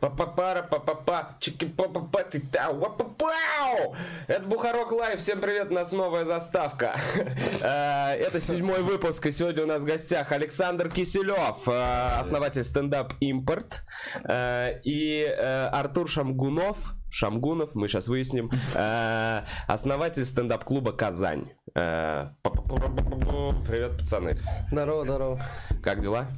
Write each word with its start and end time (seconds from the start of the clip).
Па-па-пара, 0.00 0.62
па-па-па, 0.62 1.36
чики 1.38 1.66
па 1.66 1.84
па 1.88 2.00
па 2.00 2.22
ты 2.22 2.40
та 2.40 2.72
пау 2.72 3.94
Это 4.26 4.42
Бухарок 4.42 4.92
Лайв, 4.92 5.20
всем 5.20 5.40
привет, 5.40 5.70
у 5.70 5.74
нас 5.74 5.92
новая 5.92 6.24
заставка. 6.24 6.96
Э, 7.62 8.14
это 8.14 8.40
седьмой 8.40 8.82
выпуск, 8.82 9.26
и 9.26 9.32
сегодня 9.32 9.64
у 9.64 9.66
нас 9.66 9.82
в 9.82 9.84
гостях 9.84 10.32
Александр 10.32 10.88
Киселев, 10.88 11.68
э, 11.68 12.18
основатель 12.18 12.64
стендап 12.64 13.12
Импорт, 13.20 13.82
э, 14.24 14.80
и 14.84 15.24
Артур 15.24 16.08
Шамгунов, 16.08 16.94
Шамгунов, 17.10 17.74
мы 17.74 17.88
сейчас 17.88 18.08
выясним, 18.08 18.50
основатель 19.66 20.24
стендап-клуба 20.24 20.92
«Казань». 20.92 21.50
Привет, 23.66 23.98
пацаны. 23.98 24.38
Здорово, 24.70 25.04
здорово. 25.04 25.42
Как 25.82 26.00
дела? 26.00 26.28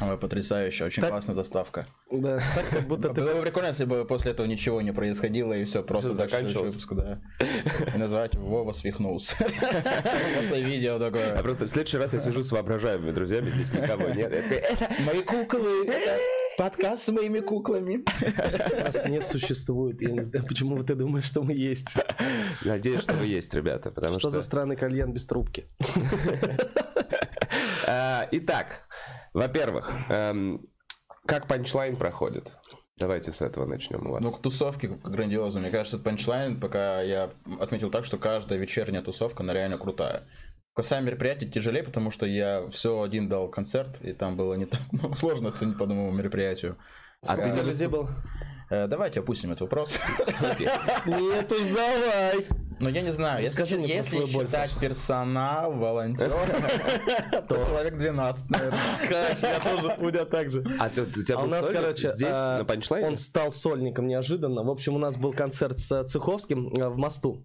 Ой, 0.00 0.16
потрясающе, 0.18 0.84
очень 0.86 1.02
так... 1.02 1.10
классная 1.10 1.34
заставка. 1.34 1.86
Да, 2.10 2.40
так 2.54 2.68
как 2.70 2.86
будто 2.88 3.10
ты... 3.10 3.20
Было 3.20 3.34
бы 3.34 3.42
прикольно, 3.42 3.68
если 3.68 3.84
бы 3.84 4.04
после 4.06 4.32
этого 4.32 4.46
ничего 4.46 4.80
не 4.80 4.92
происходило 4.92 5.52
и 5.52 5.64
все 5.64 5.82
просто 5.82 6.14
заканчивалось. 6.14 6.76
Выпуск, 6.76 6.94
да. 6.94 7.20
И 7.94 7.98
назвать 7.98 8.34
Вова 8.34 8.72
свихнулся. 8.72 9.36
Просто 9.36 10.58
видео 10.58 10.98
такое. 10.98 11.38
А 11.38 11.42
просто 11.42 11.66
в 11.66 11.68
следующий 11.68 11.98
раз 11.98 12.14
я 12.14 12.20
сижу 12.20 12.42
с 12.42 12.50
воображаемыми 12.50 13.10
друзьями, 13.10 13.50
здесь 13.50 13.72
никого 13.72 14.08
нет. 14.08 14.32
Мои 15.00 15.22
куклы, 15.22 15.86
подкаст 16.58 17.04
с 17.04 17.08
моими 17.08 17.40
куклами. 17.40 18.04
Нас 18.82 19.06
не 19.06 19.22
существует, 19.22 20.02
я 20.02 20.10
не 20.10 20.22
знаю, 20.22 20.44
почему 20.44 20.82
ты 20.82 20.94
думаешь, 20.94 21.24
что 21.24 21.42
мы 21.42 21.54
есть. 21.54 21.96
Надеюсь, 22.64 23.00
что 23.00 23.14
вы 23.14 23.26
есть, 23.26 23.54
ребята, 23.54 23.90
потому 23.90 24.14
что... 24.14 24.28
Что 24.28 24.30
за 24.30 24.42
странный 24.42 24.76
кальян 24.76 25.12
без 25.12 25.24
трубки? 25.24 25.68
А, 27.90 28.28
итак, 28.32 28.86
во-первых, 29.32 29.90
эм, 30.10 30.68
как 31.24 31.46
панчлайн 31.46 31.96
проходит? 31.96 32.52
Давайте 32.98 33.32
с 33.32 33.40
этого 33.40 33.64
начнем 33.64 34.06
у 34.06 34.10
вас. 34.10 34.22
Ну, 34.22 34.30
к 34.30 34.42
тусовке 34.42 34.88
грандиозно. 34.88 35.60
Мне 35.60 35.70
кажется, 35.70 35.98
панчлайн 35.98 36.60
пока 36.60 37.00
я 37.00 37.30
отметил 37.60 37.90
так, 37.90 38.04
что 38.04 38.18
каждая 38.18 38.58
вечерняя 38.58 39.00
тусовка, 39.00 39.42
она 39.42 39.54
реально 39.54 39.78
крутая. 39.78 40.24
Сами 40.82 41.06
мероприятия 41.06 41.46
тяжелее, 41.46 41.82
потому 41.82 42.10
что 42.10 42.26
я 42.26 42.68
все 42.70 43.02
один 43.02 43.28
дал 43.28 43.48
концерт, 43.48 44.00
и 44.00 44.12
там 44.12 44.36
было 44.36 44.54
не 44.54 44.66
так 44.66 44.80
ну, 44.92 45.14
сложно 45.14 45.48
оценить 45.48 45.76
по 45.76 45.84
одному 45.84 46.10
мероприятию. 46.10 46.76
А, 47.26 47.36
ты 47.36 47.50
где 47.50 47.62
везде 47.62 47.88
был? 47.88 48.08
Э, 48.70 48.86
давайте 48.86 49.20
опустим 49.20 49.50
этот 49.50 49.62
вопрос. 49.62 49.98
Нет 51.06 51.52
уж, 51.52 51.66
давай. 51.66 52.46
Ну, 52.80 52.88
я 52.90 53.02
не 53.02 53.12
знаю, 53.12 53.42
если, 53.42 53.54
Скажи 53.54 53.76
мне 53.76 53.88
если 53.88 54.24
считать 54.24 54.70
больше. 54.72 54.80
персонал, 54.80 55.72
волонтер, 55.72 56.30
то 57.48 57.56
человек 57.56 57.96
12, 57.96 58.50
наверное. 58.50 58.80
Я 59.42 59.60
тоже, 59.60 59.96
у 59.98 60.06
меня 60.06 60.24
так 60.24 60.50
же. 60.50 60.64
А 60.78 60.86
у 60.86 61.06
тебя 61.06 61.36
а 61.36 61.42
у 61.42 61.46
нас, 61.46 61.66
короче, 61.66 62.08
здесь, 62.10 62.28
а, 62.30 62.58
на 62.58 62.64
панчлайне? 62.64 63.08
Он 63.08 63.16
стал 63.16 63.50
сольником 63.50 64.06
неожиданно. 64.06 64.62
В 64.62 64.70
общем, 64.70 64.94
у 64.94 64.98
нас 64.98 65.16
был 65.16 65.32
концерт 65.32 65.80
с 65.80 66.04
Цеховским 66.04 66.68
э, 66.68 66.88
в 66.88 66.98
мосту 66.98 67.44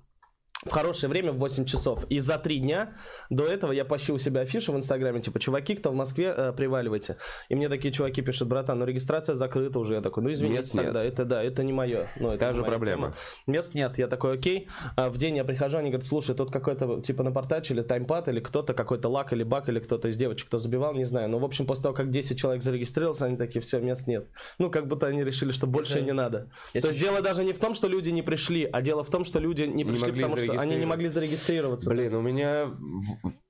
в 0.65 0.69
хорошее 0.69 1.09
время 1.09 1.31
в 1.31 1.37
8 1.37 1.65
часов. 1.65 2.05
И 2.09 2.19
за 2.19 2.37
три 2.37 2.59
дня 2.59 2.93
до 3.29 3.45
этого 3.45 3.71
я 3.71 3.85
пощу 3.85 4.15
у 4.15 4.17
себя 4.17 4.41
афишу 4.41 4.73
в 4.73 4.77
Инстаграме, 4.77 5.21
типа, 5.21 5.39
чуваки, 5.39 5.75
кто 5.75 5.91
в 5.91 5.95
Москве, 5.95 6.33
э, 6.35 6.53
приваливайте. 6.53 7.17
И 7.49 7.55
мне 7.55 7.69
такие 7.69 7.93
чуваки 7.93 8.21
пишут, 8.21 8.47
братан, 8.47 8.79
ну 8.79 8.85
регистрация 8.85 9.35
закрыта 9.35 9.79
уже. 9.79 9.95
Я 9.95 10.01
такой, 10.01 10.23
ну 10.23 10.31
извините 10.31 10.57
Мест 10.57 10.71
тогда, 10.73 11.03
нет. 11.03 11.13
это 11.13 11.25
да, 11.25 11.43
это 11.43 11.63
не 11.63 11.73
мое. 11.73 12.07
Ну, 12.19 12.29
это 12.29 12.39
Та 12.39 12.53
же 12.53 12.63
проблема. 12.63 13.07
Тема. 13.07 13.15
Мест 13.47 13.73
нет. 13.75 13.97
Я 13.97 14.07
такой, 14.07 14.35
окей. 14.35 14.67
А 14.95 15.09
в 15.09 15.17
день 15.17 15.37
я 15.37 15.43
прихожу, 15.43 15.77
они 15.77 15.89
говорят, 15.89 16.05
слушай, 16.05 16.35
тут 16.35 16.51
какой-то, 16.51 17.01
типа, 17.01 17.23
напортачили 17.23 17.81
таймпад 17.81 18.27
или 18.27 18.39
кто-то, 18.39 18.73
какой-то 18.73 19.09
лак 19.09 19.33
или 19.33 19.43
бак, 19.43 19.69
или 19.69 19.79
кто-то 19.79 20.07
из 20.07 20.17
девочек, 20.17 20.47
кто 20.47 20.59
забивал, 20.59 20.93
не 20.93 21.05
знаю. 21.05 21.29
Но, 21.29 21.39
в 21.39 21.45
общем, 21.45 21.65
после 21.65 21.83
того, 21.83 21.95
как 21.95 22.09
10 22.09 22.37
человек 22.37 22.63
зарегистрировался, 22.63 23.25
они 23.25 23.37
такие, 23.37 23.61
все, 23.61 23.79
мест 23.79 24.07
нет. 24.07 24.27
Ну, 24.59 24.69
как 24.69 24.87
будто 24.87 25.07
они 25.07 25.23
решили, 25.23 25.51
что 25.51 25.67
больше 25.67 25.95
это... 25.95 26.05
не 26.05 26.13
надо. 26.13 26.49
Если 26.73 26.87
То 26.87 26.93
есть 26.93 26.99
дело 26.99 27.21
даже 27.21 27.43
не 27.43 27.53
в 27.53 27.59
том, 27.59 27.73
что 27.73 27.87
люди 27.87 28.09
не 28.09 28.21
пришли, 28.21 28.63
а 28.71 28.81
дело 28.81 29.03
в 29.03 29.09
том, 29.09 29.25
что 29.25 29.39
люди 29.39 29.63
не 29.63 29.83
пришли, 29.83 30.11
не 30.11 30.21
потому 30.21 30.37
что 30.37 30.52
они 30.57 30.75
не 30.75 30.85
могли 30.85 31.09
зарегистрироваться. 31.09 31.89
Блин, 31.89 32.13
у 32.15 32.21
меня 32.21 32.71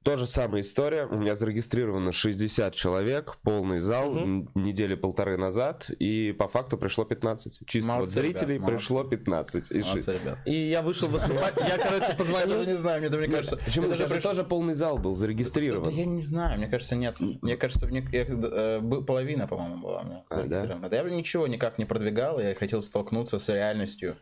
тоже 0.04 0.28
самая 0.28 0.62
история. 0.62 1.06
У 1.06 1.18
меня 1.18 1.36
зарегистрировано 1.36 2.12
60 2.12 2.74
человек, 2.76 3.38
полный 3.42 3.80
зал, 3.80 4.12
угу. 4.12 4.50
недели 4.56 4.96
полторы 4.96 5.38
назад, 5.38 5.90
и 5.90 6.36
по 6.38 6.48
факту 6.48 6.78
пришло 6.78 7.06
15. 7.06 7.62
Чисто 7.66 7.92
молодцы, 7.92 8.22
вот 8.22 8.26
зрителей 8.26 8.56
ребят, 8.56 8.68
пришло 8.68 9.04
15. 9.04 9.72
И, 9.72 9.82
молодцы, 9.82 10.20
и 10.46 10.70
я 10.70 10.82
вышел 10.82 11.08
выступать, 11.08 11.56
я, 11.58 11.78
короче, 11.78 12.16
позвонил. 12.18 12.60
Я 12.62 12.66
не 12.66 12.78
знаю, 12.78 13.02
мне, 13.02 13.10
мне 13.10 13.28
кажется... 13.28 13.58
Почему? 13.58 13.88
Даже 13.88 14.22
тоже 14.22 14.44
полный 14.44 14.74
зал 14.74 14.98
был 14.98 15.16
зарегистрирован. 15.16 15.90
Я 15.90 16.06
не 16.06 16.22
знаю, 16.22 16.58
мне 16.58 16.68
кажется, 16.68 16.96
нет. 16.96 17.18
Мне 17.42 17.58
кажется, 17.58 17.88
э, 17.88 18.82
половина, 19.06 19.48
по-моему, 19.48 19.78
была 19.78 20.02
у 20.02 20.06
меня 20.06 20.24
зарегистрирована. 20.30 20.88
А, 20.88 20.90
да? 20.90 20.98
Я 20.98 21.04
ничего 21.04 21.48
никак 21.48 21.78
не 21.78 21.86
продвигал, 21.86 22.40
я 22.40 22.56
хотел 22.56 22.82
столкнуться 22.82 23.40
с 23.40 23.50
реальностью 23.50 24.18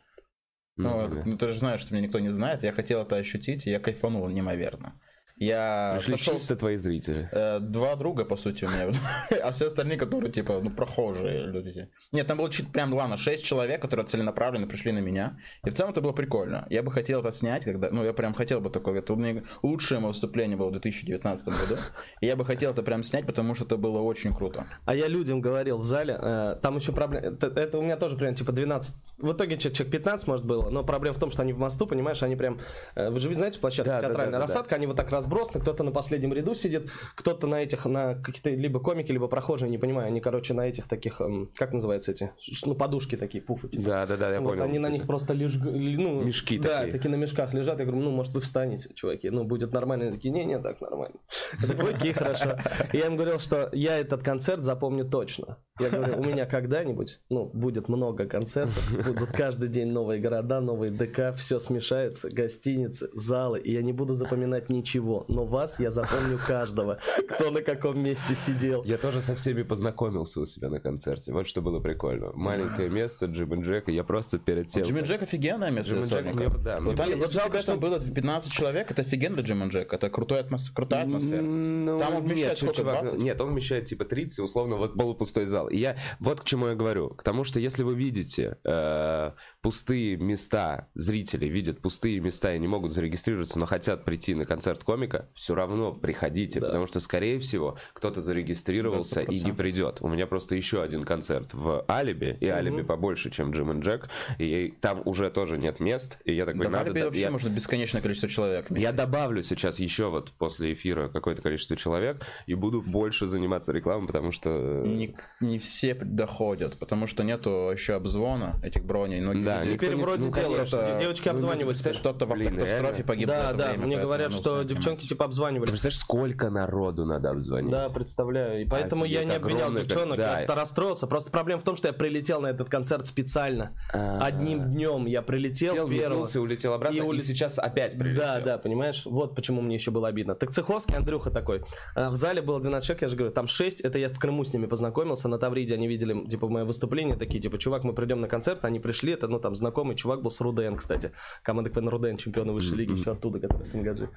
ну, 0.81 1.22
ну, 1.25 1.38
ты 1.38 1.50
же 1.50 1.59
знаешь, 1.59 1.81
что 1.81 1.94
меня 1.94 2.06
никто 2.06 2.19
не 2.19 2.31
знает. 2.31 2.64
Я 2.64 2.72
хотел 2.74 3.02
это 3.02 3.16
ощутить, 3.16 3.68
и 3.68 3.69
я 3.69 3.80
кайфанул 3.80 4.28
неимоверно. 4.28 4.94
Я 5.41 5.96
Пришли 5.97 6.18
сошел... 6.18 6.34
чисто 6.35 6.56
твои 6.56 6.78
зрители. 6.78 7.28
Э, 7.31 7.59
два 7.59 7.96
друга, 7.96 8.25
по 8.25 8.38
сути, 8.38 8.66
у 8.66 8.68
меня. 8.68 8.96
а 9.44 9.52
все 9.52 9.66
остальные, 9.66 9.97
которые, 9.97 10.31
типа, 10.31 10.59
ну, 10.62 10.69
прохожие 10.69 11.47
люди. 11.47 11.90
Нет, 12.12 12.28
там 12.28 12.38
было 12.38 12.52
чуть 12.52 12.72
прям, 12.72 12.94
ладно, 12.94 13.18
шесть 13.18 13.44
человек, 13.44 13.81
которые 13.81 14.06
целенаправленно 14.06 14.68
пришли 14.68 14.91
на 14.91 15.00
меня. 15.00 15.40
И 15.66 15.72
в 15.72 15.74
целом 15.74 15.94
это 15.94 16.02
было 16.02 16.12
прикольно. 16.12 16.68
Я 16.69 16.84
бы 16.84 16.91
хотел 16.91 17.22
это 17.22 17.31
снять, 17.31 17.66
когда... 17.66 17.90
Ну, 17.90 18.03
я 18.03 18.13
прям 18.13 18.35
хотел 18.35 18.62
бы 18.62 18.69
такое. 18.69 19.00
Это 19.00 19.13
у 19.13 19.16
меня 19.16 19.41
лучшее 19.63 20.00
мое 20.00 20.09
выступление 20.09 20.57
было 20.57 20.68
в 20.68 20.74
2019 20.74 21.47
году. 21.47 21.81
И 22.19 22.28
я 22.28 22.35
бы 22.35 22.46
хотел 22.46 22.69
это 22.69 22.84
прям 22.84 23.02
снять, 23.02 23.25
потому 23.25 23.56
что 23.56 23.66
это 23.66 23.78
было 23.78 24.00
очень 24.00 24.35
круто. 24.35 24.68
А 24.85 24.94
я 24.94 25.08
людям 25.08 25.41
говорил 25.41 25.79
в 25.79 25.84
зале, 25.84 26.19
э, 26.22 26.58
там 26.62 26.78
еще 26.78 26.91
проблема... 26.91 27.25
Это, 27.25 27.47
это 27.47 27.79
у 27.79 27.81
меня 27.81 27.97
тоже 27.97 28.16
прям, 28.16 28.35
типа, 28.35 28.52
12... 28.52 28.96
В 29.18 29.31
итоге 29.31 29.58
человек 29.58 29.90
15, 29.90 30.28
может, 30.28 30.46
было. 30.46 30.69
Но 30.69 30.84
проблема 30.84 31.16
в 31.16 31.19
том, 31.19 31.31
что 31.31 31.41
они 31.41 31.52
в 31.53 31.58
мосту, 31.58 31.88
понимаешь, 31.88 32.22
они 32.22 32.35
прям... 32.35 32.59
Э, 32.94 33.09
вы 33.09 33.19
же 33.19 33.34
знаете 33.34 33.59
площадка 33.59 33.94
да, 33.94 34.00
театральная 34.02 34.34
да, 34.34 34.38
да, 34.38 34.44
рассадка, 34.44 34.69
да. 34.69 34.75
они 34.75 34.85
вот 34.85 34.97
так 34.97 35.09
раз 35.09 35.31
разбросаны, 35.31 35.62
кто-то 35.62 35.84
на 35.84 35.92
последнем 35.92 36.34
ряду 36.34 36.53
сидит, 36.53 36.90
кто-то 37.16 37.47
на 37.47 37.62
этих, 37.64 37.86
на 37.86 38.16
какие-то 38.16 38.50
либо 38.50 38.80
комики, 38.80 39.12
либо 39.12 39.28
прохожие, 39.28 39.69
не 39.69 39.78
понимаю, 39.78 40.08
они, 40.08 40.22
короче, 40.22 40.53
на 40.53 40.68
этих 40.68 40.88
таких, 40.88 41.22
эм, 41.22 41.50
как 41.56 41.74
называется 41.74 42.12
эти, 42.12 42.31
ну, 42.66 42.75
подушки 42.75 43.16
такие, 43.16 43.44
пуфы. 43.44 43.70
Типа. 43.70 43.84
Да, 43.84 44.06
да, 44.06 44.18
да, 44.18 44.34
я 44.34 44.41
вот, 44.41 44.50
понял. 44.52 44.64
Они 44.64 44.80
на 44.80 44.90
них 44.90 45.08
просто 45.08 45.34
лишь, 45.34 45.56
ну, 45.56 46.24
мешки 46.24 46.59
да, 46.59 46.80
такие. 46.80 46.94
такие 46.94 47.12
на 47.12 47.16
мешках 47.16 47.53
лежат, 47.53 47.80
я 47.80 47.86
говорю, 47.86 48.03
ну, 48.03 48.12
может, 48.12 48.34
вы 48.34 48.41
встанете, 48.41 48.94
чуваки, 48.94 49.30
ну, 49.30 49.44
будет 49.44 49.74
нормально. 49.74 50.06
Они 50.06 50.16
такие, 50.16 50.31
не-не, 50.31 50.59
так 50.59 50.81
нормально. 50.81 51.18
Я 51.62 51.68
такой, 51.68 51.94
окей, 51.94 52.14
хорошо. 52.14 52.58
Я 52.94 53.08
им 53.08 53.16
говорил, 53.16 53.40
что 53.40 53.70
я 53.74 53.97
этот 53.97 54.24
концерт 54.24 54.64
запомню 54.64 55.06
точно. 55.09 55.58
Я 55.80 55.90
говорю, 55.90 56.20
у 56.20 56.24
меня 56.24 56.46
когда-нибудь, 56.46 57.20
ну, 57.30 57.46
будет 57.46 57.88
много 57.88 58.25
концертов, 58.25 58.94
будут 59.06 59.31
каждый 59.31 59.70
день 59.70 59.88
новые 59.88 60.22
города, 60.22 60.62
новые 60.62 60.91
ДК, 60.91 61.36
все 61.36 61.59
смешается, 61.59 62.30
гостиницы, 62.30 63.09
залы, 63.14 63.59
и 63.59 63.72
я 63.72 63.81
не 63.81 63.94
буду 63.94 64.14
запоминать 64.14 64.70
ничего, 64.70 65.11
но 65.28 65.46
вас 65.46 65.80
я 65.80 65.92
запомню 65.92 66.40
каждого, 66.46 67.00
кто 67.30 67.52
на 67.52 67.62
каком 67.62 68.00
месте 68.00 68.36
сидел. 68.36 68.84
Я 68.84 68.98
тоже 68.98 69.22
со 69.22 69.36
всеми 69.36 69.64
познакомился 69.64 70.42
у 70.42 70.46
себя 70.46 70.70
на 70.70 70.80
концерте, 70.80 71.32
вот 71.34 71.48
что 71.48 71.62
было 71.62 71.80
прикольно. 71.80 72.32
Маленькое 72.34 72.90
место 72.90 73.26
Джим 73.26 73.54
и 73.56 73.64
Джека, 73.64 73.92
я 73.92 74.04
просто 74.04 74.40
перед 74.40 74.68
тем... 74.68 74.84
Джим 74.84 74.98
и 74.98 75.02
Джек 75.02 75.22
офигенное 75.22 75.72
место 75.72 75.94
Джим 75.94 76.02
Джек, 76.02 76.34
мне, 76.34 76.50
да, 76.50 76.80
вот, 76.80 76.96
там, 76.96 77.10
вот 77.20 77.32
жалко, 77.32 77.62
что 77.62 77.76
было 77.76 78.00
15 78.00 78.52
человек, 78.52 78.92
это 78.92 79.02
офигенно 79.02 79.42
Джим 79.42 79.64
и 79.64 79.70
Джек, 79.70 79.94
это 79.94 80.10
крутая 80.10 80.42
атмосфера. 80.42 80.76
Крутая 80.76 81.04
атмосфера. 81.04 81.42
Ну, 81.42 82.00
там 82.00 82.16
он 82.16 82.22
вмещает 82.24 82.50
нет, 82.50 82.58
сколько, 82.58 82.76
чувак, 82.76 83.04
20? 83.04 83.20
Нет, 83.20 83.42
он 83.42 83.52
вмещает 83.52 83.86
типа 83.86 84.06
30, 84.06 84.40
условно, 84.40 84.76
вот 84.76 84.96
полупустой 84.96 85.46
зал. 85.46 85.68
И 85.68 85.78
я 85.78 85.98
вот 86.20 86.42
к 86.42 86.44
чему 86.44 86.68
я 86.68 86.76
говорю. 86.76 87.10
К 87.10 87.24
тому, 87.24 87.44
что 87.44 87.60
если 87.60 87.84
вы 87.84 87.96
видите 87.96 88.58
э, 88.64 89.32
пустые 89.62 90.18
места, 90.18 90.90
зрители 90.96 91.46
видят 91.48 91.82
пустые 91.82 92.20
места 92.20 92.54
и 92.54 92.60
не 92.60 92.68
могут 92.68 92.94
зарегистрироваться, 92.94 93.60
но 93.60 93.66
хотят 93.66 94.06
прийти 94.06 94.36
на 94.36 94.46
концерт 94.46 94.84
комика, 94.84 95.01
все 95.34 95.56
равно 95.56 95.94
приходите, 95.94 96.60
да. 96.60 96.68
потому 96.68 96.88
что, 96.88 97.00
скорее 97.00 97.40
всего, 97.40 97.78
кто-то 97.94 98.22
зарегистрировался 98.22 99.22
100%. 99.22 99.34
и 99.34 99.42
не 99.42 99.52
придет. 99.52 99.98
У 100.02 100.08
меня 100.08 100.28
просто 100.28 100.56
еще 100.56 100.82
один 100.82 101.04
концерт 101.04 101.54
в 101.54 101.86
Алиби, 101.90 102.38
и 102.40 102.48
угу. 102.48 102.56
Алиби 102.56 102.82
побольше, 102.84 103.30
чем 103.30 103.52
Джим 103.52 103.80
и 103.80 103.84
Джек, 103.84 104.09
и 104.38 104.74
там 104.82 105.02
уже 105.06 105.30
тоже 105.30 105.58
нет 105.58 105.80
мест, 105.80 106.20
и 106.26 106.34
я 106.34 106.46
такой, 106.46 106.64
да, 106.64 106.70
надо... 106.70 106.86
В 106.86 106.88
Алиби 106.88 107.03
вообще 107.06 107.22
я... 107.22 107.32
можно 107.32 107.50
бесконечное 107.50 108.02
количество 108.02 108.30
человек. 108.30 108.66
Я 108.70 108.92
добавлю 108.92 109.44
сейчас 109.44 109.80
еще 109.80 110.09
вот 110.09 110.32
после 110.34 110.74
эфира 110.74 111.09
какое-то 111.09 111.42
количество 111.42 111.76
человек, 111.76 112.26
и 112.46 112.54
буду 112.54 112.82
больше 112.82 113.28
заниматься 113.28 113.72
рекламой, 113.72 114.08
потому 114.08 114.32
что... 114.32 114.84
Не, 114.86 115.16
не 115.40 115.59
все 115.59 115.96
доходят, 115.96 116.78
потому 116.78 117.08
что 117.08 117.24
нету 117.24 117.70
еще 117.72 117.96
обзвона 117.96 118.59
этих 118.64 118.86
броней. 118.86 119.22
Но 119.22 119.34
да, 119.34 119.66
теперь 119.66 119.96
вроде 119.96 120.28
ну, 120.28 120.34
делают. 120.34 120.70
Девочки 121.00 121.28
ну, 121.28 121.32
обзванивают. 121.32 121.80
Кто-то 121.80 122.26
в 122.26 122.34
автокатастрофе 122.34 123.04
погиб 123.04 123.28
Да, 123.28 123.54
да, 123.54 123.74
мне 123.74 123.97
говорят, 123.97 124.34
что 124.34 124.64
девчонки 124.64 124.91
типа 124.97 125.26
обзванивали. 125.26 125.66
Ты 125.66 125.72
представляешь, 125.72 125.99
сколько 125.99 126.49
народу 126.49 127.05
надо 127.05 127.32
обзвонить? 127.32 127.72
Да, 127.72 127.90
представляю. 127.90 128.61
И 128.61 128.66
поэтому 128.66 129.05
я 129.05 129.23
не 129.23 129.34
обвинял 129.34 129.73
девчонок, 129.73 130.20
я 130.20 130.38
как-то 130.38 130.55
расстроился. 130.55 131.08
Просто 131.08 131.32
проблема 131.32 131.61
в 131.61 131.64
том, 131.64 131.76
что 131.76 131.88
я 131.88 131.93
прилетел 131.93 132.41
на 132.41 132.47
этот 132.47 132.70
концерт 132.70 133.05
специально. 133.08 133.76
А. 133.93 134.20
Одним 134.22 134.72
днем 134.72 135.05
я 135.05 135.22
прилетел 135.22 135.76
Сел, 135.76 135.90
первым. 135.90 136.26
улетел 136.41 136.73
обратно, 136.73 137.11
и 137.11 137.22
сейчас 137.22 137.59
опять 137.59 137.97
прилетел. 137.97 138.22
Да, 138.22 138.41
да, 138.41 138.58
понимаешь? 138.58 139.03
Вот 139.05 139.35
почему 139.35 139.61
мне 139.61 139.76
еще 139.76 139.91
было 139.91 140.08
обидно. 140.08 140.35
Так 140.35 140.52
Цеховский, 140.52 140.96
Андрюха 140.96 141.32
такой. 141.32 141.64
А, 141.96 142.09
в 142.09 142.16
зале 142.16 142.41
было 142.41 142.59
12 142.59 142.85
человек, 142.87 143.02
я 143.03 143.09
же 143.09 143.16
говорю, 143.16 143.34
там 143.34 143.47
6, 143.47 143.82
это 143.82 143.99
я 143.99 144.09
в 144.09 144.20
Крыму 144.20 144.44
с 144.44 144.53
ними 144.53 144.66
познакомился 144.66 145.28
на 145.28 145.37
Тавриде, 145.37 145.76
они 145.76 145.87
видели, 145.87 146.28
типа, 146.28 146.47
мое 146.47 146.66
выступление, 146.66 147.16
такие, 147.16 147.40
типа, 147.41 147.58
чувак, 147.58 147.84
мы 147.84 147.94
придем 147.94 148.22
на 148.22 148.28
концерт, 148.28 148.64
они 148.66 148.79
пришли, 148.79 149.14
это, 149.14 149.28
ну, 149.28 149.40
там, 149.40 149.55
знакомый 149.55 149.96
чувак 149.96 150.22
был 150.22 150.32
с 150.32 150.40
Руден, 150.41 150.78
кстати, 150.78 151.11
команда 151.44 151.70
КВН 151.70 151.90
Руден, 151.90 152.17
чемпионы 152.17 152.53
высшей 152.53 152.78
лиги, 152.78 152.91
еще 152.91 153.11
оттуда, 153.11 153.40
который 153.40 153.66
с 153.66 153.73
НГД. 153.73 154.09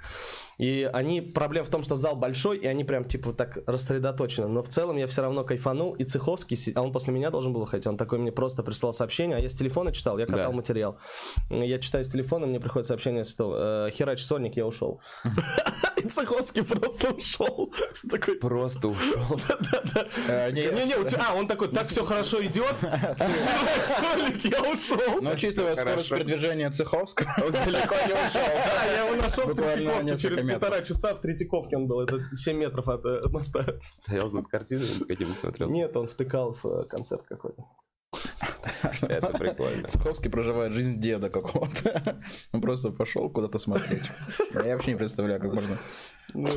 И 0.64 0.88
они, 0.94 1.20
проблема 1.20 1.66
в 1.66 1.68
том, 1.68 1.82
что 1.82 1.94
зал 1.94 2.16
большой, 2.16 2.56
и 2.56 2.66
они 2.66 2.84
прям, 2.84 3.04
типа, 3.04 3.34
так 3.34 3.58
рассредоточены, 3.66 4.48
но 4.48 4.62
в 4.62 4.68
целом 4.70 4.96
я 4.96 5.06
все 5.06 5.20
равно 5.20 5.44
кайфанул, 5.44 5.92
и 5.92 6.04
Цеховский, 6.04 6.56
а 6.74 6.80
он 6.80 6.90
после 6.90 7.12
меня 7.12 7.30
должен 7.30 7.52
был 7.52 7.60
выходить, 7.60 7.86
он 7.86 7.98
такой 7.98 8.18
мне 8.18 8.32
просто 8.32 8.62
прислал 8.62 8.94
сообщение, 8.94 9.36
а 9.36 9.40
я 9.40 9.50
с 9.50 9.54
телефона 9.54 9.92
читал, 9.92 10.18
я 10.18 10.24
катал 10.24 10.52
да. 10.52 10.56
материал. 10.56 10.96
Я 11.50 11.78
читаю 11.78 12.06
с 12.06 12.08
телефона, 12.08 12.46
мне 12.46 12.60
приходит 12.60 12.86
сообщение, 12.86 13.24
что 13.24 13.88
э, 13.88 13.90
Херач 13.90 14.22
Сольник, 14.24 14.56
я 14.56 14.66
ушел. 14.66 15.02
И 15.96 16.08
Цеховский 16.08 16.64
просто 16.64 17.10
ушел. 17.10 17.72
Такой... 18.10 18.36
Просто 18.36 18.88
ушел. 18.88 19.22
Э, 20.28 20.50
Не-не, 20.50 20.94
а, 21.16 21.34
он 21.34 21.46
такой, 21.46 21.68
так 21.68 21.86
все 21.86 22.04
хорошо 22.04 22.44
идет. 22.44 22.74
Сольник, 22.80 24.44
я 24.44 24.62
ушел. 24.62 25.20
Но 25.20 25.32
учитывая 25.32 25.76
скорость 25.76 26.08
продвижения 26.08 26.70
Цеховского, 26.70 27.28
он 27.44 27.52
далеко 27.52 27.94
не 28.06 28.12
ушел. 28.12 28.48
Да, 28.54 28.84
я 28.84 29.06
его 29.06 29.22
нашел 29.22 29.44
в 29.46 29.54
Третьяковке, 29.54 30.16
через 30.16 30.42
полтора 30.60 30.82
часа 30.82 31.14
в 31.14 31.20
Третьяковке 31.20 31.76
он 31.76 31.86
был, 31.86 32.00
это 32.00 32.20
7 32.34 32.56
метров 32.56 32.88
от 32.88 33.04
э, 33.06 33.20
моста. 33.30 33.64
Стоял 33.92 34.30
над 34.30 34.48
картиной, 34.48 34.86
каким 35.06 35.34
смотрел? 35.34 35.70
Нет, 35.70 35.96
он 35.96 36.06
втыкал 36.06 36.54
в 36.54 36.64
э, 36.64 36.84
концерт 36.84 37.22
какой-то. 37.28 37.64
Это 39.02 39.38
прикольно. 39.38 39.88
Суховский 39.88 40.30
проживает 40.30 40.72
жизнь 40.72 41.00
деда 41.00 41.30
какого-то. 41.30 42.20
Он 42.52 42.60
просто 42.60 42.90
пошел 42.90 43.30
куда-то 43.30 43.58
смотреть. 43.58 44.10
Я 44.64 44.74
вообще 44.74 44.92
не 44.92 44.98
представляю, 44.98 45.40
как 45.40 45.52
можно... 45.52 45.78
Ну, 46.32 46.48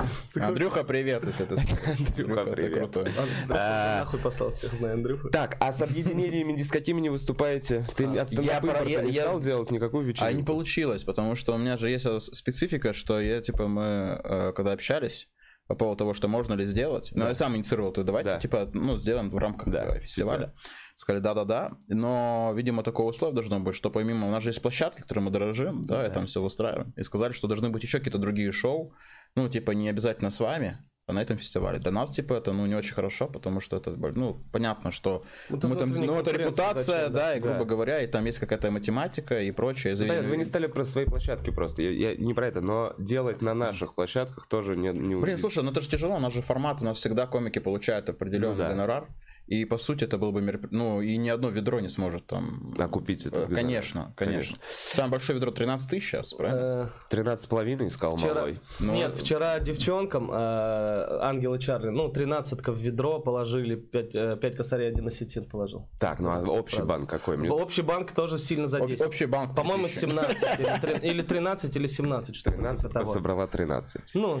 Андрюха, 0.40 0.84
привет, 0.84 1.26
если 1.26 1.44
ты 1.44 1.54
Андрюха, 1.86 2.44
привет. 2.44 2.74
крутой. 2.74 3.12
А, 3.48 4.00
нахуй 4.00 4.20
послал 4.20 4.50
всех, 4.50 4.74
знаю 4.74 4.94
Андрюха. 4.94 5.28
Так, 5.30 5.56
а 5.60 5.72
с 5.72 5.82
объединениями 5.82 6.52
ни 6.52 6.62
с 6.62 6.70
какими 6.70 7.00
не 7.00 7.08
выступаете? 7.08 7.84
Ты 7.96 8.04
а, 8.04 8.22
от 8.22 8.30
стендапа 8.30 8.84
не 8.84 9.12
стал 9.12 9.40
делать 9.40 9.70
никакую 9.70 10.04
вечеринку? 10.04 10.26
А 10.26 10.32
не 10.32 10.42
получилось, 10.42 11.04
потому 11.04 11.34
что 11.34 11.54
у 11.54 11.58
меня 11.58 11.76
же 11.76 11.90
есть 11.90 12.06
специфика, 12.34 12.92
что 12.92 13.20
я, 13.20 13.40
типа, 13.40 13.66
мы, 13.66 14.20
э, 14.22 14.52
когда 14.54 14.72
общались, 14.72 15.28
по 15.66 15.74
поводу 15.74 15.98
того, 15.98 16.14
что 16.14 16.28
можно 16.28 16.54
ли 16.54 16.64
сделать. 16.64 17.10
Но 17.12 17.26
я 17.28 17.34
сам 17.34 17.56
инициировал, 17.56 17.92
то 17.92 18.04
давайте, 18.04 18.38
типа, 18.40 18.70
ну, 18.72 18.98
сделаем 18.98 19.30
в 19.30 19.38
рамках 19.38 20.00
фестиваля. 20.00 20.54
Сказали, 20.96 21.22
да-да-да, 21.22 21.72
но, 21.88 22.52
видимо, 22.56 22.82
такое 22.82 23.06
условие 23.06 23.34
должно 23.34 23.60
быть, 23.60 23.74
что 23.74 23.90
помимо, 23.90 24.28
у 24.28 24.30
нас 24.30 24.42
же 24.42 24.48
есть 24.48 24.62
площадки, 24.62 25.02
которые 25.02 25.24
мы 25.24 25.30
дорожим, 25.30 25.82
да, 25.82 25.98
да, 25.98 26.06
и 26.08 26.10
там 26.10 26.24
все 26.24 26.40
выстраиваем. 26.40 26.94
И 26.96 27.02
сказали, 27.02 27.32
что 27.32 27.48
должны 27.48 27.68
быть 27.68 27.82
еще 27.82 27.98
какие-то 27.98 28.16
другие 28.16 28.50
шоу, 28.50 28.94
ну, 29.34 29.46
типа, 29.50 29.72
не 29.72 29.90
обязательно 29.90 30.30
с 30.30 30.40
вами, 30.40 30.78
на 31.12 31.20
этом 31.20 31.36
фестивале. 31.36 31.78
Для 31.78 31.92
нас, 31.92 32.10
типа, 32.10 32.34
это, 32.34 32.52
ну, 32.52 32.66
не 32.66 32.74
очень 32.74 32.94
хорошо, 32.94 33.28
потому 33.28 33.60
что 33.60 33.76
это, 33.76 33.90
ну, 33.90 34.42
понятно, 34.52 34.90
что 34.90 35.24
ну, 35.50 35.60
мы 35.62 35.76
там, 35.76 35.90
ну, 35.90 36.18
это 36.18 36.32
репутация, 36.32 36.84
зачем, 36.84 37.12
да, 37.12 37.18
да, 37.18 37.36
и, 37.36 37.40
грубо 37.40 37.58
да. 37.58 37.64
говоря, 37.64 38.02
и 38.02 38.06
там 38.06 38.24
есть 38.24 38.38
какая-то 38.38 38.70
математика 38.70 39.40
и 39.40 39.50
прочее. 39.52 39.96
Понятно, 39.96 40.30
вы 40.30 40.36
не 40.36 40.44
стали 40.44 40.66
про 40.66 40.84
свои 40.84 41.04
площадки 41.04 41.50
просто, 41.50 41.82
я, 41.82 41.90
я 41.90 42.16
не 42.16 42.34
про 42.34 42.48
это, 42.48 42.60
но 42.60 42.94
делать 42.98 43.42
на 43.42 43.54
наших 43.54 43.94
площадках 43.94 44.46
тоже 44.46 44.76
не, 44.76 44.88
не 44.88 45.14
Блин, 45.14 45.38
слушай, 45.38 45.62
ну 45.62 45.70
это 45.70 45.80
же 45.80 45.88
тяжело, 45.88 46.16
у 46.16 46.20
нас 46.20 46.32
же 46.32 46.42
формат, 46.42 46.82
у 46.82 46.84
нас 46.84 46.98
всегда 46.98 47.26
комики 47.26 47.58
получают 47.58 48.08
определенный 48.08 48.54
ну, 48.54 48.62
да. 48.62 48.68
гонорар. 48.70 49.08
И 49.46 49.64
по 49.64 49.78
сути 49.78 50.04
это 50.04 50.18
было 50.18 50.32
бы 50.32 50.42
мероприятие. 50.42 50.78
Ну, 50.78 51.00
и 51.00 51.16
ни 51.16 51.28
одно 51.28 51.50
ведро 51.50 51.80
не 51.80 51.88
сможет 51.88 52.26
там. 52.26 52.74
Окупить 52.78 53.26
это. 53.26 53.42
Э, 53.42 53.54
конечно, 53.54 54.12
конечно. 54.16 54.56
Самое 54.70 55.12
большое 55.12 55.38
ведро 55.38 55.52
13 55.52 55.88
тысяч 55.88 56.10
сейчас, 56.10 56.34
правильно? 56.34 56.92
13 57.10 57.44
с 57.44 57.46
половиной 57.46 57.88
искал 57.88 58.16
вчера... 58.16 58.34
малой. 58.34 58.60
Но... 58.80 58.94
Нет, 58.94 59.14
вчера 59.14 59.58
девчонкам 59.60 60.30
э, 60.32 60.34
Ангел 60.34 61.54
и 61.54 61.60
Чарли, 61.60 61.90
ну, 61.90 62.08
13 62.08 62.66
в 62.66 62.78
ведро 62.78 63.20
положили, 63.20 63.76
5, 63.76 64.40
5 64.40 64.44
э, 64.44 64.56
косарей, 64.56 64.88
один 64.88 65.06
осетин 65.06 65.44
положил. 65.44 65.88
Так, 66.00 66.18
ну 66.20 66.30
а 66.30 66.42
общий 66.42 66.82
банк 66.82 67.08
какой? 67.08 67.36
Мне... 67.36 67.50
Общий 67.50 67.82
банк 67.82 68.12
тоже 68.12 68.38
сильно 68.38 68.66
задействован. 68.66 69.10
Общий 69.10 69.26
банк. 69.26 69.54
По-моему, 69.54 69.88
17 69.88 71.04
или 71.04 71.22
13 71.22 71.76
или 71.76 71.86
17. 71.86 72.36
Что 72.36 72.50
13 72.50 72.92
того. 72.92 73.06
собрала 73.06 73.46
13. 73.46 74.14
Ну. 74.14 74.40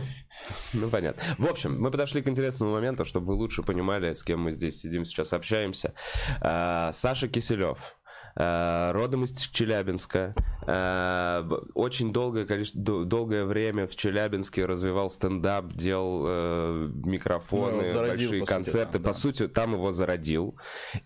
ну, 0.74 0.88
понятно. 0.88 1.22
В 1.38 1.46
общем, 1.46 1.80
мы 1.80 1.90
подошли 1.90 2.22
к 2.22 2.28
интересному 2.28 2.72
моменту, 2.72 3.04
чтобы 3.04 3.26
вы 3.26 3.34
лучше 3.34 3.62
понимали, 3.62 4.12
с 4.12 4.22
кем 4.22 4.40
мы 4.40 4.50
здесь 4.50 4.80
сидим 4.80 4.95
сейчас 5.04 5.32
общаемся. 5.32 5.94
А, 6.40 6.90
Саша 6.92 7.28
Киселев. 7.28 7.96
А, 8.38 8.92
родом 8.92 9.24
из 9.24 9.32
Челябинска. 9.32 10.34
А, 10.66 11.48
очень 11.74 12.12
долгое, 12.12 12.44
количество, 12.44 13.04
долгое 13.04 13.44
время 13.44 13.86
в 13.86 13.96
Челябинске 13.96 14.66
развивал 14.66 15.08
стендап, 15.08 15.72
делал 15.72 16.24
э, 16.26 16.90
микрофоны, 17.04 17.82
ну, 17.82 17.86
зародил, 17.86 18.30
большие 18.30 18.40
по 18.40 18.46
концерты. 18.46 18.92
Сути, 18.92 18.92
да, 18.92 18.98
по 18.98 19.14
да. 19.14 19.14
сути, 19.14 19.48
там 19.48 19.72
его 19.72 19.92
зародил. 19.92 20.56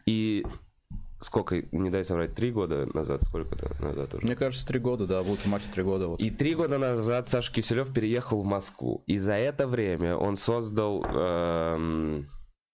И 0.06 0.44
сколько, 1.20 1.62
не 1.70 1.90
дай 1.90 2.04
соврать, 2.04 2.34
три 2.34 2.50
года 2.50 2.88
назад, 2.94 3.22
сколько 3.22 3.54
то 3.54 3.76
назад 3.80 4.12
уже? 4.14 4.24
Мне 4.24 4.34
кажется, 4.34 4.66
три 4.66 4.80
года, 4.80 5.06
да, 5.06 5.22
будут 5.22 5.40
в 5.40 5.46
марте 5.46 5.68
три 5.72 5.84
года. 5.84 6.08
Вот. 6.08 6.20
И 6.20 6.30
три 6.30 6.56
года 6.56 6.78
назад 6.78 7.28
Саша 7.28 7.52
Киселев 7.52 7.92
переехал 7.92 8.42
в 8.42 8.46
Москву. 8.46 9.04
И 9.06 9.18
за 9.18 9.34
это 9.34 9.68
время 9.68 10.16
он 10.16 10.34
создал... 10.36 11.04
Э, 11.06 12.22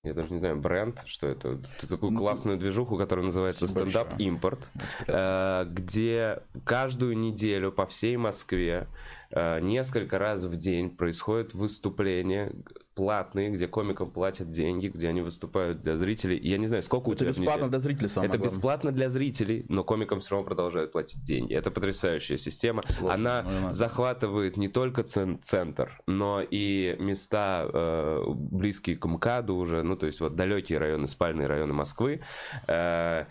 я 0.06 0.14
даже 0.14 0.32
не 0.32 0.38
знаю, 0.38 0.56
бренд, 0.56 1.02
что 1.06 1.26
это, 1.26 1.58
такую 1.88 2.12
ну, 2.12 2.18
классную 2.18 2.58
движуху, 2.58 2.96
которая 2.96 3.26
называется 3.26 3.66
стендап 3.66 4.14
импорт, 4.18 4.60
э, 5.06 5.66
где 5.68 6.42
каждую 6.64 7.18
неделю 7.18 7.72
по 7.72 7.86
всей 7.86 8.16
Москве 8.16 8.86
несколько 9.32 10.18
раз 10.18 10.44
в 10.44 10.56
день 10.56 10.90
происходят 10.90 11.54
выступления 11.54 12.52
платные, 12.96 13.50
где 13.50 13.68
комикам 13.68 14.10
платят 14.10 14.50
деньги, 14.50 14.88
где 14.88 15.08
они 15.08 15.20
выступают 15.20 15.82
для 15.82 15.98
зрителей. 15.98 16.38
Я 16.42 16.56
не 16.56 16.66
знаю, 16.66 16.82
сколько 16.82 17.10
это 17.12 17.12
у 17.12 17.14
тебя 17.16 17.28
бесплатно 17.28 17.68
для 17.68 17.78
зрителей, 17.78 18.08
самое 18.08 18.28
Это 18.30 18.38
главное. 18.38 18.56
бесплатно 18.56 18.92
для 18.92 19.10
зрителей, 19.10 19.66
но 19.68 19.84
комикам 19.84 20.20
все 20.20 20.30
равно 20.30 20.46
продолжают 20.46 20.92
платить 20.92 21.22
деньги. 21.22 21.54
Это 21.54 21.70
потрясающая 21.70 22.38
система. 22.38 22.82
Сложно, 22.88 23.14
Она 23.14 23.42
наверное. 23.42 23.72
захватывает 23.72 24.56
не 24.56 24.68
только 24.68 25.02
центр, 25.02 25.98
но 26.06 26.40
и 26.40 26.96
места 26.98 27.68
э, 27.70 28.22
близкие 28.28 28.96
к 28.96 29.06
МКАДу 29.06 29.54
уже, 29.56 29.82
ну 29.82 29.96
то 29.96 30.06
есть 30.06 30.20
вот 30.20 30.34
далекие 30.34 30.78
районы, 30.78 31.06
спальные 31.06 31.48
районы 31.48 31.74
Москвы. 31.74 32.22
Э, 32.66 33.26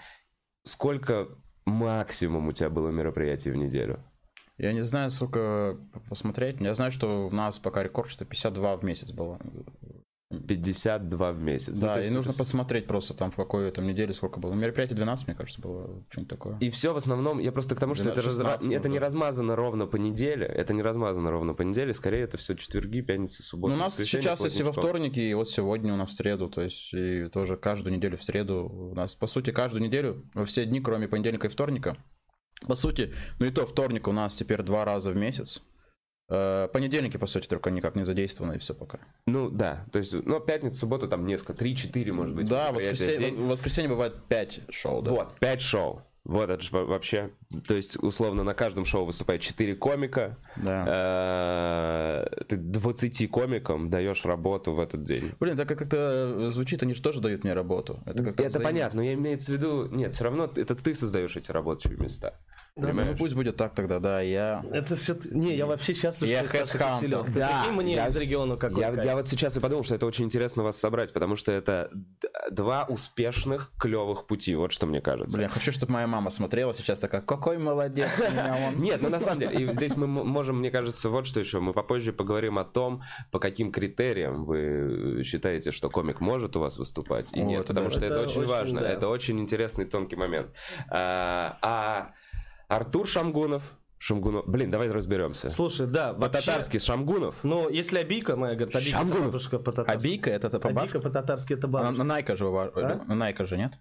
сколько 0.64 1.28
максимум 1.66 2.50
у 2.50 2.52
тебя 2.52 2.70
было 2.70 2.90
мероприятий 2.90 3.50
в 3.50 3.56
неделю? 3.56 4.04
Я 4.58 4.72
не 4.74 4.86
знаю, 4.86 5.10
сколько 5.10 5.78
посмотреть. 6.10 6.62
Я 6.62 6.74
знаю, 6.74 6.92
что 6.92 7.28
у 7.28 7.32
нас 7.32 7.60
пока 7.60 7.84
рекорд, 7.84 8.10
что 8.10 8.26
52 8.26 8.78
в 8.78 8.84
месяц 8.84 9.12
было. 9.12 9.40
52 10.48 11.32
в 11.32 11.40
месяц. 11.40 11.78
Да, 11.78 11.96
ну, 11.96 12.02
и 12.02 12.10
нужно 12.10 12.32
это... 12.32 12.40
посмотреть 12.40 12.88
просто 12.88 13.14
там 13.14 13.32
в 13.32 13.36
какой 13.36 13.70
там 13.72 13.86
неделе 13.86 14.14
сколько 14.14 14.40
было. 14.40 14.54
Мероприятие 14.54 14.96
12, 14.96 15.28
мне 15.28 15.36
кажется, 15.36 15.62
было 15.62 16.04
что-нибудь 16.10 16.30
такое. 16.30 16.58
И 16.60 16.70
все 16.70 16.94
в 16.94 16.98
основном, 16.98 17.40
я 17.40 17.52
просто 17.52 17.76
к 17.76 17.80
тому, 17.80 17.94
что 17.94 18.06
12, 18.06 18.20
это, 18.20 18.30
16, 18.30 18.62
разра... 18.64 18.80
это 18.80 18.90
не 18.90 19.00
размазано 19.00 19.56
ровно 19.56 19.86
по 19.86 19.98
неделе, 19.98 20.46
это 20.46 20.74
не 20.74 20.82
размазано 20.82 21.30
ровно 21.32 21.54
по 21.54 21.62
неделе, 21.62 21.94
скорее 21.94 22.24
это 22.24 22.38
все 22.38 22.56
четверги, 22.56 23.02
пятницы, 23.02 23.44
субботы. 23.44 23.74
Ну, 23.74 23.80
у 23.80 23.84
нас 23.84 23.96
сейчас, 23.96 24.44
если 24.44 24.64
во 24.64 24.72
вторник, 24.72 25.18
и 25.18 25.34
вот 25.34 25.50
сегодня 25.50 25.94
у 25.94 25.98
нас 25.98 26.10
в 26.10 26.14
среду, 26.14 26.50
то 26.50 26.62
есть 26.62 26.94
и 26.94 27.28
тоже 27.28 27.56
каждую 27.56 27.96
неделю 27.96 28.18
в 28.18 28.24
среду, 28.24 28.68
у 28.68 28.96
нас 28.96 29.16
по 29.16 29.28
сути 29.28 29.52
каждую 29.52 29.84
неделю, 29.84 30.24
во 30.34 30.46
все 30.46 30.66
дни, 30.66 30.82
кроме 30.82 31.08
понедельника 31.08 31.48
и 31.48 31.50
вторника, 31.50 31.98
по 32.62 32.76
сути, 32.76 33.14
ну 33.40 33.46
и 33.46 33.52
то 33.52 33.66
вторник 33.66 34.08
у 34.08 34.12
нас 34.12 34.36
теперь 34.36 34.62
два 34.62 34.86
раза 34.86 35.12
в 35.12 35.16
месяц. 35.16 35.62
Э, 36.28 36.68
понедельники, 36.74 37.18
по 37.18 37.28
сути, 37.28 37.48
только 37.48 37.70
никак 37.70 37.96
не 37.96 38.04
задействованы, 38.04 38.56
и 38.56 38.58
все 38.58 38.74
пока. 38.74 39.00
Ну 39.28 39.50
да, 39.50 39.86
то 39.92 40.00
есть, 40.00 40.14
ну, 40.14 40.40
пятница, 40.40 40.80
суббота 40.80 41.08
там 41.08 41.26
несколько, 41.26 41.54
три-четыре, 41.54 42.12
может 42.14 42.36
быть. 42.36 42.48
Да, 42.48 42.72
воскресенье, 42.72 43.32
воскресенье 43.36 43.90
бывает 43.90 44.16
пять 44.28 44.62
шоу, 44.70 45.02
да. 45.02 45.12
Вот, 45.12 45.40
пять 45.40 45.62
шоу. 45.62 46.02
Вот 46.26 46.50
это 46.50 46.62
же 46.62 46.72
вообще, 46.72 47.30
то 47.68 47.76
есть, 47.76 48.02
условно, 48.02 48.44
на 48.44 48.56
каждом 48.56 48.84
шоу 48.84 49.06
выступает 49.06 49.42
4 49.42 49.76
комика. 49.76 50.38
Да. 50.56 52.26
Э, 52.28 52.44
ты 52.46 52.58
20 52.58 53.30
комикам 53.30 53.92
даешь 53.92 54.26
работу 54.26 54.74
в 54.74 54.80
этот 54.80 55.04
день. 55.04 55.32
Блин, 55.40 55.56
так 55.56 55.68
как-то 55.68 56.50
звучит, 56.50 56.82
они 56.82 56.96
же 56.96 57.04
тоже 57.04 57.22
дают 57.22 57.44
мне 57.44 57.54
работу. 57.54 58.00
Это, 58.08 58.24
это 58.42 58.60
понятно, 58.60 58.98
но 58.98 59.04
я 59.04 59.14
имею 59.14 59.38
в 59.38 59.48
виду, 59.48 59.88
нет, 59.92 60.14
все 60.14 60.24
равно 60.24 60.52
это 60.56 60.76
ты 60.76 60.96
создаешь 60.96 61.38
эти 61.38 61.52
рабочие 61.52 61.96
места. 61.96 62.34
Да, 62.76 62.92
ну 62.92 63.16
пусть 63.16 63.36
будет 63.36 63.56
так 63.56 63.74
тогда, 63.74 64.00
да, 64.00 64.20
я... 64.20 64.62
Это 64.74 64.98
все... 64.98 65.16
Не, 65.32 65.56
я 65.56 65.66
вообще 65.66 65.94
счастлив, 65.94 66.28
я 66.28 66.44
что 66.44 66.66
Саша 66.66 66.78
Киселев. 66.78 67.34
Да, 67.34 67.68
мне 67.72 67.96
я, 67.96 68.08
из 68.08 68.18
региона 68.18 68.58
какой 68.58 68.82
я, 68.82 68.92
я 69.02 69.16
вот 69.16 69.28
сейчас 69.28 69.56
и 69.56 69.62
подумал, 69.62 69.86
что 69.86 69.96
это 69.96 70.06
очень 70.06 70.26
интересно 70.26 70.62
вас 70.62 70.78
собрать, 70.78 71.14
потому 71.14 71.38
что 71.38 71.54
это 71.54 71.90
два 72.52 72.84
успешных, 72.84 73.72
клевых 73.80 74.28
пути, 74.28 74.56
вот 74.56 74.74
что 74.74 74.88
мне 74.88 75.00
кажется. 75.00 75.38
Блин, 75.38 75.50
хочу, 75.50 75.72
чтобы 75.72 75.94
моя 75.94 76.08
мама 76.08 76.32
смотрела 76.32 76.74
сейчас 76.74 77.00
такая, 77.00 77.22
какой 77.22 77.58
молодец 77.58 78.10
Нет, 78.76 79.02
ну 79.02 79.08
на 79.08 79.22
самом 79.22 79.40
деле, 79.40 79.58
и 79.58 79.74
здесь 79.74 79.96
мы 79.96 80.06
можем, 80.08 80.60
мне 80.60 80.70
кажется, 80.70 81.10
вот 81.10 81.28
что 81.28 81.40
еще, 81.40 81.62
мы 81.62 81.72
попозже 81.72 82.12
поговорим 82.12 82.60
о 82.60 82.66
том, 82.66 83.04
по 83.32 83.40
каким 83.40 83.72
критериям 83.72 84.44
вы 84.44 85.22
считаете, 85.24 85.72
что 85.72 85.90
комик 85.90 86.20
может 86.20 86.58
у 86.58 86.60
вас 86.60 86.78
выступать 86.78 87.32
и 87.32 87.42
нет, 87.42 87.68
потому 87.68 87.90
что 87.90 88.06
это 88.06 88.20
очень 88.20 88.46
важно, 88.46 88.80
это 88.80 89.08
очень 89.08 89.40
интересный 89.40 89.86
тонкий 89.86 90.18
момент. 90.18 90.50
А, 90.90 91.58
а 91.62 92.12
Артур 92.68 93.08
Шамгунов, 93.08 93.64
Шамгунов. 93.98 94.46
Блин, 94.48 94.72
давай 94.72 94.90
разберемся. 94.92 95.50
Слушай, 95.50 95.88
да, 95.88 96.14
По-татарски 96.14 96.78
Шамгунов. 96.80 97.36
Ну, 97.44 97.70
если 97.70 98.00
обийка 98.00 98.36
моя, 98.36 98.56
говорит, 98.56 98.76
обийка 98.76 98.98
Шамгунов. 98.98 99.26
бабушка 99.28 99.60
по-татарски. 99.60 99.98
Абийка 100.08 100.30
это, 100.32 100.48
это 100.48 100.60
по 100.60 100.70
Обийка 100.70 101.00
по-татарски 101.00 101.54
это 101.54 101.68
На, 101.68 101.74
бабушка. 101.74 101.98
на 101.98 102.04
Найка 102.04 102.36
же, 102.36 102.46
А? 102.46 103.04
на 103.08 103.16
Найка 103.16 103.46
же, 103.46 103.58
нет? 103.58 103.74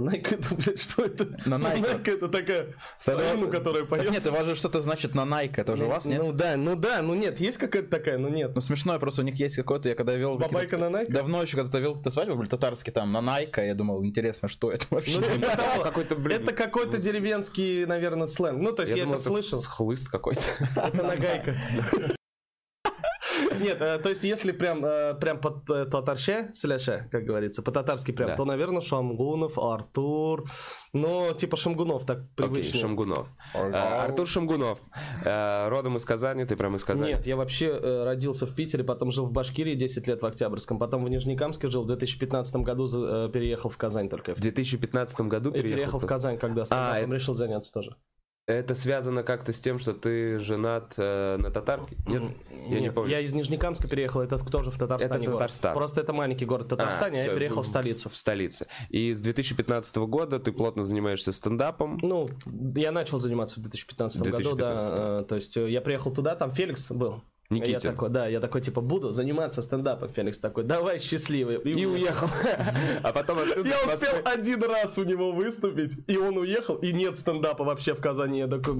На 0.00 0.10
Nike 0.10 0.34
это, 0.34 0.54
блядь, 0.54 0.80
что 0.80 1.04
это? 1.04 1.24
На 1.46 1.54
Nike. 1.56 2.14
это 2.14 2.28
такая 2.28 2.66
Фаину, 3.00 3.48
которая 3.50 3.84
поет. 3.84 4.10
нет, 4.10 4.26
у 4.26 4.30
вас 4.32 4.44
же 4.46 4.54
что-то 4.54 4.80
значит 4.80 5.14
на 5.14 5.24
Найка, 5.24 5.62
это 5.62 5.76
же 5.76 5.84
у 5.86 5.88
вас, 5.88 6.04
нет? 6.06 6.20
Ну 6.22 6.32
да, 6.32 6.56
ну 6.56 6.76
да, 6.76 7.02
ну 7.02 7.14
нет, 7.14 7.40
есть 7.40 7.58
какая-то 7.58 7.88
такая, 7.88 8.18
ну 8.18 8.28
нет. 8.28 8.52
Ну 8.54 8.60
смешно, 8.60 8.98
просто 8.98 9.22
у 9.22 9.24
них 9.24 9.36
есть 9.36 9.56
какой-то, 9.56 9.88
я 9.88 9.94
когда 9.94 10.14
вел... 10.14 10.36
Бабайка 10.38 10.76
какие-то- 10.76 10.90
на 10.90 10.96
Nike? 11.02 11.12
Давно 11.12 11.42
еще 11.42 11.56
когда-то 11.56 11.78
вел 11.78 11.92
какие-то 11.92 12.10
свадьбы, 12.10 12.34
были 12.36 12.48
татарские 12.48 12.92
там, 12.92 13.12
на 13.12 13.20
Найка, 13.20 13.62
я 13.64 13.74
думал, 13.74 14.04
интересно, 14.04 14.48
что 14.48 14.70
это 14.70 14.86
вообще? 14.90 15.20
Ну, 15.20 15.26
типа 15.26 15.56
того. 15.56 15.82
какой-то, 15.82 16.16
блин, 16.16 16.42
Это 16.42 16.52
какой-то 16.52 16.98
деревенский, 16.98 17.84
наверное, 17.86 18.26
сленг. 18.26 18.60
Ну, 18.60 18.72
то 18.72 18.82
есть 18.82 18.94
я, 18.94 19.04
это 19.04 19.18
слышал. 19.18 19.62
хлыст 19.62 20.08
какой-то. 20.08 20.42
Это 20.76 21.02
нагайка. 21.02 21.54
Нет, 23.60 23.80
э, 23.80 23.98
то 23.98 24.08
есть 24.08 24.24
если 24.24 24.52
прям, 24.52 24.84
э, 24.84 25.14
прям 25.14 25.40
по 25.40 25.50
т- 25.50 25.84
татарше, 25.84 26.50
сляше, 26.54 27.08
как 27.10 27.24
говорится, 27.24 27.62
по-татарски 27.62 28.12
прям, 28.12 28.34
то, 28.36 28.44
наверное, 28.44 28.80
Шамгунов, 28.80 29.58
Артур, 29.58 30.44
ну, 30.92 31.32
типа 31.34 31.56
Шамгунов 31.56 32.04
так 32.06 32.18
Окей, 32.18 32.28
привычнее. 32.36 32.82
Шамгунов. 32.82 33.28
Э, 33.54 33.70
Артур 33.72 34.26
Шамгунов. 34.26 34.78
Э, 35.24 35.68
Родом 35.68 35.96
из 35.96 36.04
Казани, 36.04 36.44
ты 36.44 36.56
прям 36.56 36.76
из 36.76 36.84
Казани. 36.84 37.12
Нет, 37.12 37.26
я 37.26 37.36
вообще 37.36 37.66
э, 37.66 38.04
родился 38.04 38.46
в 38.46 38.54
Питере, 38.54 38.84
потом 38.84 39.10
жил 39.10 39.26
в 39.26 39.32
Башкирии 39.32 39.74
10 39.74 40.06
лет 40.08 40.22
в 40.22 40.26
Октябрьском, 40.26 40.78
потом 40.78 41.04
в 41.04 41.08
Нижнекамске 41.08 41.68
жил, 41.68 41.84
в 41.84 41.86
2015 41.86 42.56
году 42.56 42.86
э, 42.86 43.30
переехал 43.32 43.70
в 43.70 43.76
Казань 43.76 44.08
только. 44.08 44.34
В 44.34 44.40
2015 44.40 45.20
году 45.22 45.50
переехал. 45.52 45.70
переехал 45.74 45.98
в 46.00 46.06
Казань, 46.06 46.38
когда 46.38 46.64
стендапом 46.64 47.04
это- 47.10 47.14
решил 47.14 47.34
заняться 47.34 47.72
тоже. 47.72 47.96
Это 48.46 48.74
связано 48.74 49.22
как-то 49.22 49.54
с 49.54 49.60
тем, 49.60 49.78
что 49.78 49.94
ты 49.94 50.38
женат 50.38 50.92
э, 50.98 51.38
на 51.38 51.50
татарке? 51.50 51.96
Нет? 52.06 52.22
Я 52.50 52.74
не 52.76 52.80
Нет, 52.82 52.94
помню. 52.94 53.10
я 53.10 53.20
из 53.20 53.32
Нижнекамска 53.32 53.88
переехал, 53.88 54.20
это 54.20 54.38
тоже 54.38 54.70
в 54.70 54.78
Татарстане 54.78 55.22
Это 55.22 55.24
город. 55.30 55.38
Татарстан. 55.38 55.74
Просто 55.74 56.00
это 56.02 56.12
маленький 56.12 56.44
город 56.44 56.66
в 56.66 56.68
Татарстане, 56.68 57.16
а, 57.16 57.18
я 57.18 57.24
всё, 57.24 57.34
переехал 57.34 57.62
в 57.62 57.66
столицу. 57.66 58.10
В 58.10 58.16
столице. 58.16 58.66
И 58.90 59.14
с 59.14 59.22
2015 59.22 59.96
года 59.96 60.38
ты 60.38 60.52
плотно 60.52 60.84
занимаешься 60.84 61.32
стендапом. 61.32 61.98
Ну, 62.02 62.28
я 62.76 62.92
начал 62.92 63.18
заниматься 63.18 63.60
в 63.60 63.62
2015 63.62 64.20
году, 64.20 64.36
2015. 64.54 64.94
да. 64.94 65.20
э, 65.20 65.24
То 65.24 65.34
есть 65.36 65.56
э, 65.56 65.70
я 65.70 65.80
приехал 65.80 66.12
туда, 66.12 66.36
там 66.36 66.52
Феликс 66.52 66.90
был. 66.90 67.22
Никитин. 67.50 67.72
Я 67.74 67.80
такой, 67.80 68.08
да, 68.08 68.26
я 68.26 68.40
такой, 68.40 68.60
типа, 68.60 68.80
буду 68.80 69.12
заниматься 69.12 69.60
стендапом. 69.62 70.08
Феликс 70.08 70.38
такой, 70.38 70.64
давай, 70.64 70.98
счастливый. 70.98 71.58
И 71.58 71.84
уехал. 71.84 72.28
А 73.02 73.12
потом 73.12 73.38
отсюда 73.38 73.68
Я 73.68 73.94
успел 73.94 74.14
один 74.24 74.62
раз 74.64 74.98
у 74.98 75.04
него 75.04 75.32
выступить, 75.32 75.98
и 76.06 76.16
он 76.16 76.38
уехал, 76.38 76.76
и 76.76 76.92
нет 76.92 77.18
стендапа 77.18 77.64
вообще 77.64 77.94
в 77.94 78.00
Казани. 78.00 78.38
Я 78.38 78.46
такой, 78.46 78.74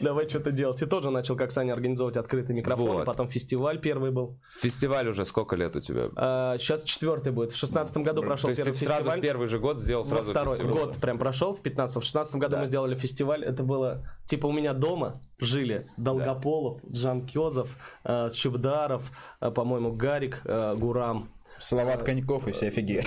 давай 0.00 0.28
что-то 0.28 0.50
делать. 0.50 0.80
И 0.82 0.86
тоже 0.86 1.10
начал, 1.10 1.36
как 1.36 1.52
Саня, 1.52 1.74
организовывать 1.74 2.16
открытый 2.16 2.54
микрофон. 2.54 3.04
Потом 3.04 3.28
фестиваль 3.28 3.78
первый 3.80 4.10
был. 4.10 4.38
Фестиваль 4.60 5.08
уже 5.08 5.24
сколько 5.24 5.56
лет 5.56 5.76
у 5.76 5.80
тебя? 5.80 6.08
А, 6.16 6.56
сейчас 6.58 6.84
четвертый 6.84 7.32
будет. 7.32 7.52
В 7.52 7.56
шестнадцатом 7.56 8.02
году 8.02 8.22
прошел 8.22 8.48
То 8.48 8.50
есть 8.50 8.60
ты 8.60 8.64
первый 8.64 8.78
сразу 8.78 8.94
фестиваль. 9.00 9.18
в 9.18 9.22
первый 9.22 9.48
же 9.48 9.58
год 9.58 9.78
сделал 9.78 10.04
сразу 10.04 10.30
второй 10.30 10.58
год 10.58 10.96
прям 10.98 11.18
прошел, 11.18 11.54
в 11.54 11.60
15 11.60 11.96
В 11.96 12.04
16 12.04 12.36
году 12.36 12.56
мы 12.56 12.66
сделали 12.66 12.94
фестиваль. 12.94 13.44
Это 13.44 13.62
было, 13.62 14.06
типа, 14.28 14.46
у 14.46 14.52
меня 14.52 14.74
дома 14.74 15.20
жили 15.38 15.86
Долгополов, 15.96 16.80
Джан 16.90 17.26
Кёзов, 17.26 17.76
э, 18.04 18.28
Чебдаров, 18.32 19.10
э, 19.40 19.50
по-моему, 19.50 19.92
Гарик, 19.92 20.42
э, 20.44 20.76
Гурам. 20.76 21.30
Салават 21.60 22.04
Коньков 22.04 22.46
и 22.46 22.52
все 22.52 22.68
офигеют. 22.68 23.06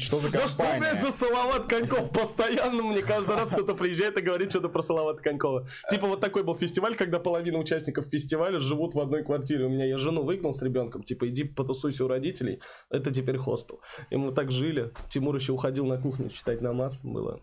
Что 0.00 0.20
за 0.20 0.30
Да 0.30 0.48
что, 0.48 0.62
блядь, 0.62 0.78
компания? 0.80 1.00
за 1.00 1.10
Салават 1.10 1.66
Коньков? 1.68 2.10
Постоянно 2.10 2.82
мне 2.82 3.02
каждый 3.02 3.36
раз 3.36 3.48
кто-то 3.48 3.74
приезжает 3.74 4.16
и 4.16 4.22
говорит 4.22 4.48
что-то 4.48 4.70
про 4.70 4.80
Салавата 4.80 5.22
Конькова. 5.22 5.66
Типа 5.90 6.06
вот 6.06 6.20
такой 6.20 6.44
был 6.44 6.54
фестиваль, 6.54 6.96
когда 6.96 7.18
половина 7.18 7.58
участников 7.58 8.06
фестиваля 8.06 8.58
живут 8.58 8.94
в 8.94 9.00
одной 9.00 9.22
квартире. 9.22 9.66
У 9.66 9.68
меня 9.68 9.84
я 9.84 9.98
жену 9.98 10.22
выгнал 10.22 10.54
с 10.54 10.62
ребенком, 10.62 11.02
типа 11.02 11.28
иди 11.28 11.44
потусуйся 11.44 12.06
у 12.06 12.08
родителей. 12.08 12.60
Это 12.88 13.12
теперь 13.12 13.36
хостел. 13.36 13.80
И 14.08 14.16
мы 14.16 14.32
так 14.32 14.50
жили. 14.50 14.92
Тимур 15.10 15.36
еще 15.36 15.52
уходил 15.52 15.84
на 15.84 15.98
кухню 16.00 16.30
читать 16.30 16.62
намаз. 16.62 17.00
Было 17.02 17.40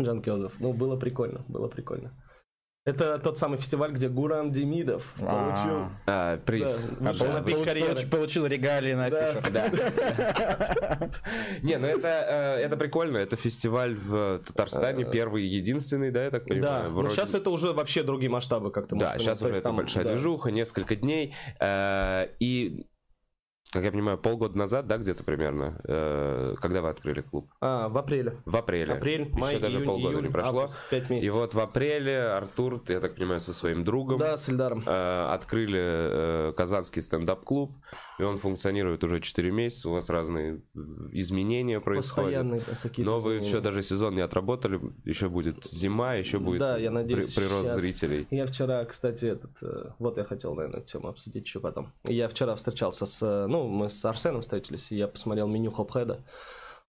Джан 0.00 0.22
Кёзов. 0.22 0.52
Ну, 0.58 0.72
было 0.72 0.96
прикольно, 0.96 1.44
было 1.48 1.68
прикольно. 1.68 2.12
Это 2.84 3.16
тот 3.20 3.38
самый 3.38 3.58
фестиваль, 3.58 3.92
где 3.92 4.08
Гурам 4.08 4.50
Демидов 4.50 5.14
получил... 5.16 5.86
А, 6.06 6.36
приз. 6.38 6.80
Да, 6.98 7.10
А, 7.10 7.14
да. 7.14 7.32
на 7.34 7.42
пик 7.44 7.56
Получ- 7.58 8.08
Получил 8.10 8.44
регалии 8.46 8.94
на 8.94 9.08
Да. 9.08 9.30
афишах. 9.30 9.52
Не, 11.62 11.78
ну 11.78 11.86
это, 11.86 12.08
э, 12.58 12.64
это 12.64 12.76
прикольно. 12.76 13.18
Это 13.18 13.36
фестиваль 13.36 13.94
в 13.94 14.40
Татарстане, 14.40 15.04
первый 15.04 15.44
и 15.44 15.46
единственный, 15.46 16.10
да, 16.10 16.24
я 16.24 16.30
так 16.30 16.42
Да, 16.44 16.48
понимаю? 16.54 16.90
но 16.90 16.96
Вроде- 16.96 17.14
сейчас 17.14 17.34
это 17.34 17.50
уже 17.50 17.72
вообще 17.72 18.02
другие 18.02 18.30
масштабы, 18.30 18.72
как 18.72 18.88
ты 18.88 18.96
Да, 18.96 19.16
сейчас 19.16 19.40
уже 19.42 19.54
это 19.54 19.70
большая 19.72 20.02
да. 20.04 20.10
движуха, 20.14 20.50
несколько 20.50 20.96
дней. 20.96 21.34
э, 21.60 22.26
И, 22.40 22.86
как 23.72 23.84
я 23.84 23.90
понимаю, 23.90 24.18
полгода 24.18 24.56
назад, 24.58 24.86
да, 24.86 24.98
где-то 24.98 25.24
примерно, 25.24 25.80
э, 25.84 26.54
когда 26.60 26.82
вы 26.82 26.90
открыли 26.90 27.22
клуб? 27.22 27.50
А, 27.60 27.88
в 27.88 27.96
апреле. 27.96 28.36
В 28.44 28.54
апреле. 28.54 28.92
Апрель, 28.92 29.22
Еще 29.22 29.38
май, 29.38 29.58
даже 29.58 29.76
июнь, 29.78 29.86
полгода 29.86 30.14
июль, 30.14 30.26
не 30.26 30.30
прошло. 30.30 30.60
август, 30.60 30.78
пять 30.90 31.10
И 31.10 31.14
месяцев. 31.14 31.34
вот 31.34 31.54
в 31.54 31.60
апреле 31.60 32.20
Артур, 32.22 32.82
я 32.88 33.00
так 33.00 33.14
понимаю, 33.16 33.40
со 33.40 33.54
своим 33.54 33.82
другом 33.82 34.18
Да, 34.18 34.36
с 34.36 34.46
Эльдаром. 34.50 34.82
э, 34.86 35.26
открыли 35.32 35.80
э, 35.82 36.52
казанский 36.54 37.00
стендап-клуб, 37.00 37.72
и 38.18 38.22
он 38.22 38.38
функционирует 38.38 39.02
уже 39.04 39.20
4 39.20 39.50
месяца, 39.50 39.88
у 39.88 39.92
вас 39.92 40.08
разные 40.10 40.60
изменения 41.12 41.80
происходят. 41.80 42.24
Постоянные 42.30 42.60
какие-то 42.82 43.10
Но 43.10 43.18
вы 43.18 43.30
изменения. 43.32 43.46
еще 43.48 43.60
даже 43.60 43.82
сезон 43.82 44.14
не 44.14 44.20
отработали, 44.20 44.80
еще 45.04 45.28
будет 45.28 45.64
зима, 45.64 46.14
еще 46.14 46.38
будет 46.38 46.60
Да, 46.60 46.76
я 46.76 46.90
при- 46.90 46.94
надеюсь, 46.94 47.34
прирост 47.34 47.70
щас- 47.70 47.80
зрителей. 47.80 48.26
Я 48.30 48.46
вчера, 48.46 48.84
кстати, 48.84 49.26
этот, 49.26 49.50
э, 49.62 49.90
вот 49.98 50.16
я 50.18 50.24
хотел, 50.24 50.54
наверное, 50.54 50.80
эту 50.80 50.88
тему 50.88 51.08
обсудить 51.08 51.44
еще 51.46 51.60
потом. 51.60 51.92
Я 52.04 52.28
вчера 52.28 52.54
встречался 52.54 53.06
с, 53.06 53.22
э, 53.22 53.46
ну, 53.46 53.66
мы 53.68 53.88
с 53.88 54.04
Арсеном 54.04 54.42
встретились, 54.42 54.92
и 54.92 54.96
я 54.96 55.08
посмотрел 55.08 55.48
меню 55.48 55.70
Хопхеда, 55.70 56.22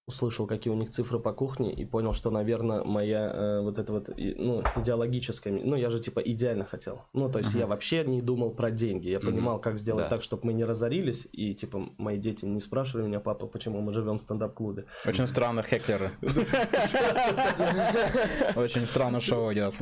услышал, 0.06 0.48
какие 0.48 0.74
у 0.74 0.76
них 0.76 0.90
цифры 0.90 1.18
по 1.20 1.32
кухне, 1.32 1.72
и 1.74 1.86
понял, 1.86 2.12
что, 2.14 2.30
наверное, 2.30 2.84
моя 2.84 3.32
э, 3.34 3.62
вот 3.62 3.78
эта 3.80 3.94
вот, 3.94 4.10
и- 4.18 4.36
ну, 4.36 4.62
идеологическая, 4.76 5.54
ну, 5.54 5.76
я 5.78 5.90
же, 5.90 6.00
типа, 6.00 6.20
идеально 6.20 6.66
хотел. 6.66 7.04
Ну, 7.14 7.30
то 7.32 7.40
есть 7.40 7.54
я 7.54 7.68
вообще 7.68 8.04
не 8.04 8.22
думал 8.22 8.52
про 8.52 8.70
деньги, 8.70 9.08
я 9.10 9.20
понимал, 9.22 9.60
как 9.62 9.80
сделать 9.80 10.04
Да. 10.06 10.10
так, 10.10 10.22
чтобы 10.22 10.48
мы 10.48 10.54
не 10.54 10.66
разорились, 10.66 11.28
и, 11.32 11.54
типа, 11.56 11.90
мои 11.98 12.18
дети 12.18 12.44
не 12.46 12.60
спрашивали 12.60 13.06
меня, 13.08 13.20
папа, 13.22 13.48
почему 13.48 13.80
мы 13.82 13.94
живем 13.94 14.18
в 14.18 14.22
стендап-клубе. 14.22 14.86
Очень 15.06 15.28
странно 15.28 15.64
хеклеры. 15.64 16.12
Очень 18.56 18.86
странно 18.86 19.20
шоу 19.20 19.54
идет. 19.54 19.74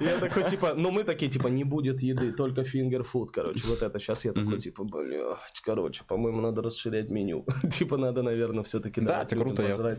Я 0.00 0.18
такой, 0.18 0.44
типа, 0.44 0.72
ну 0.74 0.90
мы 0.90 1.04
такие, 1.04 1.30
типа, 1.30 1.48
не 1.48 1.64
будет 1.64 2.02
еды, 2.02 2.32
только 2.32 2.64
фингерфуд, 2.64 3.30
короче, 3.30 3.66
вот 3.68 3.82
это. 3.82 3.98
Сейчас 3.98 4.24
я 4.24 4.32
такой, 4.32 4.58
типа, 4.58 4.84
блядь, 4.84 5.60
короче, 5.62 6.04
по-моему, 6.06 6.40
надо 6.40 6.62
расширять 6.62 7.10
меню. 7.10 7.44
Типа, 7.72 7.96
надо, 7.96 8.22
наверное, 8.22 8.62
все-таки 8.64 9.00
Да, 9.00 9.17
это 9.22 9.36
круто, 9.36 9.62
я- 9.62 9.96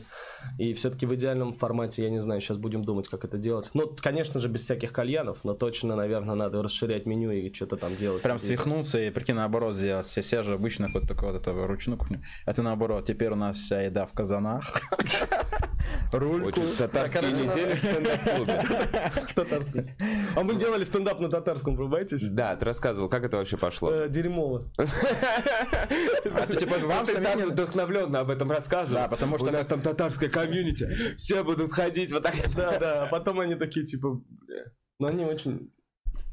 И 0.58 0.74
все-таки 0.74 1.06
в 1.06 1.14
идеальном 1.16 1.54
формате, 1.54 2.04
я 2.04 2.10
не 2.10 2.20
знаю, 2.20 2.42
сейчас 2.42 2.58
будем 2.58 2.84
думать, 2.84 3.08
как 3.08 3.26
это 3.26 3.38
делать. 3.38 3.70
Ну, 3.74 3.88
конечно 4.02 4.40
же, 4.40 4.48
без 4.50 4.62
всяких 4.62 4.92
кальянов, 4.92 5.40
но 5.44 5.54
точно, 5.54 5.96
наверное, 5.96 6.36
надо 6.36 6.62
расширять 6.64 7.06
меню 7.06 7.32
и 7.32 7.54
что-то 7.54 7.76
там 7.76 7.96
делать. 7.96 8.22
Прям 8.22 8.40
свихнуться 8.40 9.00
и, 9.00 9.10
прикинь, 9.10 9.36
наоборот 9.36 9.76
сделать. 9.76 10.08
Все, 10.08 10.22
все 10.22 10.44
же 10.44 10.54
обычно 10.54 10.88
вот 10.94 11.08
такой 11.08 11.32
вот 11.32 11.42
это 11.42 11.54
ручную 11.68 11.98
кухню. 11.98 12.22
А 12.46 12.54
ты 12.54 12.62
наоборот, 12.62 13.06
теперь 13.06 13.30
у 13.32 13.36
нас 13.36 13.58
вся 13.58 13.82
еда 13.82 14.06
в 14.06 14.14
казанах. 14.14 14.74
Рульку. 16.12 16.48
Очень 16.48 16.76
татарские 16.76 17.32
недели 17.32 17.76
в 17.76 17.80
стендап-клубе. 17.80 18.62
в 19.28 19.34
татарском. 19.34 19.86
А 20.36 20.44
мы 20.44 20.56
делали 20.56 20.84
стендап 20.84 21.20
на 21.20 21.30
татарском, 21.30 21.76
врубайтесь? 21.76 22.24
Да, 22.30 22.56
ты 22.56 22.66
рассказывал, 22.66 23.10
как 23.10 23.24
это 23.24 23.38
вообще 23.38 23.58
пошло? 23.58 23.92
Э, 23.94 24.10
Дерьмово. 24.10 24.72
А 24.78 26.46
ты 26.48 26.58
типа 26.58 26.78
вам 26.80 27.06
не- 27.06 27.46
вдохновленно 27.46 28.22
об 28.22 28.30
этом 28.30 28.50
рассказывал. 28.52 29.02
Да, 29.04 29.08
потому 29.08 29.38
что 29.38 29.48
у 29.48 29.52
нас 29.52 29.68
там 29.68 29.82
татарская 29.82 30.30
комьюнити, 30.30 31.16
все 31.16 31.44
будут 31.44 31.72
ходить 31.74 32.12
вот 32.12 32.24
так. 32.24 32.36
Да, 32.56 32.78
да, 32.80 33.04
а 33.04 33.08
потом 33.08 33.40
они 33.40 33.56
такие, 33.56 33.86
типа, 33.86 34.22
бля. 34.30 34.64
Ну, 35.00 35.08
они 35.08 35.26
очень, 35.26 35.72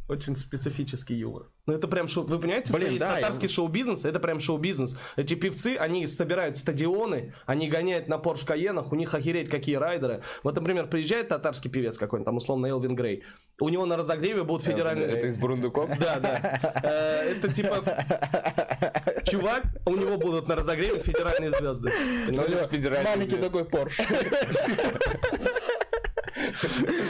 очень 0.09 0.37
специфический 0.37 1.15
юмор. 1.15 1.51
Ну, 1.67 1.75
это 1.75 1.89
прям 1.89 2.07
шоу... 2.07 2.25
Вы 2.25 2.39
понимаете, 2.39 2.73
Блин, 2.73 2.85
что 2.85 2.93
есть 2.93 3.05
да, 3.05 3.15
татарский 3.17 3.49
шоу-бизнес? 3.49 4.05
Это 4.05 4.21
прям 4.21 4.39
шоу-бизнес. 4.39 4.97
Эти 5.17 5.35
певцы, 5.35 5.77
они 5.77 6.07
собирают 6.07 6.57
стадионы, 6.57 7.35
они 7.45 7.69
гоняют 7.69 8.07
на 8.07 8.19
Порш 8.19 8.43
Каенах, 8.43 8.93
у 8.93 8.95
них 8.95 9.13
охереть 9.15 9.49
какие 9.49 9.75
райдеры. 9.75 10.23
Вот, 10.45 10.55
например, 10.55 10.87
приезжает 10.87 11.29
татарский 11.29 11.69
певец 11.69 11.99
какой-нибудь, 11.99 12.25
там, 12.25 12.37
условно, 12.37 12.67
Элвин 12.67 12.95
Грей. 12.95 13.25
У 13.61 13.69
него 13.69 13.85
на 13.85 13.97
разогреве 13.97 14.45
будут 14.45 14.63
федеральные... 14.63 15.09
Это 15.09 15.27
из 15.27 15.39
Бурундуков? 15.39 15.91
Да, 15.99 16.21
да. 16.21 16.61
Э, 16.85 17.33
Это 17.33 17.53
типа... 17.53 17.83
Чувак, 19.25 19.65
у 19.87 19.97
него 19.97 20.19
будут 20.19 20.47
на 20.47 20.55
разогреве 20.55 21.01
федеральные 21.01 21.51
звезды. 21.51 21.93
Ну, 22.29 22.43
Маленький 23.05 23.37
такой 23.37 23.65
Порш. 23.65 23.99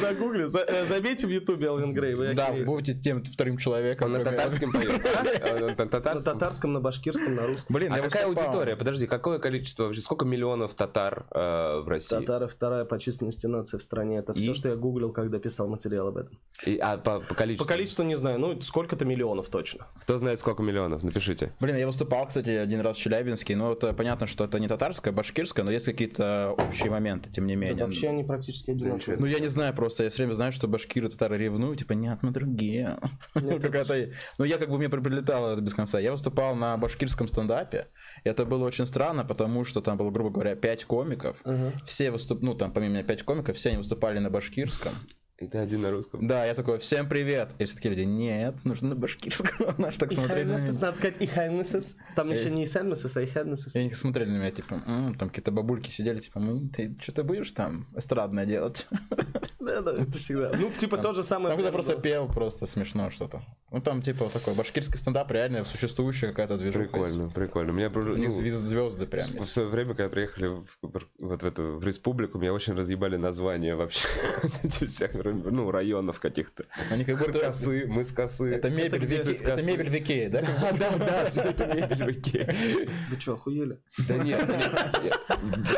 Загугли, 0.01 0.47
забейте 0.89 1.27
в 1.27 1.31
ютубе 1.31 1.67
Элвин 1.67 1.93
Грей. 1.95 2.35
Да, 2.35 2.53
будете 2.65 2.95
тем 2.95 3.25
вторым 3.25 3.59
человеком. 3.59 4.07
Он 4.07 4.19
на 4.19 4.25
татарском 4.25 4.73
поет, 4.73 5.03
На 5.77 5.77
татарском, 5.77 6.73
на 6.73 6.81
башкирском, 6.81 7.35
на 7.35 7.47
русском. 7.47 7.75
Блин, 7.75 7.93
а 7.93 7.99
какая 7.99 8.27
аудитория? 8.27 8.77
Подожди, 8.77 9.07
какое 9.07 9.39
количество 9.39 9.85
вообще? 9.85 10.01
Сколько 10.01 10.25
миллионов 10.25 10.75
татар 10.75 11.27
э, 11.31 11.81
в 11.81 11.89
России? 11.89 12.17
Татары 12.17 12.49
вторая 12.49 12.85
по 12.85 12.99
численности 12.99 13.47
нации 13.47 13.79
в 13.79 13.83
стране. 13.83 14.19
Это 14.19 14.33
все, 14.33 14.55
что 14.55 14.69
я 14.69 14.77
гуглил, 14.77 15.13
когда 15.13 15.39
писал 15.39 15.69
материал 15.69 16.09
об 16.09 16.19
этом. 16.19 16.39
А 16.81 16.97
по 16.97 17.21
количеству? 17.21 17.67
По 17.67 17.73
количеству 17.73 18.03
не 18.05 18.17
знаю, 18.17 18.39
ну 18.39 18.61
сколько-то 18.61 19.05
миллионов 19.05 19.49
точно. 19.49 19.87
Кто 20.03 20.19
знает, 20.19 20.41
сколько 20.41 20.63
миллионов? 20.63 21.03
Напишите. 21.03 21.53
Блин, 21.61 21.77
я 21.77 21.87
выступал, 21.87 22.27
кстати, 22.27 22.51
один 22.51 22.81
раз 22.81 22.97
в 22.97 23.01
Челябинске, 23.01 23.57
но 23.57 23.73
это 23.73 23.93
понятно, 23.93 24.27
что 24.27 24.45
это 24.45 24.59
не 24.59 24.69
татарское, 24.69 25.13
а 25.13 25.17
башкирское, 25.17 25.65
но 25.65 25.71
есть 25.71 25.87
какие-то 25.87 26.55
общие 26.57 26.91
моменты, 26.91 27.31
тем 27.31 27.47
не 27.47 27.57
менее. 27.57 27.85
вообще 27.85 28.09
они 28.09 28.25
практически 28.25 28.71
одинаковые. 28.71 29.06
Ну 29.07 29.27
я 29.27 29.39
не 29.39 29.49
знаю, 29.49 29.75
просто 29.75 30.05
я 30.05 30.11
все 30.11 30.23
время 30.23 30.35
знаю, 30.35 30.53
что 30.53 30.69
башкиры 30.69 31.09
татары 31.09 31.39
ревнуют, 31.39 31.79
типа, 31.79 31.93
нет, 31.93 32.19
мы 32.23 32.31
другие. 32.31 32.99
Какая-то... 33.35 34.11
Ну 34.39 34.45
я 34.45 34.59
как 34.59 34.69
бы 34.69 34.79
мне 34.79 34.89
прилетало 34.89 35.53
это 35.53 35.63
без 35.63 35.75
конца. 35.75 35.99
Я 35.99 36.13
выступал 36.13 36.55
на 36.55 36.77
башкирском 36.77 37.29
стендапе, 37.29 37.89
это 38.25 38.45
было 38.45 38.65
очень 38.65 38.87
странно, 38.87 39.25
потому 39.25 39.65
что 39.65 39.81
там 39.81 39.97
было, 39.97 40.11
грубо 40.11 40.31
говоря, 40.31 40.57
пять 40.57 40.85
комиков. 40.85 41.37
Все 41.85 42.11
выступ... 42.11 42.43
ну 42.43 42.55
там 42.55 42.73
помимо 42.73 42.95
меня 42.95 43.03
пять 43.03 43.23
комиков, 43.23 43.57
все 43.57 43.71
они 43.71 43.79
выступали 43.79 44.19
на 44.19 44.31
башкирском. 44.31 44.93
И 45.38 45.47
ты 45.47 45.59
один 45.59 45.83
на 45.83 45.90
русском. 45.90 46.26
Да, 46.26 46.47
я 46.47 46.55
такой, 46.55 46.78
всем 46.78 47.07
привет. 47.09 47.55
И 47.59 47.66
все 47.66 47.76
такие 47.76 47.95
люди, 47.95 48.07
нет, 48.07 48.55
нужно 48.64 48.90
на 48.90 48.95
башкирском. 48.97 49.75
Наш 49.78 49.99
так 49.99 50.11
смотрели 50.11 50.45
на 50.45 50.57
меня. 50.57 50.73
Надо 50.81 50.97
сказать 50.97 51.16
и 51.21 51.26
хайнесес. 51.26 51.95
Там 52.14 52.31
еще 52.31 52.50
не 52.50 52.64
сеннесес, 52.64 53.16
а 53.16 53.23
и 53.23 53.26
хайнесес. 53.26 53.75
И 53.75 53.78
они 53.78 53.90
смотрели 53.90 54.31
на 54.31 54.37
меня, 54.38 54.50
типа, 54.50 54.83
там 55.19 55.28
какие-то 55.28 55.50
бабульки 55.50 55.90
сидели, 55.90 56.21
типа, 56.21 56.40
ты 56.75 56.97
что-то 57.00 57.23
будешь 57.23 57.52
там 57.52 57.87
эстрадное 57.95 58.47
делать? 58.47 58.87
Да, 59.67 59.81
да, 59.81 59.93
это 59.93 60.19
всегда. 60.19 60.53
Ну, 60.57 60.71
типа, 60.71 60.97
то 60.99 61.13
же 61.13 61.23
самое. 61.23 61.51
Там 61.51 61.59
кто-то 61.59 61.73
просто 61.73 61.97
пел, 61.97 62.29
просто 62.29 62.67
смешно 62.67 63.11
что-то. 63.11 63.43
Ну, 63.73 63.81
там, 63.81 64.01
типа, 64.01 64.29
такой 64.33 64.55
башкирский 64.55 64.99
стендап, 64.99 65.31
реально 65.33 65.65
существующая 65.65 66.29
какая-то 66.29 66.57
движуха. 66.57 66.85
Прикольно, 66.89 67.29
прикольно. 67.31 67.71
Меня 67.73 67.91
ну, 67.91 68.31
звезды 68.31 69.07
прям. 69.07 69.27
В 69.27 69.45
свое 69.45 69.69
время, 69.69 69.95
когда 69.95 70.09
приехали 70.09 70.63
вот 70.83 71.03
в 71.19 71.45
эту 71.45 71.79
в 71.79 71.85
республику, 71.85 72.39
меня 72.39 72.53
очень 72.53 72.75
разъебали 72.75 73.17
названия 73.17 73.75
вообще 73.75 74.07
всех, 74.87 75.15
ну, 75.15 75.71
районов 75.71 76.21
каких-то. 76.21 76.65
Они 76.91 77.05
как 77.05 77.19
будто... 77.19 77.41
Косы, 77.41 77.87
мы 77.89 78.05
с 78.05 78.13
косы. 78.13 78.55
Это 78.55 78.71
мебель, 78.71 79.05
это 79.05 79.63
мебель 79.63 79.91
в 79.91 79.97
Икее, 79.97 80.29
да? 80.29 80.43
Да, 80.79 80.97
да, 80.97 81.27
все 81.27 81.43
это 81.43 81.67
мебель 81.67 82.05
в 82.05 82.11
Икее. 82.11 82.89
Вы 83.11 83.21
что, 83.21 83.35
охуели? 83.35 83.79
Да 84.09 84.17
нет, 84.17 84.45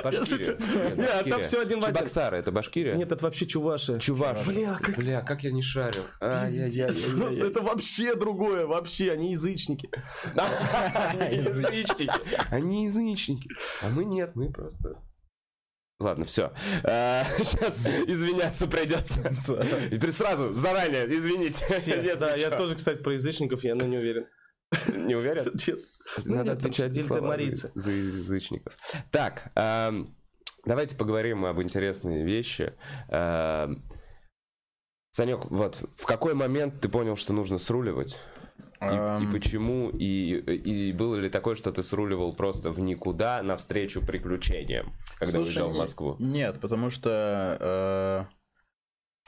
Башкирия. 0.04 0.58
Нет, 0.96 1.26
это 1.26 1.40
все 1.40 1.62
один 1.62 1.80
в 1.80 1.84
один. 1.84 1.96
Чебоксары, 1.96 2.36
это 2.38 2.52
Башкирия? 2.52 2.94
Нет, 2.94 3.12
это 3.12 3.24
вообще 3.24 3.46
Чуваши. 3.78 3.98
Чуваши. 4.00 4.44
Бля, 4.44 4.78
как... 4.80 4.96
Бля, 4.96 5.20
как 5.22 5.44
я 5.44 5.50
не 5.50 5.62
шарю. 5.62 6.02
Это 6.20 7.62
вообще 7.62 8.14
другое, 8.14 8.66
вообще, 8.66 9.12
они 9.12 9.32
язычники. 9.32 9.90
Язычники. 11.30 12.10
Они 12.50 12.86
язычники. 12.86 13.48
А 13.82 13.88
мы 13.88 14.04
нет, 14.04 14.34
мы 14.34 14.50
просто... 14.52 15.02
Ладно, 16.00 16.24
все. 16.24 16.52
Сейчас 16.84 17.82
извиняться 18.06 18.66
придется. 18.68 19.32
И 19.90 20.10
сразу, 20.10 20.52
заранее, 20.52 21.06
извините. 21.12 21.66
Да, 22.18 22.36
я 22.36 22.50
тоже, 22.50 22.76
кстати, 22.76 23.02
про 23.02 23.14
язычников, 23.14 23.64
я 23.64 23.74
не 23.74 23.98
уверен. 23.98 24.26
Не 24.86 25.14
уверен? 25.16 25.52
Нет. 25.66 25.78
Надо 26.24 26.52
отвечать 26.52 26.92
за 26.94 27.02
слова 27.06 27.36
за 27.74 27.90
язычников. 27.90 28.76
Так, 29.10 29.50
давайте 30.68 30.94
поговорим 30.94 31.44
об 31.44 31.60
интересной 31.60 32.22
вещи. 32.22 32.74
Санек, 35.10 35.46
вот 35.46 35.82
в 35.96 36.06
какой 36.06 36.34
момент 36.34 36.80
ты 36.80 36.88
понял, 36.88 37.16
что 37.16 37.32
нужно 37.32 37.58
сруливать? 37.58 38.20
И, 38.80 38.84
um... 38.84 39.24
и 39.24 39.32
почему? 39.32 39.90
И, 39.90 40.34
и 40.36 40.92
было 40.92 41.16
ли 41.16 41.28
такое, 41.28 41.56
что 41.56 41.72
ты 41.72 41.82
сруливал 41.82 42.32
просто 42.32 42.70
в 42.70 42.78
никуда 42.78 43.42
навстречу 43.42 44.00
приключениям, 44.00 44.92
когда 45.18 45.32
Слушай, 45.32 45.48
уезжал 45.48 45.70
в 45.70 45.76
Москву? 45.76 46.16
Нет, 46.20 46.60
потому 46.60 46.90
что 46.90 48.28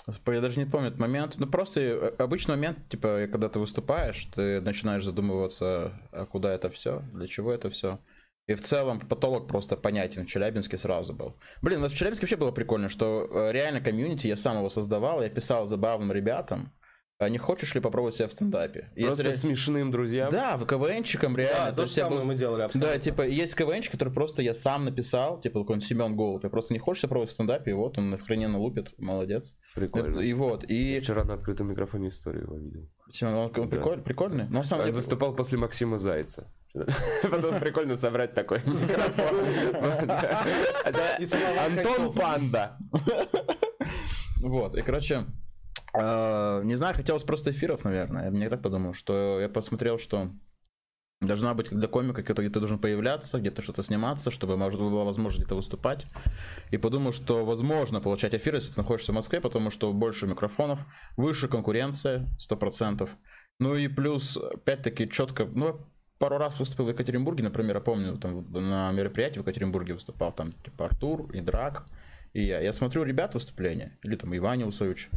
э, 0.07 0.33
я 0.33 0.41
даже 0.41 0.61
не 0.61 0.67
помню 0.67 0.89
этот 0.89 1.01
момент. 1.01 1.35
Ну 1.39 1.47
просто 1.47 1.81
э, 1.81 2.15
обычный 2.19 2.53
момент, 2.53 2.89
типа, 2.89 3.27
когда 3.31 3.49
ты 3.49 3.59
выступаешь, 3.59 4.25
ты 4.35 4.61
начинаешь 4.61 5.05
задумываться, 5.05 6.01
а 6.13 6.27
куда 6.27 6.55
это 6.55 6.71
все, 6.71 7.03
для 7.13 7.27
чего 7.27 7.53
это 7.53 7.71
все. 7.71 7.99
И 8.51 8.55
в 8.57 8.63
целом 8.63 8.99
потолок 8.99 9.47
просто 9.47 9.77
понятен 9.77 10.25
в 10.25 10.27
Челябинске 10.27 10.77
сразу 10.77 11.15
был. 11.15 11.37
Блин, 11.63 11.79
у 11.79 11.83
нас 11.83 11.93
в 11.93 11.97
Челябинске 11.97 12.25
вообще 12.25 12.37
было 12.37 12.51
прикольно, 12.51 12.89
что 12.89 13.29
э, 13.31 13.53
реально 13.53 13.81
комьюнити, 13.81 14.27
я 14.27 14.37
сам 14.37 14.57
его 14.57 14.69
создавал, 14.69 15.23
я 15.23 15.29
писал 15.29 15.69
забавным 15.69 16.11
ребятам, 16.11 16.73
а 17.21 17.29
не 17.29 17.39
хочешь 17.39 17.73
ли 17.77 17.81
попробовать 17.81 18.17
себя 18.17 18.27
в 18.27 18.33
стендапе? 18.33 18.91
Просто 18.97 19.23
Если... 19.23 19.39
смешным 19.39 19.93
друзьям? 19.93 20.33
Да, 20.33 20.57
в 20.57 20.67
КВНчиком 20.67 21.37
реально. 21.37 21.71
Да, 21.71 21.83
то 21.83 21.87
же 21.87 21.93
самое 21.93 22.23
был... 22.23 22.27
мы 22.27 22.35
делали 22.35 22.63
абсолютно. 22.63 22.93
Да, 22.93 22.99
типа, 22.99 23.23
есть 23.23 23.55
КВНчик, 23.55 23.93
который 23.93 24.13
просто 24.13 24.43
я 24.43 24.53
сам 24.53 24.85
написал, 24.85 25.41
типа, 25.41 25.61
какой-нибудь 25.61 25.87
Семен 25.87 26.17
Голубь. 26.17 26.43
Я 26.43 26.51
просто 26.51 26.73
не 26.73 26.81
хочешь 26.81 27.03
себя 27.03 27.11
пробовать 27.11 27.31
в 27.31 27.35
стендапе, 27.35 27.71
и 27.71 27.75
вот 27.75 27.99
он 27.99 28.13
охрененно 28.15 28.59
лупит, 28.59 28.95
молодец. 28.99 29.55
Прикольно. 29.75 30.21
И 30.21 30.33
вот, 30.33 30.65
и... 30.69 30.95
Я 30.95 31.01
вчера 31.01 31.25
на 31.25 31.35
открытом 31.35 31.69
микрофоне 31.69 32.09
историю 32.09 32.45
его 32.45 32.57
видел. 32.57 32.89
Он, 33.23 33.35
он 33.35 33.53
да. 33.53 33.63
прикольный, 33.67 34.05
прикольный? 34.05 34.45
Но 34.49 34.59
на 34.59 34.65
самом 34.65 34.85
деле... 34.85 34.97
выступал 34.97 35.35
после 35.35 35.59
Максима 35.59 35.99
Зайца. 35.99 36.53
Потом 37.23 37.59
прикольно 37.59 37.97
собрать 37.97 38.35
такой 38.35 38.59
Антон 41.67 42.13
Панда. 42.13 42.79
Вот, 44.41 44.75
и, 44.75 44.83
короче, 44.83 45.27
а, 45.93 46.63
не 46.63 46.77
знаю, 46.77 46.95
хотелось 46.95 47.25
просто 47.25 47.51
эфиров, 47.51 47.85
наверное. 47.85 48.27
Я 48.27 48.31
мне 48.31 48.49
так 48.49 48.63
подумал, 48.63 48.95
что 48.95 49.41
я 49.41 49.49
посмотрел, 49.49 49.99
что 49.99 50.31
должна 51.21 51.53
быть 51.53 51.69
для 51.71 51.87
комика 51.87 52.23
где-то 52.23 52.43
где 52.43 52.51
должен 52.51 52.79
появляться, 52.79 53.39
где-то 53.39 53.61
что-то 53.61 53.83
сниматься, 53.83 54.31
чтобы 54.31 54.57
может 54.57 54.81
была 54.81 55.05
возможность 55.05 55.41
где-то 55.41 55.55
выступать. 55.55 56.07
И 56.71 56.79
подумал, 56.79 57.13
что 57.13 57.45
возможно 57.45 58.01
получать 58.01 58.35
эфиры, 58.35 58.57
если 58.59 58.73
ты 58.73 58.81
находишься 58.81 59.13
в 59.13 59.15
Москве, 59.15 59.41
потому 59.41 59.71
что 59.71 59.93
больше 59.93 60.27
микрофонов, 60.27 60.81
выше 61.17 61.49
конкуренция, 61.49 62.27
100%. 62.51 63.09
Ну 63.59 63.75
и 63.75 63.89
плюс, 63.89 64.39
опять-таки, 64.39 65.11
четко, 65.11 65.45
ну, 65.45 65.87
пару 66.19 66.39
раз 66.39 66.59
выступил 66.59 66.87
в 66.87 66.89
Екатеринбурге, 66.89 67.45
например, 67.45 67.77
я 67.77 67.83
помню, 67.83 68.17
там 68.17 68.51
на 68.51 68.91
мероприятии 68.93 69.39
в 69.39 69.43
Екатеринбурге 69.43 69.95
выступал, 69.95 70.33
там 70.33 70.53
типа 70.53 70.87
Артур 70.87 71.31
и 71.33 71.43
Драк, 71.43 71.87
и 72.33 72.43
я. 72.43 72.61
Я 72.61 72.73
смотрю 72.73 73.03
ребят 73.03 73.35
выступления, 73.35 73.99
или 74.03 74.17
там 74.17 74.35
Иваня 74.35 74.67
Усович, 74.67 75.11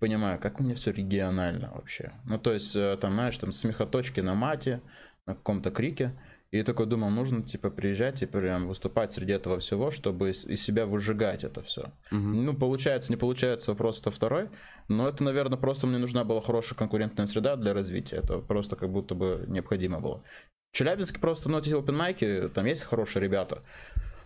понимаю, 0.00 0.38
как 0.38 0.60
у 0.60 0.62
меня 0.62 0.74
все 0.74 0.92
регионально 0.92 1.72
вообще. 1.74 2.12
Ну, 2.24 2.38
то 2.38 2.52
есть, 2.52 2.76
э, 2.76 2.98
там, 3.00 3.14
знаешь, 3.14 3.38
там 3.38 3.52
смехоточки 3.52 4.20
на 4.20 4.34
мате, 4.34 4.82
на 5.26 5.34
каком-то 5.34 5.70
крике. 5.70 6.12
И 6.52 6.62
такой 6.62 6.86
думал, 6.86 7.10
нужно, 7.10 7.42
типа, 7.42 7.70
приезжать 7.70 8.22
и 8.22 8.26
прям 8.26 8.68
выступать 8.68 9.12
среди 9.12 9.32
этого 9.32 9.58
всего, 9.58 9.90
чтобы 9.90 10.30
из, 10.30 10.44
из 10.44 10.62
себя 10.62 10.86
выжигать 10.86 11.42
это 11.42 11.60
все. 11.62 11.92
Угу. 12.12 12.18
Ну, 12.18 12.54
получается, 12.54 13.12
не 13.12 13.16
получается, 13.16 13.72
вопрос-то 13.72 14.10
второй. 14.10 14.48
Но 14.88 15.08
это, 15.08 15.24
наверное, 15.24 15.58
просто 15.58 15.88
мне 15.88 15.98
нужна 15.98 16.22
была 16.22 16.40
хорошая 16.40 16.78
конкурентная 16.78 17.26
среда 17.26 17.56
для 17.56 17.74
развития. 17.74 18.16
Это 18.16 18.38
просто 18.38 18.76
как 18.76 18.90
будто 18.90 19.16
бы 19.16 19.44
необходимо 19.48 20.00
было. 20.00 20.22
В 20.72 20.76
Челябинске 20.76 21.18
просто, 21.18 21.50
ну, 21.50 21.58
эти 21.58 21.70
open 21.70 22.48
там 22.50 22.64
есть 22.64 22.84
хорошие 22.84 23.22
ребята. 23.22 23.62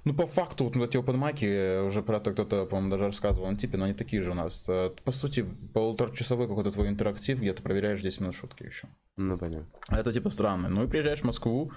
Ну, 0.05 0.15
по 0.15 0.27
факту, 0.27 0.65
вот 0.65 0.77
эти 0.77 0.97
опенмаки, 0.97 1.45
э, 1.45 1.83
уже 1.83 2.03
про 2.03 2.17
это 2.17 2.33
кто-то, 2.33 2.65
по-моему, 2.65 2.91
даже 2.91 3.07
рассказывал 3.07 3.51
на 3.51 3.57
типе, 3.57 3.77
но 3.77 3.85
они 3.85 3.95
такие 3.95 4.23
же 4.23 4.31
у 4.31 4.35
нас. 4.35 4.65
Э, 4.69 4.91
по 5.05 5.13
сути, 5.13 5.45
полуторачасовой 5.75 6.49
какой-то 6.49 6.71
твой 6.71 6.89
интерактив, 6.89 7.39
где 7.39 7.53
ты 7.53 7.63
проверяешь 7.63 8.01
10 8.01 8.21
минут 8.21 8.35
шутки 8.35 8.63
еще. 8.63 8.89
Ну, 9.17 9.37
понятно. 9.37 9.69
Это 9.89 10.13
типа 10.13 10.31
странно. 10.31 10.69
Ну 10.69 10.85
и 10.85 10.89
приезжаешь 10.89 11.21
в 11.21 11.25
Москву, 11.25 11.73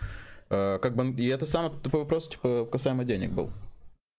э, 0.49 0.79
как 0.79 0.95
бы, 0.95 1.09
и 1.11 1.27
это 1.27 1.45
самый 1.45 1.71
тупой 1.81 2.01
вопрос, 2.01 2.29
типа, 2.29 2.65
касаемо 2.71 3.03
денег 3.03 3.31
был. 3.31 3.51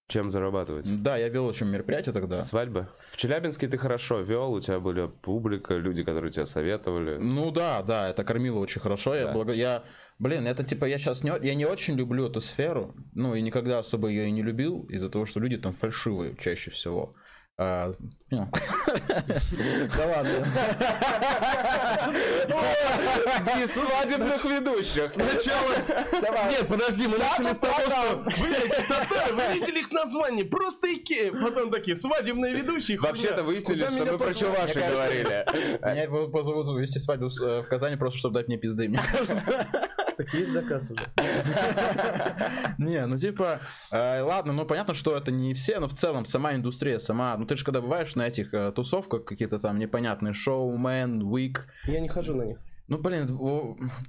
Чем 0.07 0.31
зарабатывать? 0.31 1.03
Да, 1.03 1.17
я 1.17 1.29
вел 1.29 1.47
очень 1.47 1.67
мероприятие 1.67 2.12
тогда. 2.12 2.38
Свадьбы? 2.40 2.88
В 3.11 3.17
Челябинске 3.17 3.69
ты 3.69 3.79
хорошо 3.79 4.21
вел, 4.21 4.53
у 4.53 4.61
тебя 4.61 4.79
были 4.79 5.07
публика, 5.07 5.75
люди, 5.77 6.05
которые 6.05 6.31
тебя 6.31 6.45
советовали. 6.45 7.17
Ну 7.17 7.51
да, 7.51 7.83
да, 7.83 8.11
это 8.11 8.23
кормило 8.23 8.59
очень 8.59 8.83
хорошо. 8.83 9.12
Да. 9.12 9.21
Я, 9.21 9.33
благо... 9.33 9.53
я, 9.53 9.85
блин, 10.19 10.47
это 10.47 10.62
типа 10.62 10.85
я 10.85 10.99
сейчас 10.99 11.25
не, 11.25 11.33
я 11.43 11.55
не 11.55 11.64
очень 11.64 11.95
люблю 11.95 12.27
эту 12.27 12.43
сферу, 12.43 12.95
ну 13.14 13.35
и 13.35 13.40
никогда 13.40 13.79
особо 13.79 14.09
ее 14.09 14.29
и 14.29 14.31
не 14.31 14.43
любил 14.43 14.83
из-за 14.90 15.09
того, 15.09 15.25
что 15.25 15.40
люди 15.40 15.57
там 15.57 15.73
фальшивые 15.73 16.37
чаще 16.37 16.71
всего. 16.71 17.17
А, 17.57 17.93
да 18.31 18.47
ладно. 20.07 20.45
Свадебных 23.67 24.45
ведущих. 24.45 25.09
Сначала... 25.09 25.73
Нет, 26.51 26.67
подожди, 26.67 27.07
мы 27.07 27.19
начали 27.19 27.53
с 27.53 27.59
того, 27.59 27.75
что 27.75 28.25
вы 28.40 28.49
эти 28.49 28.81
татары, 28.88 29.35
вы 29.35 29.55
видели 29.55 29.79
их 29.79 29.93
название, 29.93 30.45
просто 30.45 30.93
Икея. 30.93 31.31
Потом 31.31 31.71
такие, 31.71 31.95
свадебные 31.97 32.55
ведущие. 32.55 32.99
Вообще-то 32.99 33.45
выяснили, 33.45 33.85
что 33.85 34.05
мы 34.05 34.19
про 34.19 34.35
чуваши 34.35 34.81
говорили. 34.81 35.47
Меня 35.81 36.29
позовут 36.29 36.77
вести 36.81 36.99
свадьбу 36.99 37.29
в 37.29 37.69
Казани 37.69 37.95
просто, 37.97 38.19
чтобы 38.19 38.35
дать 38.35 38.49
мне 38.49 38.57
пизды, 38.57 38.88
мне 38.88 38.99
кажется. 39.12 39.69
Так 40.16 40.33
есть 40.35 40.53
заказ 40.53 40.90
уже. 40.90 41.03
Не, 42.79 43.07
ну 43.07 43.16
типа, 43.16 43.61
э, 43.90 44.20
ладно, 44.20 44.53
ну 44.53 44.64
понятно, 44.64 44.94
что 44.94 45.16
это 45.16 45.33
не 45.33 45.55
все, 45.55 45.81
но 45.81 45.88
в 45.88 45.92
целом 45.92 46.24
сама 46.24 46.55
индустрия, 46.55 46.98
сама, 46.98 47.37
ну 47.37 47.46
ты 47.46 47.57
же 47.57 47.64
когда 47.64 47.81
бываешь 47.81 48.14
на 48.14 48.27
этих 48.29 48.55
э, 48.55 48.72
тусовках 48.72 49.24
какие-то 49.24 49.59
там 49.59 49.79
непонятные 49.79 50.33
шоу, 50.33 50.77
man, 50.77 51.20
week. 51.20 51.62
Я 51.87 52.00
не 52.00 52.09
хожу 52.09 52.35
на 52.35 52.42
них. 52.44 52.59
Ну, 52.87 52.99
блин, 52.99 53.27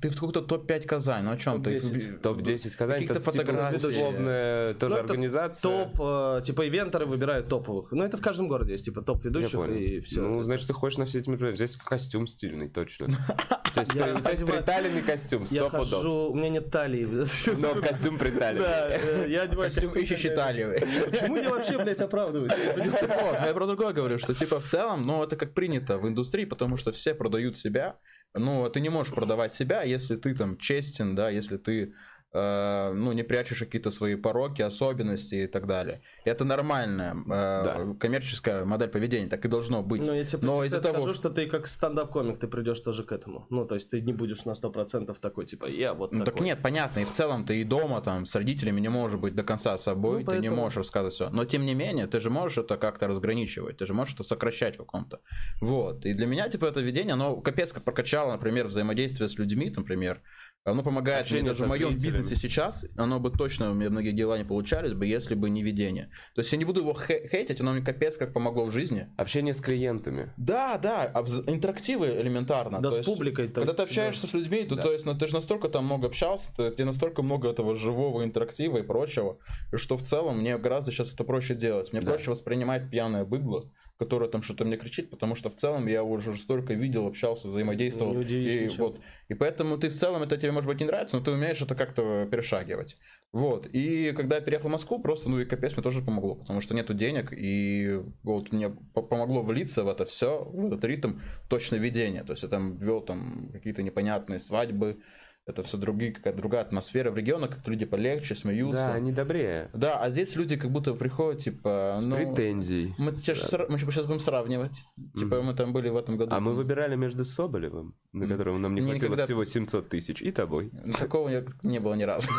ты 0.02 0.10
в 0.10 0.16
какой-то 0.16 0.42
топ-5 0.42 0.86
Казань, 0.86 1.24
ну 1.24 1.32
о 1.32 1.38
чем 1.38 1.64
ты? 1.64 1.80
Топ-10 2.22 2.76
Казань, 2.76 3.00
Каких-то 3.00 3.22
фотографий. 3.22 3.78
Типа, 3.78 3.88
условная 3.88 4.74
тоже 4.74 4.96
Ну, 4.96 5.00
это 5.00 5.12
организация. 5.14 5.86
Топ, 5.86 6.02
э, 6.02 6.42
типа, 6.44 6.68
ивентеры 6.68 7.06
выбирают 7.06 7.48
топовых. 7.48 7.94
Ну, 7.94 8.04
это 8.04 8.18
в 8.18 8.22
каждом 8.22 8.50
городе 8.50 8.74
есть, 8.74 8.84
типа, 8.84 9.02
топ 9.02 9.24
Я 9.24 9.30
ведущих 9.30 9.60
понял. 9.60 9.76
и 9.76 10.02
все. 10.02 10.22
Ну, 10.22 10.42
значит, 10.42 10.68
ты 10.68 10.74
ходишь 10.74 10.98
на 10.98 11.06
все 11.06 11.20
эти 11.20 11.30
мероприятия. 11.30 11.68
Здесь 11.68 11.78
костюм 11.78 12.28
стильный, 12.28 12.68
точно. 12.68 13.08
Одеваю- 13.76 14.46
приталенный 14.46 15.02
костюм, 15.02 15.46
я 15.50 15.70
хожу, 15.70 16.32
у 16.32 16.36
меня 16.36 16.50
нет 16.50 16.72
талии. 16.72 17.06
Но 17.58 17.76
костюм 17.76 18.18
приталенный. 18.18 18.66
Да, 18.66 18.88
э, 18.90 19.26
я 19.30 19.44
одеваю 19.44 19.72
Костюм 19.72 19.92
ищущий 19.92 20.30
талию. 20.30 20.76
Почему 21.10 21.38
я 21.38 21.50
вообще, 21.50 21.78
блядь, 21.78 22.02
оправдываюсь? 22.02 22.52
Вот, 22.76 23.40
я 23.46 23.54
про 23.54 23.68
другое 23.68 23.94
говорю, 23.94 24.18
что 24.18 24.34
типа 24.34 24.60
в 24.60 24.66
целом, 24.66 25.06
ну 25.06 25.24
это 25.24 25.36
как 25.36 25.54
принято 25.54 25.98
в 25.98 26.08
индустрии, 26.08 26.46
потому 26.46 26.78
что 26.78 26.92
все 26.92 27.14
продают 27.14 27.58
себя. 27.58 27.98
Ну, 28.38 28.70
ты 28.70 28.82
не 28.82 28.90
можешь 28.90 29.14
продавать 29.14 29.54
себя, 29.54 29.84
если 29.84 30.18
ты 30.18 30.36
там 30.36 30.58
честен, 30.58 31.16
да, 31.16 31.30
если 31.30 31.58
ты 31.58 31.94
э, 32.34 32.94
ну, 32.94 33.12
не 33.14 33.24
прячешь 33.24 33.60
какие-то 33.60 33.92
свои 33.92 34.16
пороки, 34.16 34.62
особенности 34.62 35.36
и 35.36 35.48
так 35.48 35.68
далее. 35.68 36.02
Это 36.26 36.44
нормальная 36.46 37.14
э, 37.14 37.26
Да. 37.28 37.96
коммерческая 38.00 38.66
модель 38.66 38.90
поведения, 38.90 39.28
так 39.28 39.46
и 39.46 39.48
должно 39.48 39.82
быть. 39.84 40.02
Ну, 40.02 40.14
я 40.14 40.24
тебе 40.24 40.46
Но 40.46 40.64
из-за 40.66 40.82
скажу, 40.82 40.94
того, 41.02 41.14
что 41.14 41.30
ты 41.30 41.48
как 41.48 41.68
стендап-комик, 41.68 42.40
ты 42.40 42.48
придешь 42.48 42.80
тоже 42.80 43.04
к 43.04 43.12
этому. 43.12 43.46
Ну, 43.50 43.66
то 43.66 43.76
есть 43.76 43.90
ты 43.90 44.02
не 44.02 44.14
будешь 44.14 44.46
на 44.46 44.52
100% 44.52 45.16
такой, 45.20 45.46
типа, 45.46 45.66
я 45.66 45.94
вот 45.94 46.12
Ну 46.12 46.26
так 46.26 46.34
такой. 46.36 46.46
нет, 46.48 46.60
понятно, 46.62 47.00
и 47.00 47.06
в 47.06 47.12
целом 47.12 47.46
ты 47.46 47.62
и 47.62 47.64
дома 47.64 48.02
там 48.02 48.26
с 48.26 48.36
родителями 48.36 48.82
не 48.82 48.90
можешь 48.90 49.20
быть 49.20 49.36
до 49.36 49.44
конца 49.44 49.78
собой, 49.78 50.24
Ну, 50.24 50.32
ты 50.32 50.40
не 50.40 50.50
можешь 50.50 50.78
рассказывать 50.78 51.14
все. 51.14 51.30
Но 51.30 51.46
тем 51.46 51.66
не 51.66 51.74
менее, 51.74 52.08
ты 52.08 52.20
же 52.20 52.30
можешь 52.30 52.58
это 52.58 52.78
как-то 52.78 53.08
разграничивать, 53.08 53.78
ты 53.78 53.86
же 53.86 53.94
можешь 53.94 54.16
это 54.16 54.24
сокращать 54.24 54.76
в 54.76 54.80
каком-то. 54.80 55.20
Вот. 55.62 56.06
И 56.06 56.14
для 56.14 56.28
меня, 56.28 56.50
типа, 56.50 56.66
это 56.66 56.82
видение, 56.82 57.14
оно 57.14 57.38
капец 57.42 57.72
как 57.72 57.84
прокачало, 57.84 58.34
например, 58.34 58.68
взаимодействие 58.68 59.30
с 59.30 59.38
людьми, 59.38 59.72
например. 59.76 60.22
Оно 60.66 60.82
помогает 60.82 61.30
мне 61.30 61.44
даже 61.44 61.66
в 61.66 61.68
моем 61.68 61.96
бизнесе 61.96 62.36
сейчас, 62.36 62.88
оно 62.98 63.20
бы 63.20 63.30
точно, 63.30 63.70
у 63.70 63.76
меня 63.76 63.92
многие 63.92 64.12
дела 64.14 64.36
не 64.36 64.44
получались 64.44 64.94
бы, 64.94 65.06
если 65.06 65.36
бы 65.36 65.52
не 65.52 65.62
видение. 65.62 66.10
То 66.34 66.42
есть 66.42 66.52
я 66.52 66.58
не 66.58 66.66
буду 66.66 66.80
его 66.80 66.94
хе- 66.94 67.28
хейтить, 67.30 67.62
оно 67.62 67.74
мне 67.74 67.82
капец 67.84 68.18
как 68.18 68.34
помогло 68.34 68.66
в 68.66 68.72
жизни. 68.72 69.08
Общение 69.16 69.54
с 69.54 69.62
клиентами. 69.62 70.34
Да, 70.38 70.80
да, 70.80 71.04
а 71.14 71.22
интерактивы 71.46 72.08
элементарно. 72.20 72.82
Да, 72.82 72.90
То 72.90 72.96
с 72.96 72.98
есть, 72.98 73.08
публикой. 73.10 73.48
то 73.50 73.62
когда 73.62 73.66
есть, 73.68 73.78
ты 73.78 73.84
общаешься 73.84 74.26
с 74.26 74.34
людьми, 74.34 74.64
то, 74.64 74.76
то 74.76 74.92
есть, 74.92 75.06
ну, 75.06 75.16
ты 75.16 75.28
же 75.28 75.36
настолько 75.36 75.70
там 75.70 75.86
много 75.86 76.08
общался, 76.08 76.52
ты, 76.58 76.72
тебе 76.72 76.86
настолько 76.86 77.22
много 77.22 77.48
этого 77.48 77.76
живого 77.76 78.24
интерактива 78.24 78.80
и 78.80 78.82
прочего, 78.82 79.38
что 79.76 79.98
в 79.98 80.02
целом 80.02 80.40
мне 80.40 80.58
гораздо 80.58 80.92
сейчас 80.92 81.14
это 81.14 81.24
проще 81.24 81.54
делать. 81.54 81.92
Мне 81.94 82.02
Да. 82.02 82.08
проще 82.10 82.32
воспринимать 82.32 82.90
пьяное 82.90 83.24
быдло, 83.24 83.66
которое 83.98 84.30
там 84.30 84.42
что-то 84.42 84.66
мне 84.66 84.78
кричит, 84.78 85.10
потому 85.10 85.36
что 85.36 85.50
в 85.50 85.56
целом 85.56 85.88
я 85.88 86.04
уже 86.04 86.38
столько 86.38 86.74
видел, 86.74 87.08
общался, 87.08 87.48
взаимодействовал. 87.48 88.14
Не 88.14 88.20
удивишь 88.20 88.74
и, 88.74 88.78
вот, 88.78 89.00
и 89.30 89.34
поэтому 89.34 89.78
ты 89.78 89.90
в 89.90 89.94
целом, 89.94 90.24
это 90.24 90.38
тебе 90.38 90.52
может 90.52 90.68
быть 90.68 90.80
не 90.80 90.86
нравится, 90.86 91.18
но 91.18 91.24
ты 91.24 91.32
умеешь 91.32 91.62
это 91.62 91.76
как-то 91.76 92.28
перешагивать. 92.30 92.98
Вот. 93.32 93.68
И 93.68 94.14
когда 94.14 94.38
я 94.38 94.42
переехал 94.42 94.70
в 94.70 94.72
Москву, 94.72 95.00
просто, 95.02 95.30
ну 95.30 95.40
и 95.40 95.46
капец, 95.46 95.74
мне 95.74 95.84
тоже 95.84 96.02
помогло, 96.02 96.36
потому 96.36 96.62
что 96.62 96.74
нету 96.74 96.94
денег, 96.94 97.34
и 97.36 98.02
вот 98.24 98.54
мне 98.54 98.70
по- 98.70 99.02
помогло 99.02 99.42
влиться 99.42 99.84
в 99.84 99.90
это 99.90 100.06
все, 100.06 100.46
в 100.46 100.68
этот 100.68 100.84
ритм 100.86 101.20
точно 101.50 101.76
ведения. 101.76 102.24
То 102.24 102.32
есть 102.32 102.44
я 102.44 102.50
там 102.50 102.78
вел 102.78 103.02
там 103.02 103.50
какие-то 103.52 103.84
непонятные 103.84 104.40
свадьбы, 104.40 105.02
это 105.46 105.62
все 105.62 105.78
другие, 105.78 106.12
какая-то 106.12 106.38
другая 106.38 106.62
атмосфера. 106.62 107.12
В 107.12 107.18
регионах 107.18 107.52
как-то 107.52 107.70
люди 107.70 107.86
полегче, 107.86 108.34
смеются. 108.36 108.84
Да, 108.84 108.94
они 108.94 109.12
добрее. 109.12 109.70
Да, 109.74 110.00
а 110.00 110.10
здесь 110.10 110.36
люди 110.36 110.56
как 110.56 110.72
будто 110.72 110.94
приходят, 110.96 111.42
типа, 111.42 111.94
С 111.96 112.04
ну... 112.04 112.16
претензией. 112.16 112.96
Мы, 112.98 113.16
же 113.16 113.34
сра- 113.34 113.68
мы 113.70 113.78
сейчас 113.78 114.08
будем 114.08 114.20
сравнивать. 114.20 114.76
Типа, 115.16 115.44
мы 115.44 115.54
там 115.54 115.72
были 115.72 115.90
в 115.90 115.98
этом 115.98 116.18
году. 116.18 116.34
А 116.34 116.40
мы 116.40 116.54
выбирали 116.54 116.96
между 116.96 117.24
Соболевым, 117.26 117.96
на 118.12 118.28
которого 118.28 118.58
нам 118.58 118.74
не 118.74 118.82
хватило 118.82 119.10
никогда- 119.10 119.26
всего 119.26 119.46
700 119.46 119.90
тысяч, 119.90 120.22
и 120.24 120.32
тобой. 120.32 120.72
Такого 120.98 121.30
не, 121.30 121.44
не 121.62 121.80
было 121.80 121.94
ни 121.94 122.04
разу. 122.04 122.32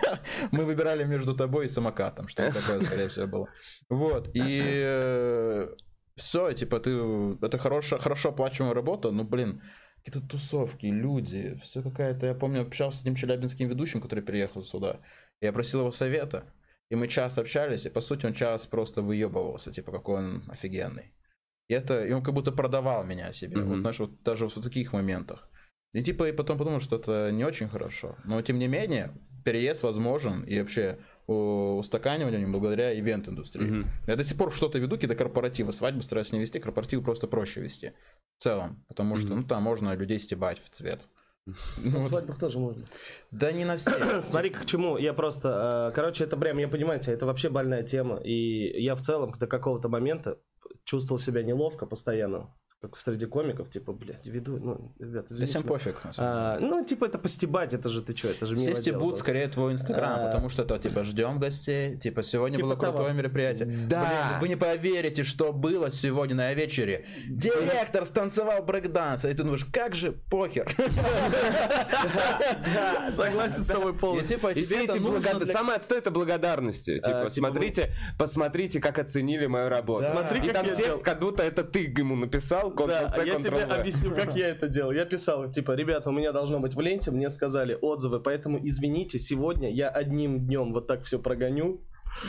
Мы 0.50 0.64
выбирали 0.64 1.04
между 1.04 1.34
тобой 1.34 1.64
и 1.66 1.68
самокатом, 1.68 2.28
что 2.28 2.52
такое, 2.52 2.80
скорее 2.80 3.08
всего, 3.08 3.26
было. 3.26 3.48
Вот, 3.88 4.30
и 4.34 5.66
все, 6.16 6.52
типа, 6.52 6.80
ты, 6.80 6.90
это 7.40 7.56
хорошая, 7.56 8.00
хорошо 8.00 8.28
оплачиваемая 8.28 8.74
работа, 8.74 9.10
но, 9.10 9.24
блин, 9.24 9.62
какие-то 10.02 10.26
тусовки, 10.26 10.86
люди, 10.86 11.58
все 11.62 11.82
какая-то... 11.82 12.26
Я 12.26 12.34
помню, 12.34 12.62
общался 12.62 12.98
с 12.98 13.00
одним 13.02 13.14
челябинским 13.16 13.68
ведущим, 13.68 14.00
который 14.00 14.22
приехал 14.22 14.62
сюда. 14.62 15.00
Я 15.40 15.52
просил 15.52 15.80
его 15.80 15.92
совета, 15.92 16.44
и 16.90 16.96
мы 16.96 17.08
час 17.08 17.38
общались, 17.38 17.86
и, 17.86 17.90
по 17.90 18.00
сути, 18.00 18.26
он 18.26 18.34
час 18.34 18.66
просто 18.66 19.02
выебывался, 19.02 19.72
типа, 19.72 19.92
какой 19.92 20.18
он 20.18 20.42
офигенный. 20.48 21.12
И 21.68 21.74
это, 21.74 22.04
и 22.04 22.12
он 22.12 22.22
как 22.22 22.34
будто 22.34 22.50
продавал 22.50 23.04
меня 23.04 23.32
себе, 23.32 23.58
Мгм. 23.58 23.68
вот, 23.68 23.80
знаешь, 23.80 23.98
вот 24.00 24.22
даже 24.22 24.44
вот 24.44 24.56
в 24.56 24.62
таких 24.62 24.92
моментах. 24.92 25.48
И 25.92 26.02
типа 26.02 26.28
и 26.28 26.32
потом 26.32 26.58
подумал, 26.58 26.80
что 26.80 26.96
это 26.96 27.30
не 27.32 27.44
очень 27.44 27.68
хорошо. 27.68 28.16
Но 28.24 28.40
тем 28.42 28.58
не 28.58 28.68
менее, 28.68 29.12
переезд 29.44 29.82
возможен 29.82 30.42
и 30.42 30.58
вообще 30.60 30.98
у- 31.30 31.78
устаканивание 31.78 32.46
благодаря 32.46 32.98
ивент-индустрии. 32.98 33.62
Мгм. 33.64 33.86
Я 34.06 34.16
до 34.16 34.24
сих 34.24 34.36
пор 34.36 34.52
что-то 34.52 34.78
веду, 34.78 34.96
какие-то 34.96 35.14
корпоративы. 35.16 35.72
Свадьбы 35.72 36.02
стараюсь 36.02 36.32
не 36.32 36.40
вести, 36.40 36.58
корпоративы 36.58 37.02
просто 37.04 37.26
проще 37.26 37.60
вести. 37.60 37.92
В 38.38 38.42
целом. 38.42 38.84
Потому 38.88 39.16
что, 39.16 39.28
Мгм. 39.28 39.40
ну, 39.40 39.46
там 39.46 39.62
можно 39.62 39.94
людей 39.96 40.18
стебать 40.18 40.60
в 40.64 40.68
цвет. 40.70 41.08
Ну, 41.46 41.90
На 41.92 41.98
вот. 41.98 42.10
свадьбах 42.10 42.38
тоже 42.38 42.58
можно. 42.58 42.84
Да 43.30 43.52
не 43.52 43.64
на 43.64 43.76
все. 43.76 43.90
Смотри, 44.20 44.50
к 44.50 44.64
чему. 44.66 44.98
Я 44.98 45.12
просто... 45.14 45.88
э, 45.90 45.94
Короче, 45.94 46.24
это 46.24 46.36
прям, 46.36 46.58
я 46.58 46.68
понимаете, 46.68 47.12
это 47.12 47.26
вообще 47.26 47.48
больная 47.48 47.82
тема. 47.82 48.16
И 48.16 48.82
я 48.82 48.94
в 48.94 49.00
целом 49.00 49.32
до 49.38 49.46
какого-то 49.46 49.88
момента 49.88 50.38
чувствовал 50.84 51.18
себя 51.20 51.42
неловко 51.42 51.86
постоянно. 51.86 52.48
Как 52.82 52.96
среди 52.96 53.26
комиков, 53.26 53.68
типа, 53.68 53.92
блядь, 53.92 54.24
веду... 54.24 54.56
Ну, 54.58 54.92
ребят, 54.98 55.26
Да 55.28 55.34
извините. 55.34 55.46
всем 55.46 55.62
пофиг. 55.64 56.00
А, 56.16 56.58
ну, 56.60 56.82
типа, 56.82 57.04
это 57.04 57.18
постебать, 57.18 57.74
это 57.74 57.90
же 57.90 58.00
ты 58.00 58.16
что, 58.16 58.30
это 58.30 58.46
же 58.46 58.54
милое 58.54 58.72
Все 58.72 58.72
дело 58.72 58.82
стебут 58.96 59.08
было. 59.10 59.16
скорее 59.16 59.48
твой 59.48 59.72
инстаграм, 59.74 60.20
А. 60.20 60.26
потому 60.28 60.48
что 60.48 60.62
это 60.62 60.78
типа 60.78 61.04
ждем 61.04 61.38
гостей, 61.38 61.98
типа 61.98 62.22
сегодня 62.22 62.56
Типа 62.56 62.68
было 62.68 62.76
того. 62.78 62.92
крутое 62.96 63.12
мероприятие. 63.14 63.68
Да. 63.86 64.00
Блин, 64.00 64.40
вы 64.40 64.48
не 64.48 64.56
поверите, 64.56 65.24
что 65.24 65.52
было 65.52 65.90
сегодня 65.90 66.34
на 66.36 66.54
вечере. 66.54 67.04
Директор 67.28 68.06
станцевал 68.06 68.62
брейкданс, 68.62 69.26
и 69.26 69.28
ты 69.28 69.42
думаешь, 69.42 69.66
как 69.66 69.94
же 69.94 70.12
похер. 70.12 70.74
Согласен 73.10 73.62
с 73.62 73.66
тобой 73.66 73.94
полностью. 73.94 74.36
типа 74.38 74.52
И 74.52 74.62
все 74.62 74.74
тебе 74.76 74.84
это 74.84 74.92
эти 74.94 75.02
нужно 75.02 75.20
благо- 75.20 75.44
для- 75.44 75.52
Самое 75.52 75.76
отстой 75.76 75.98
это 75.98 76.10
благодарности. 76.10 76.98
Типа, 76.98 77.18
типа, 77.18 77.30
смотрите, 77.30 77.92
посмотрите, 78.18 78.80
как 78.80 78.98
оценили 78.98 79.46
мою 79.46 79.68
работу. 79.68 80.02
Да. 80.02 80.12
Смотри, 80.12 80.48
и 80.48 80.52
там 80.52 80.66
текст, 80.72 81.02
как 81.02 81.20
будто 81.20 81.42
это 81.42 81.62
ты 81.62 81.80
ему 81.80 82.16
написал, 82.16 82.69
Да, 82.76 83.22
я 83.22 83.40
тебе 83.40 83.62
объясню, 83.62 84.14
как 84.14 84.34
я 84.36 84.48
это 84.48 84.68
делал. 84.68 84.92
Я 84.92 85.04
писал, 85.04 85.50
типа, 85.50 85.72
ребята, 85.72 86.10
у 86.10 86.12
меня 86.12 86.32
должно 86.32 86.60
быть 86.60 86.74
в 86.74 86.80
ленте, 86.80 87.10
мне 87.10 87.28
сказали 87.30 87.76
отзывы, 87.80 88.20
поэтому 88.20 88.58
извините, 88.62 89.18
сегодня 89.18 89.70
я 89.70 89.88
одним 89.88 90.46
днем 90.46 90.72
вот 90.72 90.86
так 90.86 91.04
все 91.04 91.18
прогоню, 91.18 91.80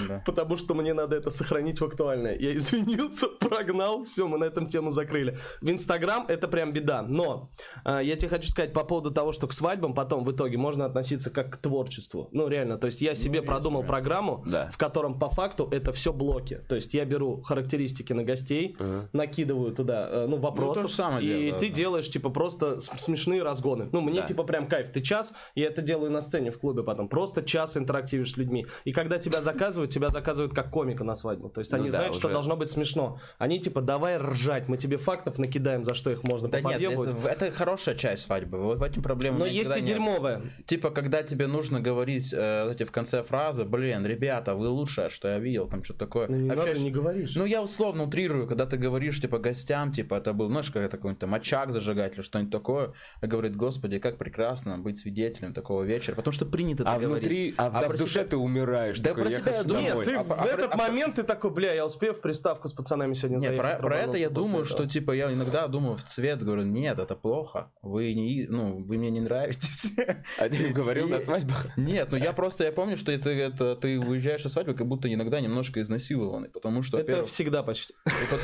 Да. 0.08 0.22
потому 0.26 0.58
что 0.58 0.74
мне 0.74 0.94
надо 0.94 1.16
это 1.16 1.30
сохранить 1.30 1.80
в 1.82 1.86
актуальное. 1.86 2.38
Я 2.38 2.56
извинился, 2.56 3.28
прогнал, 3.40 4.04
все, 4.04 4.28
мы 4.28 4.38
на 4.38 4.46
этом 4.46 4.68
тему 4.68 4.92
закрыли. 4.92 5.38
В 5.62 5.70
Инстаграм 5.70 6.26
это 6.28 6.48
прям 6.48 6.72
беда. 6.72 7.02
Но 7.02 7.50
а, 7.84 8.00
я 8.02 8.16
тебе 8.16 8.30
хочу 8.30 8.50
сказать 8.50 8.74
по 8.74 8.84
поводу 8.84 9.12
того, 9.12 9.32
что 9.32 9.48
к 9.48 9.54
свадьбам 9.54 9.94
потом 9.94 10.24
в 10.24 10.32
итоге 10.32 10.58
можно 10.58 10.86
относиться 10.86 11.30
как 11.30 11.54
к 11.54 11.58
творчеству. 11.58 12.30
Ну, 12.32 12.48
реально, 12.48 12.78
то 12.78 12.86
есть 12.88 13.02
я 13.02 13.16
себе 13.16 13.38
есть 13.40 13.46
продумал 13.48 13.82
вариант. 13.82 13.90
программу, 13.90 14.44
Да. 14.48 14.70
в 14.72 14.78
котором 14.78 15.20
по 15.20 15.30
факту 15.30 15.68
это 15.72 15.92
все 15.92 16.14
блоки. 16.14 16.62
То 16.70 16.76
есть 16.76 16.94
я 16.94 17.06
беру 17.06 17.42
характеристики 17.42 18.14
на 18.14 18.24
гостей, 18.24 18.76
Ага. 18.80 19.10
накидываю 19.14 19.74
туда, 19.74 20.08
э, 20.10 20.26
ну, 20.28 20.38
вопросов, 20.38 20.84
то 20.84 20.88
же 20.88 20.94
самое 20.96 21.26
и 21.26 21.46
дело, 21.48 21.60
ты 21.60 21.68
да. 21.70 21.74
делаешь, 21.76 22.10
типа, 22.10 22.30
просто 22.30 22.80
смешные 22.80 23.44
разгоны. 23.44 23.90
Ну, 23.92 24.02
мне, 24.02 24.22
Да. 24.22 24.26
типа, 24.28 24.44
прям 24.44 24.68
кайф. 24.68 24.90
Ты 24.92 25.02
час, 25.02 25.34
я 25.56 25.68
это 25.68 25.82
делаю 25.82 26.12
на 26.12 26.22
сцене 26.22 26.52
в 26.52 26.60
клубе 26.60 26.84
потом, 26.84 27.08
просто 27.08 27.44
час 27.44 27.78
интерактивишь 27.78 28.32
с 28.34 28.38
людьми. 28.38 28.66
И 28.86 28.92
когда 28.92 29.18
тебя 29.18 29.42
заказывают, 29.42 29.71
тебя 29.88 30.10
заказывают 30.10 30.54
как 30.54 30.70
комика 30.70 31.04
на 31.04 31.16
свадьбу. 31.16 31.50
То 31.50 31.60
есть 31.60 31.72
Ну 31.72 31.78
они 31.78 31.86
да, 31.90 31.98
знают, 32.00 32.16
что 32.16 32.28
уже. 32.28 32.34
должно 32.34 32.56
быть 32.56 32.70
смешно. 32.70 33.20
Они, 33.38 33.60
типа, 33.60 33.82
давай 33.82 34.18
ржать, 34.18 34.68
мы 34.68 34.78
тебе 34.78 34.98
фактов 34.98 35.38
накидаем, 35.38 35.84
за 35.84 35.94
что 35.94 36.12
их 36.12 36.24
можно 36.24 36.48
Да 36.50 36.62
нет, 36.62 36.82
это, 36.82 37.16
это 37.28 37.52
хорошая 37.52 37.96
часть 37.96 38.24
свадьбы. 38.24 38.60
Вот 38.62 38.80
в 38.80 38.84
этом 38.84 39.04
проблема. 39.04 39.40
Но 39.40 39.46
есть 39.46 39.72
и 39.72 39.76
нет. 39.76 39.84
дерьмовая. 39.84 40.42
Типа, 40.66 40.90
когда 40.92 41.24
тебе 41.24 41.48
нужно 41.48 41.80
говорить 41.80 42.34
э, 42.34 42.76
в 42.86 42.92
конце 42.92 43.24
фразы, 43.24 43.64
блин, 43.66 44.06
ребята, 44.06 44.56
вы 44.56 44.68
лучшее, 44.68 45.10
что 45.10 45.28
я 45.28 45.40
видел, 45.40 45.68
там 45.68 45.84
что-то 45.84 46.00
такое. 46.00 46.28
Ну, 46.28 46.36
не 46.38 46.44
надо, 46.50 46.62
Общаешься- 46.64 46.84
не 46.84 46.92
говоришь. 46.92 47.36
Ну, 47.36 47.46
я 47.46 47.62
условно 47.62 48.04
утрирую, 48.04 48.48
когда 48.48 48.66
ты 48.66 48.78
говоришь, 48.78 49.20
типа, 49.22 49.38
гостям, 49.40 49.92
типа, 49.92 50.16
это 50.16 50.34
был, 50.34 50.48
знаешь, 50.50 50.68
какой-то 50.72 50.98
какой-нибудь 50.98 51.20
там 51.20 51.34
очаг 51.34 51.72
зажигать 51.72 52.14
или 52.16 52.22
что-нибудь 52.22 52.52
такое, 52.52 52.94
и 53.22 53.26
говорит, 53.28 53.56
господи, 53.56 54.00
как 54.00 54.18
прекрасно 54.18 54.78
быть 54.78 54.98
свидетелем 54.98 55.54
такого 55.54 55.84
вечера, 55.84 56.16
потому 56.16 56.34
что 56.34 56.46
принято 56.46 56.84
А 56.86 56.98
это 56.98 57.06
говорить. 57.08 57.24
внутри, 57.28 57.54
а, 57.58 57.70
в- 57.70 57.76
А 57.78 57.82
да, 57.82 57.88
про 57.88 57.98
в 57.98 58.00
душе 58.00 58.14
себя- 58.14 58.24
ты 58.26 58.38
умираешь. 58.38 59.00
Да 59.00 59.10
такой, 59.10 59.24
про 59.24 59.32
себя 59.32 59.56
я 59.58 59.61
я 59.62 59.68
думаю... 59.68 59.96
Нет, 59.96 60.06
ты 60.06 60.16
а- 60.16 60.24
в 60.24 60.32
а- 60.32 60.46
этот 60.46 60.74
а- 60.74 60.78
момент 60.78 61.16
ты 61.16 61.24
такой, 61.24 61.52
бля, 61.52 61.74
я 61.74 61.86
успею 61.86 62.14
в 62.14 62.22
приставку 62.22 62.68
с 62.68 62.74
пацанами 62.74 63.14
сегодня 63.14 63.38
Нет, 63.38 63.50
заехать. 63.50 63.78
про, 63.80 63.88
про 63.88 63.98
это 63.98 64.18
я 64.18 64.30
думаю, 64.30 64.64
этого. 64.64 64.78
что 64.78 64.88
типа 64.88 65.12
я 65.12 65.32
иногда 65.32 65.68
думаю 65.68 65.98
в 65.98 66.04
цвет, 66.04 66.44
говорю, 66.44 66.64
нет, 66.64 67.00
это 67.00 67.16
плохо, 67.16 67.72
вы 67.82 68.14
не, 68.14 68.48
ну, 68.48 68.84
вы 68.84 68.98
мне 68.98 69.10
не 69.10 69.22
нравитесь. 69.22 69.94
А 70.40 70.50
ты 70.50 70.70
говорил 70.70 71.08
на 71.08 71.22
свадьбах? 71.22 71.78
Нет, 71.78 72.10
ну 72.12 72.18
я 72.18 72.34
просто, 72.34 72.64
я 72.64 72.72
помню, 72.72 72.98
что 72.98 73.12
это, 73.12 73.30
это 73.30 73.76
ты 73.76 74.00
уезжаешь 74.00 74.44
на 74.44 74.50
свадьбу, 74.50 74.74
как 74.76 74.88
будто 74.88 75.12
иногда 75.12 75.40
немножко 75.40 75.82
изнасилованный, 75.82 76.50
потому 76.50 76.84
что, 76.84 77.00
Это 77.00 77.24
всегда 77.24 77.64
почти. 77.64 77.94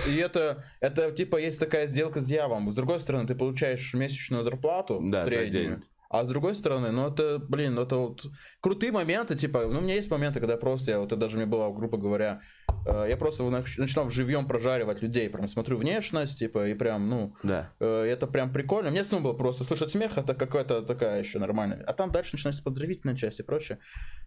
и, 0.08 0.16
это, 0.16 0.64
это 0.80 1.12
типа 1.12 1.38
есть 1.38 1.60
такая 1.60 1.88
сделка 1.88 2.22
с 2.22 2.26
дьяволом. 2.26 2.72
С 2.72 2.76
другой 2.76 3.00
стороны, 3.00 3.28
ты 3.28 3.36
получаешь 3.36 3.94
месячную 3.94 4.44
зарплату 4.44 5.00
Да, 5.04 5.24
среднюю. 5.26 5.84
А 6.10 6.24
с 6.24 6.30
другой 6.30 6.56
стороны, 6.56 6.92
ну 6.92 7.08
это, 7.08 7.38
блин, 7.38 7.76
ну 7.76 7.82
это 7.82 7.98
вот 7.98 8.28
крутые 8.62 8.92
моменты, 8.92 9.36
типа, 9.36 9.66
ну 9.68 9.80
у 9.80 9.82
меня 9.82 9.96
есть 9.96 10.10
моменты, 10.12 10.40
когда 10.40 10.58
просто, 10.58 10.92
я 10.92 11.00
вот 11.00 11.08
это 11.08 11.16
даже 11.16 11.38
мне 11.38 11.46
было, 11.46 11.72
грубо 11.72 11.98
говоря, 11.98 12.42
э, 12.86 13.06
я 13.10 13.18
просто 13.18 13.44
нач- 13.44 13.78
начинал 13.80 14.10
живьем 14.10 14.48
прожаривать 14.48 15.02
людей, 15.02 15.30
прям 15.30 15.48
смотрю 15.48 15.78
внешность, 15.78 16.40
типа, 16.40 16.68
и 16.70 16.74
прям, 16.74 17.10
ну, 17.10 17.34
Да. 17.44 17.72
э, 17.80 18.04
это 18.04 18.28
прям 18.28 18.52
прикольно. 18.52 18.90
Мне 18.92 19.04
самому 19.04 19.26
было 19.30 19.34
просто 19.34 19.64
слышать 19.64 19.92
смех, 19.92 20.18
это 20.18 20.34
какая-то 20.34 20.82
такая 20.82 21.20
еще 21.22 21.40
нормальная. 21.40 21.84
А 21.86 21.94
там 21.94 22.12
дальше 22.12 22.32
начинается 22.34 22.64
поздравительная 22.64 23.16
часть 23.16 23.40
и 23.40 23.44
прочее. 23.44 23.78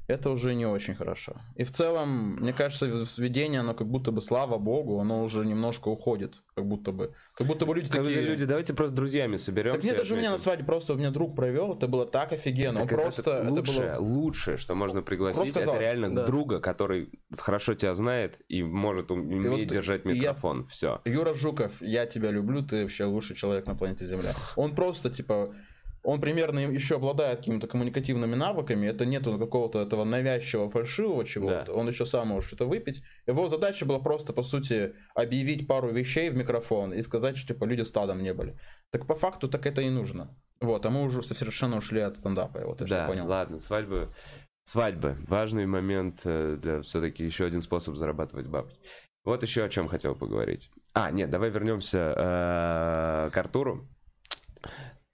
Это 0.07 0.31
уже 0.31 0.55
не 0.55 0.67
очень 0.67 0.97
хорошо. 0.97 1.37
И 1.55 1.63
в 1.63 1.71
целом, 1.71 2.37
мне 2.41 2.53
кажется, 2.53 3.07
сведение, 3.07 3.61
оно 3.61 3.75
как 3.75 3.87
будто 3.87 4.11
бы, 4.11 4.21
слава 4.21 4.59
богу, 4.59 4.99
оно 4.99 5.23
уже 5.23 5.45
немножко 5.47 5.89
уходит. 5.89 6.35
Как 6.57 6.67
будто 6.67 6.91
бы. 6.91 7.15
Как 7.35 7.47
будто 7.47 7.65
бы 7.65 7.75
люди 7.77 7.89
Как 7.91 8.03
такие... 8.05 8.21
люди, 8.23 8.45
давайте 8.45 8.75
просто 8.75 8.97
друзьями 8.97 9.37
соберемся. 9.37 9.79
Так 9.79 9.85
мне 9.85 9.95
даже 9.97 10.15
у 10.15 10.17
меня 10.17 10.31
на 10.33 10.39
свадьбе 10.39 10.65
просто 10.65 10.95
у 10.95 10.97
меня 10.97 11.11
друг 11.11 11.37
провел, 11.37 11.75
это 11.75 11.87
было 11.87 12.07
так 12.07 12.33
офигенно. 12.33 12.81
Он 12.81 12.89
Так 12.89 12.93
это 12.93 13.03
просто... 13.03 13.31
это 13.31 13.51
лучшее, 13.53 13.95
было- 13.99 14.01
лучшее, 14.21 14.57
что 14.57 14.75
можно 14.75 15.03
пригласить, 15.03 15.53
Просто 15.53 15.61
это 15.61 15.79
реально 15.79 16.15
да. 16.15 16.27
друга, 16.27 16.61
который 16.61 17.09
хорошо 17.39 17.75
тебя 17.75 17.95
знает 17.95 18.39
и 18.49 18.63
может 18.63 19.11
ум- 19.11 19.21
умеет 19.29 19.51
вот 19.51 19.67
держать 19.75 20.05
и 20.07 20.09
я- 20.11 20.15
микрофон. 20.15 20.65
Все. 20.67 21.01
Юра 21.05 21.35
Жуков, 21.35 21.73
я 21.81 22.07
тебя 22.07 22.31
люблю, 22.31 22.63
ты 22.63 22.83
вообще 22.83 23.05
лучший 23.05 23.37
человек 23.37 23.67
на 23.67 23.75
планете 23.75 24.07
Земля. 24.07 24.31
Он 24.57 24.75
просто, 24.75 25.11
типа, 25.11 25.55
он 26.03 26.21
примерно 26.21 26.61
еще 26.61 26.97
обладает 26.97 27.39
какими-то 27.41 27.67
коммуникативными 27.67 28.35
навыками, 28.35 28.87
это 28.87 29.05
нету 29.05 29.39
какого-то 29.39 29.81
этого 29.83 30.05
навязчивого 30.05 30.71
фальшивого 30.71 31.25
чего-то, 31.27 31.65
Да. 31.67 31.73
он 31.75 31.89
еще 31.89 32.07
сам 32.07 32.29
может 32.29 32.49
что-то 32.49 32.65
выпить. 32.67 33.03
Его 33.27 33.49
задача 33.49 33.85
была 33.85 33.99
просто, 33.99 34.33
по 34.33 34.43
сути, 34.43 34.95
объявить 35.15 35.67
пару 35.67 35.91
вещей 35.93 36.31
в 36.31 36.37
микрофон 36.37 36.93
и 36.95 37.03
сказать, 37.03 37.37
что, 37.37 37.53
типа, 37.55 37.65
люди 37.67 37.83
стадом 37.83 38.23
не 38.23 38.33
были. 38.33 38.59
Так 38.91 39.07
по 39.07 39.15
факту 39.15 39.49
так 39.49 39.67
это 39.67 39.83
и 39.83 39.91
нужно. 39.91 40.35
Вот, 40.61 40.85
а 40.85 40.91
мы 40.91 41.03
уже 41.05 41.23
совершенно 41.23 41.79
ушли 41.79 42.01
от 42.01 42.19
стендапа, 42.19 42.61
вот 42.65 42.81
я 42.83 42.87
Да, 42.87 43.07
понял. 43.07 43.27
ладно, 43.27 43.59
свадьбы. 43.59 44.13
Свадьбы. 44.65 45.17
Важный 45.27 45.67
момент 45.67 46.21
э, 46.25 46.57
для 46.61 46.83
все-таки 46.83 47.25
еще 47.25 47.47
один 47.47 47.63
способ 47.63 47.97
зарабатывать 47.97 48.47
бабки. 48.47 48.79
Вот 49.25 49.43
еще 49.43 49.65
о 49.65 49.69
чем 49.69 49.89
хотел 49.89 50.15
поговорить. 50.15 50.71
А, 50.93 51.11
нет, 51.11 51.31
давай 51.31 51.51
вернемся 51.51 52.15
э, 52.17 53.31
к 53.33 53.37
Артуру. 53.37 53.89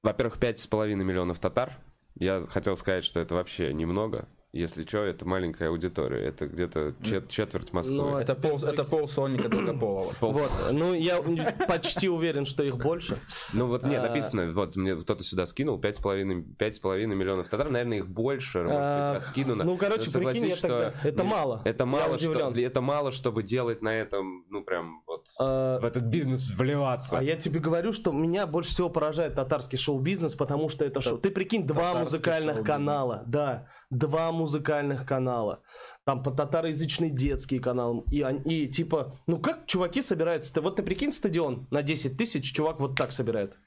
Во-первых, 0.02 0.38
пять 0.38 0.59
с 0.59 0.66
половиной 0.66 1.04
миллионов 1.04 1.38
татар. 1.38 1.72
Я 2.16 2.40
хотел 2.40 2.76
сказать, 2.76 3.04
что 3.04 3.20
это 3.20 3.35
вообще 3.35 3.72
немного. 3.72 4.28
Если 4.56 4.84
что, 4.86 4.98
это 5.04 5.26
маленькая 5.28 5.68
аудитория. 5.68 6.24
Это 6.26 6.46
где-то 6.46 6.94
чет- 7.02 7.28
четверть 7.28 7.72
Москвы. 7.72 7.96
Ну, 7.96 8.16
а 8.16 8.22
Это 8.22 8.34
пол, 8.34 8.58
это 8.62 8.84
пол 8.84 9.06
Сонника 9.08 9.48
Долгополова. 9.48 10.14
Пол- 10.18 10.32
Вот, 10.32 10.50
ну 10.72 10.94
я 10.94 11.20
почти 11.68 12.08
уверен, 12.08 12.46
что 12.46 12.62
их 12.62 12.78
больше. 12.78 13.18
Ну 13.52 13.66
вот 13.66 13.82
нет, 13.84 14.02
А. 14.02 14.08
написано, 14.08 14.52
вот 14.52 14.74
мне 14.76 14.96
кто-то 14.96 15.22
сюда 15.22 15.44
скинул, 15.46 15.78
пять 15.78 15.96
с 15.96 16.00
половиной, 16.00 16.42
пять 16.42 16.74
с 16.76 16.78
половиной 16.78 17.16
миллионов 17.16 17.48
татар, 17.48 17.68
наверное, 17.70 17.98
их 17.98 18.08
больше, 18.08 18.62
может 18.62 18.76
А, 18.80 19.12
быть, 19.14 19.22
раскинуто. 19.22 19.64
ну, 19.64 19.76
короче, 19.76 20.08
согласись, 20.08 20.42
прикинь, 20.42 20.60
тогда- 20.60 20.92
это 21.04 21.22
не- 21.22 21.28
мало. 21.28 21.62
Это 21.64 21.84
мало, 21.86 22.18
что, 22.18 22.52
это 22.56 22.80
мало, 22.80 23.12
чтобы 23.12 23.42
делать 23.42 23.82
на 23.82 23.94
этом, 23.94 24.44
ну 24.48 24.64
прям 24.64 25.02
вот 25.06 25.26
А, 25.38 25.78
в 25.80 25.84
этот 25.84 26.04
бизнес 26.04 26.48
вливаться. 26.50 27.18
А 27.18 27.22
я 27.22 27.36
тебе 27.36 27.60
говорю, 27.60 27.92
что 27.92 28.12
меня 28.12 28.46
больше 28.46 28.70
всего 28.70 28.88
поражает 28.88 29.34
татарский 29.34 29.76
шоу-бизнес, 29.78 30.34
потому 30.34 30.68
что 30.70 30.84
это 30.84 31.00
шоу. 31.02 31.18
Ты 31.18 31.30
прикинь, 31.30 31.66
два 31.66 31.94
музыкальных 31.94 32.62
канала. 32.64 33.22
Да, 33.26 33.66
два 33.90 34.33
музыкальных 34.33 35.07
канала. 35.07 35.62
Там 36.05 36.22
по 36.22 36.31
татароязычный 36.31 37.11
детский 37.11 37.59
канал. 37.59 38.05
И, 38.11 38.20
и 38.44 38.68
типа, 38.68 39.18
ну 39.27 39.38
как 39.38 39.66
чуваки 39.66 40.03
собираются? 40.03 40.61
Вот 40.61 40.77
ты 40.77 40.83
прикинь 40.83 41.12
стадион 41.12 41.66
на 41.70 41.83
10 41.83 42.16
тысяч, 42.16 42.53
чувак 42.53 42.81
вот 42.81 42.96
так 42.96 43.12
собирает. 43.12 43.59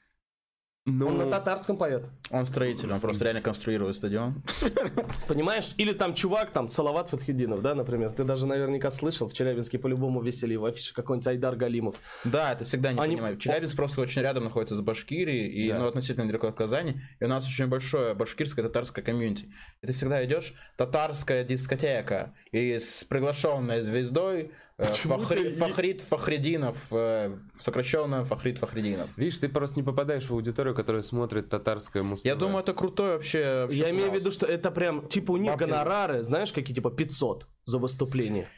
Ну, 0.86 1.08
Он 1.08 1.18
на 1.18 1.26
татарском 1.30 1.76
поет. 1.76 2.04
Он 2.30 2.46
строитель, 2.46 2.90
он 2.90 3.00
просто 3.00 3.24
реально 3.24 3.42
конструирует 3.42 3.96
стадион. 3.96 4.42
Понимаешь? 5.28 5.74
Или 5.76 5.92
там 5.92 6.14
чувак, 6.14 6.52
там, 6.52 6.70
Салават 6.70 7.10
Фатхединов, 7.10 7.60
да, 7.60 7.74
например. 7.74 8.12
Ты 8.12 8.24
даже 8.24 8.46
наверняка 8.46 8.90
слышал, 8.90 9.28
в 9.28 9.34
Челябинске 9.34 9.78
по-любому 9.78 10.22
веселье 10.22 10.58
в 10.58 10.64
афише 10.64 10.94
какой-нибудь 10.94 11.26
Айдар 11.26 11.54
Галимов. 11.56 11.96
Да, 12.24 12.52
это 12.52 12.64
всегда 12.64 12.92
не 12.92 12.98
Они- 12.98 13.16
понимаю. 13.16 13.36
Челябинск 13.36 13.76
просто 13.76 14.00
очень 14.00 14.22
рядом 14.22 14.44
находится 14.44 14.74
с 14.74 14.80
Башкирией, 14.80 15.48
и 15.48 15.68
Да. 15.68 15.80
ну, 15.80 15.86
относительно 15.86 16.26
далеко 16.26 16.46
от 16.48 16.56
Казани. 16.56 17.02
И 17.20 17.24
у 17.24 17.28
нас 17.28 17.46
очень 17.46 17.66
большое 17.66 18.14
башкирское 18.14 18.64
татарское 18.64 19.04
комьюнити. 19.04 19.52
И 19.82 19.86
ты 19.86 19.92
всегда 19.92 20.24
идешь, 20.24 20.54
татарская 20.78 21.44
дискотека, 21.44 22.34
и 22.52 22.78
с 22.78 23.04
приглашенной 23.04 23.82
звездой 23.82 24.52
Фахри- 24.80 25.38
тебе- 25.38 25.50
Фахрид 25.52 26.00
Фахридинов, 26.00 26.76
э, 26.90 27.36
сокращенно 27.58 28.24
Фахрид 28.24 28.58
Фахридинов. 28.58 29.08
видишь, 29.16 29.38
ты 29.38 29.48
просто 29.48 29.76
не 29.76 29.82
попадаешь 29.82 30.24
в 30.24 30.32
аудиторию, 30.32 30.74
которая 30.74 31.02
смотрит 31.02 31.48
татарское 31.48 32.02
муз 32.02 32.24
Я 32.24 32.34
думаю, 32.34 32.60
это 32.62 32.72
крутой 32.72 33.12
вообще... 33.12 33.62
вообще 33.62 33.78
Я 33.78 33.90
имею 33.90 34.10
в 34.10 34.14
виду, 34.14 34.30
что 34.30 34.46
это 34.46 34.70
прям, 34.70 35.06
типа 35.08 35.32
у 35.32 35.36
них 35.36 35.50
Бабки. 35.52 35.64
гонорары, 35.64 36.22
знаешь, 36.22 36.52
какие 36.52 36.74
типа 36.74 36.90
500 36.90 37.46
за 37.64 37.78
выступление. 37.78 38.48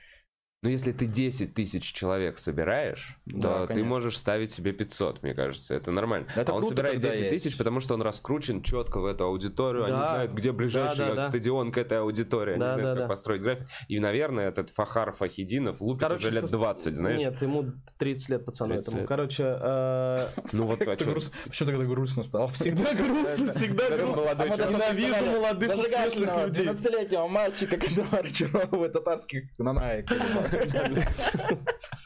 Но 0.62 0.70
если 0.70 0.92
ты 0.92 1.07
10 1.07 1.55
тысяч 1.55 1.92
человек 1.92 2.38
собираешь, 2.38 3.16
Да, 3.27 3.40
то 3.42 3.61
ты 3.62 3.66
конечно. 3.75 3.88
можешь 3.88 4.16
ставить 4.16 4.53
себе 4.53 4.70
500, 4.72 5.20
мне 5.25 5.35
кажется. 5.35 5.75
Это 5.75 5.90
нормально. 5.90 6.29
Это 6.37 6.53
а 6.53 6.55
он 6.55 6.61
круто, 6.61 6.77
собирает 6.77 6.94
когда 6.94 7.09
10 7.09 7.20
есть. 7.33 7.44
тысяч, 7.44 7.59
потому 7.59 7.81
что 7.81 7.94
он 7.94 8.03
раскручен 8.03 8.62
четко 8.62 9.01
в 9.01 9.07
эту 9.07 9.25
аудиторию. 9.25 9.83
Они 9.87 9.92
Да. 9.92 10.03
знают, 10.14 10.33
где 10.33 10.53
ближайший 10.53 10.98
Да, 10.98 11.09
да, 11.09 11.14
да. 11.16 11.29
стадион 11.31 11.72
к 11.72 11.79
этой 11.79 11.98
аудитории. 11.98 12.53
Они 12.53 12.61
Да, 12.61 12.75
знают, 12.75 12.83
да, 12.85 12.90
как 12.94 12.98
да. 13.01 13.09
построить 13.09 13.42
график. 13.42 13.66
И, 13.88 13.98
наверное, 13.98 14.48
этот 14.51 14.70
Фахар 14.70 15.11
Фахидинов 15.11 15.81
лупит 15.81 16.09
уже 16.12 16.31
лет 16.31 16.44
со- 16.44 16.53
20, 16.57 16.94
знаешь? 16.94 17.18
Нет, 17.18 17.42
ему 17.42 17.64
30 17.98 18.29
лет, 18.29 18.44
пацану 18.44 18.75
30 18.75 18.87
этому. 18.87 19.01
лет. 19.01 19.09
Короче, 19.09 19.42
э, 19.61 20.27
Ну 20.53 20.66
вот 20.66 20.79
чё? 20.79 21.14
Почему 21.48 21.66
тогда 21.70 21.85
грустно 21.87 22.22
стало? 22.22 22.46
всегда 22.46 22.94
грустно, 22.94 23.51
всегда 23.53 23.90
грустно. 23.98 24.31
А. 24.31 24.46
Ненавижу 24.46 25.25
молодых 25.25 25.77
успешных 25.77 26.46
людей. 26.46 26.66
12-летнего 26.68 27.27
мальчика, 27.27 27.77
который 27.79 28.31
чаровывает 28.31 28.92
татарских 28.92 29.59
нанаек. 29.59 30.07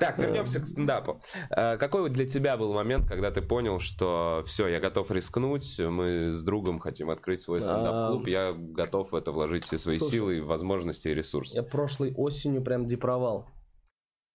Так, 0.00 0.18
вернемся 0.18 0.58
к 0.60 0.66
стендапу. 0.66 1.20
Э, 1.50 1.76
Какой 1.76 2.02
вот 2.02 2.12
для 2.12 2.26
тебя 2.26 2.56
был 2.56 2.74
момент, 2.74 3.06
когда 3.08 3.30
ты 3.30 3.42
понял, 3.42 3.78
что 3.78 4.42
все, 4.44 4.66
я 4.66 4.80
готов 4.80 5.10
рискнуть, 5.12 5.78
мы 5.78 6.32
с 6.32 6.42
другом 6.42 6.80
хотим 6.80 7.10
открыть 7.10 7.40
свой 7.40 7.62
стендап-клуб, 7.62 8.26
я 8.26 8.52
готов 8.52 9.12
в 9.12 9.14
это 9.14 9.30
вложить 9.30 9.64
все 9.64 9.78
свои 9.78 9.98
Слушай, 9.98 10.10
силы, 10.10 10.42
возможности 10.42 11.08
и 11.08 11.14
ресурсы. 11.14 11.56
Я 11.56 11.62
прошлой 11.62 12.12
осенью 12.14 12.62
прям 12.62 12.86
депровал. 12.86 13.50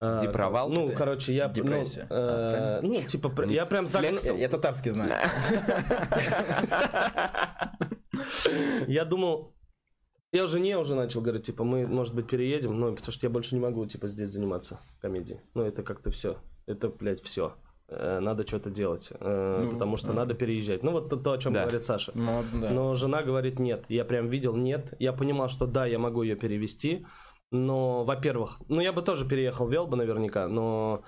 Э, 0.01 0.17
Депровал? 0.21 0.69
Ну, 0.69 0.93
короче, 0.95 1.35
я... 1.35 1.49
ну, 1.49 1.53
депрессия. 1.53 2.03
э, 2.03 2.07
А, 2.09 2.79
Ну, 2.81 3.03
типа, 3.03 3.27
пр- 3.27 3.49
я 3.49 3.65
прям 3.65 3.85
загнал... 3.85 4.13
Я, 4.23 4.33
я 4.33 4.47
татарский 4.49 4.91
знаю. 4.91 5.27
Я 8.87 9.05
думал... 9.05 9.55
Я 10.31 10.45
жене 10.47 10.77
уже 10.77 10.93
начал 10.95 11.21
говорить, 11.21 11.45
типа, 11.47 11.63
мы, 11.63 11.87
может 11.87 12.13
быть, 12.13 12.27
переедем, 12.27 12.79
ну, 12.79 12.93
потому 12.95 13.11
что 13.11 13.25
я 13.25 13.31
больше 13.31 13.55
не 13.55 13.61
могу, 13.61 13.85
типа, 13.87 14.07
здесь 14.07 14.29
заниматься 14.29 14.79
комедией. 15.01 15.39
Ну, 15.55 15.63
это 15.63 15.81
как-то 15.81 16.11
все. 16.11 16.37
Это, 16.67 16.89
блядь, 16.89 17.21
все. 17.21 17.55
Надо 17.87 18.45
что-то 18.45 18.69
делать, 18.69 19.09
э, 19.19 19.61
Ну, 19.63 19.71
потому 19.71 19.97
что 19.97 20.09
да. 20.09 20.13
надо 20.13 20.35
переезжать. 20.35 20.83
Ну, 20.83 20.91
вот 20.91 21.09
то, 21.09 21.15
то, 21.17 21.31
о 21.31 21.37
чем 21.39 21.53
Да. 21.53 21.61
говорит 21.63 21.83
Саша. 21.83 22.11
Ну, 22.13 22.43
да. 22.53 22.69
Но 22.69 22.93
жена 22.93 23.23
говорит 23.23 23.57
нет. 23.57 23.85
Я 23.89 24.05
прям 24.05 24.27
видел 24.27 24.55
нет. 24.55 24.93
Я 24.99 25.11
понимал, 25.11 25.49
что 25.49 25.65
да, 25.65 25.87
я 25.87 25.97
могу 25.97 26.21
ее 26.21 26.35
перевести. 26.35 27.07
Но, 27.51 28.03
во-первых, 28.03 28.59
ну 28.67 28.79
я 28.79 28.93
бы 28.93 29.01
тоже 29.01 29.27
переехал, 29.27 29.67
вел 29.67 29.87
бы 29.87 29.97
наверняка, 29.97 30.47
но 30.47 31.01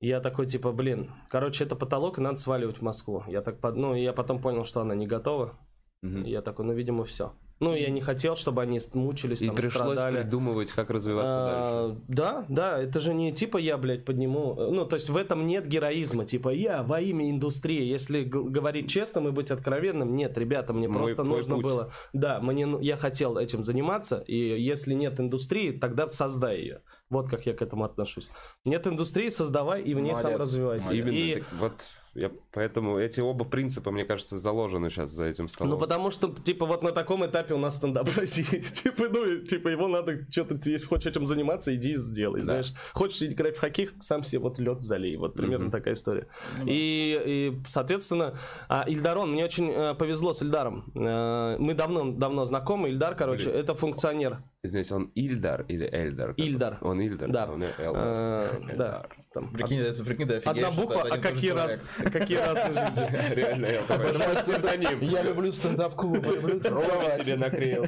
я 0.00 0.18
такой 0.20 0.46
типа, 0.46 0.72
блин, 0.72 1.12
короче, 1.30 1.62
это 1.62 1.76
потолок, 1.76 2.18
и 2.18 2.20
надо 2.20 2.38
сваливать 2.38 2.78
в 2.78 2.82
Москву. 2.82 3.22
Я 3.28 3.40
так, 3.40 3.60
под- 3.60 3.76
ну, 3.76 3.94
я 3.94 4.12
потом 4.12 4.42
понял, 4.42 4.64
что 4.64 4.80
она 4.80 4.96
не 4.96 5.06
готова. 5.06 5.56
И 6.02 6.28
я 6.28 6.42
такой, 6.42 6.64
ну, 6.64 6.72
видимо, 6.72 7.04
все. 7.04 7.34
Ну, 7.58 7.74
я 7.74 7.88
не 7.88 8.02
хотел, 8.02 8.36
чтобы 8.36 8.60
они 8.62 8.78
мучились, 8.92 9.40
И 9.40 9.46
там, 9.46 9.56
пришлось 9.56 9.96
страдали. 9.96 10.22
придумывать, 10.22 10.72
как 10.72 10.90
развиваться 10.90 11.36
дальше. 11.38 11.56
А, 11.58 11.96
Да, 12.06 12.44
да, 12.48 12.78
это 12.82 13.00
же 13.00 13.14
не 13.14 13.32
типа 13.32 13.56
я, 13.56 13.78
блядь, 13.78 14.04
подниму. 14.04 14.54
Ну, 14.54 14.84
то 14.84 14.96
есть 14.96 15.08
в 15.08 15.16
этом 15.16 15.46
нет 15.46 15.66
героизма. 15.66 16.26
Типа 16.26 16.50
я 16.50 16.82
во 16.82 17.00
имя 17.00 17.30
индустрии. 17.30 17.82
Если 17.84 18.24
говорить 18.24 18.90
честным 18.90 19.28
и 19.28 19.30
быть 19.30 19.50
откровенным, 19.50 20.14
нет, 20.14 20.36
ребята, 20.36 20.74
мне 20.74 20.86
Мой- 20.86 20.98
просто 21.14 21.24
нужно 21.24 21.54
путь. 21.56 21.64
было. 21.64 21.92
Да, 22.12 22.40
мне, 22.40 22.68
я 22.82 22.96
хотел 22.96 23.38
этим 23.38 23.64
заниматься. 23.64 24.22
И 24.26 24.36
если 24.36 24.92
нет 24.92 25.18
индустрии, 25.18 25.70
тогда 25.72 26.10
создай 26.10 26.58
ее. 26.60 26.82
Вот 27.08 27.28
как 27.30 27.46
я 27.46 27.54
к 27.54 27.62
этому 27.62 27.84
отношусь. 27.84 28.28
Нет 28.64 28.86
индустрии, 28.86 29.28
создавай 29.30 29.80
и 29.80 29.94
в 29.94 30.00
ней 30.00 30.14
сам 30.14 30.36
развивайся. 30.36 30.92
Именно. 30.92 31.14
И... 31.14 31.34
Так 31.36 31.44
вот 31.58 31.72
я, 32.16 32.30
поэтому 32.52 32.98
эти 32.98 33.20
оба 33.20 33.44
принципа, 33.44 33.90
мне 33.90 34.04
кажется, 34.04 34.38
заложены 34.38 34.90
сейчас 34.90 35.10
за 35.10 35.24
этим 35.24 35.48
столом. 35.48 35.74
Ну, 35.74 35.78
потому 35.78 36.10
что, 36.10 36.28
типа, 36.28 36.66
вот 36.66 36.82
на 36.82 36.92
таком 36.92 37.24
этапе 37.24 37.54
у 37.54 37.58
нас 37.58 37.76
стендап 37.76 38.08
в 38.08 38.18
России. 38.18 38.60
типа, 38.82 39.04
ну, 39.10 39.38
типа, 39.38 39.68
его 39.68 39.88
надо 39.88 40.26
что-то, 40.30 40.58
если 40.68 40.86
хочешь 40.86 41.06
этим 41.06 41.26
заниматься, 41.26 41.74
иди 41.74 41.92
и 41.92 41.94
сделай, 41.94 42.40
да. 42.40 42.44
знаешь. 42.44 42.72
Хочешь 42.92 43.22
играть 43.22 43.56
в 43.56 43.60
хоккей, 43.60 43.90
сам 44.00 44.24
себе 44.24 44.40
вот 44.40 44.58
лед 44.58 44.82
залей. 44.82 45.16
Вот 45.16 45.34
примерно 45.34 45.66
mm-hmm. 45.66 45.70
такая 45.70 45.94
история. 45.94 46.26
Ну, 46.58 46.64
и, 46.66 47.22
и, 47.24 47.62
соответственно, 47.66 48.38
а, 48.68 48.84
Ильдарон, 48.86 49.32
мне 49.32 49.44
очень 49.44 49.70
э, 49.70 49.94
повезло 49.94 50.32
с 50.32 50.42
Ильдаром. 50.42 50.90
Э, 50.94 51.56
мы 51.58 51.74
давно-давно 51.74 52.44
знакомы. 52.44 52.88
Ильдар, 52.88 53.14
короче, 53.14 53.50
Блин. 53.50 53.56
это 53.56 53.74
функционер. 53.74 54.42
Извините, 54.66 54.94
он 54.94 55.10
Ильдар 55.14 55.64
или 55.68 55.88
Эльдар? 55.90 56.34
Ильдар. 56.36 56.78
Он 56.80 57.00
Ильдар? 57.00 57.30
Да. 57.30 57.46
Он 57.46 57.62
Эльдар. 57.62 57.92
А, 57.94 58.60
да. 58.76 59.06
Там, 59.32 59.52
прикинь, 59.52 59.82
од... 59.82 60.04
прикинь, 60.04 60.26
ты 60.26 60.36
Одна 60.36 60.70
буква, 60.70 61.06
а 61.10 61.18
какие, 61.18 61.50
раз, 61.50 61.78
какие 62.12 62.38
разные 62.38 62.86
жизни. 62.86 63.34
Реально, 63.34 63.66
я 63.66 63.80
Обожаю 63.80 64.36
псевдоним. 64.36 65.00
Я 65.00 65.22
люблю 65.22 65.52
стендап-клуб, 65.52 66.24
люблю 66.24 66.62
себе 66.62 67.36
наклеил. 67.36 67.86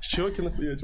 Щеки 0.00 0.42
наклеил. 0.42 0.78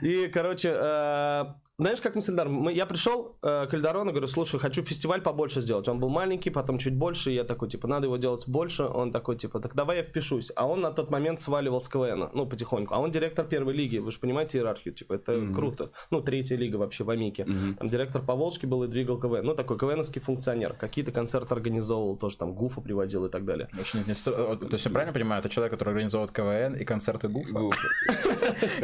И, 0.00 0.28
короче, 0.28 0.72
э, 0.74 1.44
знаешь, 1.78 2.00
как 2.00 2.14
мы 2.14 2.22
с 2.22 2.28
Эльдаром? 2.28 2.68
Я 2.68 2.86
пришел 2.86 3.38
э, 3.42 3.66
к 3.66 3.74
Эльдарону, 3.74 4.10
говорю, 4.10 4.26
слушай, 4.26 4.60
хочу 4.60 4.82
фестиваль 4.82 5.20
побольше 5.20 5.60
сделать. 5.60 5.88
Он 5.88 5.98
был 5.98 6.10
маленький, 6.10 6.50
потом 6.50 6.78
чуть 6.78 6.94
больше, 6.94 7.32
и 7.32 7.34
я 7.34 7.44
такой, 7.44 7.68
типа, 7.68 7.88
надо 7.88 8.06
его 8.06 8.18
делать 8.18 8.44
больше. 8.46 8.84
Он 8.84 9.10
такой, 9.10 9.36
типа, 9.36 9.58
так 9.58 9.74
давай 9.74 9.96
я 9.96 10.02
впишусь. 10.02 10.52
А 10.54 10.66
он 10.66 10.80
на 10.80 10.92
тот 10.92 11.10
момент 11.10 11.40
сваливал 11.40 11.80
с 11.80 11.88
КВН, 11.88 12.30
ну, 12.34 12.46
потихоньку. 12.46 12.94
А 12.94 12.98
он 12.98 13.10
директор 13.10 13.46
первой 13.46 13.74
лиги, 13.74 13.98
вы 13.98 14.12
же 14.12 14.20
понимаете 14.20 14.58
иерархию, 14.58 14.94
типа, 14.94 15.14
это 15.14 15.32
mm-hmm. 15.32 15.54
круто. 15.54 15.90
Ну, 16.10 16.20
третья 16.20 16.56
лига 16.56 16.76
вообще 16.76 17.04
в 17.04 17.10
Амике. 17.10 17.42
Mm-hmm. 17.42 17.74
Там 17.78 17.88
директор 17.88 18.22
по 18.22 18.34
Волжке 18.34 18.66
был 18.66 18.84
и 18.84 18.86
двигал 18.86 19.18
КВН. 19.18 19.44
Ну, 19.44 19.54
такой 19.54 19.78
КВНовский 19.78 20.20
функционер. 20.20 20.74
Какие-то 20.74 21.10
концерты 21.10 21.54
организовывал, 21.54 22.16
тоже 22.16 22.36
там 22.36 22.54
Гуфа 22.54 22.80
приводил 22.80 23.24
и 23.26 23.30
так 23.30 23.44
далее. 23.44 23.68
Очень 23.80 24.00
не 24.06 24.14
То 24.14 24.68
есть 24.70 24.84
я 24.84 24.90
правильно 24.90 25.12
понимаю, 25.12 25.40
это 25.40 25.48
человек, 25.48 25.72
который 25.72 25.90
организовывает 25.90 26.32
КВН 26.32 26.74
и 26.74 26.84
концерты 26.84 27.28
Гуфа? 27.28 27.70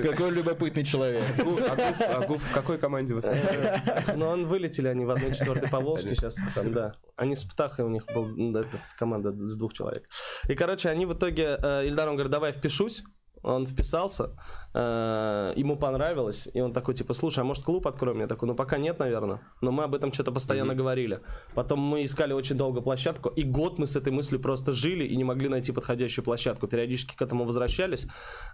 Какой 0.02 0.30
любопытный 0.48 0.84
человек. 0.84 1.24
А 2.00 2.26
Гуф 2.26 2.42
в 2.42 2.54
какой 2.54 2.78
команде 2.78 3.14
вы 3.14 3.20
ну, 4.16 4.26
он 4.26 4.46
вылетели 4.46 4.88
они 4.88 5.04
в 5.04 5.10
1-4 5.10 5.70
по 5.70 5.80
Волжке 5.80 6.14
сейчас 6.14 6.36
там, 6.54 6.72
да. 6.72 6.94
Они 7.16 7.34
с 7.34 7.44
Птахой, 7.44 7.84
у 7.84 7.88
них 7.88 8.06
была 8.06 8.64
команда 8.98 9.32
с 9.32 9.56
двух 9.56 9.74
человек. 9.74 10.08
И, 10.48 10.54
короче, 10.54 10.88
они 10.88 11.06
в 11.06 11.14
итоге, 11.14 11.58
э, 11.62 11.86
Ильдар, 11.86 12.08
он 12.08 12.14
говорит, 12.14 12.30
давай 12.30 12.52
впишусь. 12.52 13.02
Он 13.48 13.66
вписался, 13.66 14.30
э, 14.74 15.52
ему 15.56 15.76
понравилось, 15.76 16.48
и 16.52 16.60
он 16.60 16.72
такой, 16.74 16.94
типа, 16.94 17.14
слушай, 17.14 17.40
а 17.40 17.44
может 17.44 17.64
клуб 17.64 17.86
откроем? 17.86 18.20
Я 18.20 18.26
такой, 18.26 18.46
ну 18.46 18.54
пока 18.54 18.76
нет, 18.76 18.98
наверное, 18.98 19.40
но 19.62 19.72
мы 19.72 19.84
об 19.84 19.94
этом 19.94 20.12
что-то 20.12 20.32
постоянно 20.32 20.72
mm-hmm. 20.72 20.76
говорили. 20.76 21.20
Потом 21.54 21.80
мы 21.80 22.04
искали 22.04 22.34
очень 22.34 22.56
долго 22.56 22.82
площадку, 22.82 23.30
и 23.30 23.42
год 23.42 23.78
мы 23.78 23.86
с 23.86 23.96
этой 23.96 24.12
мыслью 24.12 24.40
просто 24.40 24.72
жили 24.72 25.04
и 25.04 25.16
не 25.16 25.24
могли 25.24 25.48
найти 25.48 25.72
подходящую 25.72 26.24
площадку. 26.24 26.66
Периодически 26.66 27.16
к 27.16 27.22
этому 27.22 27.44
возвращались, 27.44 28.06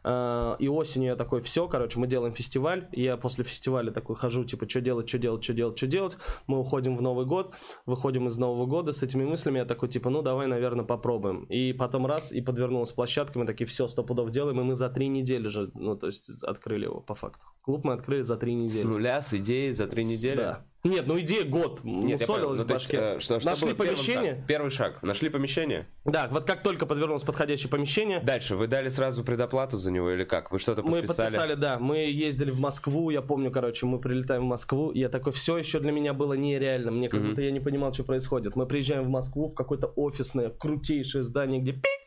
э, 0.04 0.57
и 0.61 0.68
осенью 0.68 1.09
я 1.11 1.16
такой, 1.16 1.40
все, 1.40 1.66
короче, 1.66 1.98
мы 1.98 2.07
делаем 2.07 2.33
фестиваль, 2.33 2.88
я 2.92 3.16
после 3.16 3.42
фестиваля 3.42 3.90
такой 3.90 4.14
хожу, 4.14 4.44
типа, 4.44 4.68
что 4.68 4.80
делать, 4.80 5.09
что 5.09 5.18
делать, 5.18 5.42
что 5.42 5.54
делать, 5.54 5.76
что 5.76 5.88
делать. 5.88 6.16
Мы 6.46 6.61
уходим 6.61 6.96
в 6.96 7.02
Новый 7.02 7.26
год, 7.26 7.54
выходим 7.85 8.28
из 8.28 8.38
Нового 8.38 8.66
года 8.66 8.92
с 8.92 9.02
этими 9.02 9.24
мыслями, 9.24 9.59
я 9.59 9.64
такой, 9.64 9.88
типа, 9.88 10.09
ну 10.09 10.22
давай, 10.22 10.46
наверное, 10.46 10.85
попробуем. 10.85 11.44
И 11.46 11.72
потом 11.72 12.07
раз, 12.07 12.30
и 12.30 12.40
подвернулась 12.40 12.92
площадка, 12.92 13.40
мы 13.40 13.46
такие, 13.46 13.66
все, 13.66 13.88
сто 13.88 14.04
пудов 14.04 14.30
делаем, 14.30 14.61
и 14.61 14.62
мы 14.62 14.74
за 14.74 14.84
три 14.88 15.09
недели 15.09 15.49
же, 15.49 15.70
ну, 15.75 15.97
то 15.97 16.07
есть 16.07 16.31
открыли 16.42 16.85
его 16.85 17.01
по 17.01 17.14
факту. 17.14 17.47
Клуб 17.62 17.85
мы 17.85 17.94
открыли 17.94 18.23
за 18.23 18.37
три 18.37 18.55
недели. 18.55 18.83
С 18.83 18.85
нуля, 18.85 19.23
с 19.23 19.33
идеей 19.33 19.73
за 19.73 19.87
три 19.87 20.05
недели? 20.05 20.37
Да. 20.37 20.66
Нет, 20.85 21.07
ну 21.07 21.18
идея 21.18 21.47
год. 21.47 21.81
Нет, 21.83 22.20
мусолилась 22.20 22.59
ну, 22.59 22.66
в 22.66 22.68
башке. 22.68 22.97
Есть, 22.97 23.16
э, 23.16 23.20
что, 23.20 23.40
что 23.40 23.51
Нашли 23.51 23.73
помещение. 23.73 24.35
Шаг? 24.35 24.47
Первый 24.47 24.70
шаг. 24.70 25.03
Нашли 25.03 25.31
помещение? 25.31 25.87
Да, 26.05 26.29
вот 26.31 26.44
как 26.44 26.62
только 26.62 26.85
подвернулось 26.85 27.23
подходящее 27.23 27.70
помещение. 27.70 28.20
Дальше, 28.20 28.55
вы 28.55 28.66
дали 28.66 28.90
сразу 28.90 29.25
предоплату 29.25 29.79
за 29.79 29.90
него 29.90 30.11
или 30.11 30.25
как? 30.25 30.53
Вы 30.53 30.59
что-то 30.59 30.83
подписали? 30.83 31.01
Мы 31.01 31.07
подписали, 31.07 31.55
да. 31.55 31.79
Мы 31.79 32.01
ездили 32.01 32.51
в 32.51 32.61
Москву, 32.61 33.09
я 33.09 33.23
помню, 33.23 33.51
короче, 33.51 33.87
мы 33.87 33.99
прилетаем 33.99 34.42
в 34.42 34.47
Москву, 34.47 34.92
я 34.92 35.09
такой, 35.09 35.33
все 35.33 35.57
еще 35.57 35.81
для 35.81 35.90
меня 35.90 36.12
было 36.12 36.35
нереально. 36.35 36.90
Мне 36.90 37.09
как 37.09 37.20
mm-hmm. 37.20 37.29
будто 37.31 37.40
я 37.40 37.51
не 37.51 37.61
понимал, 37.61 37.94
что 37.94 38.05
происходит. 38.05 38.55
Мы 38.55 38.66
приезжаем 38.66 39.05
в 39.05 39.09
Москву, 39.09 39.49
в 39.49 39.55
какое-то 39.55 39.87
офисное, 39.87 40.51
крутейшее 40.51 41.25
здание, 41.25 41.62
где 41.62 41.73
пик 41.73 42.04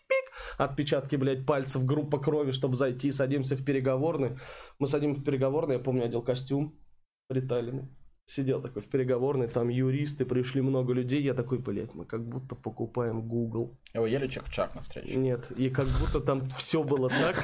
отпечатки, 0.57 1.15
блядь, 1.15 1.45
пальцев, 1.45 1.85
группа 1.85 2.19
крови, 2.19 2.51
чтобы 2.51 2.75
зайти, 2.75 3.11
садимся 3.11 3.55
в 3.55 3.63
переговорный. 3.63 4.37
Мы 4.79 4.87
садимся 4.87 5.21
в 5.21 5.23
переговорный, 5.23 5.75
я 5.75 5.79
помню, 5.79 6.05
одел 6.05 6.21
костюм 6.21 6.79
приталенный. 7.27 7.89
Сидел 8.29 8.61
такой 8.61 8.81
в 8.81 8.89
переговорной, 8.89 9.47
там 9.47 9.69
юристы, 9.69 10.25
пришли 10.25 10.61
много 10.61 10.91
людей, 10.91 11.21
я 11.23 11.33
такой, 11.33 11.59
блядь, 11.59 11.93
мы 11.93 12.03
как 12.03 12.27
будто 12.27 12.55
покупаем 12.55 13.25
Google. 13.25 13.79
Вы 13.93 14.09
ели 14.09 14.27
чак-чак 14.27 14.75
на 14.75 14.81
встрече? 14.81 15.15
Нет, 15.15 15.49
и 15.51 15.69
как 15.69 15.87
будто 15.87 16.19
там 16.19 16.49
все 16.49 16.83
было 16.83 17.09
так. 17.09 17.41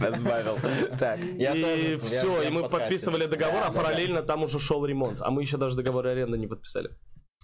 Разбавил. 0.00 0.56
Так. 0.98 1.20
И 1.20 1.98
все, 2.02 2.42
и 2.42 2.48
мы 2.48 2.70
подписывали 2.70 3.26
договор, 3.26 3.64
а 3.66 3.70
параллельно 3.70 4.22
там 4.22 4.44
уже 4.44 4.58
шел 4.58 4.86
ремонт. 4.86 5.20
А 5.20 5.30
мы 5.30 5.42
еще 5.42 5.58
даже 5.58 5.76
договор 5.76 6.06
аренды 6.06 6.38
не 6.38 6.46
подписали. 6.46 6.88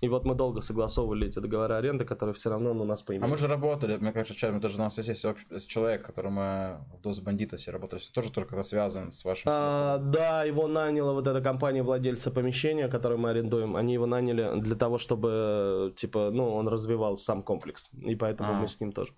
И 0.03 0.09
вот 0.09 0.27
мы 0.27 0.35
долго 0.35 0.61
согласовывали 0.61 1.27
эти 1.27 1.39
договоры 1.39 1.75
аренды, 1.75 2.05
которые 2.05 2.35
все 2.35 2.51
равно 2.51 2.75
ну, 2.75 2.83
у 2.83 2.87
нас 2.87 3.03
поимели. 3.03 3.25
А 3.25 3.29
мы 3.29 3.39
же 3.39 3.47
работали, 3.47 3.97
мне 3.97 4.13
кажется, 4.13 4.35
чем 4.35 4.61
даже 4.61 4.77
у 4.77 4.81
нас 4.81 4.99
есть 4.99 5.27
человек, 5.67 6.05
который 6.05 6.31
мы 6.31 6.85
в 6.99 7.01
Дозе 7.01 7.23
Бандитосе 7.23 7.71
работали, 7.71 8.03
тоже 8.13 8.31
только 8.31 8.63
связан 8.63 9.11
с 9.11 9.25
вашим... 9.25 9.51
А, 9.51 9.97
да, 9.99 10.45
его 10.45 10.69
наняла 10.69 11.15
вот 11.15 11.27
эта 11.27 11.41
компания 11.41 11.83
владельца 11.83 12.31
помещения, 12.31 12.89
которое 12.89 13.17
мы 13.17 13.31
арендуем. 13.31 13.75
Они 13.75 13.95
его 13.95 14.05
наняли 14.05 14.61
для 14.61 14.77
того, 14.77 14.99
чтобы, 14.99 15.95
типа, 15.97 16.31
ну, 16.31 16.55
он 16.55 16.69
развивал 16.69 17.17
сам 17.17 17.43
комплекс. 17.43 17.91
И 17.95 18.15
поэтому 18.17 18.51
а. 18.51 18.55
мы 18.55 18.69
с 18.69 18.79
ним 18.79 18.93
тоже. 18.93 19.15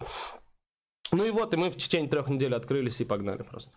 Ну 1.11 1.25
и 1.25 1.31
вот, 1.31 1.55
и 1.55 1.57
мы 1.57 1.71
в 1.71 1.77
течение 1.77 2.09
трех 2.09 2.29
недель 2.29 2.55
открылись 2.55 3.01
и 3.01 3.05
погнали 3.05 3.43
просто. 3.43 3.77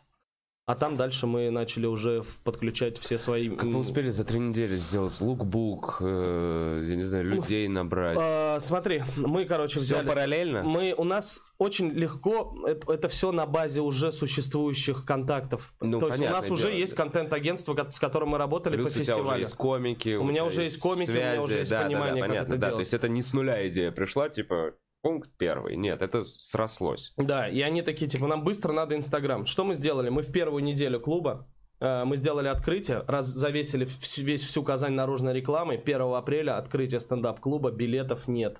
А 0.67 0.75
там 0.75 0.95
дальше 0.95 1.25
мы 1.25 1.49
начали 1.49 1.87
уже 1.87 2.23
подключать 2.43 2.99
все 2.99 3.17
свои... 3.17 3.49
Как 3.49 3.65
вы 3.65 3.79
успели 3.79 4.09
за 4.11 4.23
три 4.23 4.39
недели 4.39 4.75
сделать 4.75 5.19
лукбук, 5.19 5.97
э, 6.01 6.85
я 6.87 6.95
не 6.95 7.01
знаю, 7.01 7.25
людей 7.25 7.67
набрать? 7.67 8.17
Э, 8.19 8.59
смотри, 8.59 9.03
мы, 9.17 9.45
короче, 9.45 9.79
взяли... 9.79 10.05
Все 10.05 10.13
параллельно? 10.13 10.61
Мы, 10.61 10.93
у 10.95 11.03
нас 11.03 11.41
очень 11.57 11.89
легко, 11.89 12.55
это, 12.67 12.93
это 12.93 13.07
все 13.09 13.31
на 13.31 13.47
базе 13.47 13.81
уже 13.81 14.11
существующих 14.11 15.03
контактов. 15.03 15.73
Ну, 15.81 15.99
То 15.99 16.07
есть 16.07 16.19
у 16.19 16.25
нас 16.25 16.45
дело. 16.45 16.53
уже 16.53 16.71
есть 16.71 16.93
контент-агентство, 16.93 17.75
с 17.89 17.99
которым 17.99 18.29
мы 18.29 18.37
работали 18.37 18.75
Плюс 18.75 18.93
по 18.93 18.99
фестивалю. 18.99 19.21
у 19.21 19.25
тебя 19.25 19.33
уже 19.33 19.41
есть 19.41 19.55
комики, 19.55 20.15
у, 20.15 20.21
у 20.21 20.25
меня 20.25 20.45
уже 20.45 20.61
есть 20.61 20.79
комики, 20.79 21.07
связи, 21.07 21.19
у 21.19 21.31
меня 21.31 21.41
уже 21.41 21.57
есть 21.57 21.71
да, 21.71 21.83
понимание, 21.85 22.13
да, 22.13 22.21
да, 22.21 22.27
понятно, 22.27 22.45
как 22.45 22.57
это 22.57 22.61
да, 22.61 22.67
делать. 22.67 22.75
То 22.75 22.81
есть 22.81 22.93
это 22.93 23.09
не 23.09 23.23
с 23.23 23.33
нуля 23.33 23.67
идея 23.67 23.91
пришла, 23.91 24.29
типа, 24.29 24.75
Пункт 25.01 25.31
первый. 25.37 25.75
Нет, 25.75 26.01
это 26.01 26.25
срослось. 26.25 27.13
Да, 27.17 27.47
и 27.47 27.61
они 27.61 27.81
такие, 27.81 28.07
типа, 28.07 28.27
нам 28.27 28.43
быстро 28.43 28.71
надо 28.71 28.95
Инстаграм. 28.95 29.45
Что 29.45 29.63
мы 29.63 29.73
сделали? 29.73 30.09
Мы 30.09 30.21
в 30.21 30.31
первую 30.31 30.63
неделю 30.63 30.99
клуба 30.99 31.47
э, 31.79 32.03
мы 32.05 32.17
сделали 32.17 32.47
открытие, 32.47 33.03
раз 33.07 33.27
завесили 33.27 33.85
всю, 33.85 34.21
весь 34.21 34.43
всю 34.43 34.63
Казань 34.63 34.93
наружной 34.93 35.33
рекламой. 35.33 35.77
1 35.77 36.01
апреля 36.01 36.57
открытие 36.57 36.99
стендап-клуба, 36.99 37.71
билетов 37.71 38.27
нет. 38.27 38.59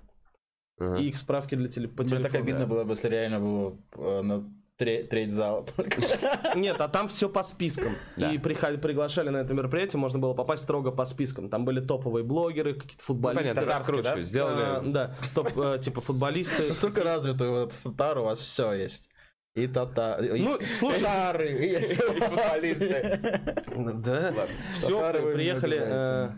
Ага. 0.80 0.98
И 0.98 1.10
их 1.10 1.18
справки 1.18 1.54
для 1.54 1.70
теле, 1.70 1.88
по 1.88 2.04
телефону. 2.04 2.22
Мне 2.22 2.30
так 2.30 2.42
обидно 2.42 2.66
было 2.66 2.84
бы, 2.86 2.94
если 2.94 3.10
реально 3.10 3.40
было 3.40 3.78
э, 3.98 4.22
на 4.24 4.61
треть, 4.82 5.10
треть 5.10 5.32
зала 5.32 5.64
только. 5.76 6.02
Нет, 6.56 6.82
а 6.82 6.88
там 6.88 7.08
все 7.08 7.30
по 7.30 7.44
спискам. 7.44 7.96
Да. 8.18 8.32
И 8.32 8.40
приходи, 8.40 8.78
приглашали 8.78 9.30
на 9.30 9.38
это 9.38 9.54
мероприятие, 9.54 10.00
можно 10.00 10.18
было 10.18 10.34
попасть 10.34 10.64
строго 10.64 10.92
по 10.92 11.06
спискам. 11.06 11.50
Там 11.50 11.66
были 11.66 11.80
топовые 11.80 12.24
блогеры, 12.24 12.74
какие-то 12.74 13.04
футболисты. 13.04 13.48
Ну, 13.48 13.54
понятно, 13.54 13.74
раскручивали, 13.74 14.16
да? 14.16 14.22
сделали. 14.24 14.62
А, 14.62 14.82
да, 14.84 15.16
топ, 15.36 15.56
э, 15.56 15.80
типа 15.80 16.02
футболисты. 16.02 16.64
Настолько 16.70 17.04
развитый 17.04 17.50
вот 17.50 17.74
татар 17.84 18.18
у 18.18 18.24
вас 18.24 18.40
все 18.40 18.74
есть. 18.74 19.10
И 19.54 19.68
тата... 19.68 20.18
Ну, 20.20 20.58
слушай... 20.72 21.02
Татары, 21.02 21.64
и 21.64 21.80
футболисты. 21.82 23.20
Да, 23.76 24.34
все, 24.74 25.34
приехали 25.34 26.32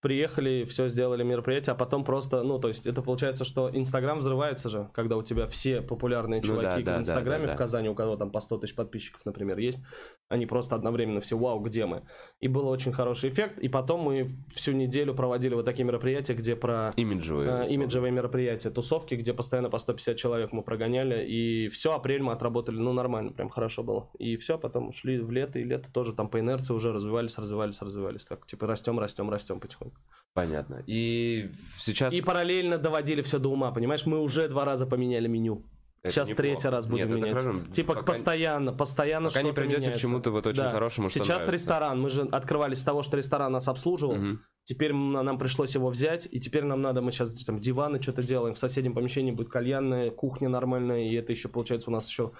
приехали, 0.00 0.64
все 0.64 0.88
сделали 0.88 1.24
мероприятие, 1.24 1.72
а 1.72 1.76
потом 1.76 2.04
просто, 2.04 2.42
ну, 2.42 2.58
то 2.58 2.68
есть 2.68 2.86
это 2.86 3.02
получается, 3.02 3.44
что 3.44 3.68
Инстаграм 3.72 4.18
взрывается 4.18 4.68
же, 4.68 4.88
когда 4.94 5.16
у 5.16 5.22
тебя 5.22 5.46
все 5.46 5.82
популярные 5.82 6.40
чуваки 6.40 6.80
ну, 6.80 6.84
да, 6.84 6.96
в 6.96 7.00
Инстаграме 7.00 7.46
да, 7.46 7.46
да, 7.46 7.52
да. 7.52 7.54
в 7.54 7.58
Казани, 7.58 7.88
у 7.88 7.94
кого 7.94 8.16
там 8.16 8.30
по 8.30 8.38
100 8.38 8.58
тысяч 8.58 8.74
подписчиков, 8.74 9.22
например, 9.24 9.58
есть, 9.58 9.80
они 10.28 10.46
просто 10.46 10.76
одновременно 10.76 11.20
все, 11.20 11.36
вау, 11.36 11.58
где 11.60 11.86
мы? 11.86 12.02
И 12.40 12.46
был 12.46 12.68
очень 12.68 12.92
хороший 12.92 13.30
эффект, 13.30 13.58
и 13.58 13.68
потом 13.68 14.00
мы 14.00 14.28
всю 14.54 14.72
неделю 14.72 15.14
проводили 15.14 15.54
вот 15.54 15.64
такие 15.64 15.84
мероприятия, 15.84 16.34
где 16.34 16.54
про... 16.54 16.92
Имиджевые. 16.96 17.64
Э, 17.64 17.66
имиджевые 17.68 18.12
мероприятия, 18.12 18.70
тусовки, 18.70 19.14
где 19.14 19.34
постоянно 19.34 19.68
по 19.68 19.78
150 19.78 20.16
человек 20.16 20.52
мы 20.52 20.62
прогоняли, 20.62 21.26
и 21.26 21.68
все, 21.68 21.92
апрель 21.94 22.22
мы 22.22 22.32
отработали, 22.32 22.76
ну, 22.76 22.92
нормально, 22.92 23.32
прям 23.32 23.48
хорошо 23.48 23.82
было. 23.82 24.08
И 24.18 24.36
все, 24.36 24.58
потом 24.58 24.92
шли 24.92 25.18
в 25.18 25.30
лето, 25.32 25.58
и 25.58 25.64
лето 25.64 25.90
тоже 25.92 26.12
там 26.12 26.28
по 26.28 26.38
инерции 26.38 26.72
уже 26.72 26.92
развивались, 26.92 27.36
развивались, 27.36 27.82
развивались, 27.82 28.26
так, 28.26 28.46
типа, 28.46 28.68
растем, 28.68 28.98
растем, 29.00 29.28
растем 29.28 29.58
потихоньку. 29.58 29.87
Понятно. 30.34 30.82
И 30.86 31.50
сейчас... 31.78 32.14
И 32.14 32.20
параллельно 32.22 32.78
доводили 32.78 33.22
все 33.22 33.38
до 33.38 33.48
ума, 33.50 33.72
понимаешь? 33.72 34.06
Мы 34.06 34.20
уже 34.20 34.48
два 34.48 34.64
раза 34.64 34.86
поменяли 34.86 35.26
меню. 35.26 35.64
Это 36.00 36.14
Сейчас 36.14 36.28
неплохо. 36.28 36.42
третий 36.42 36.68
раз 36.68 36.86
будем 36.86 37.08
Нет, 37.08 37.16
менять. 37.16 37.42
хорошо. 37.42 37.60
Типа 37.72 37.94
Пока- 37.94 38.06
постоянно, 38.12 38.72
постоянно 38.72 39.28
Пока 39.30 39.42
не 39.42 39.48
что-то 39.48 39.60
придете 39.62 39.90
к 39.90 39.96
чему-то 39.96 40.30
вот 40.30 40.46
очень 40.46 40.62
хорошему, 40.62 41.08
что 41.08 41.18
Сейчас 41.18 41.28
нравится. 41.28 41.50
ресторан, 41.50 42.00
мы 42.00 42.08
же 42.08 42.22
открывались 42.22 42.78
с 42.78 42.84
того, 42.84 43.02
что 43.02 43.16
ресторан 43.16 43.50
нас 43.50 43.66
обслуживал. 43.66 44.14
Мгм. 44.14 44.40
Теперь 44.62 44.92
нам 44.92 45.38
пришлось 45.38 45.74
его 45.74 45.88
взять, 45.88 46.28
и 46.30 46.38
теперь 46.38 46.62
нам 46.62 46.82
надо, 46.82 47.02
мы 47.02 47.10
сейчас 47.10 47.32
там 47.42 47.58
диваны 47.58 48.00
что-то 48.00 48.22
делаем, 48.22 48.54
в 48.54 48.58
соседнем 48.58 48.94
помещении 48.94 49.32
будет 49.32 49.48
кальянная, 49.48 50.10
кухня 50.12 50.48
нормальная, 50.48 51.08
и 51.08 51.14
это 51.14 51.32
еще 51.32 51.48
получается 51.48 51.90
у 51.90 51.92
нас 51.92 52.08
еще 52.08 52.30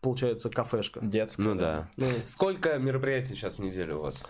получается 0.00 0.48
кафешка. 0.48 1.00
Детская. 1.02 1.42
Ну 1.42 1.54
да. 1.56 1.90
Ну, 1.96 2.06
Сколько 2.24 2.78
мероприятий 2.78 3.34
сейчас 3.34 3.56
в 3.56 3.62
неделю 3.62 3.98
у 3.98 4.02
вас? 4.02 4.24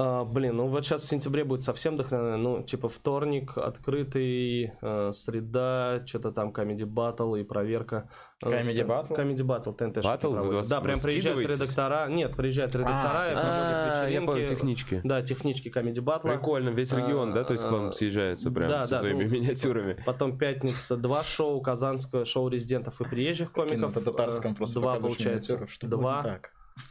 А, 0.00 0.24
блин, 0.24 0.56
ну 0.56 0.66
вот 0.68 0.84
сейчас 0.84 1.02
в 1.02 1.06
сентябре 1.06 1.42
будет 1.44 1.64
совсем 1.64 1.96
дохрена, 1.96 2.36
ну 2.36 2.62
типа 2.62 2.88
вторник, 2.88 3.58
открытый, 3.58 4.72
э, 4.80 5.10
среда, 5.12 6.02
что-то 6.06 6.30
там 6.30 6.50
comedy 6.50 6.84
battle 6.84 7.40
и 7.40 7.42
проверка. 7.42 8.08
Э, 8.40 8.48
Comedy 8.48 8.86
battle? 8.86 9.16
Comedy 9.16 9.44
battle, 9.44 9.74
ТНТ. 9.76 9.96
Battle? 9.98 10.54
Вас- 10.54 10.68
Да, 10.68 10.80
прям 10.80 11.00
приезжают 11.00 11.40
редактора, 11.40 12.06
нет, 12.08 12.36
приезжают 12.36 12.74
редактора, 12.74 13.24
и 13.26 13.34
проводят 13.34 13.96
А, 13.98 14.08
я 14.08 14.22
понял, 14.22 14.46
технички. 14.46 15.00
Да, 15.02 15.22
технички 15.22 15.68
comedy 15.68 15.94
battle. 16.04 16.22
Прикольно, 16.32 16.68
весь 16.68 16.92
регион, 16.92 17.32
да, 17.32 17.42
то 17.44 17.52
есть 17.54 17.64
к 17.64 17.70
вам 17.70 17.88
А, 17.88 17.92
съезжается 17.92 18.50
прям 18.52 18.70
да, 18.70 18.84
со 18.84 18.90
да, 18.90 18.98
своими 18.98 19.24
ну, 19.24 19.30
миниатюрами. 19.30 19.96
Потом 20.06 20.38
пятница 20.38 20.96
два 20.96 21.24
шоу, 21.24 21.60
Казанское 21.60 22.24
шоу 22.24 22.48
резидентов 22.48 23.00
и 23.00 23.04
приезжих 23.04 23.50
комиков. 23.52 23.96
на 23.96 24.02
татарском 24.02 24.52
Э, 24.52 24.54
просто 24.54 24.80
Два 24.80 24.96
получается. 24.96 25.66
Два. 25.82 26.40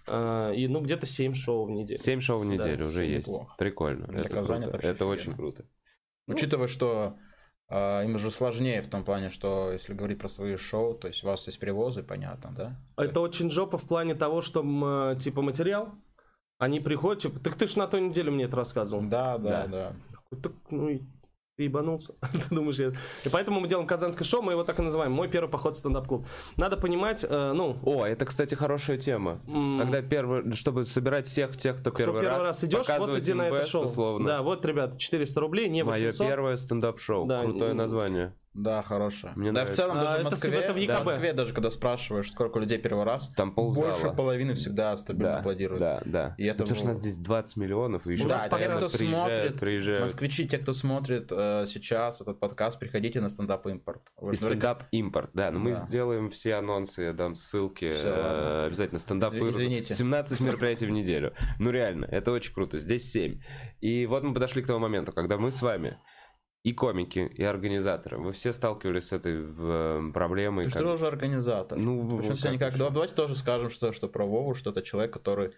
Э, 0.07 0.53
И 0.55 0.67
ну 0.67 0.81
где-то 0.81 1.05
семь 1.05 1.33
шоу 1.33 1.65
в 1.65 1.71
неделю. 1.71 1.99
Семь 1.99 2.19
шоу 2.21 2.39
в 2.39 2.47
Да, 2.47 2.53
неделю 2.53 2.83
уже 2.85 2.91
всё 2.91 3.03
есть. 3.03 3.27
неплохо. 3.27 3.55
Прикольно. 3.57 4.07
Для 4.07 4.19
Это 4.21 4.29
Казани 4.29 4.63
круто. 4.63 4.77
это 4.77 4.87
Это 4.87 5.05
очень 5.05 5.33
круто. 5.33 5.65
Учитывая, 6.27 6.67
что 6.67 7.17
а, 7.69 8.03
им 8.03 8.17
же 8.17 8.31
сложнее 8.31 8.81
в 8.81 8.87
том 8.87 9.03
плане, 9.03 9.29
что 9.29 9.71
если 9.71 9.93
говорить 9.93 10.19
про 10.19 10.27
свои 10.29 10.55
шоу, 10.55 10.93
то 10.93 11.07
есть 11.07 11.23
у 11.23 11.27
вас 11.27 11.45
есть 11.47 11.59
привозы, 11.59 12.03
понятно, 12.03 12.51
да? 12.55 12.79
Это 12.97 13.19
очень 13.21 13.49
жопа 13.51 13.77
в 13.77 13.87
плане 13.87 14.15
того, 14.15 14.41
что 14.41 14.63
э, 15.13 15.15
типа 15.19 15.41
материал. 15.41 15.89
Они 16.59 16.79
приходят, 16.79 17.21
типа, 17.21 17.39
так 17.39 17.55
ты 17.55 17.67
ж 17.67 17.75
на 17.75 17.87
той 17.87 18.01
неделе 18.01 18.31
мне 18.31 18.45
это 18.45 18.55
рассказывал. 18.57 19.03
Да, 19.03 19.37
Да. 19.37 19.67
да, 19.67 19.67
да. 19.67 19.95
Такой, 20.31 20.41
Так, 20.41 20.51
ну 20.71 20.89
и 20.89 21.01
ты 21.57 21.63
ебанулся. 21.63 22.13
ты 22.31 22.55
думаешь, 22.55 22.77
я... 22.77 22.89
И 23.25 23.29
поэтому 23.31 23.59
мы 23.59 23.67
делаем 23.67 23.87
казанское 23.87 24.25
шоу, 24.25 24.43
мы 24.43 24.51
его 24.53 24.63
так 24.63 24.77
и 24.79 24.83
называем. 24.83 25.11
Мой 25.11 25.27
первый 25.27 25.49
поход 25.49 25.75
в 25.75 25.79
стендап-клуб. 25.79 26.25
Надо 26.55 26.77
понимать, 26.77 27.25
э, 27.27 27.51
ну, 27.53 27.77
О, 27.83 28.05
это, 28.05 28.25
кстати, 28.25 28.53
хорошая 28.53 28.97
тема. 28.97 29.39
м, 29.47 29.79
Когда 29.79 30.03
первый, 30.03 30.53
чтобы 30.53 30.85
собирать 30.85 31.25
всех 31.25 31.57
тех, 31.57 31.77
кто 31.81 31.89
кто 31.89 31.97
первый, 31.97 32.21
первый 32.21 32.45
раз 32.45 32.63
идешь, 32.63 32.85
вот 32.99 33.17
иди 33.17 33.33
на 33.33 33.47
это 33.47 33.65
шоу. 33.65 33.85
условно. 33.85 34.27
Да, 34.27 34.41
вот, 34.43 34.63
ребят, 34.67 34.99
400 34.99 35.39
рублей, 35.41 35.67
не 35.67 35.83
Мое 35.83 36.05
800. 36.11 36.27
первое 36.27 36.55
стендап-шоу. 36.57 37.25
Да, 37.25 37.41
Крутое 37.41 37.73
название. 37.73 38.33
Да, 38.57 38.81
хорошая. 38.81 39.33
Мне 39.35 39.51
да, 39.51 39.61
нравится. 39.61 39.73
в 39.73 39.75
целом 39.85 39.97
А, 39.99 40.01
даже 40.03 40.15
в 40.15 40.19
это 40.21 40.23
Москве, 40.31 40.57
это 40.57 40.73
в 40.73 40.87
да, 40.87 41.03
в 41.03 41.05
Москве 41.05 41.33
даже 41.33 41.53
когда 41.53 41.69
спрашиваешь, 41.69 42.31
сколько 42.31 42.57
людей 42.57 42.79
первый 42.79 43.03
раз, 43.05 43.31
Там 43.37 43.53
ползала. 43.53 43.91
больше 43.91 44.09
половины 44.15 44.55
всегда 44.55 44.97
стабильно 44.97 45.33
Да, 45.33 45.39
аплодируют. 45.39 45.79
да, 45.79 46.01
да. 46.05 46.35
И 46.39 46.45
это 46.45 46.63
Потому 46.63 46.75
что 46.75 46.83
у 46.83 46.87
было- 46.87 46.93
нас 46.93 47.01
здесь 47.01 47.17
20 47.17 47.57
миллионов, 47.57 48.07
и 48.07 48.13
еще 48.13 48.23
Да, 48.27 48.29
нас 48.35 48.43
те, 48.45 48.49
постоянно 48.49 48.77
кто 48.77 48.87
приезжают, 48.97 49.27
смотрит, 49.37 49.59
приезжают. 49.59 50.01
москвичи, 50.01 50.47
те, 50.47 50.57
кто 50.57 50.73
смотрит 50.73 51.27
э, 51.31 51.65
сейчас 51.67 52.19
этот 52.21 52.39
подкаст, 52.39 52.79
приходите 52.79 53.21
на 53.21 53.29
стендап 53.29 53.67
импорт. 53.67 54.01
Вы 54.17 54.33
И 54.33 54.35
стендап 54.35 54.83
импорт, 54.89 55.29
да, 55.35 55.51
но 55.51 55.59
мы 55.59 55.73
Да. 55.73 55.85
сделаем 55.87 56.31
все 56.31 56.55
анонсы, 56.55 57.03
я 57.03 57.13
дам 57.13 57.35
ссылки, 57.35 57.91
Всё, 57.91 58.09
э, 58.09 58.65
обязательно 58.65 58.99
стендап 58.99 59.33
Изв- 59.35 59.49
извините. 59.51 59.93
17 59.93 60.39
мероприятий 60.39 60.87
в 60.87 60.89
неделю. 60.89 61.33
Ну 61.59 61.69
реально, 61.69 62.05
это 62.05 62.31
очень 62.31 62.53
круто, 62.55 62.79
здесь 62.79 63.11
7. 63.11 63.39
И 63.81 64.07
вот 64.07 64.23
мы 64.23 64.33
подошли 64.33 64.63
к 64.63 64.65
тому 64.67 64.79
моменту, 64.79 65.11
когда 65.13 65.37
мы 65.37 65.51
с 65.51 65.61
вами 65.61 65.99
и 66.69 66.73
комики, 66.73 67.19
и 67.33 67.43
организаторы, 67.43 68.17
вы 68.17 68.31
все 68.31 68.51
сталкивались 68.51 69.07
с 69.07 69.13
этой 69.13 69.45
э, 69.57 70.11
проблемой. 70.13 70.65
Ты 70.65 70.69
же 70.71 70.73
как- 70.75 70.83
тоже 70.83 71.07
организатор. 71.07 71.77
Ну, 71.77 72.17
Причем 72.17 72.29
как 72.31 72.37
все 72.39 72.51
никак. 72.51 72.73
еще? 72.73 72.79
Да, 72.83 72.89
Давайте 72.89 73.13
тоже 73.15 73.35
скажем, 73.35 73.69
что, 73.69 73.93
что 73.93 74.07
про 74.09 74.25
Вову, 74.25 74.53
что 74.53 74.71
это 74.71 74.81
человек, 74.81 75.13
который 75.13 75.47
э, 75.47 75.51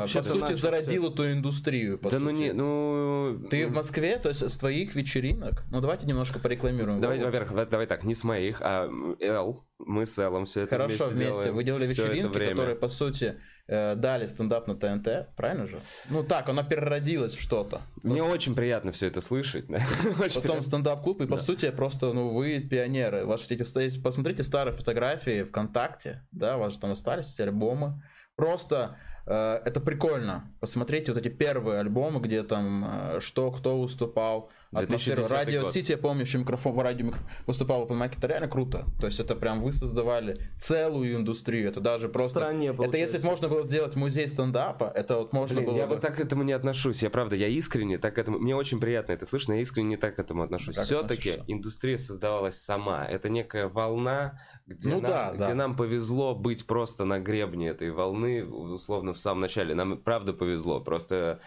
Вообще 0.00 0.18
по 0.18 0.24
сути 0.24 0.40
начал 0.40 0.56
зародил 0.56 1.10
эту 1.10 1.32
индустрию. 1.32 1.98
по 1.98 2.10
Да 2.10 2.18
ну 2.18 2.30
сути. 2.30 2.38
не, 2.40 2.52
ну... 2.52 3.46
Ты 3.50 3.66
в 3.66 3.72
Москве, 3.72 4.18
то 4.18 4.28
есть 4.28 4.42
с 4.42 4.56
твоих 4.58 4.94
вечеринок, 4.94 5.64
ну 5.70 5.80
давайте 5.80 6.06
немножко 6.06 6.38
порекламируем. 6.38 7.00
Давай, 7.00 7.16
Вову. 7.16 7.26
во-первых, 7.30 7.68
давай 7.70 7.86
так, 7.86 8.04
не 8.04 8.14
с 8.14 8.22
моих, 8.22 8.58
а 8.60 8.88
Эл, 9.20 9.64
мы 9.78 10.04
с 10.04 10.18
Элом 10.18 10.44
все 10.44 10.60
это 10.62 10.76
Хорошо, 10.76 11.06
вместе, 11.06 11.14
вместе. 11.14 11.32
делаем 11.34 11.54
Вы 11.54 11.64
делали 11.64 11.86
вечеринки, 11.86 12.32
время. 12.36 12.50
которые, 12.50 12.76
по 12.76 12.88
сути, 12.88 13.36
дали 13.66 14.26
стендап 14.26 14.66
на 14.66 14.74
ТНТ, 14.76 15.34
правильно 15.36 15.66
же? 15.66 15.80
Ну 16.10 16.22
так, 16.22 16.48
она 16.48 16.62
переродилась 16.62 17.34
в 17.34 17.40
что-то. 17.40 17.82
Мне 18.02 18.22
очень 18.22 18.54
приятно 18.54 18.92
все 18.92 19.06
это 19.06 19.20
слышать. 19.20 19.66
да. 19.68 19.80
Потом 20.34 20.62
стендап-клуб, 20.62 21.22
и 21.22 21.26
по 21.26 21.38
сути 21.38 21.70
просто, 21.70 22.12
ну, 22.12 22.34
вы 22.34 22.60
пионеры. 22.60 23.24
Ваши 23.24 23.46
эти, 23.54 23.98
посмотрите 24.00 24.42
старые 24.42 24.74
фотографии 24.74 25.42
ВКонтакте, 25.44 26.26
да, 26.32 26.56
у 26.56 26.60
вас 26.60 26.74
же 26.74 26.78
там 26.78 26.92
остались 26.92 27.32
эти 27.32 27.42
альбомы. 27.42 28.02
Просто 28.36 28.96
э, 29.26 29.60
это 29.64 29.80
прикольно. 29.80 30.52
Посмотрите 30.60 31.12
вот 31.12 31.24
эти 31.24 31.28
первые 31.28 31.80
альбомы, 31.80 32.20
где 32.20 32.42
там 32.42 32.84
э, 32.86 33.20
что, 33.20 33.50
кто 33.52 33.80
выступал. 33.80 34.50
Атмосфера. 34.76 35.16
2010 35.16 35.30
Радио 35.32 35.62
год. 35.62 35.72
Сити, 35.72 35.92
я 35.92 35.98
помню, 35.98 36.22
еще 36.22 36.38
микрофон 36.38 36.72
в 36.74 36.80
радио 36.80 37.06
микро- 37.06 37.18
выступал 37.46 37.86
в 37.86 37.90
Open 37.90 37.98
Mic, 38.00 38.14
это 38.16 38.26
реально 38.26 38.48
круто. 38.48 38.86
То 39.00 39.06
есть 39.06 39.20
это 39.20 39.34
прям 39.34 39.62
вы 39.62 39.72
создавали 39.72 40.38
целую 40.58 41.16
индустрию. 41.16 41.68
Это 41.68 41.80
даже 41.80 42.08
просто... 42.08 42.30
стране, 42.30 42.68
это 42.78 42.96
если 42.96 43.18
бы 43.18 43.24
можно 43.24 43.48
было 43.48 43.66
сделать 43.66 43.96
музей 43.96 44.28
стендапа, 44.28 44.90
это 44.94 45.18
вот 45.18 45.32
можно 45.32 45.56
Блин, 45.56 45.70
было 45.70 45.76
я 45.76 45.86
бы... 45.86 45.94
вот 45.94 46.02
так 46.02 46.16
к 46.16 46.20
этому 46.20 46.42
не 46.42 46.52
отношусь. 46.52 47.02
Я 47.02 47.10
правда, 47.10 47.36
я 47.36 47.48
искренне 47.48 47.98
так 47.98 48.14
к 48.14 48.18
этому. 48.18 48.38
Мне 48.38 48.54
очень 48.56 48.80
приятно 48.80 49.12
это 49.12 49.26
слышно, 49.26 49.52
но 49.54 49.56
я 49.56 49.62
искренне 49.62 49.90
не 49.90 49.96
так 49.96 50.16
к 50.16 50.18
этому 50.18 50.42
отношусь. 50.42 50.76
Все-таки 50.76 51.40
индустрия 51.46 51.96
создавалась 51.98 52.56
сама. 52.56 53.04
Это 53.04 53.28
некая 53.28 53.68
волна, 53.68 54.40
где, 54.66 54.88
Ну 54.88 55.00
нам, 55.00 55.10
да, 55.10 55.32
где 55.34 55.46
да. 55.46 55.54
нам 55.54 55.76
повезло 55.76 56.34
быть 56.34 56.66
просто 56.66 57.04
на 57.04 57.18
гребне 57.18 57.68
этой 57.68 57.90
волны, 57.90 58.44
условно, 58.44 59.12
в 59.12 59.18
самом 59.18 59.40
начале. 59.40 59.74
Нам 59.74 59.98
правда 59.98 60.32
повезло. 60.32 60.80
Просто 60.80 61.40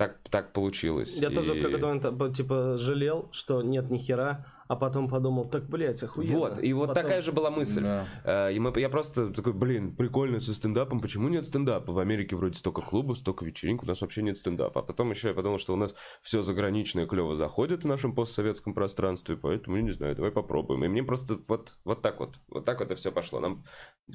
так, 0.00 0.16
так 0.30 0.54
получилось. 0.54 1.18
Я 1.18 1.28
тоже 1.28 1.52
в 1.52 1.56
И- 1.56 1.60
какой-то 1.60 1.86
момент 1.88 2.34
типа, 2.34 2.78
жалел, 2.78 3.28
что 3.32 3.60
нет 3.60 3.90
ни 3.90 3.98
хера, 3.98 4.46
а 4.66 4.76
потом 4.76 5.10
подумал, 5.10 5.44
так, 5.44 5.68
блядь, 5.68 6.02
охуенно. 6.02 6.38
Вот, 6.38 6.62
и 6.62 6.72
вот 6.72 6.88
Потом- 6.88 7.02
такая 7.02 7.20
же 7.20 7.32
была 7.32 7.50
мысль. 7.50 7.82
Да. 7.82 8.06
Э, 8.24 8.52
И 8.54 8.58
мы, 8.58 8.72
я 8.80 8.88
просто 8.88 9.28
такой, 9.30 9.52
блин, 9.52 9.94
прикольно 9.94 10.40
со 10.40 10.54
стендапом, 10.54 11.00
почему 11.00 11.28
нет 11.28 11.44
стендапа? 11.44 11.92
В 11.92 11.98
Америке 11.98 12.34
вроде 12.34 12.56
столько 12.56 12.80
клубов, 12.80 13.18
столько 13.18 13.44
вечеринок, 13.44 13.82
у 13.82 13.86
нас 13.86 14.00
вообще 14.00 14.22
нет 14.22 14.38
стендапа. 14.38 14.80
А 14.80 14.82
потом 14.84 15.10
еще 15.10 15.28
я 15.28 15.34
подумал, 15.34 15.58
что 15.58 15.74
у 15.74 15.76
нас 15.76 15.94
все 16.22 16.40
заграничное 16.40 17.04
клево 17.06 17.36
заходит 17.36 17.84
в 17.84 17.86
нашем 17.86 18.14
постсоветском 18.14 18.72
пространстве, 18.72 19.36
поэтому, 19.36 19.76
я 19.76 19.82
не 19.82 19.92
знаю, 19.92 20.14
давай 20.16 20.30
попробуем. 20.30 20.82
И 20.84 20.88
мне 20.88 21.02
просто 21.02 21.40
вот, 21.48 21.76
вот 21.84 22.00
так 22.00 22.20
вот, 22.20 22.36
вот 22.48 22.64
так 22.64 22.80
вот 22.80 22.90
и 22.90 22.94
все 22.94 23.12
пошло. 23.12 23.38
Нам 23.40 23.64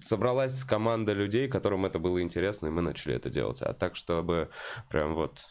собралась 0.02 0.64
команда 0.64 1.14
людей, 1.14 1.48
которым 1.48 1.86
это 1.86 2.00
было 2.00 2.24
интересно, 2.24 2.68
и 2.68 2.70
мы 2.72 2.82
начали 2.82 3.14
это 3.14 3.30
делать. 3.30 3.62
А 3.62 3.74
так, 3.74 3.96
чтобы 3.96 4.50
прям 4.90 5.14
вот 5.14 5.42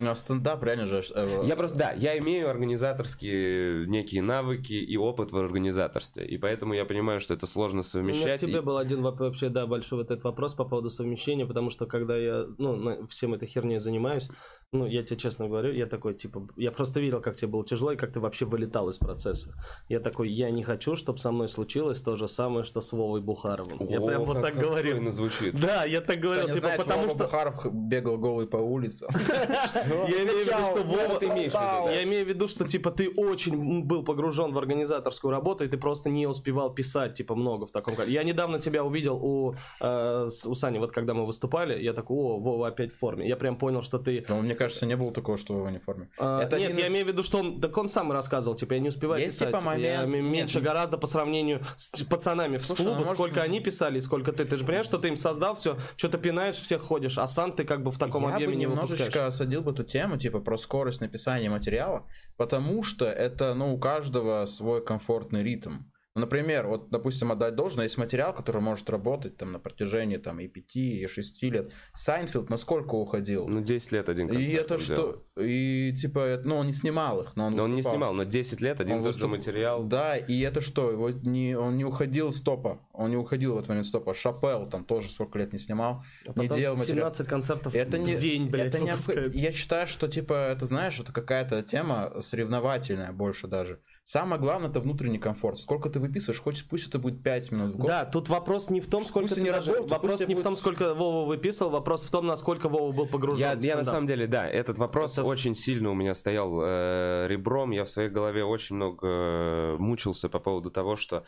А 0.00 0.14
стендап 0.14 0.62
реально 0.64 0.86
же... 0.86 1.02
э, 1.14 1.42
я 1.44 1.56
просто, 1.56 1.76
да, 1.76 1.92
я 1.92 2.18
имею 2.18 2.48
организаторские 2.48 3.86
некие 3.86 4.22
навыки 4.22 4.72
и 4.72 4.96
опыт 4.96 5.30
в 5.32 5.36
организаторстве. 5.36 6.26
И 6.26 6.38
поэтому 6.38 6.72
я 6.74 6.84
понимаю, 6.84 7.20
что 7.20 7.34
это 7.34 7.46
сложно 7.46 7.80
У 7.80 7.80
меня 7.80 7.82
к 7.82 7.86
совмещать. 7.86 8.40
тебе 8.40 8.58
и- 8.58 8.60
был 8.60 8.78
один 8.78 9.02
вообще, 9.02 9.48
да, 9.50 9.66
большой 9.66 9.98
вот 9.98 10.10
этот 10.10 10.24
вопрос 10.24 10.54
по 10.54 10.64
поводу 10.64 10.88
совмещения, 10.90 11.46
потому 11.46 11.70
что 11.70 11.86
когда 11.86 12.16
я, 12.16 12.46
ну, 12.58 13.06
всем 13.08 13.34
этой 13.34 13.46
херней 13.46 13.78
занимаюсь, 13.78 14.30
ну, 14.72 14.86
я 14.86 15.02
тебе 15.02 15.16
честно 15.16 15.48
говорю, 15.48 15.72
я 15.72 15.86
такой, 15.86 16.14
типа, 16.14 16.46
я 16.56 16.70
просто 16.70 17.00
видел, 17.00 17.20
как 17.20 17.34
тебе 17.34 17.48
было 17.48 17.64
тяжело 17.64 17.90
и 17.90 17.96
как 17.96 18.12
ты 18.12 18.20
вообще 18.20 18.44
вылетал 18.44 18.88
из 18.88 18.98
процесса. 18.98 19.52
Я 19.88 19.98
такой, 19.98 20.30
я 20.30 20.50
не 20.50 20.62
хочу, 20.62 20.94
чтобы 20.94 21.18
со 21.18 21.32
мной 21.32 21.48
случилось 21.48 22.00
то 22.00 22.14
же 22.14 22.28
самое, 22.28 22.62
что 22.62 22.80
с 22.80 22.92
Вовой 22.92 23.20
Бухаровым. 23.20 23.88
я 23.88 24.00
О, 24.00 24.06
прям 24.06 24.24
вот 24.24 24.40
так 24.40 24.54
говорил. 24.54 25.10
звучит. 25.10 25.58
Да, 25.58 25.84
я 25.84 26.00
так 26.00 26.20
говорил, 26.20 26.46
типа, 26.46 26.58
знает, 26.60 26.76
потому 26.76 27.02
Вова 27.02 27.14
что... 27.14 27.24
Бухаров 27.24 27.74
бегал 27.74 28.16
голый 28.16 28.46
по 28.46 28.58
улице. 28.58 29.06
Я 29.26 30.22
имею 30.22 30.44
в 30.44 30.46
виду, 30.46 30.64
что 30.64 30.82
Вова... 30.84 31.90
Я 31.90 32.02
имею 32.04 32.24
в 32.24 32.28
виду, 32.28 32.46
что, 32.46 32.68
типа, 32.68 32.92
ты 32.92 33.10
очень 33.10 33.82
был 33.82 34.04
погружен 34.04 34.52
в 34.52 34.58
организаторскую 34.58 35.32
работу, 35.32 35.64
и 35.64 35.68
ты 35.68 35.78
просто 35.78 36.10
не 36.10 36.28
успевал 36.28 36.72
писать, 36.72 37.14
типа, 37.14 37.34
много 37.34 37.66
в 37.66 37.72
таком. 37.72 37.94
Я 38.06 38.22
недавно 38.22 38.60
тебя 38.60 38.84
увидел 38.84 39.16
у, 39.16 39.54
э, 39.80 40.28
у 40.46 40.54
Сани, 40.54 40.78
вот 40.78 40.92
когда 40.92 41.14
мы 41.14 41.26
выступали, 41.26 41.82
я 41.82 41.92
такой, 41.92 42.16
о, 42.16 42.38
Вова 42.38 42.68
опять 42.68 42.92
в 42.92 42.98
форме. 42.98 43.26
Я 43.26 43.36
прям 43.36 43.56
понял, 43.56 43.82
что 43.82 43.98
ты... 43.98 44.24
Кажется, 44.60 44.84
не 44.84 44.94
было 44.94 45.10
такого, 45.10 45.38
что 45.38 45.54
в 45.54 45.78
форме. 45.80 46.10
А, 46.18 46.42
Это 46.42 46.58
нет, 46.58 46.76
я 46.76 46.84
из- 46.86 46.92
имею 46.92 47.06
в 47.06 47.08
виду, 47.08 47.22
что 47.22 47.38
он, 47.38 47.62
так 47.62 47.74
он 47.78 47.88
сам 47.88 48.12
рассказывал, 48.12 48.54
типа, 48.58 48.74
я 48.74 48.80
не 48.80 48.90
успеваю 48.90 49.22
Есть, 49.22 49.36
писать. 49.38 49.48
типа, 49.48 49.58
Я 49.78 50.02
момент- 50.02 50.14
нет, 50.14 50.22
меньше 50.22 50.58
ну- 50.58 50.64
гораздо 50.66 50.98
по 50.98 51.06
сравнению 51.06 51.62
с 51.78 52.02
пацанами 52.02 52.58
в 52.58 52.66
Слушай, 52.66 52.82
клубе, 52.84 52.98
может, 52.98 53.14
сколько 53.14 53.40
они 53.40 53.60
писали, 53.60 54.00
сколько 54.00 54.32
ты. 54.32 54.44
Ты 54.44 54.58
же 54.58 54.64
понимаешь, 54.66 54.84
что 54.84 54.98
ты 54.98 55.08
им 55.08 55.16
создал 55.16 55.54
все, 55.54 55.78
что-то 55.96 56.18
пинаешь, 56.18 56.56
всех 56.56 56.82
ходишь, 56.82 57.16
а 57.16 57.26
сам 57.26 57.52
ты 57.52 57.64
как 57.64 57.82
бы 57.82 57.90
в 57.90 57.98
таком 57.98 58.28
я 58.28 58.34
объеме 58.34 58.52
бы 58.52 58.58
не 58.58 58.66
выпускаешь. 58.66 58.90
немножечко 59.00 59.26
осадил 59.28 59.62
бы 59.62 59.72
эту 59.72 59.82
тему, 59.82 60.18
типа, 60.18 60.40
про 60.40 60.58
скорость 60.58 61.00
написания 61.00 61.48
материала, 61.48 62.06
потому 62.36 62.82
что 62.82 63.06
это, 63.06 63.54
ну, 63.54 63.74
у 63.74 63.78
каждого 63.78 64.44
свой 64.44 64.84
комфортный 64.84 65.42
ритм. 65.42 65.84
Ну, 66.16 66.22
например, 66.22 66.66
вот, 66.66 66.90
допустим, 66.90 67.30
отдать 67.30 67.54
должное, 67.54 67.84
есть 67.84 67.96
материал, 67.96 68.34
который 68.34 68.60
может 68.60 68.90
работать 68.90 69.36
там 69.36 69.52
на 69.52 69.60
протяжении 69.60 70.16
там 70.16 70.40
и 70.40 70.48
5, 70.48 70.76
и 70.76 71.06
6 71.06 71.42
лет. 71.44 71.72
Сайнфелд 71.94 72.50
насколько 72.50 72.96
уходил? 72.96 73.46
Ну, 73.46 73.60
10 73.60 73.92
лет 73.92 74.08
один 74.08 74.26
концерт 74.26 74.50
И 74.50 74.54
это 74.54 74.78
что? 74.78 75.24
И 75.38 75.92
типа, 75.94 76.40
ну, 76.44 76.56
он 76.56 76.66
не 76.66 76.72
снимал 76.72 77.22
их, 77.22 77.36
но 77.36 77.46
он 77.46 77.54
Но 77.54 77.62
он 77.64 77.74
не 77.74 77.82
снимал, 77.82 78.12
но 78.12 78.24
10 78.24 78.60
лет 78.60 78.80
один 78.80 78.96
Он 78.96 79.02
тот 79.04 79.16
же 79.16 79.28
материал. 79.28 79.84
Да, 79.84 80.16
и 80.16 80.40
это 80.40 80.60
что? 80.60 80.90
Его 80.90 81.10
не, 81.10 81.56
он 81.56 81.76
не 81.76 81.84
уходил 81.84 82.32
с 82.32 82.40
топа. 82.40 82.80
Он 82.92 83.10
не 83.10 83.16
уходил 83.16 83.54
в 83.54 83.58
этот 83.58 83.68
момент 83.68 83.86
с 83.86 83.90
топа. 83.92 84.12
Шаппелл 84.12 84.68
там 84.68 84.84
тоже 84.84 85.10
сколько 85.10 85.38
лет 85.38 85.52
не 85.52 85.60
снимал. 85.60 86.02
А 86.26 86.38
не 86.38 86.48
делал 86.48 86.76
материал. 86.76 87.14
17 87.14 87.28
концертов 87.28 87.74
Это 87.74 87.98
не, 87.98 88.16
в 88.16 88.18
день, 88.18 88.48
блядь, 88.50 88.74
это 88.74 88.80
не 88.80 88.90
Я 89.38 89.52
считаю, 89.52 89.86
что, 89.86 90.08
типа, 90.08 90.34
это, 90.34 90.66
знаешь, 90.66 90.98
это 90.98 91.12
какая-то 91.12 91.62
тема 91.62 92.20
соревновательная 92.20 93.12
больше 93.12 93.46
даже. 93.46 93.80
Самое 94.10 94.40
главное, 94.40 94.68
это 94.68 94.80
внутренний 94.80 95.20
комфорт. 95.20 95.56
Сколько 95.60 95.88
ты 95.88 96.00
выписываешь, 96.00 96.40
хоть 96.40 96.64
пусть 96.68 96.88
это 96.88 96.98
будет 96.98 97.22
5 97.22 97.52
минут 97.52 97.74
в 97.76 97.78
год. 97.78 97.86
Да, 97.86 98.04
тут 98.04 98.28
вопрос 98.28 98.68
не 98.68 98.80
в 98.80 98.88
том, 98.88 99.04
сколько 99.04 99.28
Пусть 99.28 99.36
ты 99.36 99.40
не 99.40 99.52
даже- 99.52 99.70
работает, 99.70 99.88
вопрос 99.92 100.12
пусть 100.14 100.20
не 100.22 100.34
тебе 100.34 100.40
в 100.40 100.42
том, 100.42 100.54
будет- 100.54 100.58
сколько 100.58 100.94
Вова 100.94 101.28
выписывал, 101.28 101.70
вопрос 101.70 102.02
в 102.02 102.10
том, 102.10 102.26
насколько 102.26 102.68
Вова 102.68 102.90
был 102.90 103.06
погружен. 103.06 103.38
Я, 103.38 103.54
в 103.54 103.62
я 103.62 103.76
на 103.76 103.84
самом 103.84 104.06
деле, 104.08 104.26
да, 104.26 104.48
этот 104.48 104.78
вопрос 104.78 105.12
Это- 105.12 105.22
очень 105.28 105.54
сильно 105.54 105.92
у 105.92 105.94
меня 105.94 106.16
стоял 106.16 106.60
э, 106.60 107.26
ребром. 107.28 107.70
Я 107.70 107.84
в 107.84 107.88
своей 107.88 108.08
голове 108.08 108.42
очень 108.44 108.74
много 108.74 109.06
э, 109.06 109.76
мучился 109.78 110.28
по 110.28 110.40
поводу 110.40 110.72
того, 110.72 110.96
что 110.96 111.22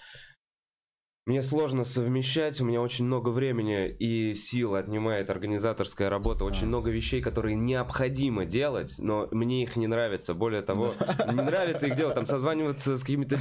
мне 1.25 1.41
сложно 1.41 1.85
совмещать, 1.85 2.61
у 2.61 2.65
меня 2.65 2.81
очень 2.81 3.05
много 3.05 3.29
времени 3.29 3.89
и 3.89 4.35
сил 4.35 4.75
отнимает 4.75 5.31
организаторская 5.31 6.11
работа, 6.11 6.45
очень 6.45 6.67
много 6.67 6.91
вещей, 6.91 7.23
которые 7.23 7.55
необходимо 7.55 8.45
делать, 8.45 8.97
но 8.99 9.29
мне 9.31 9.63
их 9.63 9.77
не 9.77 9.87
нравится. 9.87 10.35
Более 10.35 10.63
того, 10.63 10.95
не 11.29 11.41
нравится 11.41 11.87
их 11.87 11.95
делать, 11.95 12.17
там 12.17 12.27
созваниваться 12.27 12.99
с 12.99 13.03
какими-то 13.03 13.39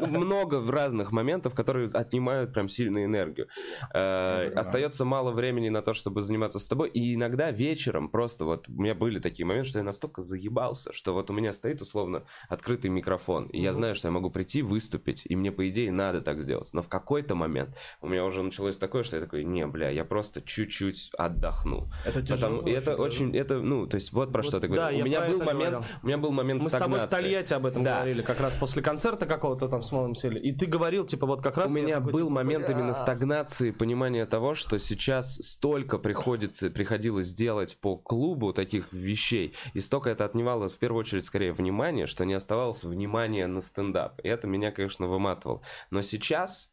ну, 0.00 0.20
много 0.20 0.72
разных 0.72 1.12
моментов, 1.12 1.52
которые 1.52 1.90
отнимают 1.90 2.54
прям 2.54 2.66
сильную 2.66 3.04
энергию. 3.04 3.48
Э, 3.92 4.50
остается 4.54 5.04
мало 5.04 5.30
времени 5.30 5.68
на 5.68 5.82
то, 5.82 5.92
чтобы 5.92 6.22
заниматься 6.22 6.58
с 6.58 6.66
тобой, 6.66 6.88
и 6.88 7.14
иногда 7.14 7.50
вечером 7.50 8.08
просто 8.08 8.46
вот 8.46 8.70
у 8.70 8.80
меня 8.80 8.94
были 8.94 9.18
такие 9.18 9.44
моменты, 9.44 9.68
что 9.68 9.80
я 9.80 9.84
настолько 9.84 10.22
заебался, 10.22 10.94
что 10.94 11.12
вот 11.12 11.28
у 11.28 11.34
меня 11.34 11.52
стоит 11.52 11.82
условно 11.82 12.24
открытый 12.48 12.88
микрофон, 12.88 13.48
и 13.48 13.60
я 13.60 13.74
знаю, 13.74 13.94
что 13.94 14.08
я 14.08 14.12
могу 14.12 14.30
прийти, 14.30 14.62
выступить, 14.62 15.24
и 15.26 15.36
мне 15.36 15.52
по 15.52 15.68
идее 15.68 15.92
надо 15.92 16.22
так 16.22 16.40
сделать, 16.40 16.70
но 16.72 16.80
в 16.80 16.88
какой-то 17.18 17.34
момент 17.34 17.70
у 18.00 18.08
меня 18.08 18.24
уже 18.24 18.42
началось 18.42 18.78
такое, 18.78 19.02
что 19.02 19.16
я 19.16 19.22
такой, 19.22 19.44
не, 19.44 19.66
бля, 19.66 19.90
я 19.90 20.04
просто 20.04 20.40
чуть-чуть 20.40 21.10
отдохну. 21.18 21.86
Это 22.04 22.22
тяжело. 22.22 22.58
Потому- 22.58 22.68
это 22.76 22.96
очень 22.96 23.36
это, 23.36 23.58
ну, 23.60 23.86
то 23.86 23.96
есть 23.96 24.12
вот 24.12 24.32
про 24.32 24.42
Вот 24.42 24.48
что 24.48 24.60
ты 24.60 24.68
да, 24.68 24.74
говоришь. 24.74 25.02
у 25.02 25.04
меня 25.04 25.20
был 25.22 25.38
момент, 25.38 25.70
говорил. 25.70 25.84
у 26.02 26.06
меня 26.06 26.18
был 26.18 26.30
момент 26.30 26.62
Мы 26.62 26.70
с 26.70 26.72
тобой 26.72 26.88
в 27.00 27.02
стагнации. 27.02 27.16
Тольятти 27.16 27.54
об 27.54 27.66
этом 27.66 27.82
Да. 27.84 27.96
говорили, 27.96 28.22
как 28.22 28.40
раз 28.40 28.54
после 28.54 28.82
концерта 28.82 29.26
какого-то 29.26 29.68
там 29.68 29.82
с 29.82 29.90
Малым 29.90 30.14
сели. 30.14 30.38
И 30.38 30.52
ты 30.52 30.66
говорил, 30.66 31.04
типа, 31.06 31.26
вот 31.26 31.42
как 31.42 31.56
раз... 31.56 31.72
У 31.72 31.74
меня 31.74 31.96
такой, 31.96 32.12
был 32.12 32.18
типа, 32.20 32.30
момент 32.30 32.66
«Бля». 32.66 32.76
именно 32.78 32.94
стагнации, 32.94 33.70
понимания 33.72 34.26
того, 34.26 34.54
что 34.54 34.78
сейчас 34.78 35.34
столько 35.36 35.98
приходится, 35.98 36.70
приходилось 36.70 37.34
делать 37.34 37.76
по 37.80 37.96
клубу 37.96 38.52
таких 38.52 38.92
вещей, 38.92 39.54
и 39.74 39.80
столько 39.80 40.10
это 40.10 40.24
отнимало 40.24 40.68
в 40.68 40.74
первую 40.74 41.00
очередь 41.00 41.24
скорее 41.24 41.52
внимание, 41.52 42.06
что 42.06 42.24
не 42.24 42.34
оставалось 42.34 42.84
внимания 42.84 43.46
на 43.46 43.60
стендап. 43.60 44.20
И 44.22 44.28
это 44.28 44.46
меня, 44.46 44.70
конечно, 44.70 45.06
выматывало. 45.08 45.62
Но 45.90 46.02
сейчас 46.02 46.70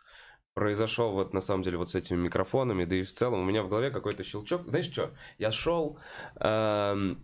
произошел 0.56 1.12
вот 1.12 1.34
на 1.34 1.42
самом 1.42 1.64
деле 1.64 1.78
вот 1.78 1.90
с 1.90 1.96
этими 1.96 2.18
микрофонами, 2.18 2.86
да 2.86 2.96
и 2.96 3.04
в 3.04 3.12
целом 3.12 3.42
у 3.42 3.44
меня 3.44 3.62
в 3.62 3.70
голове 3.70 3.92
какой-то 3.92 4.24
щелчок. 4.24 4.68
Знаешь 4.68 4.90
что? 4.92 5.12
Я 5.38 5.52
шел 5.52 6.00
эм, 6.40 7.20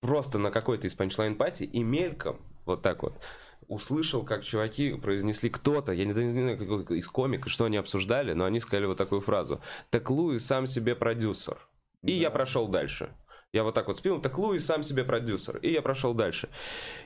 просто 0.00 0.38
на 0.38 0.50
какой-то 0.50 0.86
из 0.86 0.94
панчлайн 0.94 1.36
пати 1.36 1.64
и 1.64 1.82
мельком 1.82 2.40
вот 2.64 2.82
так 2.82 3.02
вот 3.02 3.20
услышал, 3.66 4.24
как 4.24 4.44
чуваки 4.44 4.94
произнесли 4.94 5.50
кто-то, 5.50 5.92
я 5.92 6.04
не, 6.04 6.14
не 6.14 6.30
знаю, 6.30 6.56
какой 6.56 6.98
из 6.98 7.08
комика, 7.08 7.50
что 7.50 7.66
они 7.66 7.76
обсуждали, 7.76 8.32
но 8.32 8.44
они 8.44 8.60
сказали 8.60 8.86
вот 8.86 8.96
такую 8.96 9.20
фразу. 9.20 9.60
Так 9.90 10.08
Луи 10.08 10.38
сам 10.38 10.66
себе 10.66 10.94
продюсер. 10.94 11.58
И 12.02 12.12
я 12.12 12.30
прошел 12.30 12.68
дальше. 12.68 13.10
Я 13.52 13.64
вот 13.64 13.74
так 13.74 13.88
вот 13.88 13.98
спил, 13.98 14.20
так 14.20 14.38
Луи 14.38 14.58
сам 14.58 14.82
себе 14.82 15.04
продюсер. 15.04 15.56
И 15.58 15.72
я 15.72 15.82
прошел 15.82 16.14
дальше. 16.14 16.48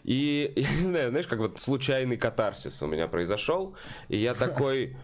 И, 0.05 0.53
я 0.57 0.71
не 0.71 0.85
знаю, 0.85 1.11
знаешь, 1.11 1.27
как 1.27 1.39
вот 1.39 1.59
случайный 1.59 2.17
катарсис 2.17 2.83
у 2.83 2.87
меня 2.87 3.09
произошел. 3.09 3.77
И 4.09 4.19
я 4.19 4.35
такой, 4.35 4.97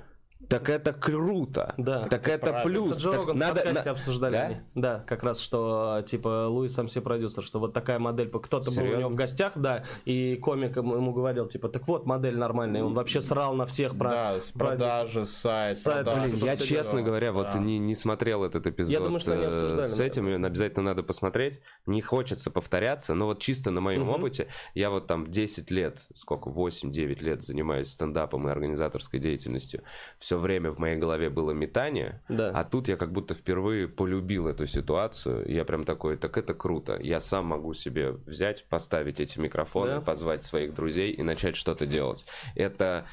так 0.48 0.68
это 0.70 0.92
круто. 0.92 1.74
Да. 1.76 2.04
Так 2.08 2.28
это 2.28 2.46
правильно. 2.50 2.62
плюс. 2.84 2.96
Это 2.98 3.00
Джо 3.04 3.10
Так 3.10 3.20
Роган 3.20 3.36
в 3.36 3.38
надо- 3.38 3.54
подкасте 3.56 3.84
на- 3.84 3.90
обсуждали. 3.90 4.32
Да? 4.32 4.42
они. 4.44 4.56
Да, 4.74 5.04
как 5.06 5.22
раз, 5.24 5.40
что 5.40 6.00
типа 6.06 6.46
Луис 6.48 6.72
сам 6.74 6.88
себе 6.88 7.02
продюсер, 7.02 7.42
что 7.42 7.58
вот 7.58 7.72
такая 7.74 7.98
модель, 7.98 8.28
кто-то 8.30 8.70
был 8.70 8.82
у 8.82 8.96
него 8.96 9.10
в 9.10 9.14
гостях, 9.14 9.52
да, 9.56 9.84
и 10.04 10.36
комик 10.36 10.76
ему 10.76 11.12
говорил, 11.12 11.46
типа, 11.48 11.68
так 11.68 11.86
вот, 11.88 12.06
модель 12.06 12.38
нормальная, 12.38 12.82
он 12.84 12.94
вообще 12.94 13.20
срал 13.20 13.54
на 13.54 13.66
всех 13.66 13.96
про... 13.98 14.10
Да, 14.10 14.40
с 14.40 14.52
про- 14.52 14.68
продажи, 14.68 15.24
сайт, 15.24 15.76
Сайт, 15.78 16.04
продажи, 16.06 16.36
Блин, 16.36 16.44
я, 16.46 16.56
честно 16.56 16.98
дела. 16.98 17.06
говоря, 17.08 17.32
вот 17.32 17.48
Да. 17.52 17.58
не, 17.58 17.78
не 17.78 17.94
смотрел 17.94 18.44
этот 18.44 18.66
эпизод 18.66 18.92
Я 18.92 19.00
думаю, 19.00 19.18
что 19.20 19.32
они 19.32 19.42
э, 19.44 19.48
обсуждали, 19.48 19.86
с 19.86 19.96
да. 19.96 20.04
этим, 20.04 20.44
обязательно 20.44 20.82
надо 20.84 21.02
посмотреть. 21.02 21.60
Не 21.86 22.00
хочется 22.00 22.50
повторяться, 22.50 23.14
но 23.14 23.26
вот 23.26 23.40
чисто 23.40 23.70
на 23.70 23.80
моем 23.80 24.02
Мгм. 24.02 24.10
опыте, 24.10 24.46
я 24.74 24.90
вот 24.90 25.06
там 25.06 25.30
10 25.30 25.70
лет, 25.70 26.06
сколько, 26.14 26.48
8-9 26.48 27.20
лет 27.22 27.42
занимаюсь 27.42 27.90
стендапом 27.90 28.48
и 28.48 28.50
организаторской 28.50 29.20
деятельностью. 29.20 29.82
Все 30.28 30.36
время 30.38 30.70
в 30.70 30.78
моей 30.78 30.96
голове 30.96 31.30
было 31.30 31.52
метание, 31.52 32.20
Да. 32.28 32.50
а 32.54 32.62
тут 32.62 32.86
я 32.86 32.96
как 32.98 33.12
будто 33.12 33.32
впервые 33.32 33.88
полюбил 33.88 34.46
эту 34.46 34.66
ситуацию. 34.66 35.50
Я 35.50 35.64
прям 35.64 35.84
такой, 35.86 36.18
так 36.18 36.36
это 36.36 36.52
круто. 36.52 36.98
Я 37.00 37.18
сам 37.20 37.46
могу 37.46 37.72
себе 37.72 38.10
взять, 38.10 38.66
поставить 38.68 39.20
эти 39.20 39.38
микрофоны, 39.38 39.94
Да. 39.94 40.00
позвать 40.02 40.42
своих 40.42 40.74
друзей 40.74 41.12
и 41.12 41.22
начать 41.22 41.56
что-то 41.56 41.86
делать. 41.86 42.26
Это 42.56 43.06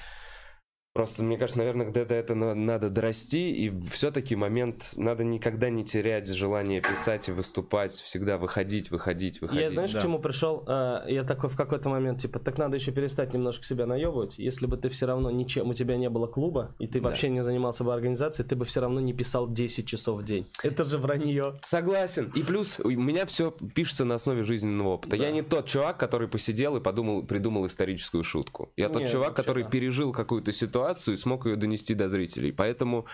Просто, 0.96 1.24
мне 1.26 1.38
кажется, 1.38 1.58
наверное, 1.58 1.86
где-то 1.88 2.14
это 2.16 2.36
на- 2.36 2.56
надо 2.56 2.90
дорасти, 2.90 3.52
и 3.52 3.82
все-таки 3.92 4.34
момент, 4.38 4.94
надо 4.96 5.26
никогда 5.26 5.70
не 5.70 5.84
терять 5.84 6.26
желание 6.30 6.80
писать 6.80 7.28
и 7.28 7.34
выступать, 7.34 7.92
всегда 7.92 8.38
выходить, 8.38 8.92
выходить, 8.92 9.42
выходить. 9.42 9.62
Я 9.62 9.70
знаешь, 9.72 9.92
да. 9.92 10.00
к 10.00 10.02
чему 10.02 10.20
пришел? 10.20 10.64
А, 10.68 11.06
Я 11.06 11.26
такой 11.26 11.50
в 11.50 11.58
какой-то 11.58 11.90
момент, 11.90 12.22
типа, 12.22 12.40
так 12.40 12.58
надо 12.58 12.78
еще 12.78 12.94
перестать 12.94 13.34
немножко 13.34 13.66
себя 13.66 13.86
наебывать. 13.88 14.40
Если 14.40 14.68
бы 14.68 14.78
ты 14.78 14.88
все 14.88 15.06
равно 15.06 15.30
ничем, 15.32 15.68
у 15.70 15.74
тебя 15.74 15.98
не 15.98 16.10
было 16.10 16.28
клуба, 16.28 16.74
и 16.80 16.88
ты 16.88 17.02
Да. 17.02 17.10
вообще 17.10 17.28
не 17.28 17.44
занимался 17.44 17.84
бы 17.84 17.94
организацией, 17.94 18.48
ты 18.48 18.56
бы 18.56 18.64
все 18.64 18.80
равно 18.80 19.02
не 19.02 19.12
писал 19.12 19.50
10 19.52 19.86
часов 19.86 20.22
в 20.22 20.24
день. 20.24 20.48
Это 20.64 20.86
же 20.86 20.98
вранье. 20.98 21.56
Согласен. 21.62 22.32
И 22.36 22.42
плюс 22.42 22.80
у 22.80 22.90
меня 22.90 23.26
все 23.26 23.52
пишется 23.52 24.06
на 24.06 24.16
основе 24.16 24.44
жизненного 24.44 24.94
опыта. 24.94 25.18
Я 25.18 25.32
не 25.32 25.42
тот 25.42 25.66
чувак, 25.68 25.98
который 25.98 26.30
посидел 26.30 26.78
и 26.78 26.80
подумал, 26.80 27.22
придумал 27.24 27.66
историческую 27.66 28.24
шутку. 28.24 28.72
Я 28.78 28.88
тот 28.88 29.02
Не, 29.02 29.08
чувак, 29.10 29.32
вообще 29.32 29.44
который 29.44 29.64
да. 29.66 29.70
пережил 29.70 30.14
какую-то 30.14 30.54
ситуацию 30.54 30.85
и 31.12 31.16
смог 31.18 31.46
ее 31.46 31.56
донести 31.56 31.94
до 31.96 32.08
зрителей. 32.10 32.52
Поэтому, 32.52 33.06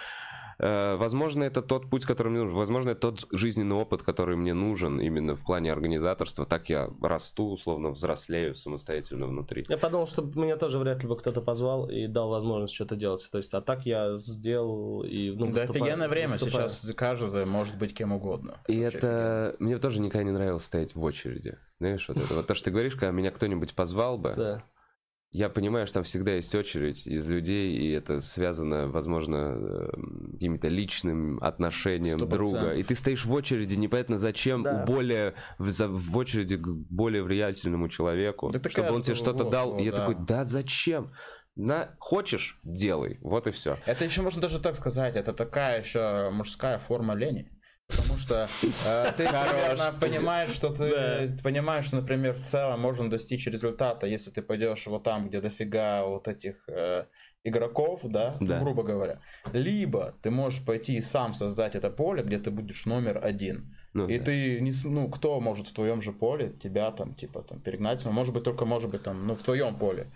э, 0.60 0.96
возможно, 0.98 1.44
это 1.44 1.62
тот 1.62 1.90
путь, 1.90 2.06
который 2.06 2.30
мне 2.30 2.42
нужен. 2.42 2.58
Возможно, 2.58 2.92
это 2.92 3.02
тот 3.02 3.26
жизненный 3.32 3.76
опыт, 3.76 4.04
который 4.04 4.36
мне 4.36 4.54
нужен 4.54 5.00
именно 5.00 5.36
в 5.36 5.44
плане 5.44 5.72
организаторства. 5.72 6.46
Так 6.46 6.70
я 6.70 6.90
расту, 7.02 7.50
условно, 7.52 7.90
взрослею 7.90 8.54
самостоятельно 8.54 9.26
внутри. 9.28 9.66
Я 9.70 9.78
подумал, 9.78 10.08
что 10.08 10.22
меня 10.22 10.58
тоже 10.58 10.78
вряд 10.80 11.02
ли 11.04 11.10
бы 11.10 11.18
кто-то 11.18 11.42
позвал 11.42 11.90
и 11.90 12.08
дал 12.08 12.30
возможность 12.30 12.76
что-то 12.76 12.96
делать. 12.96 13.28
То 13.32 13.38
есть, 13.38 13.54
а 13.54 13.62
так 13.62 13.86
я 13.86 14.18
сделал 14.18 15.04
и 15.04 15.32
ну, 15.32 15.48
Да 15.48 15.62
выступаю- 15.66 15.70
офигенное 15.84 16.08
время 16.10 16.34
выступаю. 16.34 16.70
сейчас 16.70 16.94
каждый 16.96 17.46
может 17.46 17.78
быть 17.78 17.94
кем 17.96 18.12
угодно. 18.12 18.60
И 18.68 18.84
Вообще 18.84 18.98
это... 18.98 19.56
Мне 19.60 19.78
тоже 19.78 20.02
никогда 20.02 20.24
не 20.26 20.32
нравилось 20.32 20.64
стоять 20.66 20.94
в 20.96 21.02
очереди. 21.04 21.58
Знаешь, 21.80 22.08
вот 22.08 22.18
это. 22.18 22.34
Вот 22.36 22.46
то, 22.48 22.54
что 22.54 22.66
ты 22.66 22.72
говоришь, 22.72 22.94
когда 22.94 23.12
меня 23.12 23.32
кто-нибудь 23.32 23.74
позвал 23.74 24.18
бы, 24.20 24.34
Да. 24.38 24.64
Я 25.34 25.48
понимаю, 25.48 25.88
что 25.88 25.96
там 25.96 26.04
всегда 26.04 26.34
есть 26.34 26.54
очередь 26.54 27.08
из 27.08 27.26
людей, 27.26 27.72
и 27.78 27.90
это 27.92 28.20
связано, 28.20 28.90
возможно, 28.90 29.36
эм, 29.94 30.30
каким-то 30.34 30.68
личным 30.68 31.38
отношением 31.42 32.18
Сто 32.18 32.26
друга. 32.28 32.52
процентов. 32.52 32.78
И 32.78 32.84
ты 32.84 32.96
стоишь 32.96 33.24
в 33.24 33.32
очереди, 33.32 33.76
непонятно 33.76 34.18
зачем, 34.18 34.64
Да. 34.64 34.84
у 34.84 34.86
более 34.86 35.34
в, 35.58 35.72
в 35.72 36.18
очереди 36.18 36.58
к 36.58 36.68
более 36.68 37.24
влиятельному 37.24 37.88
человеку, 37.88 38.50
Да 38.50 38.60
такая 38.60 38.72
чтобы 38.84 38.96
он 38.98 39.04
тебе 39.04 39.16
что-то 39.16 39.46
дал. 39.46 39.72
вот, 39.72 39.82
и 39.82 39.86
я 39.86 39.92
да. 39.92 39.98
такой, 39.98 40.16
да 40.16 40.44
зачем? 40.44 41.14
На, 41.56 41.96
хочешь, 42.00 42.60
делай. 42.64 43.18
Вот 43.22 43.48
и 43.48 43.52
все. 43.52 43.78
Это 43.86 44.04
еще 44.04 44.22
можно 44.24 44.42
даже 44.42 44.60
так 44.60 44.76
сказать, 44.76 45.16
это 45.16 45.32
такая 45.32 45.80
еще 45.82 46.30
мужская 46.32 46.78
форма 46.78 47.14
лени. 47.14 47.50
Потому 47.92 48.18
что 48.20 48.50
э, 48.86 49.12
ты 49.18 49.28
примерно 49.28 49.94
понимаешь, 50.00 50.52
что 50.52 50.70
ты 50.70 51.38
понимаешь, 51.44 51.86
что, 51.86 51.98
например, 51.98 52.34
в 52.34 52.42
целом 52.42 52.80
можно 52.80 53.10
достичь 53.10 53.48
результата, 53.48 54.08
если 54.08 54.32
ты 54.32 54.42
пойдешь 54.42 54.88
вот 54.88 55.04
там, 55.04 55.28
где 55.28 55.42
дофига 55.42 56.06
вот 56.06 56.28
этих 56.28 56.56
э, 56.68 57.06
игроков, 57.44 58.02
да, 58.04 58.38
ну, 58.40 58.48
Да. 58.48 58.60
грубо 58.60 58.84
говоря. 58.84 59.20
Либо 59.54 60.14
ты 60.22 60.30
можешь 60.32 60.64
пойти 60.66 60.96
и 60.96 61.02
сам 61.02 61.34
создать 61.34 61.76
это 61.76 61.90
поле, 61.90 62.24
где 62.24 62.38
ты 62.38 62.52
будешь 62.52 62.86
номер 62.86 63.20
один. 63.24 63.76
Ну, 63.94 64.08
и 64.08 64.20
да. 64.20 64.26
ты 64.26 64.62
не, 64.62 64.72
ну, 64.84 65.10
кто 65.10 65.40
может 65.42 65.68
в 65.68 65.74
твоем 65.74 66.02
же 66.02 66.14
поле 66.14 66.54
тебя 66.64 66.92
там, 66.92 67.14
типа, 67.14 67.42
там, 67.42 67.60
перегнать, 67.60 68.06
ну, 68.06 68.12
может 68.12 68.34
быть, 68.34 68.44
только, 68.44 68.66
может 68.66 68.90
быть, 68.90 69.04
там, 69.04 69.28
ну, 69.28 69.36
в 69.36 69.42
твоем 69.42 69.76
поле. 69.76 70.08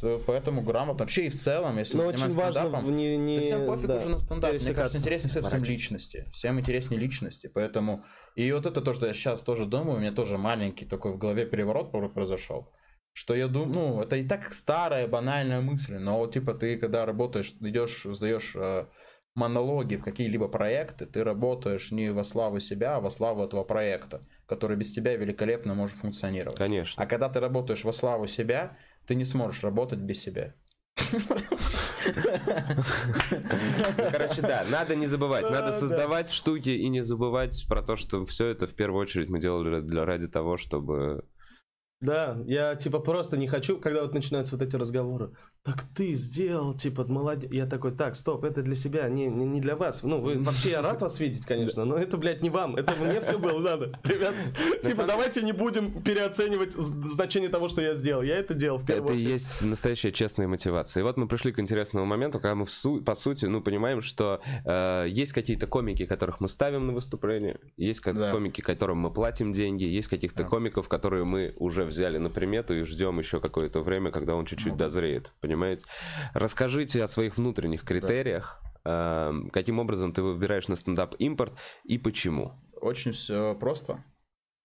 То 0.00 0.20
Поэтому 0.26 0.62
грамотно. 0.62 1.04
Вообще 1.04 1.26
и 1.26 1.28
в 1.28 1.34
целом, 1.34 1.78
если 1.78 1.96
Но 1.96 2.04
мы 2.04 2.08
очень 2.10 2.28
важно 2.30 2.60
стендапом, 2.60 2.84
в 2.84 2.90
не, 2.90 3.16
не- 3.16 3.36
да 3.36 3.42
всем 3.42 3.66
пофиг 3.66 3.86
да, 3.86 3.96
уже 3.96 4.08
на 4.08 4.18
стендап. 4.18 4.52
Мне 4.52 4.74
кажется, 4.74 4.98
интереснее 4.98 5.30
всем, 5.30 5.44
всем 5.44 5.64
личности. 5.64 6.24
Всем 6.32 6.58
интереснее 6.58 7.00
личности. 7.00 7.50
Поэтому... 7.52 8.04
И 8.34 8.50
вот 8.52 8.66
это 8.66 8.80
то, 8.80 8.94
что 8.94 9.06
я 9.06 9.12
сейчас 9.12 9.42
тоже 9.42 9.66
думаю, 9.66 9.98
у 9.98 10.00
меня 10.00 10.12
тоже 10.12 10.38
маленький 10.38 10.86
такой 10.86 11.12
в 11.12 11.18
голове 11.18 11.44
переворот 11.46 11.92
про- 11.92 12.08
произошел. 12.08 12.72
что 13.12 13.34
я 13.34 13.46
думаю, 13.46 13.72
ну, 13.72 14.02
это 14.02 14.16
и 14.16 14.26
так 14.26 14.52
старая 14.52 15.06
банальная 15.06 15.60
мысль, 15.60 15.98
но 15.98 16.18
вот 16.18 16.32
типа 16.32 16.54
ты 16.54 16.78
когда 16.78 17.04
работаешь, 17.04 17.52
идешь, 17.60 18.06
сдаешь 18.10 18.56
э, 18.56 18.86
монологи 19.34 19.96
в 19.96 20.02
какие-либо 20.02 20.48
проекты, 20.48 21.06
ты 21.06 21.22
работаешь 21.24 21.90
не 21.90 22.10
во 22.10 22.24
славу 22.24 22.60
себя, 22.60 22.96
а 22.96 23.00
во 23.00 23.10
славу 23.10 23.44
этого 23.44 23.64
проекта, 23.64 24.22
который 24.46 24.76
без 24.76 24.92
тебя 24.92 25.14
великолепно 25.16 25.74
может 25.74 25.96
функционировать. 25.96 26.56
Конечно. 26.56 27.02
А 27.02 27.06
когда 27.06 27.28
ты 27.28 27.40
работаешь 27.40 27.84
во 27.84 27.92
славу 27.92 28.26
себя, 28.26 28.76
ты 29.12 29.16
не 29.16 29.26
сможешь 29.26 29.62
работать 29.62 29.98
без 29.98 30.22
себя. 30.22 30.54
Ну, 31.12 31.20
короче, 34.10 34.40
да, 34.40 34.64
надо 34.70 34.96
не 34.96 35.06
забывать, 35.06 35.50
надо 35.50 35.72
создавать 35.72 36.30
штуки 36.30 36.70
и 36.70 36.88
не 36.88 37.02
забывать 37.02 37.66
про 37.68 37.82
то, 37.82 37.96
что 37.96 38.24
все 38.24 38.46
это 38.46 38.66
в 38.66 38.74
первую 38.74 39.02
очередь 39.02 39.28
мы 39.28 39.38
делали 39.38 39.86
ради 40.00 40.28
того, 40.28 40.56
чтобы 40.56 41.26
да, 42.02 42.36
я 42.46 42.74
типа 42.74 42.98
просто 42.98 43.36
не 43.36 43.46
хочу, 43.46 43.78
когда 43.78 44.02
вот 44.02 44.12
начинаются 44.12 44.56
вот 44.56 44.62
эти 44.62 44.74
разговоры. 44.74 45.30
Так 45.62 45.84
ты 45.94 46.14
сделал, 46.14 46.74
типа, 46.74 47.04
молодец. 47.04 47.48
Я 47.52 47.66
такой, 47.66 47.92
так, 47.92 48.16
стоп, 48.16 48.42
это 48.42 48.62
для 48.62 48.74
себя, 48.74 49.08
не, 49.08 49.28
не, 49.28 49.46
не 49.46 49.60
для 49.60 49.76
вас. 49.76 50.02
Ну, 50.02 50.20
вы 50.20 50.36
вообще 50.40 50.70
я 50.70 50.82
рад 50.82 51.00
вас 51.00 51.20
видеть, 51.20 51.46
конечно, 51.46 51.84
но 51.84 51.96
это, 51.96 52.18
блядь, 52.18 52.42
не 52.42 52.50
вам. 52.50 52.74
Это 52.74 52.96
мне 52.96 53.20
все 53.20 53.38
было 53.38 53.60
надо. 53.60 53.96
Ребят, 54.02 54.34
типа, 54.82 55.04
давайте 55.04 55.42
не 55.42 55.52
будем 55.52 56.02
переоценивать 56.02 56.72
значение 56.72 57.48
того, 57.48 57.68
что 57.68 57.80
я 57.80 57.94
сделал. 57.94 58.22
Я 58.22 58.34
это 58.38 58.54
делал 58.54 58.78
в 58.78 58.84
первую 58.84 59.12
очередь. 59.12 59.20
Это 59.20 59.28
и 59.28 59.32
есть 59.32 59.62
настоящая 59.62 60.10
честная 60.10 60.48
мотивация. 60.48 61.02
И 61.02 61.04
вот 61.04 61.16
мы 61.16 61.28
пришли 61.28 61.52
к 61.52 61.60
интересному 61.60 62.04
моменту, 62.04 62.40
когда 62.40 62.56
мы, 62.56 62.66
по 63.04 63.14
сути, 63.14 63.44
ну, 63.44 63.60
понимаем, 63.60 64.02
что 64.02 64.40
э, 64.64 65.06
есть 65.08 65.32
какие-то 65.32 65.68
комики, 65.68 66.06
которых 66.06 66.40
мы 66.40 66.48
ставим 66.48 66.88
на 66.88 66.92
выступление, 66.92 67.60
есть 67.76 68.00
комики, 68.00 68.60
которым 68.60 68.98
мы 68.98 69.12
платим 69.12 69.52
деньги, 69.52 69.84
есть 69.84 70.08
каких-то 70.08 70.42
комиков, 70.42 70.88
которые 70.88 71.24
мы 71.24 71.54
уже 71.58 71.91
взяли 71.92 72.18
на 72.18 72.30
примету 72.30 72.74
и 72.74 72.82
ждем 72.84 73.18
еще 73.18 73.40
какое-то 73.40 73.80
время, 73.80 74.10
когда 74.10 74.34
он 74.34 74.44
чуть-чуть 74.46 74.72
ну, 74.72 74.78
дозреет. 74.78 75.32
Понимаете? 75.40 75.84
Расскажите 76.34 77.02
о 77.02 77.08
своих 77.08 77.36
внутренних 77.36 77.84
критериях. 77.84 78.60
Да. 78.84 79.28
Эм, 79.28 79.50
каким 79.50 79.78
образом 79.78 80.12
ты 80.12 80.22
выбираешь 80.22 80.68
на 80.68 80.76
стендап 80.76 81.14
импорт 81.18 81.52
и 81.84 81.98
почему? 81.98 82.52
Очень 82.80 83.12
все 83.12 83.54
просто. 83.54 84.04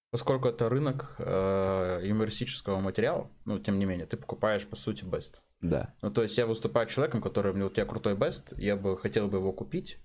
Поскольку 0.09 0.47
это 0.47 0.69
рынок 0.69 1.15
э, 1.19 2.01
юмористического 2.03 2.79
материала, 2.79 3.29
ну, 3.45 3.59
тем 3.59 3.77
не 3.77 3.85
менее, 3.85 4.07
ты 4.07 4.15
покупаешь, 4.17 4.65
по 4.65 4.75
сути, 4.75 5.03
бест. 5.03 5.41
Да. 5.61 5.93
Ну, 6.01 6.11
то 6.11 6.23
есть 6.23 6.37
я 6.37 6.47
выступаю 6.47 6.87
человеком, 6.87 7.21
который, 7.21 7.51
вот 7.51 7.77
я 7.77 7.85
крутой 7.85 8.15
бест, 8.15 8.53
я 8.57 8.77
бы 8.77 8.97
хотел 8.97 9.27
бы 9.27 9.37
его 9.37 9.51
купить, 9.51 9.99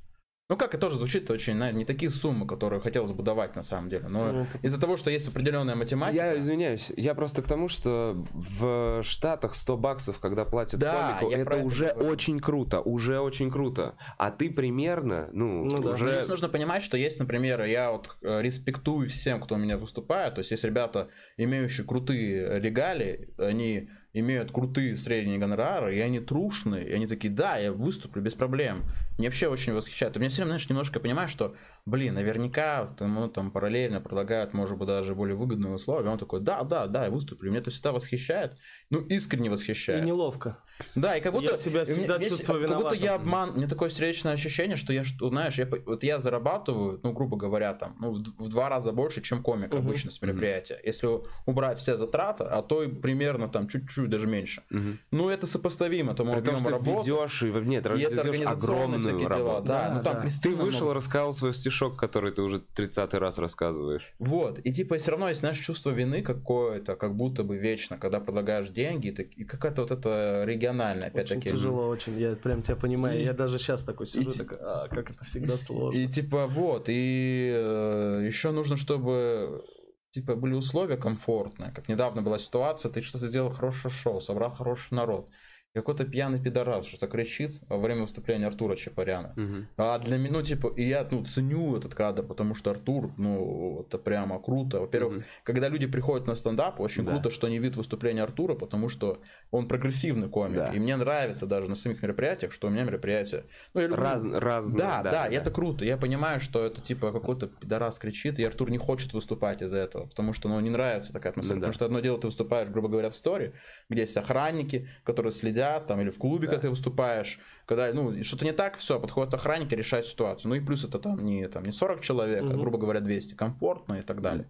ну, 0.52 0.58
как 0.58 0.74
это 0.74 0.82
тоже 0.82 0.98
звучит 0.98 1.30
очень, 1.30 1.54
наверное, 1.54 1.78
не 1.78 1.84
такие 1.86 2.10
суммы, 2.10 2.46
которые 2.46 2.78
хотелось 2.78 3.12
бы 3.12 3.22
давать 3.22 3.56
на 3.56 3.62
самом 3.62 3.88
деле. 3.88 4.08
Но 4.08 4.32
ну, 4.32 4.46
из-за 4.60 4.78
того, 4.78 4.98
что 4.98 5.10
есть 5.10 5.26
определенная 5.26 5.76
математика. 5.76 6.22
Я 6.22 6.38
извиняюсь, 6.38 6.92
я 6.94 7.14
просто 7.14 7.40
к 7.40 7.46
тому, 7.46 7.68
что 7.68 8.22
в 8.34 9.02
Штатах 9.02 9.54
100 9.54 9.76
баксов, 9.78 10.18
когда 10.18 10.44
платят 10.44 10.78
да, 10.78 11.16
комику, 11.20 11.32
это 11.32 11.56
уже 11.56 11.86
это 11.86 12.04
очень 12.04 12.38
круто, 12.38 12.82
уже 12.82 13.18
очень 13.18 13.50
круто. 13.50 13.94
А 14.18 14.30
ты 14.30 14.50
примерно, 14.50 15.30
ну, 15.32 15.64
ну 15.64 15.90
уже... 15.90 16.04
Да. 16.04 16.12
Здесь 16.16 16.28
нужно 16.28 16.50
понимать, 16.50 16.82
что 16.82 16.98
есть, 16.98 17.18
например, 17.18 17.64
я 17.64 17.90
вот 17.90 18.14
э, 18.20 18.42
респектую 18.42 19.08
всем, 19.08 19.40
кто 19.40 19.54
у 19.54 19.58
меня 19.58 19.78
выступает. 19.78 20.34
То 20.34 20.40
есть 20.40 20.50
есть 20.50 20.64
ребята, 20.64 21.08
имеющие 21.38 21.86
крутые 21.86 22.60
регалии, 22.60 23.30
они 23.38 23.88
имеют 24.12 24.52
крутые 24.52 24.96
средние 24.96 25.38
гонорары, 25.38 25.96
и 25.96 26.00
они 26.00 26.20
трушные, 26.20 26.86
и 26.86 26.92
они 26.92 27.06
такие, 27.06 27.32
да, 27.32 27.56
я 27.56 27.72
выступлю 27.72 28.20
без 28.22 28.34
проблем. 28.34 28.84
Мне 29.18 29.28
вообще 29.28 29.48
очень 29.48 29.72
восхищает. 29.74 30.16
У 30.16 30.20
меня 30.20 30.30
все 30.30 30.38
время, 30.38 30.52
знаешь, 30.52 30.68
немножко 30.68 30.98
понимаю, 31.00 31.28
что, 31.28 31.54
блин, 31.84 32.14
наверняка 32.14 32.88
ему 32.98 33.28
там 33.28 33.50
параллельно 33.50 34.00
предлагают, 34.00 34.54
может 34.54 34.78
быть, 34.78 34.88
даже 34.88 35.14
более 35.14 35.36
выгодные 35.36 35.74
условия. 35.74 36.08
Он 36.08 36.18
такой, 36.18 36.40
да, 36.40 36.62
да, 36.62 36.86
да, 36.86 37.04
я 37.04 37.10
выступлю. 37.10 37.50
Меня 37.50 37.60
это 37.60 37.70
всегда 37.70 37.92
восхищает. 37.92 38.56
Ну, 38.90 39.00
искренне 39.00 39.50
восхищает. 39.50 40.02
И 40.02 40.06
неловко. 40.06 40.58
Да, 40.94 41.16
и 41.16 41.20
как 41.20 41.32
будто... 41.32 41.52
Я 41.52 41.56
себя 41.56 41.84
всегда 41.84 42.18
меня, 42.18 42.30
чувствую 42.30 42.60
Как 42.60 42.68
виноватым. 42.68 42.90
будто 42.90 43.04
я 43.04 43.14
обман... 43.14 43.52
Мне 43.52 43.66
такое 43.66 43.88
встречное 43.90 44.32
ощущение, 44.32 44.76
что 44.76 44.92
я, 44.92 45.04
знаешь, 45.04 45.58
я, 45.58 45.68
вот 45.86 46.02
я 46.02 46.18
зарабатываю, 46.18 46.98
ну, 47.02 47.12
грубо 47.12 47.36
говоря, 47.36 47.74
там, 47.74 47.96
ну, 48.00 48.14
в 48.14 48.48
два 48.48 48.68
раза 48.68 48.92
больше, 48.92 49.20
чем 49.20 49.42
комик 49.42 49.72
uh-huh. 49.72 49.78
обычно 49.78 50.10
с 50.10 50.20
мероприятия. 50.22 50.80
Если 50.82 51.08
убрать 51.46 51.78
все 51.78 51.96
затраты, 51.96 52.44
а 52.44 52.62
то 52.62 52.82
и 52.82 52.88
примерно 52.88 53.48
там 53.48 53.68
чуть-чуть 53.68 54.08
даже 54.08 54.26
меньше. 54.26 54.62
Uh-huh. 54.70 54.96
Ну, 55.10 55.28
это 55.28 55.46
сопоставимо 55.46 56.14
тому 56.14 56.32
При 56.32 56.40
том, 56.40 56.58
что 56.58 56.70
работу. 56.70 57.00
ведешь, 57.00 57.42
и, 57.42 57.46
нет, 57.46 57.86
и 57.86 58.00
это 58.00 58.50
огромную 58.50 59.01
всякие 59.02 59.28
работу. 59.28 59.44
дела. 59.44 59.60
Да, 59.60 59.88
да, 59.88 59.94
ну, 59.94 60.02
там 60.02 60.22
да. 60.22 60.28
Ты 60.42 60.50
вышел, 60.50 60.80
много... 60.80 60.94
рассказал 60.94 61.32
свой 61.32 61.54
стишок, 61.54 61.96
который 61.96 62.32
ты 62.32 62.42
уже 62.42 62.60
30 62.60 63.14
раз 63.14 63.38
рассказываешь. 63.38 64.14
Вот, 64.18 64.58
и 64.62 64.72
типа 64.72 64.98
все 64.98 65.10
равно 65.12 65.28
есть, 65.28 65.40
знаешь, 65.40 65.58
чувство 65.58 65.90
вины 65.90 66.22
какое-то, 66.22 66.96
как 66.96 67.16
будто 67.16 67.44
бы 67.44 67.58
вечно, 67.58 67.98
когда 67.98 68.20
предлагаешь 68.20 68.68
деньги, 68.68 69.08
и 69.08 69.44
какая-то 69.44 69.82
вот 69.82 69.90
это 69.90 70.44
региональная, 70.46 71.08
опять-таки, 71.08 71.50
тяжело 71.50 71.88
очень, 71.88 72.18
я 72.18 72.36
прям 72.36 72.62
тебя 72.62 72.76
понимаю. 72.76 73.20
И... 73.20 73.24
Я 73.24 73.32
даже 73.32 73.58
сейчас 73.58 73.84
такой 73.84 74.06
сижу, 74.06 74.30
и, 74.30 74.32
такой, 74.32 74.58
а, 74.60 74.88
как 74.88 75.10
это 75.10 75.24
всегда 75.24 75.58
сложно. 75.58 75.98
И 75.98 76.06
типа 76.06 76.46
вот, 76.46 76.84
и 76.88 77.52
э, 77.54 78.24
еще 78.26 78.50
нужно, 78.50 78.76
чтобы 78.76 79.64
типа 80.10 80.36
были 80.36 80.54
условия 80.54 80.96
комфортные. 80.96 81.72
Как 81.72 81.88
недавно 81.88 82.22
была 82.22 82.38
ситуация, 82.38 82.92
ты 82.92 83.02
что-то 83.02 83.28
сделал 83.28 83.50
хорошее 83.50 83.92
шоу, 83.92 84.20
собрал 84.20 84.50
хороший 84.50 84.94
народ 84.94 85.28
какой-то 85.74 86.04
пьяный 86.04 86.40
пидорас 86.40 86.86
что-то 86.86 87.06
кричит 87.06 87.60
во 87.68 87.78
время 87.78 88.02
выступления 88.02 88.46
Артура 88.46 88.76
Чапаряна. 88.76 89.32
Угу. 89.36 89.66
А 89.78 89.98
для 89.98 90.18
меня, 90.18 90.32
ну, 90.32 90.42
типа, 90.42 90.68
и 90.76 90.86
я, 90.86 91.06
ну, 91.10 91.24
ценю 91.24 91.76
этот 91.76 91.94
кадр, 91.94 92.22
потому 92.22 92.54
что 92.54 92.70
Артур, 92.70 93.12
ну, 93.16 93.86
это 93.86 93.98
прямо 93.98 94.38
круто. 94.38 94.80
Во-первых, 94.80 95.18
угу. 95.18 95.24
когда 95.44 95.68
люди 95.68 95.86
приходят 95.86 96.26
на 96.26 96.34
стендап, 96.34 96.78
очень 96.78 97.04
да. 97.04 97.12
круто, 97.12 97.30
что 97.30 97.46
они 97.46 97.58
видят 97.58 97.76
выступление 97.76 98.22
Артура, 98.22 98.54
потому 98.54 98.88
что 98.90 99.22
он 99.50 99.66
прогрессивный 99.66 100.28
комик. 100.28 100.56
Да. 100.56 100.68
И 100.72 100.78
мне 100.78 100.96
нравится 100.96 101.46
даже 101.46 101.70
на 101.70 101.74
самих 101.74 102.02
мероприятиях, 102.02 102.52
что 102.52 102.66
у 102.66 102.70
меня 102.70 102.84
мероприятие... 102.84 103.44
Ну, 103.72 103.80
я 103.80 103.86
люблю... 103.86 104.02
Раз, 104.02 104.24
разные, 104.24 104.78
да, 104.78 105.02
да, 105.02 105.10
да, 105.10 105.28
да, 105.28 105.34
это 105.34 105.50
круто. 105.50 105.86
Я 105.86 105.96
понимаю, 105.96 106.40
что 106.40 106.66
это, 106.66 106.82
типа, 106.82 107.12
какой-то 107.12 107.46
пидорас 107.46 107.98
кричит, 107.98 108.38
и 108.38 108.44
Артур 108.44 108.70
не 108.70 108.78
хочет 108.78 109.14
выступать 109.14 109.62
из-за 109.62 109.78
этого, 109.78 110.06
потому 110.06 110.34
что, 110.34 110.48
ну, 110.48 110.60
не 110.60 110.70
нравится 110.70 111.14
такая 111.14 111.30
атмосфера. 111.30 111.54
Да, 111.54 111.60
потому 111.60 111.72
что 111.72 111.84
одно 111.86 112.00
дело, 112.00 112.18
ты 112.18 112.26
выступаешь, 112.26 112.68
грубо 112.68 112.88
говоря, 112.88 113.08
в 113.08 113.14
стори, 113.14 113.52
где 113.88 114.02
есть 114.02 114.16
охранники, 114.18 114.88
которые 115.04 115.32
следят, 115.32 115.61
там, 115.86 116.00
или 116.00 116.10
в 116.10 116.18
клубе, 116.18 116.46
да. 116.46 116.52
когда 116.52 116.62
ты 116.62 116.70
выступаешь, 116.70 117.40
когда, 117.74 117.92
ну, 117.92 118.22
что-то 118.22 118.44
не 118.44 118.52
так, 118.52 118.76
все, 118.76 119.00
подходят 119.00 119.32
охранники, 119.34 119.74
решают 119.74 120.06
ситуацию. 120.06 120.50
Ну 120.50 120.54
и 120.56 120.60
плюс 120.60 120.84
это 120.84 120.98
там 120.98 121.24
не, 121.24 121.48
там, 121.48 121.64
не 121.64 121.72
40 121.72 122.00
человек, 122.00 122.42
угу. 122.42 122.52
а, 122.52 122.56
грубо 122.56 122.78
говоря, 122.78 123.00
200, 123.00 123.34
комфортно 123.34 123.94
и 123.94 124.02
так 124.02 124.20
далее. 124.20 124.48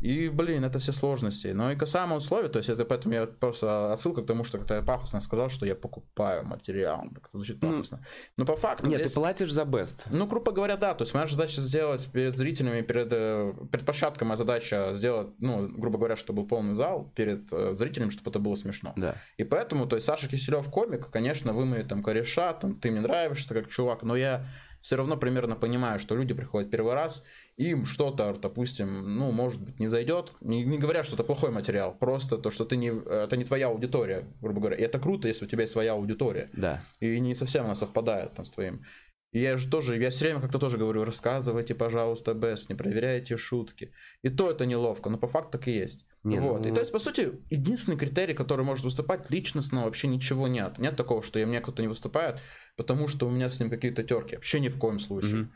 И, 0.00 0.28
блин, 0.28 0.64
это 0.64 0.78
все 0.78 0.92
сложности. 0.92 1.48
Но 1.48 1.72
и 1.72 1.76
касаемо 1.76 2.16
условий, 2.16 2.48
то 2.48 2.58
есть 2.58 2.68
это 2.68 2.84
поэтому 2.84 3.14
я 3.14 3.26
просто 3.26 3.92
отсылка 3.92 4.22
к 4.22 4.26
тому, 4.26 4.44
что 4.44 4.58
когда 4.58 4.76
я 4.76 4.82
пафосно 4.82 5.20
сказал, 5.20 5.48
что 5.48 5.66
я 5.66 5.74
покупаю 5.74 6.44
материал. 6.44 7.04
Это 7.10 7.28
звучит 7.32 7.60
пафосно. 7.60 8.04
Но 8.36 8.44
по 8.44 8.56
факту... 8.56 8.86
Нет, 8.86 9.00
здесь... 9.00 9.12
ты 9.12 9.14
платишь 9.20 9.50
за 9.50 9.64
бест. 9.64 10.06
Ну, 10.10 10.26
грубо 10.26 10.52
говоря, 10.52 10.76
да. 10.76 10.94
То 10.94 11.02
есть 11.02 11.14
моя 11.14 11.26
задача 11.26 11.60
сделать 11.60 12.08
перед 12.12 12.36
зрителями, 12.36 12.82
перед, 12.82 13.08
э, 13.10 13.52
перед 13.72 13.84
площадкой 13.84 14.24
моя 14.24 14.36
задача 14.36 14.92
сделать, 14.94 15.28
ну, 15.40 15.68
грубо 15.68 15.98
говоря, 15.98 16.16
чтобы 16.16 16.42
был 16.42 16.48
полный 16.48 16.74
зал 16.74 17.10
перед 17.16 17.52
э, 17.52 17.74
зрителями, 17.74 18.10
чтобы 18.10 18.30
это 18.30 18.38
было 18.38 18.54
смешно. 18.54 18.92
Да. 18.96 19.16
И 19.36 19.44
поэтому, 19.44 19.86
то 19.86 19.96
есть 19.96 20.06
Саша 20.06 20.28
Киселев 20.28 20.70
комик, 20.70 21.10
конечно, 21.10 21.52
вы 21.52 21.64
мои 21.64 21.82
там 21.82 22.02
кореша, 22.04 22.52
там, 22.60 22.78
ты 22.78 22.90
мне 22.90 23.00
нравишься 23.00 23.54
как 23.54 23.68
чувак, 23.68 24.02
но 24.02 24.16
я 24.16 24.46
все 24.80 24.96
равно 24.96 25.16
примерно 25.16 25.56
понимаю, 25.56 25.98
что 25.98 26.14
люди 26.14 26.34
приходят 26.34 26.70
первый 26.70 26.94
раз, 26.94 27.24
им 27.56 27.84
что-то, 27.84 28.32
допустим, 28.34 29.16
ну, 29.16 29.32
может 29.32 29.60
быть, 29.60 29.78
не 29.80 29.88
зайдет. 29.88 30.32
Не, 30.40 30.64
не 30.64 30.78
говоря, 30.78 31.02
что 31.02 31.14
это 31.14 31.24
плохой 31.24 31.50
материал, 31.50 31.94
просто 31.94 32.38
то, 32.38 32.50
что 32.50 32.64
ты 32.64 32.76
не, 32.76 32.88
это 32.88 33.36
не 33.36 33.44
твоя 33.44 33.68
аудитория, 33.68 34.24
грубо 34.40 34.60
говоря. 34.60 34.76
И 34.76 34.82
это 34.82 34.98
круто, 34.98 35.28
если 35.28 35.44
у 35.44 35.48
тебя 35.48 35.62
есть 35.62 35.72
своя 35.72 35.92
аудитория. 35.92 36.50
Да. 36.52 36.82
И 37.00 37.18
не 37.18 37.34
совсем 37.34 37.64
она 37.64 37.74
совпадает 37.74 38.34
там 38.34 38.44
с 38.44 38.50
твоим. 38.50 38.84
И 39.32 39.40
я 39.40 39.58
же 39.58 39.68
тоже, 39.68 39.98
я 39.98 40.10
все 40.10 40.26
время 40.26 40.40
как-то 40.40 40.58
тоже 40.58 40.78
говорю, 40.78 41.04
рассказывайте, 41.04 41.74
пожалуйста, 41.74 42.32
без, 42.32 42.68
не 42.68 42.74
проверяйте 42.74 43.36
шутки. 43.36 43.92
И 44.22 44.30
то 44.30 44.50
это 44.50 44.64
неловко, 44.64 45.10
но 45.10 45.18
по 45.18 45.28
факту 45.28 45.58
так 45.58 45.68
и 45.68 45.72
есть. 45.72 46.06
Не, 46.24 46.40
вот. 46.40 46.60
Ну... 46.60 46.68
И 46.68 46.72
то 46.72 46.80
есть, 46.80 46.92
по 46.92 46.98
сути, 46.98 47.32
единственный 47.50 47.96
критерий, 47.96 48.34
который 48.34 48.64
может 48.64 48.84
выступать, 48.84 49.30
личностно 49.30 49.84
вообще 49.84 50.08
ничего 50.08 50.48
нет. 50.48 50.78
Нет 50.78 50.96
такого, 50.96 51.22
что 51.22 51.38
мне 51.46 51.60
кто-то 51.60 51.82
не 51.82 51.88
выступает, 51.88 52.40
потому 52.76 53.08
что 53.08 53.26
у 53.26 53.30
меня 53.30 53.50
с 53.50 53.60
ним 53.60 53.70
какие-то 53.70 54.02
терки. 54.02 54.36
Вообще 54.36 54.60
ни 54.60 54.68
в 54.68 54.78
коем 54.78 54.98
случае. 54.98 55.42
Угу 55.42 55.50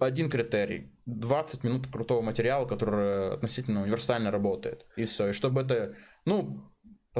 один 0.00 0.30
критерий. 0.30 0.92
20 1.06 1.64
минут 1.64 1.86
крутого 1.88 2.22
материала, 2.22 2.66
который 2.66 3.34
относительно 3.34 3.82
универсально 3.82 4.30
работает. 4.30 4.86
И 4.96 5.04
все. 5.04 5.28
И 5.28 5.32
чтобы 5.32 5.62
это, 5.62 5.94
ну, 6.24 6.70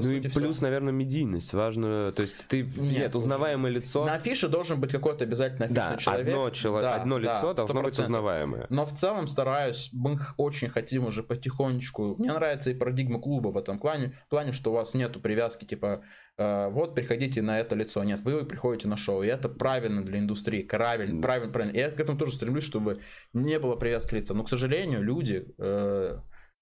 по 0.00 0.06
ну 0.06 0.14
сути, 0.14 0.26
и 0.26 0.30
плюс, 0.30 0.56
все. 0.56 0.64
наверное, 0.64 0.92
медийность. 0.92 1.52
Важно, 1.52 2.12
то 2.12 2.22
есть 2.22 2.46
ты 2.48 2.62
нет, 2.62 2.76
нет 2.76 3.16
узнаваемое 3.16 3.70
лицо. 3.72 4.04
На 4.04 4.14
афише 4.14 4.48
должен 4.48 4.80
быть 4.80 4.92
какой-то 4.92 5.24
обязательно 5.24 5.66
афишный 5.66 5.90
да, 5.90 5.96
человек. 5.96 6.28
Одно, 6.28 6.50
чело... 6.50 6.80
да, 6.80 6.94
одно 6.94 7.18
лицо 7.18 7.48
да, 7.48 7.54
должно 7.54 7.82
быть 7.82 7.98
узнаваемое. 7.98 8.66
Но 8.70 8.86
в 8.86 8.92
целом 8.92 9.26
стараюсь, 9.26 9.90
мы 9.92 10.18
очень 10.36 10.68
хотим 10.68 11.06
уже 11.06 11.22
потихонечку. 11.22 12.16
Мне 12.18 12.32
нравится 12.32 12.70
и 12.70 12.74
парадигма 12.74 13.20
клуба 13.20 13.48
в 13.48 13.56
этом 13.56 13.78
плане, 13.78 14.14
в 14.26 14.30
плане, 14.30 14.52
что 14.52 14.70
у 14.70 14.74
вас 14.74 14.94
нету 14.94 15.20
привязки 15.20 15.64
типа 15.64 16.02
э, 16.36 16.68
вот 16.70 16.94
приходите 16.94 17.42
на 17.42 17.60
это 17.60 17.74
лицо. 17.74 18.02
Нет, 18.04 18.20
вы 18.20 18.44
приходите 18.44 18.88
на 18.88 18.96
шоу. 18.96 19.22
И 19.22 19.26
это 19.26 19.48
правильно 19.48 20.04
для 20.04 20.18
индустрии. 20.18 20.62
Правильно, 20.62 21.20
правильно, 21.20 21.52
правильно. 21.52 21.76
И 21.76 21.80
я 21.80 21.90
к 21.90 22.00
этому 22.00 22.18
тоже 22.18 22.32
стремлюсь, 22.32 22.64
чтобы 22.64 23.00
не 23.32 23.58
было 23.58 23.76
привязки 23.76 24.14
лица. 24.14 24.34
Но, 24.34 24.44
к 24.44 24.48
сожалению, 24.48 25.02
люди 25.02 25.46
э, 25.58 26.18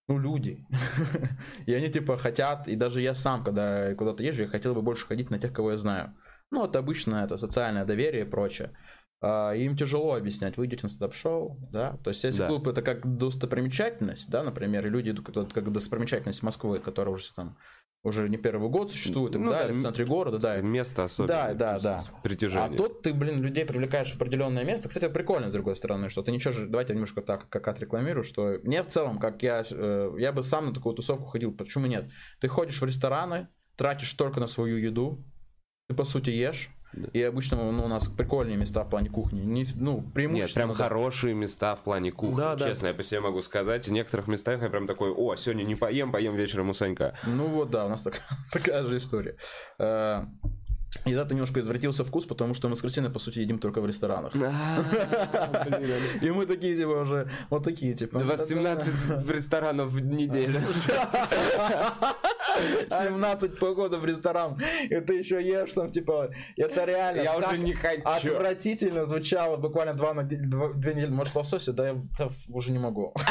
ну, 0.08 0.18
люди. 0.18 0.64
и 1.66 1.74
они, 1.74 1.90
типа, 1.90 2.16
хотят, 2.16 2.68
и 2.68 2.76
даже 2.76 3.00
я 3.00 3.14
сам, 3.14 3.42
когда 3.42 3.94
куда-то 3.94 4.22
езжу, 4.22 4.42
я 4.42 4.48
хотел 4.48 4.74
бы 4.74 4.82
больше 4.82 5.06
ходить 5.06 5.30
на 5.30 5.38
тех, 5.38 5.52
кого 5.52 5.72
я 5.72 5.76
знаю. 5.76 6.14
Ну, 6.50 6.64
это 6.64 6.78
обычно, 6.78 7.24
это 7.24 7.36
социальное 7.36 7.84
доверие 7.84 8.24
и 8.24 8.28
прочее. 8.28 8.72
А, 9.20 9.52
им 9.52 9.76
тяжело 9.76 10.14
объяснять, 10.14 10.56
вы 10.56 10.66
идете 10.66 10.82
на 10.84 10.88
стендап-шоу, 10.88 11.58
да, 11.72 11.96
то 12.04 12.10
есть 12.10 12.22
если 12.22 12.40
да. 12.40 12.48
клуб 12.48 12.68
это 12.68 12.82
как 12.82 13.16
достопримечательность, 13.16 14.30
да, 14.30 14.42
например, 14.42 14.86
и 14.86 14.90
люди 14.90 15.10
идут 15.10 15.52
как 15.52 15.72
достопримечательность 15.72 16.42
Москвы, 16.42 16.78
которая 16.80 17.14
уже 17.14 17.32
там 17.34 17.56
уже 18.06 18.28
не 18.28 18.36
первый 18.36 18.70
год 18.70 18.92
существует, 18.92 19.34
ну, 19.34 19.50
да, 19.50 19.66
да, 19.66 19.74
в 19.74 19.82
центре 19.82 20.04
города, 20.04 20.38
да. 20.38 20.60
Место 20.60 21.04
особенное. 21.04 21.54
Да, 21.54 21.78
да, 21.78 21.80
да. 21.80 22.00
Притяжение. 22.22 22.74
А 22.74 22.76
тут 22.76 23.02
ты, 23.02 23.12
блин, 23.12 23.42
людей 23.42 23.64
привлекаешь 23.64 24.12
в 24.12 24.16
определенное 24.16 24.64
место. 24.64 24.88
Кстати, 24.88 25.08
прикольно, 25.08 25.50
с 25.50 25.52
другой 25.52 25.76
стороны, 25.76 26.08
что 26.08 26.22
ты 26.22 26.30
ничего 26.30 26.52
же, 26.52 26.66
давайте 26.66 26.92
немножко 26.92 27.20
так, 27.20 27.48
как 27.48 27.66
отрекламирую, 27.66 28.22
что 28.22 28.58
мне 28.62 28.82
в 28.82 28.86
целом, 28.86 29.18
как 29.18 29.42
я, 29.42 29.64
э, 29.68 30.14
я 30.18 30.32
бы 30.32 30.42
сам 30.42 30.66
на 30.66 30.74
такую 30.74 30.94
тусовку 30.94 31.26
ходил, 31.26 31.52
почему 31.52 31.86
нет? 31.86 32.08
Ты 32.40 32.48
ходишь 32.48 32.80
в 32.80 32.84
рестораны, 32.84 33.48
тратишь 33.76 34.12
только 34.12 34.38
на 34.38 34.46
свою 34.46 34.76
еду, 34.76 35.24
ты, 35.88 35.94
по 35.94 36.04
сути, 36.04 36.30
ешь, 36.30 36.70
и 37.12 37.22
обычно 37.22 37.56
ну, 37.56 37.84
у 37.84 37.88
нас 37.88 38.06
прикольные 38.06 38.56
места 38.56 38.84
в 38.84 38.90
плане 38.90 39.10
кухни. 39.10 39.40
Не, 39.40 39.66
ну, 39.74 40.02
преимущественно... 40.14 40.66
Нет, 40.66 40.76
прям 40.76 40.88
хорошие 40.88 41.34
места 41.34 41.76
в 41.76 41.82
плане 41.82 42.12
кухни. 42.12 42.36
Да, 42.36 42.56
Честно, 42.56 42.82
да. 42.82 42.88
я 42.88 42.94
по 42.94 43.02
себе 43.02 43.20
могу 43.20 43.42
сказать. 43.42 43.86
В 43.86 43.92
некоторых 43.92 44.28
местах 44.28 44.62
я 44.62 44.68
прям 44.68 44.86
такой, 44.86 45.10
о, 45.10 45.36
сегодня 45.36 45.64
не 45.64 45.74
поем, 45.74 46.12
поем 46.12 46.34
вечером 46.36 46.70
у 46.70 46.74
Санька. 46.74 47.16
Ну 47.26 47.46
вот, 47.46 47.70
да, 47.70 47.86
у 47.86 47.88
нас 47.88 48.02
так, 48.02 48.20
такая 48.52 48.84
же 48.84 48.96
история. 48.98 49.36
И 51.04 51.14
да, 51.14 51.24
ты 51.24 51.34
немножко 51.34 51.60
извратился 51.60 52.04
вкус, 52.04 52.24
потому 52.24 52.54
что 52.54 52.68
мы 52.68 52.76
с 52.76 52.80
Кристиной, 52.80 53.10
по 53.10 53.18
сути, 53.18 53.40
едим 53.40 53.58
только 53.58 53.80
в 53.80 53.86
ресторанах. 53.86 54.34
И 56.22 56.30
мы 56.30 56.46
такие, 56.46 56.76
типа, 56.76 57.02
уже, 57.02 57.28
вот 57.50 57.64
такие, 57.64 57.94
типа. 57.94 58.20
17 58.36 59.28
ресторанов 59.28 59.90
в 59.90 60.00
неделю. 60.00 60.60
17 62.88 63.58
походов 63.58 64.00
в 64.00 64.06
ресторан, 64.06 64.58
и 64.84 65.00
ты 65.00 65.14
еще 65.14 65.42
ешь 65.42 65.72
там, 65.72 65.90
типа, 65.90 66.30
это 66.56 66.84
реально 66.84 67.20
Я 67.22 67.36
уже 67.36 67.58
не 67.58 67.72
хочу. 67.72 68.02
Отвратительно 68.04 69.04
звучало 69.06 69.56
буквально 69.56 69.94
два 69.94 70.14
на 70.14 70.22
две 70.22 70.94
недели. 70.94 71.10
Может, 71.10 71.34
лосося? 71.34 71.72
Да 71.72 71.88
я 71.88 71.96
уже 72.48 72.72
не 72.72 72.78
могу. 72.78 73.14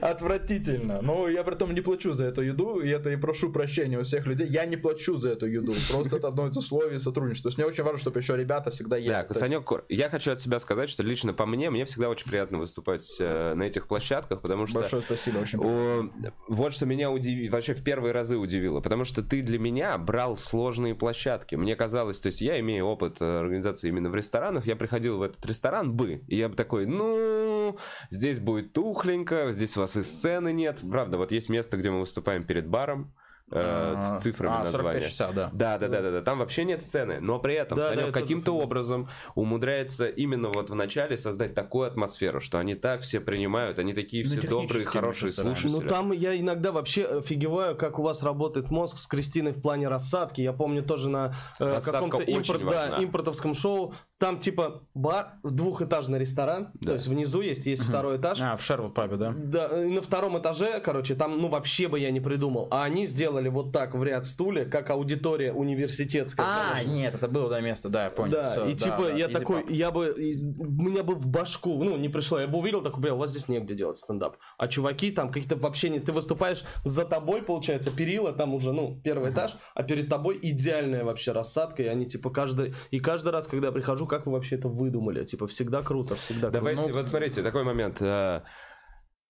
Отвратительно. 0.00 1.00
Но 1.02 1.28
я 1.28 1.42
при 1.44 1.54
этом 1.54 1.74
не 1.74 1.80
плачу 1.80 2.12
за 2.12 2.24
эту 2.24 2.42
еду, 2.42 2.80
и 2.80 2.88
это 2.88 3.10
и 3.10 3.16
прошу 3.16 3.52
прощения 3.52 3.98
у 3.98 4.02
всех 4.02 4.26
людей. 4.26 4.45
Я 4.48 4.66
не 4.66 4.76
плачу 4.76 5.18
за 5.18 5.30
эту 5.30 5.46
еду. 5.46 5.74
Просто 5.90 6.16
это 6.16 6.28
одно 6.28 6.46
из 6.46 6.56
условий 6.56 6.98
сотрудничества. 6.98 7.50
То 7.50 7.52
есть 7.52 7.58
мне 7.58 7.66
очень 7.66 7.84
важно, 7.84 7.98
чтобы 7.98 8.20
еще 8.20 8.36
ребята 8.36 8.70
всегда 8.70 8.96
ели. 8.96 9.08
Да, 9.08 9.26
Санек, 9.30 9.70
я 9.88 10.08
хочу 10.08 10.32
от 10.32 10.40
себя 10.40 10.58
сказать, 10.58 10.90
что 10.90 11.02
лично 11.02 11.32
по 11.32 11.46
мне, 11.46 11.70
мне 11.70 11.84
всегда 11.84 12.08
очень 12.08 12.28
приятно 12.28 12.58
выступать 12.58 13.16
э, 13.18 13.54
на 13.54 13.64
этих 13.64 13.88
площадках, 13.88 14.40
потому 14.42 14.66
что... 14.66 14.80
Большое 14.80 15.02
спасибо, 15.02 15.38
очень 15.38 15.58
приятно. 15.58 16.32
Вот 16.48 16.72
что 16.72 16.86
меня 16.86 17.10
удивило, 17.10 17.52
вообще 17.52 17.74
в 17.74 17.82
первые 17.82 18.12
разы 18.12 18.36
удивило, 18.36 18.80
потому 18.80 19.04
что 19.04 19.22
ты 19.22 19.42
для 19.42 19.58
меня 19.58 19.96
брал 19.98 20.36
сложные 20.36 20.94
площадки. 20.94 21.54
Мне 21.54 21.76
казалось, 21.76 22.20
то 22.20 22.26
есть 22.26 22.40
я 22.40 22.58
имею 22.60 22.86
опыт 22.86 23.16
э, 23.20 23.38
организации 23.38 23.88
именно 23.88 24.10
в 24.10 24.14
ресторанах, 24.14 24.66
я 24.66 24.76
приходил 24.76 25.18
в 25.18 25.22
этот 25.22 25.44
ресторан 25.46 25.92
бы, 25.94 26.22
и 26.28 26.36
я 26.36 26.48
бы 26.48 26.54
такой, 26.54 26.86
ну, 26.86 27.76
здесь 28.10 28.38
будет 28.38 28.72
тухленько, 28.72 29.52
здесь 29.52 29.76
у 29.76 29.80
вас 29.80 29.96
и 29.96 30.02
сцены 30.02 30.52
нет. 30.52 30.80
Правда, 30.88 31.18
вот 31.18 31.32
есть 31.32 31.48
место, 31.48 31.76
где 31.76 31.90
мы 31.90 32.00
выступаем 32.00 32.44
перед 32.44 32.68
баром, 32.68 33.14
э, 33.50 34.00
с 34.02 34.22
цифрами 34.22 34.54
а, 34.54 34.64
названия. 34.64 35.00
60, 35.00 35.34
да. 35.34 35.50
Да, 35.52 35.78
да, 35.78 35.88
да, 35.88 36.02
да, 36.02 36.10
да. 36.10 36.22
Там 36.22 36.38
вообще 36.38 36.64
нет 36.64 36.80
сцены, 36.82 37.20
но 37.20 37.38
при 37.38 37.54
этом 37.54 37.78
да, 37.78 37.90
Санек 37.90 38.06
да, 38.06 38.12
каким-то 38.12 38.52
образом 38.52 39.08
умудряется 39.34 40.08
именно 40.08 40.48
вот 40.48 40.70
в 40.70 40.74
начале 40.74 41.16
создать 41.16 41.54
такую 41.54 41.86
атмосферу, 41.86 42.40
что 42.40 42.58
они 42.58 42.74
так 42.74 43.02
все 43.02 43.20
принимают, 43.20 43.78
они 43.78 43.94
такие 43.94 44.24
ну, 44.24 44.30
все 44.30 44.48
добрые, 44.48 44.84
хорошие 44.84 45.32
слушатели. 45.32 45.70
Ну 45.70 45.80
там 45.80 46.12
я 46.12 46.38
иногда 46.38 46.72
вообще 46.72 47.04
офигеваю, 47.04 47.76
как 47.76 47.98
у 47.98 48.02
вас 48.02 48.22
работает 48.22 48.70
мозг 48.70 48.98
с 48.98 49.06
Кристиной 49.06 49.52
в 49.52 49.60
плане 49.60 49.88
рассадки. 49.88 50.40
Я 50.40 50.52
помню 50.52 50.82
тоже 50.82 51.08
на 51.10 51.34
э, 51.60 51.78
каком-то 51.84 52.18
импорт, 52.18 52.64
да, 52.64 52.98
импортовском 52.98 53.54
шоу, 53.54 53.94
там 54.18 54.38
типа 54.38 54.82
бар, 54.94 55.34
двухэтажный 55.42 56.18
ресторан, 56.18 56.70
да. 56.74 56.88
то 56.88 56.94
есть 56.94 57.06
внизу 57.06 57.42
есть, 57.42 57.66
есть 57.66 57.82
угу. 57.82 57.90
второй 57.90 58.16
этаж. 58.16 58.38
А, 58.40 58.56
в 58.56 58.62
Шервуд 58.62 58.94
пабе, 58.94 59.16
да? 59.16 59.34
Да, 59.36 59.84
и 59.84 59.90
на 59.90 60.00
втором 60.00 60.38
этаже, 60.38 60.80
короче, 60.80 61.14
там 61.14 61.38
ну 61.38 61.48
вообще 61.48 61.88
бы 61.88 61.98
я 61.98 62.10
не 62.10 62.20
придумал. 62.20 62.68
А 62.70 62.84
они 62.84 63.06
сделали 63.06 63.35
сделали 63.36 63.48
вот 63.48 63.72
так 63.72 63.94
в 63.94 64.02
ряд 64.02 64.26
стулья, 64.26 64.64
как 64.64 64.90
аудитория 64.90 65.52
университетская. 65.52 66.46
А, 66.46 66.72
конечно. 66.74 66.92
нет, 66.92 67.14
это 67.14 67.28
было 67.28 67.48
до 67.50 67.60
места, 67.60 67.88
да, 67.88 68.04
я 68.04 68.10
понял. 68.10 68.32
Да, 68.32 68.50
Все, 68.50 68.66
и 68.66 68.72
да, 68.72 68.78
типа 68.78 69.02
да, 69.08 69.14
я 69.14 69.28
такой, 69.28 69.62
пап. 69.62 69.70
я 69.70 69.90
бы, 69.90 70.14
меня 70.16 71.02
бы 71.02 71.14
в 71.14 71.26
башку, 71.26 71.82
ну, 71.82 71.96
не 71.96 72.08
пришло, 72.08 72.40
я 72.40 72.46
бы 72.46 72.58
увидел, 72.58 72.82
такой, 72.82 73.02
бля, 73.02 73.14
у 73.14 73.18
вас 73.18 73.30
здесь 73.30 73.48
негде 73.48 73.74
делать 73.74 73.98
стендап. 73.98 74.36
А 74.58 74.68
чуваки 74.68 75.10
там 75.10 75.30
какие-то 75.30 75.56
вообще 75.56 75.90
не, 75.90 76.00
ты 76.00 76.12
выступаешь 76.12 76.64
за 76.84 77.04
тобой, 77.04 77.42
получается, 77.42 77.90
перила, 77.90 78.32
там 78.32 78.54
уже, 78.54 78.72
ну, 78.72 79.00
первый 79.04 79.30
этаж, 79.32 79.56
а 79.74 79.82
перед 79.82 80.08
тобой 80.08 80.38
идеальная 80.40 81.04
вообще 81.04 81.32
рассадка, 81.32 81.82
и 81.82 81.86
они, 81.86 82.06
типа, 82.06 82.30
каждый, 82.30 82.74
и 82.90 82.98
каждый 82.98 83.32
раз, 83.32 83.46
когда 83.46 83.68
я 83.68 83.72
прихожу, 83.72 84.06
как 84.06 84.26
вы 84.26 84.32
вообще 84.32 84.56
это 84.56 84.68
выдумали? 84.68 85.24
Типа, 85.24 85.46
всегда 85.46 85.82
круто, 85.82 86.14
всегда 86.14 86.50
Давайте, 86.50 86.82
круто. 86.82 86.98
вот 86.98 87.08
смотрите, 87.08 87.42
такой 87.42 87.64
момент. 87.64 88.00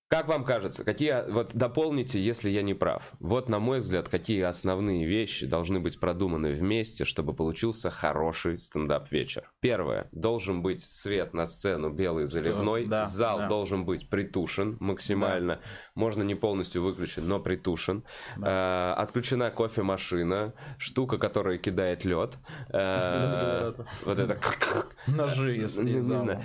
Как 0.09 0.29
вам 0.29 0.45
кажется, 0.45 0.85
какие, 0.85 1.29
вот 1.29 1.53
дополните, 1.55 2.21
если 2.21 2.49
я 2.49 2.63
не 2.63 2.75
прав. 2.75 3.13
Вот, 3.19 3.51
на 3.51 3.59
мой 3.59 3.81
взгляд, 3.81 4.09
какие 4.09 4.43
основные 4.43 5.05
вещи 5.05 5.47
должны 5.47 5.81
быть 5.81 5.99
продуманы 5.99 6.53
вместе, 6.53 7.05
чтобы 7.05 7.35
получился 7.35 7.91
хороший 7.91 8.61
стендап-вечер. 8.61 9.51
Первое. 9.61 10.09
Должен 10.13 10.63
быть 10.63 10.81
свет 10.81 11.35
на 11.35 11.45
сцену 11.45 11.91
белый 11.91 12.27
заливной. 12.27 12.87
Да, 12.87 13.05
Зал 13.05 13.39
да. 13.39 13.49
должен 13.49 13.85
быть 13.85 14.09
притушен 14.09 14.77
максимально. 14.79 15.57
Да. 15.57 15.63
Можно 15.97 16.23
не 16.23 16.37
полностью 16.37 16.85
выключен, 16.85 17.27
но 17.27 17.41
притушен. 17.41 18.05
Да. 18.37 18.95
Э, 18.97 19.03
отключена 19.03 19.51
кофемашина. 19.51 20.55
Штука, 20.79 21.19
которая 21.19 21.59
кидает 21.59 22.05
лед. 22.05 22.37
Э, 22.77 23.73
вот 24.05 24.19
это... 24.19 24.39
Ножи 25.07 25.57
из 25.57 25.73
зала. 25.73 26.43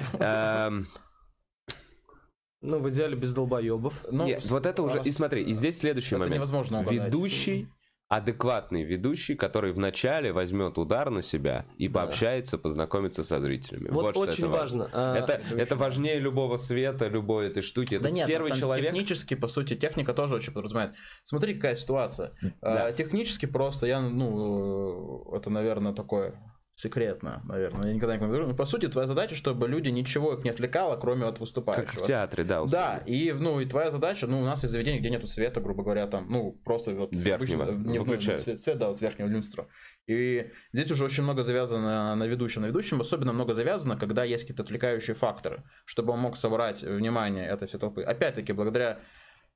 Ну, 2.61 2.79
в 2.79 2.89
идеале 2.89 3.15
без 3.15 3.33
долбоебов. 3.33 4.05
Ну, 4.11 4.25
Нет, 4.25 4.45
вот 4.49 4.65
это 4.65 4.83
уже... 4.83 5.01
И 5.03 5.11
смотри, 5.11 5.43
и 5.43 5.53
здесь 5.53 5.79
следующий 5.79 6.15
это 6.15 6.19
момент. 6.19 6.35
невозможно 6.35 6.81
угадать. 6.81 7.07
Ведущий, 7.07 7.67
адекватный 8.11 8.83
ведущий, 8.83 9.35
который 9.35 9.71
вначале 9.71 10.33
возьмет 10.33 10.77
удар 10.77 11.09
на 11.09 11.21
себя 11.21 11.65
и 11.77 11.87
да. 11.87 12.01
пообщается, 12.01 12.57
познакомится 12.57 13.23
со 13.23 13.39
зрителями. 13.39 13.87
Вот, 13.89 14.15
вот 14.15 14.17
очень 14.17 14.43
это 14.43 14.47
важно. 14.49 14.83
важно. 14.83 14.89
А, 14.93 15.15
это, 15.15 15.33
это, 15.33 15.55
это 15.55 15.75
важнее 15.77 16.19
любого 16.19 16.57
света, 16.57 17.07
любой 17.07 17.47
этой 17.47 17.63
штуки. 17.63 17.95
Это 17.95 18.03
да 18.03 18.09
нет, 18.11 18.27
первый 18.27 18.51
человек. 18.51 18.85
Технически, 18.85 19.33
по 19.33 19.47
сути, 19.47 19.75
техника 19.75 20.13
тоже 20.13 20.35
очень 20.35 20.51
подразумевает. 20.53 20.93
Смотри, 21.23 21.55
какая 21.55 21.75
ситуация. 21.75 22.33
Да. 22.41 22.87
А, 22.87 22.91
технически 22.91 23.45
просто 23.45 23.87
я, 23.87 24.01
ну, 24.01 25.33
это, 25.33 25.49
наверное, 25.49 25.93
такое 25.93 26.35
секретно, 26.81 27.41
наверное, 27.45 27.89
я 27.89 27.93
никогда 27.93 28.17
не 28.17 28.25
говорю. 28.25 28.47
Но 28.47 28.55
по 28.55 28.65
сути 28.65 28.87
твоя 28.87 29.07
задача, 29.07 29.35
чтобы 29.35 29.67
люди 29.67 29.89
ничего 29.89 30.33
их 30.33 30.43
не 30.43 30.49
отвлекало, 30.49 30.97
кроме 30.97 31.25
от 31.25 31.39
выступающего. 31.39 31.85
Как 31.85 32.01
в 32.01 32.05
театре, 32.05 32.43
да. 32.43 32.63
Условно. 32.63 32.87
Да, 32.97 33.03
и 33.05 33.31
ну 33.31 33.59
и 33.59 33.65
твоя 33.65 33.91
задача, 33.91 34.27
ну 34.27 34.41
у 34.41 34.45
нас 34.45 34.63
есть 34.63 34.71
заведение, 34.71 34.99
где 34.99 35.09
нету 35.09 35.27
света, 35.27 35.61
грубо 35.61 35.83
говоря, 35.83 36.07
там, 36.07 36.27
ну 36.29 36.59
просто 36.65 36.93
вот 36.93 37.13
верхнего 37.13 37.65
обычно, 37.65 37.89
не 37.89 37.99
выключают. 37.99 38.41
Свет, 38.41 38.59
свет, 38.59 38.77
да, 38.79 38.89
вот 38.89 38.99
верхнего 38.99 39.27
люстра. 39.27 39.67
И 40.07 40.51
здесь 40.73 40.91
уже 40.91 41.05
очень 41.05 41.23
много 41.23 41.43
завязано 41.43 42.15
на 42.15 42.23
ведущем. 42.25 42.63
На 42.63 42.67
ведущем 42.67 42.99
особенно 42.99 43.31
много 43.31 43.53
завязано, 43.53 43.95
когда 43.97 44.23
есть 44.23 44.43
какие-то 44.43 44.63
отвлекающие 44.63 45.15
факторы, 45.15 45.63
чтобы 45.85 46.13
он 46.13 46.19
мог 46.19 46.35
собрать 46.35 46.81
внимание 46.81 47.47
этой 47.47 47.67
всей 47.67 47.79
толпы. 47.79 48.01
Опять-таки, 48.01 48.53
благодаря 48.53 48.99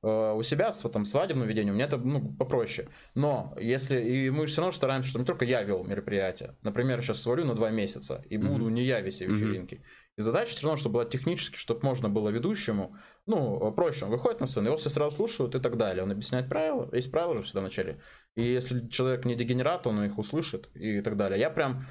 у 0.06 0.44
себя, 0.44 0.72
с 0.72 0.82
там, 0.90 1.06
свадебным 1.06 1.48
ведением, 1.48 1.74
у 1.74 1.76
меня 1.78 1.86
это 1.86 1.98
ну, 1.98 2.34
попроще. 2.34 2.88
Но 3.16 3.56
если... 3.60 4.00
И 4.00 4.30
мы 4.30 4.46
все 4.46 4.62
равно 4.62 4.72
стараемся, 4.72 5.10
что 5.10 5.20
не 5.20 5.26
только 5.26 5.46
я 5.46 5.64
вел 5.64 5.84
мероприятие. 5.84 6.56
Например, 6.62 7.02
сейчас 7.02 7.22
свалю 7.22 7.46
на 7.46 7.56
два 7.56 7.72
месяца, 7.72 8.24
и 8.30 8.38
буду 8.38 8.68
mm-hmm. 8.68 8.72
не 8.72 8.84
я 8.84 9.02
вести 9.02 9.26
вечеринки. 9.26 9.76
Mm-hmm. 9.76 10.18
И 10.18 10.22
задача 10.22 10.56
все 10.56 10.64
равно, 10.64 10.78
чтобы 10.78 10.94
была 10.94 11.06
технически, 11.06 11.58
чтобы 11.58 11.82
можно 11.84 12.08
было 12.08 12.30
ведущему, 12.30 12.96
ну, 13.26 13.72
проще, 13.72 14.06
он 14.06 14.12
выходит 14.12 14.40
на 14.40 14.48
сцену, 14.48 14.68
его 14.68 14.78
все 14.78 14.90
сразу 14.90 15.16
слушают 15.16 15.56
и 15.56 15.60
так 15.60 15.78
далее. 15.78 16.04
Он 16.04 16.12
объясняет 16.12 16.48
правила, 16.48 16.88
есть 16.94 17.12
правила 17.12 17.38
же 17.38 17.44
всегда 17.44 17.62
в 17.62 17.64
начале. 17.64 18.00
И 18.36 18.44
если 18.44 18.88
человек 18.88 19.26
не 19.26 19.36
дегенерат, 19.36 19.88
он 19.88 20.04
их 20.04 20.18
услышит 20.18 20.70
и 20.76 21.02
так 21.02 21.18
далее. 21.18 21.40
Я 21.40 21.50
прям 21.50 21.86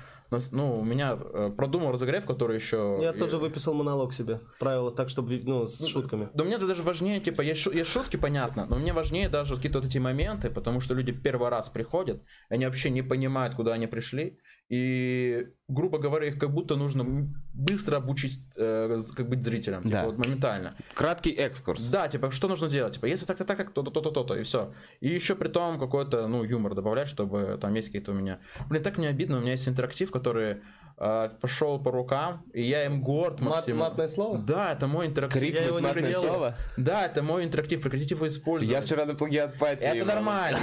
ну, 0.50 0.78
у 0.78 0.84
меня 0.84 1.18
э, 1.20 1.52
продумал 1.56 1.92
разогрев, 1.92 2.24
который 2.26 2.56
еще... 2.56 2.98
Я 3.00 3.10
и... 3.10 3.18
тоже 3.18 3.38
выписал 3.38 3.74
монолог 3.74 4.12
себе. 4.12 4.40
Правила 4.58 4.90
так, 4.90 5.08
чтобы, 5.08 5.40
ну, 5.44 5.66
с 5.66 5.80
ну, 5.80 5.88
шутками. 5.88 6.28
Да 6.34 6.44
мне 6.44 6.58
даже 6.58 6.82
важнее, 6.82 7.20
типа, 7.20 7.42
есть, 7.42 7.66
есть 7.66 7.90
шутки, 7.90 8.16
понятно, 8.16 8.66
но 8.66 8.76
мне 8.76 8.92
важнее 8.92 9.28
даже 9.28 9.56
какие-то 9.56 9.80
вот 9.80 9.88
эти 9.88 9.98
моменты, 9.98 10.50
потому 10.50 10.80
что 10.80 10.94
люди 10.94 11.12
первый 11.12 11.48
раз 11.48 11.68
приходят, 11.68 12.22
они 12.48 12.66
вообще 12.66 12.90
не 12.90 13.02
понимают, 13.02 13.54
куда 13.54 13.72
они 13.74 13.86
пришли, 13.86 14.38
и, 14.70 15.48
грубо 15.68 15.98
говоря, 15.98 16.26
их 16.26 16.38
как 16.38 16.52
будто 16.52 16.76
нужно 16.76 17.28
быстро 17.52 17.96
обучить, 17.96 18.40
э, 18.56 18.98
как 19.14 19.28
быть 19.28 19.44
зрителем, 19.44 19.82
типа, 19.82 19.92
да. 19.92 20.00
типа, 20.00 20.12
вот 20.12 20.26
моментально. 20.26 20.72
Краткий 20.94 21.32
экскурс. 21.32 21.86
Да, 21.88 22.08
типа, 22.08 22.30
что 22.30 22.48
нужно 22.48 22.68
делать? 22.68 22.94
Типа, 22.94 23.06
если 23.06 23.26
так-то 23.26 23.44
так, 23.44 23.70
то-то, 23.70 23.90
то-то, 23.90 24.10
то-то, 24.10 24.34
и 24.34 24.42
все. 24.42 24.72
И 25.00 25.08
еще 25.08 25.34
при 25.34 25.48
том 25.48 25.78
какой-то, 25.78 26.26
ну, 26.28 26.44
юмор 26.44 26.74
добавлять, 26.74 27.08
чтобы 27.08 27.58
там 27.60 27.74
есть 27.74 27.88
какие-то 27.88 28.12
у 28.12 28.14
меня... 28.14 28.40
Блин, 28.68 28.82
так 28.82 28.96
мне 28.96 29.08
обидно, 29.08 29.36
у 29.36 29.40
меня 29.40 29.52
есть 29.52 29.68
интерактив, 29.68 30.10
который... 30.10 30.62
Э, 31.06 31.28
пошел 31.38 31.78
по 31.78 31.90
рукам, 31.90 32.46
и 32.54 32.62
я 32.62 32.86
им 32.86 33.02
горд 33.02 33.38
Мат, 33.40 33.56
максимально. 33.56 33.84
матное 33.90 34.08
слово? 34.08 34.38
Да, 34.38 34.72
это 34.72 34.86
мой 34.86 35.06
интерактив. 35.06 35.38
Крик 35.42 35.54
Я 35.54 35.64
его 35.64 35.78
не 35.78 36.00
делал. 36.00 36.24
слово? 36.24 36.56
Да, 36.78 37.04
это 37.04 37.22
мой 37.22 37.44
интерактив, 37.44 37.82
прекратите 37.82 38.14
его 38.14 38.26
использовать. 38.26 38.74
Я 38.74 38.80
вчера 38.80 39.04
на 39.04 39.14
плагиат 39.14 39.58
пати. 39.58 39.84
Это 39.84 40.06
нормально. 40.06 40.58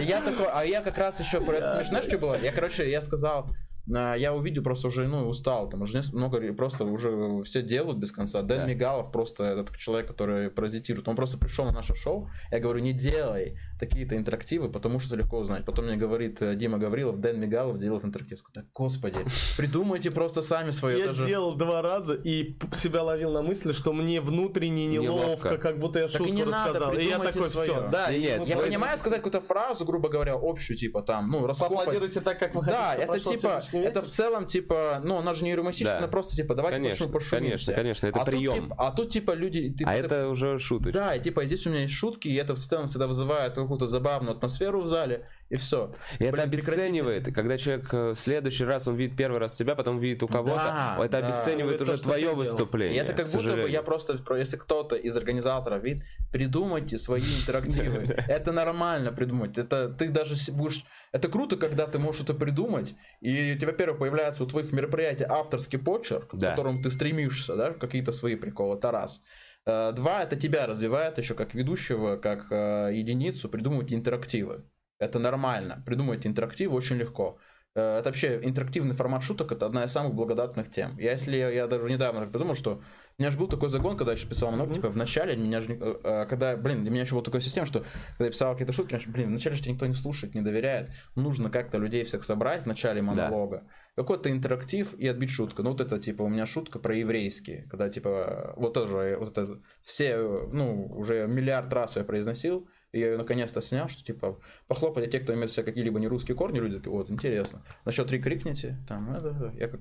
Я 0.00 0.20
такой, 0.20 0.46
а 0.52 0.64
я 0.64 0.80
как 0.82 0.96
раз 0.96 1.18
еще, 1.18 1.38
это 1.38 1.74
смешно, 1.74 2.02
что 2.02 2.18
было? 2.18 2.40
Я, 2.40 2.52
короче, 2.52 2.88
я 2.88 3.02
сказал, 3.02 3.50
а, 3.92 4.14
я 4.14 4.32
увидел, 4.32 4.62
просто 4.62 4.88
уже, 4.88 5.08
ну, 5.08 5.26
устал, 5.28 5.68
там 5.68 5.82
уже 5.82 6.00
много, 6.12 6.52
просто 6.52 6.84
уже 6.84 7.42
все 7.44 7.62
делают 7.62 7.98
без 7.98 8.12
конца. 8.12 8.42
Дэн 8.42 8.58
Да. 8.58 8.66
Мигалов 8.66 9.10
просто 9.10 9.44
этот 9.44 9.76
человек, 9.76 10.06
который 10.06 10.50
паразитирует, 10.50 11.08
он 11.08 11.16
просто 11.16 11.38
пришел 11.38 11.64
на 11.64 11.72
наше 11.72 11.94
шоу, 11.94 12.30
я 12.52 12.60
говорю, 12.60 12.80
не 12.80 12.92
делай 12.92 13.58
такие-то 13.78 14.16
интерактивы, 14.16 14.68
потому 14.70 15.00
что 15.00 15.16
легко 15.16 15.38
узнать. 15.38 15.64
Потом 15.64 15.86
мне 15.86 15.96
говорит 15.96 16.40
э, 16.42 16.54
Дима 16.56 16.78
Гаврилов, 16.78 17.20
Дэн 17.20 17.40
Мигалов 17.40 17.78
делает 17.78 18.04
интерактив. 18.04 18.40
«Да, 18.54 18.64
господи, 18.74 19.18
придумайте 19.56 20.10
просто 20.10 20.42
сами 20.42 20.70
свое. 20.70 20.98
Я 20.98 21.04
это 21.04 21.12
же- 21.14 21.26
делал 21.26 21.54
два 21.54 21.82
раза 21.82 22.14
и 22.14 22.56
себя 22.74 23.02
ловил 23.02 23.32
на 23.32 23.42
мысли, 23.42 23.72
что 23.72 23.92
мне 23.92 24.20
внутренне 24.20 24.86
неловко, 24.86 25.26
Неловко. 25.48 25.58
как 25.58 25.78
будто 25.78 25.98
я 26.00 26.06
Так 26.08 26.14
и 26.14 26.18
шутку 26.18 26.32
не 26.34 26.44
надо, 26.44 26.68
рассказал. 26.70 26.92
И 26.94 27.04
я 27.04 27.18
такой, 27.18 27.48
все, 27.48 27.64
своё. 27.64 27.88
да. 27.90 28.10
И 28.12 28.20
нет, 28.20 28.40
Я 28.40 28.44
свой- 28.54 28.64
понимаю 28.66 28.98
сказать 28.98 29.18
какую-то 29.22 29.40
фразу, 29.40 29.84
грубо 29.84 30.08
говоря, 30.08 30.34
общую, 30.40 30.76
типа 30.76 31.02
там, 31.02 31.30
ну, 31.30 31.46
расхлопать. 31.46 31.76
Поаплодируйте 31.78 32.20
так, 32.20 32.38
как 32.38 32.54
вы 32.54 32.62
хотите. 32.62 32.78
Да, 32.82 32.94
это 32.94 33.20
типа, 33.20 33.60
это 33.72 34.02
в 34.02 34.08
целом 34.08 34.46
типа, 34.46 35.00
ну, 35.04 35.16
она 35.18 35.34
же 35.34 35.44
не 35.44 35.50
юмористическая, 35.52 35.94
Да. 35.94 35.98
она 36.04 36.08
просто 36.08 36.36
типа, 36.36 36.54
давайте 36.54 36.76
Конечно, 36.78 37.06
пошум- 37.06 37.12
пошумимся. 37.12 37.72
конечно, 37.72 37.74
конечно, 37.74 38.06
это 38.08 38.20
а 38.20 38.24
прием. 38.24 38.52
Тут, 38.54 38.62
типа, 38.64 38.76
а 38.78 38.92
тут 38.92 39.08
типа 39.10 39.30
люди... 39.32 39.74
ты- 39.76 39.84
А 39.84 39.92
ты- 39.94 39.98
это 40.00 40.28
уже 40.28 40.58
шуточка. 40.58 40.92
Да, 40.98 41.14
и 41.14 41.20
типа 41.20 41.44
здесь 41.46 41.66
у 41.66 41.70
меня 41.70 41.82
есть 41.82 41.94
шутки, 41.94 42.28
и 42.28 42.34
это 42.34 42.54
в 42.54 42.58
целом 42.58 42.86
всегда 42.86 43.06
вызывает 43.06 43.56
какую-то 43.68 43.86
забавную 43.86 44.36
атмосферу 44.36 44.80
в 44.80 44.86
зале, 44.86 45.26
и 45.50 45.56
все. 45.56 45.92
И 46.18 46.24
это 46.24 46.42
обесценивает. 46.42 47.28
И 47.28 47.32
когда 47.32 47.56
человек 47.58 47.88
э, 47.92 48.10
в 48.10 48.18
следующий 48.18 48.64
раз 48.64 48.88
он 48.88 48.96
видит 48.96 49.16
первый 49.16 49.38
раз 49.38 49.54
тебя, 49.54 49.74
потом 49.74 49.98
видит 49.98 50.22
у 50.22 50.28
кого-то, 50.28 50.56
Да, 50.56 50.98
это 51.04 51.20
да. 51.20 51.26
обесценивает 51.26 51.80
уже 51.80 51.96
то, 51.96 52.02
твое 52.02 52.34
выступление. 52.34 52.96
И 52.96 53.00
это 53.00 53.12
как 53.12 53.26
будто 53.28 53.56
бы 53.56 53.68
я 53.70 53.82
просто, 53.82 54.16
про- 54.22 54.38
если 54.38 54.56
кто-то 54.56 54.96
из 54.96 55.16
организаторов 55.16 55.82
видит, 55.82 56.04
придумайте 56.32 56.98
свои 56.98 57.22
интерактивы. 57.42 58.04
Это 58.26 58.52
нормально 58.52 59.12
придумать. 59.12 59.58
Это 59.58 59.88
ты 59.88 60.08
даже 60.08 60.34
будешь... 60.52 60.84
Это 61.12 61.28
круто, 61.28 61.56
когда 61.56 61.86
ты 61.86 61.98
можешь 61.98 62.22
это 62.22 62.34
придумать, 62.34 62.94
и 63.20 63.52
у 63.54 63.58
тебя, 63.58 63.68
во-первых, 63.68 63.98
появляется 64.00 64.44
у 64.44 64.46
твоих 64.46 64.72
мероприятий 64.72 65.24
авторский 65.24 65.78
почерк, 65.78 66.28
к 66.28 66.38
которому 66.38 66.82
ты 66.82 66.90
стремишься, 66.90 67.56
да, 67.56 67.70
какие-то 67.72 68.12
свои 68.12 68.36
приколы. 68.36 68.76
Это 68.76 68.90
раз. 68.90 69.22
Э, 69.66 69.92
Два, 69.92 70.22
это 70.22 70.36
тебя 70.36 70.66
развивает 70.66 71.18
еще 71.18 71.34
как 71.34 71.54
ведущего, 71.54 72.16
как 72.16 72.50
э, 72.50 72.90
единицу 72.94 73.48
придумывать 73.48 73.92
интерактивы. 73.92 74.64
Это 74.98 75.18
нормально. 75.18 75.82
Придумывать 75.86 76.26
интерактивы 76.26 76.74
очень 76.76 76.96
легко. 76.96 77.38
Э, 77.74 77.98
Это 77.98 78.08
вообще 78.10 78.40
интерактивный 78.42 78.94
формат 78.94 79.22
шуток, 79.22 79.52
это 79.52 79.66
одна 79.66 79.84
из 79.84 79.92
самых 79.92 80.14
благодатных 80.14 80.70
тем. 80.70 80.96
Я, 80.98 81.12
если 81.12 81.36
я 81.36 81.66
даже 81.66 81.90
недавно 81.90 82.20
так 82.22 82.32
подумал, 82.32 82.54
что 82.54 82.82
у 83.18 83.22
меня 83.22 83.32
же 83.32 83.38
был 83.38 83.48
такой 83.48 83.68
загон, 83.68 83.96
когда 83.96 84.12
я 84.12 84.16
еще 84.16 84.28
писал 84.28 84.52
много, 84.52 84.74
типа 84.74 84.90
в 84.90 84.96
начале 84.96 85.36
меня 85.36 85.60
же, 85.60 85.72
э, 85.72 85.96
э, 86.04 86.26
когда, 86.26 86.56
блин, 86.56 86.82
для 86.82 86.90
меня 86.92 87.02
еще 87.02 87.14
была 87.14 87.24
такая 87.24 87.40
система, 87.40 87.66
что 87.66 87.84
когда 88.12 88.26
я 88.26 88.30
писал 88.30 88.52
какие-то 88.52 88.72
шутки, 88.72 88.96
блин, 89.08 89.30
вначале 89.30 89.56
же 89.56 89.62
тебя 89.62 89.72
никто 89.72 89.86
не 89.86 89.94
слушает, 89.94 90.36
не 90.36 90.40
доверяет, 90.40 90.92
нужно 91.16 91.50
как-то 91.50 91.78
людей 91.78 92.04
всех 92.04 92.22
собрать 92.22 92.62
в 92.62 92.66
начале 92.66 93.02
монолога, 93.02 93.64
какой-то 93.96 94.30
интерактив 94.30 94.94
и 94.94 95.08
отбить 95.08 95.30
шутку. 95.30 95.64
Ну 95.64 95.70
вот 95.70 95.80
это 95.80 95.98
типа 95.98 96.22
у 96.22 96.28
меня 96.28 96.46
шутка 96.46 96.78
про 96.78 96.96
еврейские, 96.96 97.66
когда 97.68 97.88
типа 97.88 98.54
вот 98.56 98.74
тоже 98.74 98.98
э, 98.98 99.16
вот 99.16 99.36
это 99.36 99.60
все, 99.82 100.10
э, 100.10 100.48
ну 100.52 100.86
уже 100.86 101.26
миллиард 101.26 101.72
раз 101.72 101.96
я 101.96 102.04
произносил, 102.04 102.68
и 102.92 103.00
я 103.00 103.10
ее 103.10 103.18
наконец-то 103.18 103.60
снял, 103.60 103.88
что 103.88 104.04
типа 104.04 104.38
похлопали 104.68 105.10
те, 105.10 105.18
кто 105.18 105.34
имеет 105.34 105.50
в 105.50 105.54
себе 105.54 105.64
какие-либо 105.64 105.98
нерусские 105.98 106.36
корни, 106.36 106.60
люди 106.60 106.76
такие, 106.76 106.92
вот, 106.92 107.10
интересно. 107.10 107.64
На 107.84 107.90
счет 107.90 108.06
три 108.06 108.20
крикните, 108.20 108.78
там, 108.86 109.12
это, 109.12 109.52
я 109.56 109.66
как... 109.66 109.80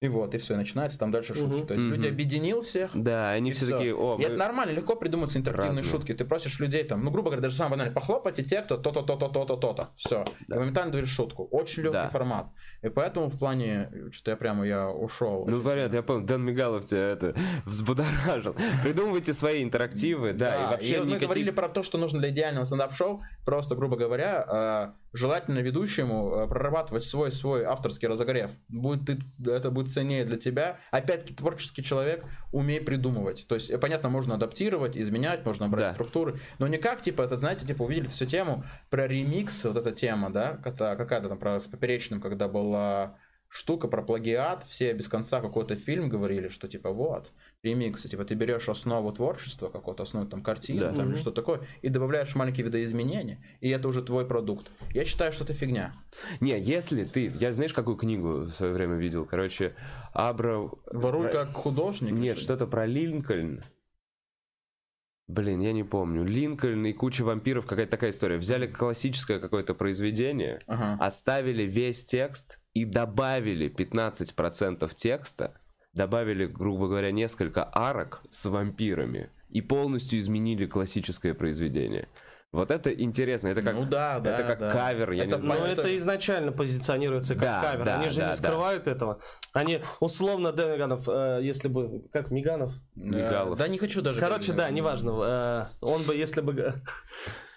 И 0.00 0.08
вот, 0.08 0.34
и 0.34 0.38
все, 0.38 0.54
и 0.54 0.56
начинается 0.56 0.98
там 0.98 1.10
дальше 1.10 1.34
шутки. 1.34 1.56
Мгм. 1.58 1.66
То 1.66 1.74
есть 1.74 1.86
люди 1.86 2.06
Мгм. 2.06 2.14
объединил 2.14 2.62
всех, 2.62 2.90
Да, 2.94 3.30
они 3.32 3.50
и 3.50 3.52
все 3.52 3.66
всё. 3.66 3.76
такие, 3.76 3.94
о, 3.94 4.16
и 4.18 4.22
это 4.22 4.32
мы- 4.32 4.38
нормально, 4.38 4.70
легко 4.72 4.96
придумываются 4.96 5.38
интерактивные 5.38 5.82
Разные. 5.82 5.90
шутки. 5.92 6.14
Ты 6.14 6.24
просишь 6.24 6.58
людей 6.58 6.84
там, 6.84 7.04
ну, 7.04 7.10
грубо 7.10 7.28
говоря, 7.28 7.42
даже 7.42 7.56
самое 7.56 7.72
банальное, 7.72 7.94
похлопайте 7.94 8.42
те, 8.42 8.62
кто 8.62 8.78
то-то, 8.78 9.02
то-то, 9.02 9.28
то-то, 9.28 9.56
то-то. 9.56 9.90
Все. 9.96 10.24
Да. 10.48 10.56
И 10.56 10.58
моментально 10.58 10.90
говоришь 10.92 11.10
шутку. 11.10 11.44
Очень 11.50 11.82
легкий 11.82 11.98
Да. 11.98 12.08
формат. 12.08 12.46
И 12.80 12.88
поэтому 12.88 13.28
в 13.28 13.38
плане, 13.38 13.92
что-то 14.10 14.30
я 14.30 14.36
прямо, 14.38 14.66
я 14.66 14.88
ушел. 14.88 15.44
Ну, 15.46 15.60
понятно, 15.60 15.96
я 15.96 16.02
понял, 16.02 16.22
Дэн 16.24 16.42
Мигалов 16.44 16.86
тебя 16.86 17.10
это 17.10 17.34
взбудоражил. 17.66 18.56
Придумывайте 18.82 19.34
свои 19.34 19.62
интерактивы, 19.62 20.32
да, 20.32 20.62
и 20.62 20.66
вообще 20.70 21.00
мы 21.00 21.06
никаких- 21.08 21.28
говорили 21.28 21.50
про 21.50 21.68
то, 21.68 21.82
что 21.82 21.98
нужно 21.98 22.20
для 22.20 22.30
идеального 22.30 22.64
стендап-шоу. 22.64 23.20
Просто, 23.44 23.74
грубо 23.76 23.96
говоря, 23.98 24.94
э, 24.94 24.98
желательно 25.12 25.58
ведущему 25.58 26.32
э, 26.36 26.48
прорабатывать 26.48 27.04
свой 27.04 27.30
свой 27.32 27.64
авторский 27.64 28.08
разогрев. 28.08 28.50
Будет 28.70 29.18
это 29.46 29.70
будет 29.70 29.89
ценнее 29.92 30.24
для 30.24 30.36
тебя. 30.36 30.78
Опять-таки 30.90 31.34
творческий 31.34 31.82
человек, 31.82 32.24
умей 32.52 32.80
придумывать. 32.80 33.46
То 33.48 33.54
есть, 33.54 33.70
э, 33.70 33.78
понятно, 33.78 34.08
можно 34.08 34.34
адаптировать, 34.34 34.96
изменять, 34.96 35.44
можно 35.44 35.68
брать 35.68 35.88
Да. 35.88 35.94
структуры, 35.94 36.38
но 36.58 36.66
не 36.68 36.78
как, 36.78 37.02
типа, 37.02 37.22
это, 37.22 37.36
знаете, 37.36 37.66
типа, 37.66 37.82
увидели 37.82 38.08
всю 38.08 38.26
тему 38.26 38.64
про 38.88 39.06
ремикс, 39.06 39.64
вот 39.64 39.76
эта 39.76 39.92
тема, 39.92 40.30
да, 40.30 40.56
какая- 40.62 40.96
какая-то 40.96 41.28
там 41.28 41.38
про 41.38 41.58
с 41.58 41.66
поперечным, 41.66 42.20
когда 42.20 42.48
была 42.48 43.16
штука 43.48 43.88
про 43.88 44.02
плагиат, 44.02 44.62
все 44.64 44.92
без 44.92 45.08
конца 45.08 45.40
какой-то 45.40 45.74
фильм 45.74 46.08
говорили, 46.08 46.48
что 46.48 46.68
типа 46.68 46.92
вот, 46.92 47.32
ремиксы, 47.62 48.08
типа 48.08 48.24
ты 48.24 48.34
берешь 48.34 48.68
основу 48.68 49.12
творчества, 49.12 49.68
какую-то 49.68 50.04
основу 50.04 50.26
там 50.26 50.42
картины, 50.42 50.80
Да. 50.80 50.86
там 50.92 51.06
или 51.06 51.12
Мгм. 51.12 51.16
что 51.20 51.30
такое, 51.30 51.60
и 51.82 51.88
добавляешь 51.88 52.34
маленькие 52.34 52.64
видоизменения, 52.66 53.44
и 53.60 53.68
это 53.68 53.88
уже 53.88 54.02
твой 54.02 54.26
продукт. 54.26 54.70
Я 54.94 55.04
считаю, 55.04 55.32
что 55.32 55.44
это 55.44 55.52
фигня. 55.54 55.92
Не, 56.40 56.58
если 56.58 57.04
ты... 57.04 57.32
Я 57.38 57.52
знаешь, 57.52 57.72
какую 57.74 57.96
книгу 57.96 58.40
в 58.40 58.50
свое 58.50 58.72
время 58.72 58.96
видел? 58.96 59.26
Короче, 59.26 59.74
Абра... 60.12 60.70
Воруй 60.92 61.28
Про- 61.28 61.32
как 61.44 61.52
художник. 61.54 62.12
Нет, 62.12 62.36
что 62.38 62.44
что-то 62.44 62.66
про 62.66 62.86
Линкольн. 62.86 63.62
Блин, 65.28 65.60
я 65.60 65.72
не 65.72 65.84
помню. 65.84 66.24
Линкольн 66.24 66.84
и 66.86 66.92
куча 66.92 67.22
вампиров, 67.22 67.64
какая-то 67.66 67.92
такая 67.92 68.10
история. 68.10 68.36
Взяли 68.36 68.66
классическое 68.66 69.38
какое-то 69.38 69.74
произведение, 69.74 70.60
Ага. 70.66 70.96
оставили 71.04 71.62
весь 71.62 72.04
текст 72.04 72.58
и 72.74 72.84
добавили 72.84 73.68
15% 73.68 74.92
текста, 74.96 75.60
добавили, 75.92 76.46
грубо 76.46 76.88
говоря, 76.88 77.10
несколько 77.10 77.68
арок 77.72 78.22
с 78.28 78.44
вампирами 78.46 79.30
и 79.50 79.60
полностью 79.60 80.18
изменили 80.20 80.66
классическое 80.66 81.34
произведение. 81.34 82.08
Вот 82.52 82.72
это 82.72 82.90
интересно, 82.90 83.46
это 83.46 83.62
как, 83.62 83.74
ну 83.74 83.84
да, 83.84 84.18
да. 84.18 84.34
это 84.34 84.42
как 84.42 84.58
да. 84.58 84.72
кавер, 84.72 85.12
я 85.12 85.22
Это 85.22 85.26
не 85.26 85.34
Но 85.36 85.40
знаю. 85.40 85.60
понятно. 85.60 85.80
это 85.82 85.96
изначально 85.98 86.50
позиционируется 86.50 87.34
как 87.34 87.42
Да, 87.42 87.60
кавер. 87.62 87.84
да, 87.84 88.00
Они 88.00 88.08
же 88.10 88.16
да, 88.18 88.24
не 88.24 88.30
да. 88.32 88.36
скрывают 88.36 88.88
этого. 88.88 89.20
Они, 89.52 89.80
условно, 90.00 90.50
Дэн 90.52 90.72
Миганов, 90.72 91.08
э, 91.08 91.38
если 91.42 91.68
бы... 91.68 92.02
Как, 92.12 92.32
Миганов? 92.32 92.72
Э, 92.74 93.00
Мигалов. 93.00 93.56
Да 93.56 93.68
не 93.68 93.78
хочу 93.78 94.02
даже. 94.02 94.18
Короче, 94.20 94.52
да, 94.52 94.68
неважно. 94.68 95.10
э, 95.22 95.66
Он 95.80 96.02
бы, 96.02 96.16
если 96.16 96.40
бы... 96.40 96.74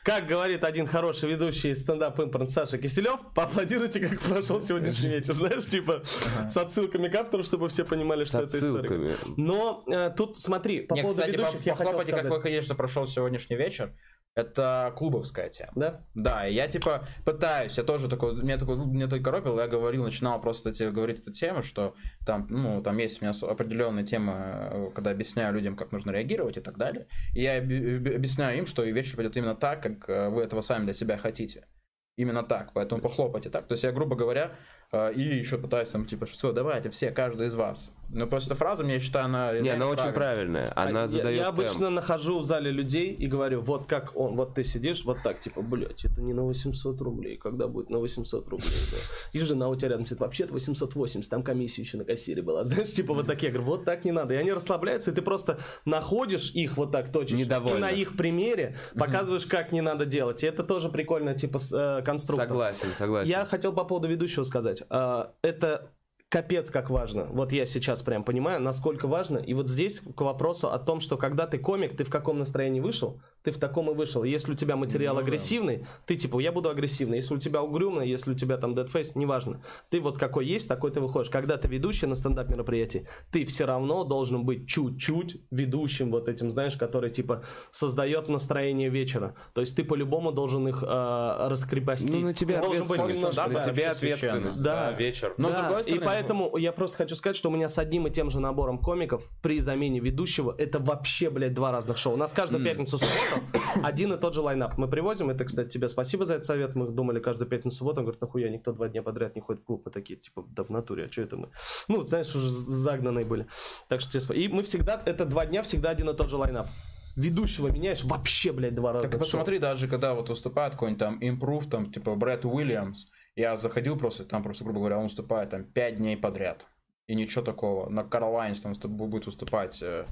Как 0.04 0.28
говорит 0.28 0.66
один 0.66 0.86
хороший 0.86 1.30
ведущий 1.30 1.74
стендап 1.74 2.20
импорт 2.20 2.51
Саша 2.51 2.78
Киселев, 2.78 3.22
поаплодируйте, 3.34 4.01
как 4.01 4.20
прошел 4.20 4.60
сегодняшний 4.60 5.08
вечер. 5.10 5.34
Знаешь, 5.34 5.66
типа 5.66 6.01
с 6.49 6.58
отсылками 6.58 7.08
к 7.08 7.16
автору, 7.16 7.43
чтобы 7.43 7.70
все 7.70 7.86
понимали, 7.86 8.24
С 8.26 8.28
что 8.28 8.41
это 8.41 8.60
история. 8.60 9.16
Но 9.38 9.86
э, 9.88 10.12
тут 10.16 10.38
смотри, 10.38 10.82
по 10.82 10.95
Не, 10.95 11.04
поводу 11.04 11.22
кстати, 11.22 11.38
ведущих 11.38 11.60
по- 11.64 11.68
я 11.70 11.76
хотел 11.76 12.01
сказать. 12.01 12.26
вы 12.26 12.41
хотите, 12.41 12.62
что 12.64 12.76
прошел 12.76 13.08
сегодняшний 13.08 13.56
вечер. 13.56 13.93
Это 14.36 14.91
клубовская 14.97 15.49
тема. 15.49 15.71
Да? 15.75 16.01
Да, 16.15 16.47
и 16.47 16.53
я 16.53 16.67
типа 16.67 17.05
пытаюсь, 17.23 17.77
я 17.77 17.84
тоже 17.84 18.09
такой, 18.09 18.36
меня 18.41 18.57
такой, 18.57 18.77
меня 18.77 19.05
такой 19.05 19.23
коробил, 19.23 19.59
я 19.59 19.67
говорил, 19.67 20.03
начинал 20.03 20.41
просто 20.41 20.73
тебе 20.73 20.89
говорить 20.91 21.19
эту 21.19 21.31
тему, 21.31 21.61
что 21.61 21.93
там, 22.25 22.47
ну, 22.49 22.81
там 22.81 22.97
есть 22.97 23.21
у 23.21 23.25
меня 23.25 23.34
определенная 23.47 24.03
тема, 24.03 24.69
э, 24.71 24.89
когда 24.95 25.11
объясняю 25.11 25.53
людям, 25.53 25.75
как 25.75 25.91
нужно 25.91 26.09
реагировать 26.09 26.57
и 26.57 26.61
так 26.61 26.77
далее. 26.77 27.07
И 27.34 27.41
я 27.43 27.59
оби- 27.59 28.15
объясняю 28.15 28.57
им, 28.57 28.65
что 28.65 28.84
и 28.84 28.91
вечер 28.91 29.17
пойдет 29.17 29.38
именно 29.38 29.55
так, 29.55 29.84
как 29.84 30.09
э, 30.09 30.29
вы 30.29 30.41
этого 30.41 30.61
сами 30.61 30.86
для 30.86 30.93
себя 30.93 31.17
хотите. 31.17 31.67
Именно 32.15 32.43
так, 32.43 32.73
поэтому 32.73 33.01
похлопайте 33.01 33.49
так. 33.49 33.67
То 33.67 33.73
есть 33.73 33.84
я, 33.84 33.91
грубо 33.91 34.15
говоря, 34.15 34.51
э, 34.91 35.13
и 35.13 35.21
еще 35.21 35.59
пытаюсь 35.59 35.89
там, 35.89 36.05
типа, 36.05 36.25
все, 36.25 36.51
давайте, 36.51 36.89
все, 36.89 37.11
каждый 37.11 37.47
из 37.47 37.55
вас. 37.55 37.91
Но 38.14 38.28
просто 38.28 38.55
фраза, 38.55 38.84
мне 38.84 38.95
я 38.95 38.99
считаю, 38.99 39.26
она... 39.26 39.57
Не, 39.59 39.70
она 39.70 39.88
очень 39.88 40.14
правильная. 40.14 40.68
правильная. 40.68 40.74
Она 40.76 40.99
А 40.99 41.01
я, 41.03 41.07
задает 41.07 41.38
я 41.39 41.45
темп. 41.45 41.59
обычно 41.59 41.89
нахожу 41.89 42.39
в 42.39 42.43
зале 42.45 42.72
людей 42.72 43.11
и 43.14 43.28
говорю, 43.28 43.61
вот 43.61 43.88
как 43.88 44.16
он, 44.16 44.36
вот 44.36 44.53
ты 44.53 44.64
сидишь, 44.64 45.03
вот 45.03 45.18
так, 45.24 45.39
типа, 45.39 45.61
блядь, 45.61 46.05
это 46.05 46.22
не 46.22 46.34
на 46.34 46.43
800 46.43 47.01
рублей, 47.01 47.38
когда 47.38 47.68
будет 47.68 47.89
на 47.89 47.99
800 47.99 48.47
рублей, 48.49 48.70
да. 48.91 48.97
И 49.34 49.39
жена 49.39 49.68
у 49.70 49.76
тебя 49.76 49.89
рядом 49.89 50.05
сидит, 50.05 50.20
вообще-то 50.20 50.53
880, 50.53 51.30
там 51.30 51.43
комиссия 51.43 51.82
еще 51.82 51.97
на 51.97 52.05
кассире 52.05 52.41
была, 52.41 52.64
знаешь, 52.66 52.91
типа 52.93 53.14
вот 53.14 53.26
такие, 53.26 53.47
я 53.47 53.53
говорю, 53.53 53.70
вот 53.72 53.86
так 53.86 54.05
не 54.05 54.11
надо. 54.11 54.34
И 54.36 54.38
они 54.38 54.51
расслабляются, 54.51 55.11
и 55.11 55.14
ты 55.14 55.22
просто 55.22 55.59
находишь 55.86 56.51
их 56.51 56.78
вот 56.78 56.91
так 56.91 57.11
точишь, 57.11 57.39
и 57.39 57.43
Недовольных. 57.43 57.82
на 57.82 57.89
их 57.91 58.16
примере 58.16 58.78
показываешь, 58.95 59.45
как 59.45 59.72
не 59.72 59.82
надо 59.82 60.05
делать. 60.05 60.43
И 60.43 60.45
это 60.45 60.64
тоже 60.64 60.89
прикольно, 60.89 61.34
типа, 61.34 61.57
э, 61.74 62.01
конструктор. 62.05 62.47
Согласен, 62.47 62.93
согласен. 62.93 63.30
Я 63.30 63.45
хотел 63.45 63.74
по 63.74 63.84
поводу 63.86 64.07
ведущего 64.07 64.43
сказать. 64.43 64.84
А, 64.89 65.34
Это 65.41 65.89
капец 66.34 66.71
как 66.71 66.89
важно. 66.89 67.25
Вот 67.25 67.51
я 67.51 67.67
сейчас 67.67 68.01
прям 68.01 68.23
понимаю, 68.23 68.59
насколько 68.59 69.07
важно. 69.07 69.38
И 69.38 69.53
вот 69.53 69.69
здесь 69.69 70.01
к 70.15 70.21
вопросу 70.21 70.71
о 70.71 70.79
том, 70.79 70.99
что 70.99 71.15
когда 71.15 71.45
ты 71.45 71.59
комик, 71.59 71.95
ты 71.95 72.03
в 72.03 72.09
каком 72.09 72.39
настроении 72.39 72.79
вышел, 72.79 73.21
ты 73.44 73.52
в 73.52 73.58
таком 73.58 73.91
и 73.91 73.94
вышел. 73.94 74.24
Если 74.24 74.52
у 74.54 74.56
тебя 74.56 74.76
материал 74.76 75.16
ну, 75.16 75.22
агрессивный, 75.22 75.78
да. 75.78 75.86
ты 76.06 76.16
типа, 76.16 76.39
я 76.39 76.52
буду 76.52 76.70
агрессивный. 76.70 77.18
Если 77.18 77.36
у 77.36 77.38
тебя 77.38 77.62
угрюмный, 77.62 78.08
если 78.08 78.32
у 78.32 78.36
тебя 78.36 78.58
там 78.58 78.74
дедфейс, 78.74 79.16
неважно. 79.16 79.62
Ты 79.89 80.00
вот 80.00 80.18
какой 80.18 80.46
есть, 80.46 80.68
такой 80.68 80.91
ты 80.91 81.02
выходишь. 81.02 81.30
Когда 81.30 81.58
ты 81.58 81.68
ведущий 81.68 82.06
на 82.06 82.16
стендап 82.16 82.50
мероприятии, 82.50 83.08
ты 83.32 83.46
все 83.46 83.66
равно 83.66 84.04
должен 84.04 84.46
быть 84.46 84.68
чуть-чуть 84.68 85.41
ведущим 85.52 86.12
вот 86.12 86.28
этим, 86.28 86.50
знаешь, 86.50 86.78
который 86.78 87.10
типа 87.10 87.44
создает 87.72 88.30
настроение 88.30 88.89
вечера. 88.89 89.36
То 89.54 89.62
есть 89.62 89.76
ты 89.76 89.84
по-любому 89.84 90.32
должен 90.32 90.68
их 90.68 90.84
э, 90.84 91.48
раскрепостить. 91.50 92.14
Ну, 92.14 92.22
на 92.22 92.34
тебя 92.34 92.62
должен 92.62 92.84
ответственность. 92.84 93.28
Быть 93.28 93.36
да, 93.36 93.48
на 93.48 93.62
тебе 93.62 93.86
ответственность. 93.88 94.64
Да, 94.64 94.91
да, 94.91 94.98
вечер. 94.98 95.34
Но 95.38 95.50
да. 95.50 95.56
с 95.56 95.58
другой 95.60 95.84
стороны... 95.84 96.02
И 96.02 96.06
поэтому 96.06 96.58
я 96.58 96.72
просто 96.72 96.98
хочу 96.98 97.16
сказать, 97.16 97.36
что 97.36 97.50
у 97.50 97.54
меня 97.54 97.68
с 97.68 97.78
одним 97.78 98.08
и 98.08 98.12
тем 98.12 98.30
же 98.30 98.39
набором 98.39 98.78
комиков 98.78 99.30
при 99.41 99.60
замене 99.60 100.00
ведущего 100.00 100.56
это 100.58 100.80
вообще, 100.80 101.30
блядь, 101.30 101.54
два 101.54 101.72
разных 101.72 101.98
шоу. 101.98 102.14
У 102.14 102.18
нас 102.18 102.32
каждую 102.32 102.62
mm. 102.62 102.66
пятницу, 102.66 102.98
субботу 103.34 103.86
один 103.86 104.13
и 104.13 104.17
тот 104.17 104.34
же 104.34 104.41
лайнап. 104.41 104.77
Мы 104.77 104.88
привозим, 104.88 105.29
это, 105.29 105.45
кстати, 105.45 105.69
тебе 105.69 105.89
спасибо 105.89 106.25
за 106.25 106.36
этот 106.36 106.45
совет. 106.45 106.75
Мы 106.75 106.88
думали 106.88 107.19
каждую 107.19 107.49
пятницу, 107.49 107.77
субботу. 107.77 107.99
Он 107.99 108.05
говорит, 108.05 108.21
нахуя 108.21 108.49
никто 108.49 108.71
два 108.71 108.89
дня 108.89 109.03
подряд 109.03 109.36
не 109.36 109.41
ходит 109.41 109.61
в 109.61 109.65
клуб. 109.65 109.84
Мы 109.86 109.91
такие, 109.91 110.19
типа, 110.19 110.45
да 110.49 110.63
в 110.63 110.69
натуре, 110.69 111.05
а 111.05 111.11
что 111.11 111.21
это 111.21 111.38
мы? 111.38 111.49
Ну, 111.88 112.01
знаешь, 112.01 112.36
уже 112.36 112.49
загнанные 112.49 113.25
были. 113.25 113.47
Так 113.88 114.01
что 114.01 114.17
И 114.34 114.47
мы 114.47 114.63
всегда, 114.63 115.01
это 115.05 115.25
два 115.25 115.45
дня, 115.45 115.63
всегда 115.63 115.89
один 115.89 116.09
и 116.09 116.13
тот 116.13 116.29
же 116.29 116.38
лайнап 116.38 116.67
ведущего 117.15 117.67
меняешь 117.67 118.03
вообще, 118.03 118.51
блядь, 118.51 118.75
два 118.75 118.93
раза. 118.93 119.07
Так 119.07 119.19
посмотри, 119.19 119.59
даже 119.59 119.88
когда 119.88 120.13
вот 120.13 120.29
выступает 120.29 120.73
какой-нибудь 120.73 120.99
там 120.99 121.17
импрув, 121.21 121.69
там, 121.69 121.91
типа, 121.91 122.15
Брэд 122.15 122.45
Уильямс, 122.45 123.07
я 123.36 123.55
заходил 123.55 123.97
просто, 123.97 124.25
там 124.25 124.43
просто, 124.43 124.63
грубо 124.63 124.79
говоря, 124.79 124.97
он 124.97 125.03
выступает 125.03 125.49
там 125.51 125.63
пять 125.63 125.97
дней 125.97 126.17
подряд. 126.17 126.67
И 127.07 127.15
ничего 127.15 127.43
такого. 127.43 127.89
На 127.89 128.03
Каролайнс 128.03 128.61
там 128.61 128.73
будет 128.73 129.25
выступать 129.25 129.79
э, 129.81 130.05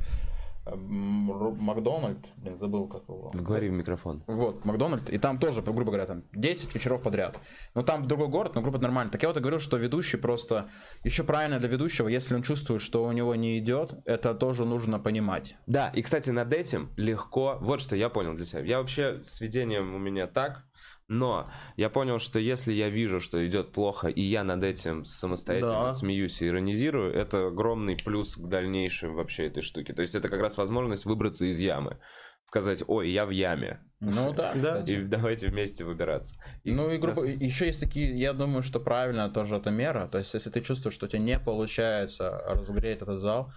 Макдональд, 0.65 2.33
блин, 2.37 2.57
забыл 2.57 2.87
как 2.87 3.03
его. 3.07 3.31
Говори 3.33 3.69
в 3.69 3.71
микрофон. 3.71 4.23
Вот, 4.27 4.63
Макдональд, 4.63 5.09
и 5.09 5.17
там 5.17 5.39
тоже, 5.39 5.61
грубо 5.61 5.85
говоря, 5.85 6.05
там 6.05 6.23
10 6.33 6.73
вечеров 6.75 7.01
подряд. 7.01 7.39
Но 7.73 7.81
там 7.81 8.07
другой 8.07 8.27
город, 8.27 8.55
но 8.55 8.61
группа 8.61 8.77
нормально. 8.77 9.11
Так 9.11 9.23
я 9.23 9.29
вот 9.29 9.37
и 9.37 9.39
говорю, 9.39 9.59
что 9.59 9.77
ведущий 9.77 10.17
просто, 10.17 10.69
еще 11.03 11.23
правильно 11.23 11.59
для 11.59 11.67
ведущего, 11.67 12.07
если 12.07 12.35
он 12.35 12.43
чувствует, 12.43 12.81
что 12.81 13.03
у 13.03 13.11
него 13.11 13.33
не 13.35 13.57
идет, 13.57 13.95
это 14.05 14.35
тоже 14.35 14.65
нужно 14.65 14.99
понимать. 14.99 15.55
Да, 15.65 15.89
и, 15.89 16.01
кстати, 16.01 16.29
над 16.29 16.53
этим 16.53 16.89
легко, 16.95 17.57
вот 17.59 17.81
что 17.81 17.95
я 17.95 18.09
понял 18.09 18.35
для 18.35 18.45
себя. 18.45 18.61
Я 18.61 18.77
вообще 18.79 19.21
с 19.21 19.41
ведением 19.41 19.95
у 19.95 19.97
меня 19.97 20.27
так, 20.27 20.65
но 21.11 21.51
я 21.75 21.89
понял, 21.89 22.19
что 22.19 22.39
если 22.39 22.71
я 22.71 22.87
вижу, 22.87 23.19
что 23.19 23.45
идет 23.45 23.73
плохо, 23.73 24.07
и 24.07 24.21
я 24.21 24.45
над 24.45 24.63
этим 24.63 25.03
самостоятельно 25.03 25.83
да. 25.83 25.91
смеюсь 25.91 26.41
и 26.41 26.47
иронизирую, 26.47 27.13
это 27.13 27.47
огромный 27.47 27.97
плюс 27.97 28.37
к 28.37 28.47
дальнейшим 28.47 29.15
вообще 29.15 29.47
этой 29.47 29.61
штуки. 29.61 29.91
То 29.91 30.01
есть 30.01 30.15
это 30.15 30.29
как 30.29 30.39
раз 30.39 30.57
возможность 30.57 31.03
выбраться 31.03 31.45
из 31.45 31.59
ямы. 31.59 31.97
Сказать, 32.45 32.83
ой, 32.87 33.11
я 33.11 33.25
в 33.25 33.29
яме. 33.29 33.81
Ну 33.99 34.33
да, 34.33 34.53
кстати. 34.57 34.91
И 34.91 35.01
давайте 35.01 35.49
вместе 35.49 35.83
выбираться. 35.83 36.37
И 36.63 36.71
ну 36.71 36.89
и 36.89 36.97
группа, 36.97 37.25
нас... 37.25 37.35
еще 37.41 37.65
есть 37.65 37.81
такие, 37.81 38.17
я 38.17 38.31
думаю, 38.31 38.63
что 38.63 38.79
правильно 38.79 39.29
тоже 39.29 39.57
эта 39.57 39.69
мера. 39.69 40.07
То 40.07 40.17
есть 40.17 40.33
если 40.33 40.49
ты 40.49 40.61
чувствуешь, 40.61 40.95
что 40.95 41.07
у 41.07 41.09
тебя 41.09 41.21
не 41.21 41.39
получается 41.39 42.41
разгреть 42.47 43.01
этот 43.01 43.19
зал, 43.19 43.51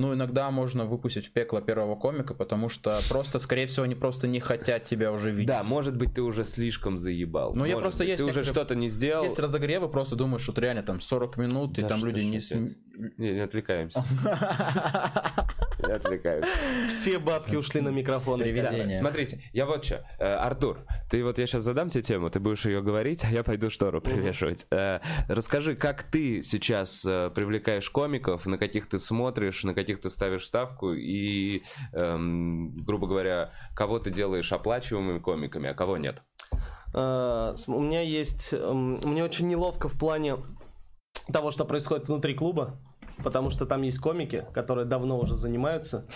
ну, 0.00 0.14
иногда 0.14 0.50
можно 0.50 0.86
выпустить 0.86 1.26
в 1.26 1.32
пекло 1.32 1.60
первого 1.60 1.94
комика, 1.94 2.32
потому 2.32 2.70
что 2.70 2.98
просто, 3.10 3.38
скорее 3.38 3.66
всего, 3.66 3.84
они 3.84 3.94
просто 3.94 4.26
не 4.26 4.40
хотят 4.40 4.84
тебя 4.84 5.12
уже 5.12 5.30
видеть. 5.30 5.48
Да, 5.48 5.62
может 5.62 5.94
быть, 5.94 6.14
ты 6.14 6.22
уже 6.22 6.44
слишком 6.44 6.96
заебал. 6.96 7.54
Ну, 7.54 7.66
я 7.66 7.76
просто 7.76 7.98
быть, 7.98 8.08
есть... 8.08 8.24
Ты 8.24 8.30
уже 8.30 8.44
что-то 8.46 8.74
не 8.74 8.88
сделал. 8.88 9.24
Есть 9.24 9.38
разогревы, 9.38 9.90
просто 9.90 10.16
думаешь, 10.16 10.42
что 10.42 10.58
реально 10.58 10.82
там 10.82 11.02
40 11.02 11.36
минут, 11.36 11.72
да 11.74 11.82
и 11.82 11.84
там 11.88 12.02
люди 12.02 12.20
не... 12.20 12.40
Не, 13.18 13.32
не 13.32 13.40
отвлекаемся. 13.40 14.02
Не 15.86 15.92
отвлекаюсь. 15.92 16.46
Все 16.88 17.18
бабки 17.18 17.56
ушли 17.56 17.80
на 17.80 17.88
микрофон. 17.88 18.42
Смотрите, 18.96 19.42
я 19.52 19.66
вот 19.66 19.84
что. 19.84 20.04
Э, 20.18 20.34
Артур, 20.34 20.84
ты 21.10 21.24
вот 21.24 21.38
я 21.38 21.46
сейчас 21.46 21.64
задам 21.64 21.88
тебе 21.88 22.02
тему, 22.02 22.30
ты 22.30 22.38
будешь 22.38 22.64
ее 22.66 22.82
говорить, 22.82 23.24
а 23.24 23.30
я 23.30 23.42
пойду 23.42 23.70
штору 23.70 24.00
привешивать. 24.00 24.66
Э, 24.70 25.00
расскажи, 25.28 25.74
как 25.74 26.02
ты 26.02 26.42
сейчас 26.42 27.04
э, 27.04 27.30
привлекаешь 27.34 27.88
комиков, 27.90 28.46
на 28.46 28.58
каких 28.58 28.88
ты 28.88 28.98
смотришь, 28.98 29.64
на 29.64 29.74
каких 29.74 29.89
ты 29.98 30.10
ставишь 30.10 30.46
ставку 30.46 30.92
и, 30.92 31.62
эм, 31.92 32.76
грубо 32.84 33.06
говоря, 33.06 33.52
кого 33.74 33.98
ты 33.98 34.10
делаешь 34.10 34.52
оплачиваемыми 34.52 35.18
комиками, 35.18 35.68
а 35.68 35.74
кого 35.74 35.96
нет? 35.96 36.22
У 36.92 36.98
меня 36.98 38.00
есть... 38.00 38.52
Мне 38.52 39.22
очень 39.22 39.46
неловко 39.46 39.88
в 39.88 39.96
плане 39.98 40.38
того, 41.32 41.52
что 41.52 41.64
происходит 41.64 42.08
внутри 42.08 42.34
клуба 42.34 42.80
потому 43.22 43.50
что 43.50 43.66
там 43.66 43.82
есть 43.82 43.98
комики, 43.98 44.44
которые 44.52 44.86
давно 44.86 45.18
уже 45.18 45.36
занимаются. 45.36 46.06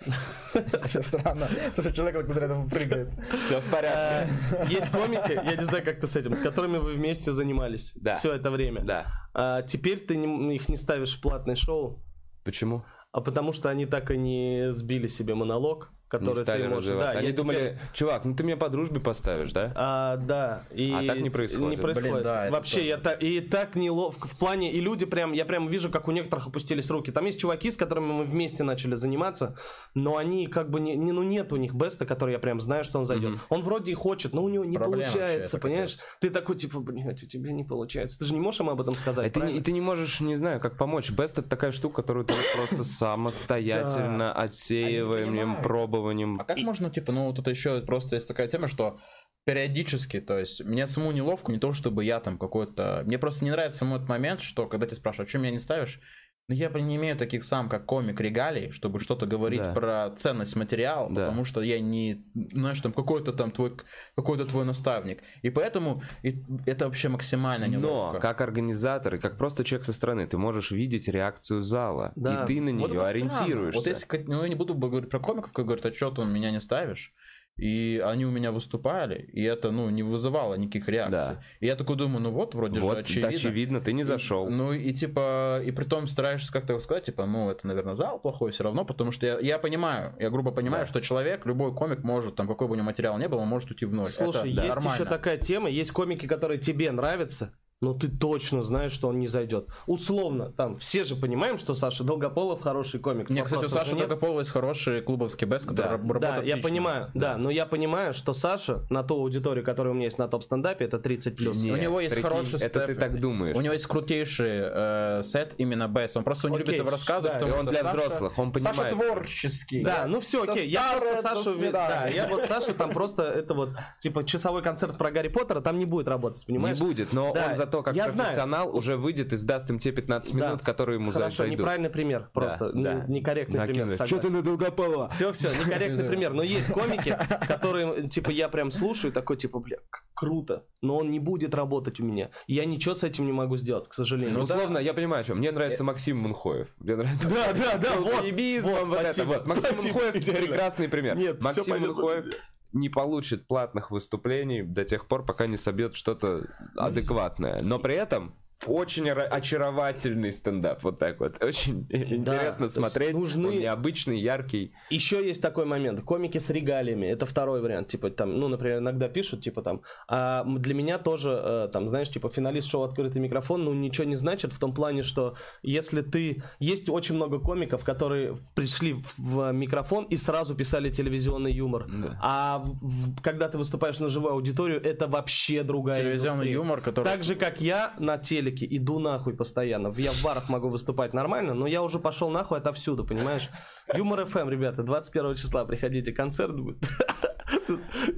Сейчас 0.52 1.06
странно. 1.06 1.48
Слушай, 1.74 1.92
человек, 1.92 2.20
который 2.20 2.40
рядом 2.40 2.68
прыгает. 2.68 3.10
Все 3.32 3.60
в 3.60 3.70
порядке. 3.70 4.32
Э, 4.50 4.66
есть 4.68 4.90
комики, 4.90 5.32
я 5.32 5.56
не 5.56 5.64
знаю, 5.64 5.84
как 5.84 6.00
ты 6.00 6.06
с 6.06 6.16
этим, 6.16 6.34
с 6.34 6.40
которыми 6.40 6.78
вы 6.78 6.94
вместе 6.94 7.32
занимались 7.32 7.94
все 8.18 8.32
это 8.32 8.50
время. 8.50 8.82
Да. 8.82 9.06
А 9.34 9.62
теперь 9.62 10.00
ты 10.00 10.14
их 10.14 10.68
не 10.68 10.76
ставишь 10.76 11.16
в 11.16 11.20
платное 11.20 11.56
шоу. 11.56 12.02
Почему? 12.44 12.84
А 13.12 13.20
потому 13.20 13.52
что 13.52 13.70
они 13.70 13.86
так 13.86 14.10
и 14.10 14.16
не 14.16 14.72
сбили 14.72 15.06
себе 15.06 15.34
монолог 15.34 15.92
которые 16.08 16.42
стали 16.42 16.62
ты 16.62 16.68
можешь... 16.68 16.96
Да, 16.96 17.10
Они 17.10 17.32
думали, 17.32 17.56
теперь... 17.56 17.78
чувак, 17.92 18.24
ну 18.24 18.34
ты 18.34 18.44
меня 18.44 18.56
по 18.56 18.68
дружбе 18.68 19.00
поставишь, 19.00 19.52
да? 19.52 19.72
А, 19.74 20.16
да. 20.16 20.64
И 20.72 20.92
а 20.92 21.06
так 21.06 21.20
не 21.20 21.30
происходит. 21.30 21.70
Не 21.70 21.76
происходит. 21.76 22.12
Блин, 22.12 22.24
да, 22.24 22.48
Вообще, 22.50 22.86
я 22.86 22.96
так, 22.96 23.22
и 23.22 23.40
так 23.40 23.74
неловко. 23.74 24.28
В 24.28 24.36
плане, 24.36 24.72
и 24.72 24.80
люди 24.80 25.06
прям, 25.06 25.32
я 25.32 25.44
прям 25.44 25.68
вижу, 25.68 25.90
как 25.90 26.08
у 26.08 26.12
некоторых 26.12 26.46
опустились 26.46 26.90
руки. 26.90 27.12
Там 27.12 27.26
есть 27.26 27.40
чуваки, 27.40 27.70
с 27.70 27.76
которыми 27.76 28.12
мы 28.12 28.24
вместе 28.24 28.64
начали 28.64 28.94
заниматься, 28.94 29.56
но 29.94 30.16
они 30.16 30.46
как 30.46 30.70
бы, 30.70 30.80
не, 30.80 30.96
не 30.96 31.12
ну 31.12 31.22
нет 31.22 31.52
у 31.52 31.56
них 31.56 31.74
беста, 31.74 32.06
который 32.06 32.32
я 32.32 32.38
прям 32.38 32.60
знаю, 32.60 32.84
что 32.84 32.98
он 32.98 33.04
зайдет. 33.04 33.32
Mm-hmm. 33.32 33.40
Он 33.50 33.62
вроде 33.62 33.92
и 33.92 33.94
хочет, 33.94 34.32
но 34.32 34.42
у 34.42 34.48
него 34.48 34.64
не 34.64 34.76
Проблема 34.76 35.04
получается, 35.04 35.58
понимаешь? 35.58 35.98
Ты 36.20 36.30
такой, 36.30 36.56
типа, 36.56 36.80
блядь, 36.80 37.22
у 37.22 37.26
тебя 37.26 37.52
не 37.52 37.64
получается. 37.64 38.18
Ты 38.18 38.26
же 38.26 38.34
не 38.34 38.40
можешь 38.40 38.60
им 38.60 38.70
об 38.70 38.80
этом 38.80 38.96
сказать, 38.96 39.26
И 39.26 39.30
ты, 39.30 39.50
и 39.50 39.60
ты 39.60 39.72
не 39.72 39.80
можешь, 39.80 40.20
не 40.20 40.36
знаю, 40.36 40.60
как 40.60 40.76
помочь. 40.76 41.10
Бест 41.10 41.38
это 41.38 41.48
такая 41.48 41.72
штука, 41.72 41.96
которую 41.96 42.24
ты 42.24 42.34
просто 42.56 42.84
самостоятельно 42.84 44.32
отсеиванием, 44.32 45.62
пробованием. 45.98 46.40
А 46.40 46.44
как 46.44 46.58
можно 46.58 46.88
ну, 46.88 46.94
типа, 46.94 47.12
ну, 47.12 47.32
тут 47.32 47.48
еще 47.48 47.80
просто 47.82 48.14
есть 48.14 48.28
такая 48.28 48.48
тема, 48.48 48.68
что 48.68 48.98
периодически, 49.44 50.20
то 50.20 50.38
есть 50.38 50.62
мне 50.64 50.86
самому 50.86 51.12
неловко, 51.12 51.50
не 51.52 51.58
то 51.58 51.72
чтобы 51.72 52.04
я 52.04 52.20
там 52.20 52.38
какой-то... 52.38 53.02
Мне 53.06 53.18
просто 53.18 53.44
не 53.44 53.50
нравится 53.50 53.78
самый 53.78 53.96
этот 53.96 54.08
момент, 54.08 54.40
что 54.40 54.66
когда 54.66 54.86
тебя 54.86 54.96
спрашивают, 54.96 55.28
а 55.28 55.30
что 55.30 55.38
меня 55.38 55.52
не 55.52 55.58
ставишь, 55.58 56.00
но 56.48 56.54
я 56.54 56.70
не 56.70 56.96
имею 56.96 57.16
таких 57.16 57.44
сам, 57.44 57.68
как 57.68 57.84
комик 57.84 58.20
регалий, 58.20 58.70
чтобы 58.70 59.00
что-то 59.00 59.26
говорить 59.26 59.62
да. 59.62 59.72
про 59.74 60.10
ценность 60.16 60.56
материала, 60.56 61.08
да. 61.10 61.26
потому 61.26 61.44
что 61.44 61.60
я 61.60 61.78
не, 61.78 62.24
знаешь, 62.34 62.80
там 62.80 62.94
какой-то 62.94 63.34
там 63.34 63.50
твой, 63.50 63.76
какой-то 64.16 64.46
твой 64.46 64.64
наставник. 64.64 65.20
И 65.42 65.50
поэтому 65.50 66.02
и, 66.22 66.42
это 66.64 66.86
вообще 66.86 67.10
максимально 67.10 67.66
неловко. 67.66 68.14
Но 68.14 68.20
как 68.20 68.40
организатор 68.40 69.16
и 69.16 69.18
как 69.18 69.36
просто 69.36 69.62
человек 69.62 69.84
со 69.84 69.92
стороны, 69.92 70.26
ты 70.26 70.38
можешь 70.38 70.70
видеть 70.70 71.06
реакцию 71.08 71.62
зала, 71.62 72.12
да. 72.16 72.44
и 72.44 72.46
ты 72.46 72.60
на 72.62 72.70
нее 72.70 72.88
вот 72.88 73.06
ориентируешься. 73.06 73.78
Вот 73.78 73.86
если, 73.86 74.24
ну 74.26 74.42
я 74.42 74.48
не 74.48 74.54
буду 74.54 74.74
говорить 74.74 75.10
про 75.10 75.20
комиков, 75.20 75.52
как 75.52 75.66
говорят, 75.66 75.84
а 75.84 75.92
что 75.92 76.10
ты 76.10 76.24
меня 76.24 76.50
не 76.50 76.62
ставишь? 76.62 77.12
И 77.58 78.00
они 78.04 78.24
у 78.24 78.30
меня 78.30 78.52
выступали, 78.52 79.28
и 79.32 79.42
это, 79.42 79.72
ну, 79.72 79.90
не 79.90 80.04
вызывало 80.04 80.54
никаких 80.54 80.88
реакций. 80.88 81.34
Да. 81.34 81.42
И 81.58 81.66
я 81.66 81.74
такой 81.74 81.96
думаю, 81.96 82.22
ну 82.22 82.30
вот, 82.30 82.54
вроде 82.54 82.78
вот, 82.78 82.94
же 82.94 83.00
очевидно. 83.00 83.28
очевидно, 83.28 83.80
ты 83.80 83.92
не 83.92 84.04
зашел. 84.04 84.46
И, 84.46 84.50
ну, 84.50 84.72
и 84.72 84.92
типа, 84.92 85.60
и 85.64 85.72
при 85.72 85.84
том 85.84 86.06
стараешься 86.06 86.52
как-то 86.52 86.78
сказать, 86.78 87.04
типа, 87.04 87.26
ну, 87.26 87.50
это, 87.50 87.66
наверное, 87.66 87.96
зал 87.96 88.20
плохой 88.20 88.52
все 88.52 88.62
равно, 88.62 88.84
потому 88.84 89.10
что 89.10 89.26
я, 89.26 89.40
я 89.40 89.58
понимаю, 89.58 90.14
я 90.20 90.30
грубо 90.30 90.52
понимаю, 90.52 90.84
да. 90.84 90.88
что 90.88 91.00
человек, 91.00 91.46
любой 91.46 91.74
комик 91.74 92.04
может, 92.04 92.36
там, 92.36 92.46
какой 92.46 92.68
бы 92.68 92.74
у 92.74 92.76
него 92.76 92.86
материал 92.86 93.18
не 93.18 93.28
был, 93.28 93.38
он 93.38 93.48
может 93.48 93.70
уйти 93.70 93.86
в 93.86 93.92
ноль. 93.92 94.06
Слушай, 94.06 94.52
это, 94.52 94.62
есть 94.62 94.76
нормально. 94.76 94.94
еще 94.94 95.04
такая 95.04 95.36
тема, 95.38 95.68
есть 95.68 95.90
комики, 95.90 96.26
которые 96.26 96.58
тебе 96.60 96.92
нравятся, 96.92 97.52
но 97.80 97.94
ты 97.94 98.08
точно 98.08 98.62
знаешь, 98.62 98.92
что 98.92 99.08
он 99.08 99.20
не 99.20 99.28
зайдет. 99.28 99.68
Условно, 99.86 100.50
там, 100.50 100.78
все 100.78 101.04
же 101.04 101.14
понимаем, 101.14 101.58
что 101.58 101.74
Саша 101.74 102.02
Долгополов 102.02 102.60
хороший 102.60 102.98
комик. 102.98 103.30
Нет, 103.30 103.44
кстати, 103.44 103.64
у 103.64 103.68
Саши 103.68 103.94
Долгополова 103.94 104.40
есть 104.40 104.50
хороший 104.50 105.00
клубовский 105.00 105.46
бест, 105.46 105.66
который 105.66 105.86
да, 105.86 105.92
работает 105.92 106.34
Да, 106.34 106.42
я 106.42 106.56
понимаю, 106.56 107.10
да. 107.14 107.32
да, 107.32 107.36
но 107.36 107.50
я 107.50 107.66
понимаю, 107.66 108.14
что 108.14 108.32
Саша 108.32 108.84
на 108.90 109.04
ту 109.04 109.14
аудиторию, 109.14 109.64
которая 109.64 109.92
у 109.92 109.94
меня 109.94 110.06
есть 110.06 110.18
на 110.18 110.28
топ-стендапе, 110.28 110.86
это 110.86 110.96
30+. 110.96 111.30
плюс. 111.36 111.62
у 111.62 111.76
него 111.76 112.00
есть 112.00 112.14
прикинь, 112.14 112.30
хороший 112.30 112.60
Это 112.60 112.86
ты 112.86 112.94
так 112.96 113.20
думаешь. 113.20 113.56
У 113.56 113.60
него 113.60 113.72
есть 113.72 113.86
крутейший 113.86 114.60
э, 114.60 115.20
сет 115.22 115.54
именно 115.58 115.86
бест. 115.86 116.16
Он 116.16 116.24
просто 116.24 116.50
не 116.50 116.58
любит 116.58 116.74
его 116.74 116.90
рассказывать. 116.90 117.38
Да, 117.38 117.46
он 117.46 117.66
для 117.66 117.82
Саша, 117.82 117.96
взрослых, 117.96 118.38
он 118.38 118.52
понимает. 118.52 118.76
Саша 118.76 118.90
творческий. 118.90 119.82
Да, 119.82 120.06
ну 120.06 120.20
все, 120.20 120.42
окей. 120.42 120.68
Я 120.68 120.98
просто 120.98 121.22
Сашу... 121.22 121.70
Да, 121.70 122.08
я 122.08 122.26
вот 122.26 122.44
Саша 122.44 122.72
там 122.72 122.90
просто, 122.90 123.22
это 123.22 123.54
вот, 123.54 123.70
типа, 124.00 124.24
часовой 124.24 124.62
концерт 124.62 124.98
про 124.98 125.12
Гарри 125.12 125.28
Поттера 125.28 125.60
там 125.60 125.78
не 125.78 125.84
будет 125.84 126.08
работать, 126.08 126.44
понимаешь? 126.44 126.78
Не 126.78 126.84
будет, 126.84 127.12
но 127.12 127.30
он 127.30 127.54
зато 127.68 127.82
как 127.82 127.94
профессионал 127.94 128.48
канал 128.48 128.76
уже 128.76 128.96
выйдет 128.96 129.32
и 129.32 129.36
сдаст 129.36 129.70
им 129.70 129.78
те 129.78 129.92
15 129.92 130.34
минут, 130.34 130.58
да. 130.58 130.64
которые 130.64 130.98
ему 130.98 131.10
Хорошо, 131.10 131.38
зайдут. 131.38 131.58
неправильный 131.58 131.90
пример 131.90 132.30
просто. 132.32 132.72
Да, 132.72 132.94
да. 132.94 133.04
Некорректный 133.08 133.66
пример. 133.66 134.06
Что 134.06 134.18
ты 134.18 134.30
на 134.30 134.42
Долгополова? 134.42 135.08
Все, 135.08 135.32
все, 135.32 135.50
некорректный 135.50 136.04
пример. 136.04 136.32
Но 136.32 136.42
есть 136.42 136.68
комики, 136.68 137.16
которые, 137.46 138.08
типа, 138.08 138.30
я 138.30 138.48
прям 138.48 138.70
слушаю, 138.70 139.12
такой, 139.12 139.36
типа, 139.36 139.58
бля, 139.60 139.78
круто, 140.14 140.64
но 140.82 140.96
он 140.96 141.10
не 141.10 141.20
будет 141.20 141.54
работать 141.54 142.00
у 142.00 142.04
меня. 142.04 142.30
Я 142.46 142.64
ничего 142.64 142.94
с 142.94 143.04
этим 143.04 143.26
не 143.26 143.32
могу 143.32 143.56
сделать, 143.56 143.88
к 143.88 143.94
сожалению. 143.94 144.34
Ну, 144.34 144.44
условно, 144.44 144.78
я 144.78 144.94
понимаю, 144.94 145.24
что 145.24 145.34
мне 145.34 145.50
нравится 145.50 145.84
Максим 145.84 146.18
Мунхоев. 146.18 146.68
Мне 146.78 146.96
нравится... 146.96 147.28
Да, 147.28 147.52
да, 147.52 147.78
да, 147.78 147.92
вот, 147.96 148.24
вот, 148.24 149.26
вот, 149.26 149.46
Максим 149.48 149.92
Мунхоев 149.92 150.12
прекрасный 150.12 150.88
пример. 150.88 151.16
Нет, 151.16 151.42
Максим 151.42 151.80
Мунхоев 151.80 152.26
не 152.72 152.88
получит 152.88 153.46
платных 153.46 153.90
выступлений 153.90 154.62
до 154.62 154.84
тех 154.84 155.06
пор, 155.06 155.24
пока 155.24 155.46
не 155.46 155.56
собьет 155.56 155.94
что-то 155.94 156.46
адекватное. 156.76 157.58
Но 157.62 157.78
при 157.78 157.94
этом 157.94 158.34
очень 158.66 159.08
очаровательный 159.08 160.32
стендап, 160.32 160.82
вот 160.82 160.98
так 160.98 161.20
вот. 161.20 161.42
Очень 161.42 161.86
да, 161.88 161.98
интересно 161.98 162.68
смотреть. 162.68 163.16
Нужны... 163.16 163.48
Он 163.48 163.58
необычный, 163.58 164.18
яркий. 164.18 164.72
Еще 164.90 165.26
есть 165.26 165.40
такой 165.40 165.64
момент. 165.64 166.02
Комики 166.02 166.38
с 166.38 166.50
регалиями. 166.50 167.06
Это 167.06 167.24
второй 167.26 167.60
вариант. 167.60 167.88
Типа 167.88 168.10
там, 168.10 168.38
ну, 168.38 168.48
например, 168.48 168.78
иногда 168.78 169.08
пишут, 169.08 169.42
типа 169.42 169.62
там. 169.62 169.82
А 170.08 170.44
для 170.44 170.74
меня 170.74 170.98
тоже, 170.98 171.40
э, 171.42 171.68
там, 171.72 171.88
знаешь, 171.88 172.10
типа 172.10 172.28
финалист 172.28 172.68
шоу 172.68 172.82
«Открытый 172.82 173.20
микрофон», 173.20 173.64
ну, 173.64 173.72
ничего 173.72 174.04
не 174.04 174.16
значит 174.16 174.52
в 174.52 174.58
том 174.58 174.74
плане, 174.74 175.02
что 175.02 175.36
если 175.62 176.02
ты... 176.02 176.42
Есть 176.58 176.88
очень 176.88 177.14
много 177.14 177.38
комиков, 177.38 177.84
которые 177.84 178.36
пришли 178.54 178.96
в 179.16 179.52
микрофон 179.52 180.04
и 180.04 180.16
сразу 180.16 180.54
писали 180.54 180.90
телевизионный 180.90 181.52
юмор. 181.52 181.86
Да. 181.88 182.18
А 182.20 182.64
в, 182.64 183.20
когда 183.22 183.48
ты 183.48 183.58
выступаешь 183.58 183.98
на 184.00 184.08
живую 184.08 184.32
аудиторию, 184.32 184.82
это 184.82 185.06
вообще 185.06 185.62
другая 185.62 185.96
Телевизионный 185.96 186.48
индустрия. 186.48 186.54
юмор, 186.54 186.80
который... 186.80 187.04
Так 187.04 187.22
же, 187.22 187.34
как 187.36 187.60
я 187.60 187.94
на 187.98 188.18
теле 188.18 188.47
телеке, 188.48 188.66
иду 188.76 188.98
нахуй 188.98 189.34
постоянно. 189.34 189.92
Я 189.96 190.12
в 190.12 190.22
барах 190.22 190.48
могу 190.48 190.68
выступать 190.68 191.14
нормально, 191.14 191.54
но 191.54 191.66
я 191.66 191.82
уже 191.82 191.98
пошел 191.98 192.30
нахуй 192.30 192.58
отовсюду, 192.58 193.04
понимаешь? 193.04 193.48
Юмор 193.94 194.20
FM, 194.20 194.50
ребята, 194.50 194.82
21 194.82 195.34
числа 195.34 195.64
приходите, 195.64 196.12
концерт 196.12 196.56
будет. 196.56 196.88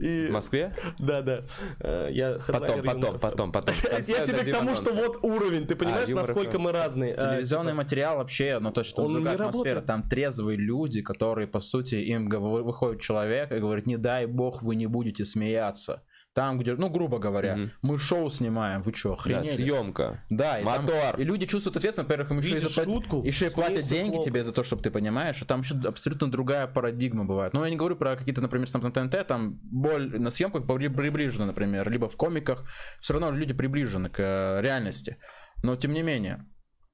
И... 0.00 0.26
В 0.26 0.32
Москве? 0.32 0.72
Да, 0.98 1.22
да. 1.22 1.42
Э, 1.80 2.08
я 2.10 2.38
потом, 2.46 2.82
потом, 2.82 3.18
потом, 3.18 3.52
потом. 3.52 3.74
Я 4.06 4.24
тебе 4.24 4.44
к 4.44 4.50
тому, 4.50 4.74
что 4.74 4.92
вот 4.92 5.18
уровень, 5.22 5.66
ты 5.66 5.76
понимаешь, 5.76 6.10
а, 6.10 6.14
насколько 6.14 6.58
мы 6.58 6.72
разные. 6.72 7.14
А, 7.14 7.20
Телевизионный 7.20 7.72
типа 7.72 7.76
материал 7.76 8.16
вообще, 8.16 8.58
ну 8.60 8.72
то, 8.72 8.82
что 8.82 9.08
другая 9.08 9.34
атмосфера. 9.34 9.80
Там 9.80 10.08
трезвые 10.08 10.56
люди, 10.56 11.02
которые, 11.02 11.46
по 11.46 11.60
сути, 11.60 11.96
им 11.96 12.28
выходит 12.28 13.00
человек 13.00 13.52
и 13.52 13.58
говорит, 13.58 13.86
не 13.86 13.96
дай 13.96 14.26
бог 14.26 14.62
вы 14.62 14.76
не 14.76 14.86
будете 14.86 15.24
смеяться. 15.24 16.02
Там, 16.32 16.60
где, 16.60 16.74
ну, 16.74 16.88
грубо 16.90 17.18
говоря, 17.18 17.54
угу. 17.54 17.70
мы 17.82 17.98
шоу 17.98 18.30
снимаем, 18.30 18.82
вы 18.82 18.94
что, 18.94 19.14
охренели? 19.14 19.46
Да, 19.46 19.54
съемка. 19.54 20.24
Да, 20.30 20.60
и 20.60 20.64
мотор. 20.64 20.86
Там, 20.86 21.20
и 21.20 21.24
люди 21.24 21.44
чувствуют 21.44 21.76
ответственность, 21.76 22.08
во-первых, 22.08 22.30
им 22.30 22.38
еще 22.38 22.58
и, 22.58 22.70
шутку, 22.70 23.22
еще 23.24 23.46
и 23.48 23.50
платят 23.50 23.84
деньги 23.84 24.14
хлоп. 24.14 24.24
тебе 24.24 24.44
за 24.44 24.52
то, 24.52 24.62
чтобы 24.62 24.80
ты 24.80 24.92
понимаешь, 24.92 25.42
и 25.42 25.44
там 25.44 25.62
еще 25.62 25.74
абсолютно 25.84 26.30
другая 26.30 26.68
парадигма 26.68 27.24
бывает. 27.24 27.52
Но 27.52 27.64
я 27.64 27.70
не 27.70 27.76
говорю 27.76 27.96
про 27.96 28.14
какие-то, 28.14 28.40
например, 28.40 28.68
сам 28.68 28.80
на 28.82 28.92
ТНТ, 28.92 29.26
там 29.26 29.58
боль 29.64 30.20
на 30.20 30.30
съемках 30.30 30.66
приближена, 30.66 31.46
например, 31.46 31.90
либо 31.90 32.08
в 32.08 32.16
комиках, 32.16 32.64
все 33.00 33.14
равно 33.14 33.32
люди 33.32 33.52
приближены 33.52 34.08
к 34.08 34.20
э, 34.20 34.60
реальности. 34.62 35.16
Но 35.64 35.74
тем 35.74 35.92
не 35.92 36.02
менее, 36.02 36.46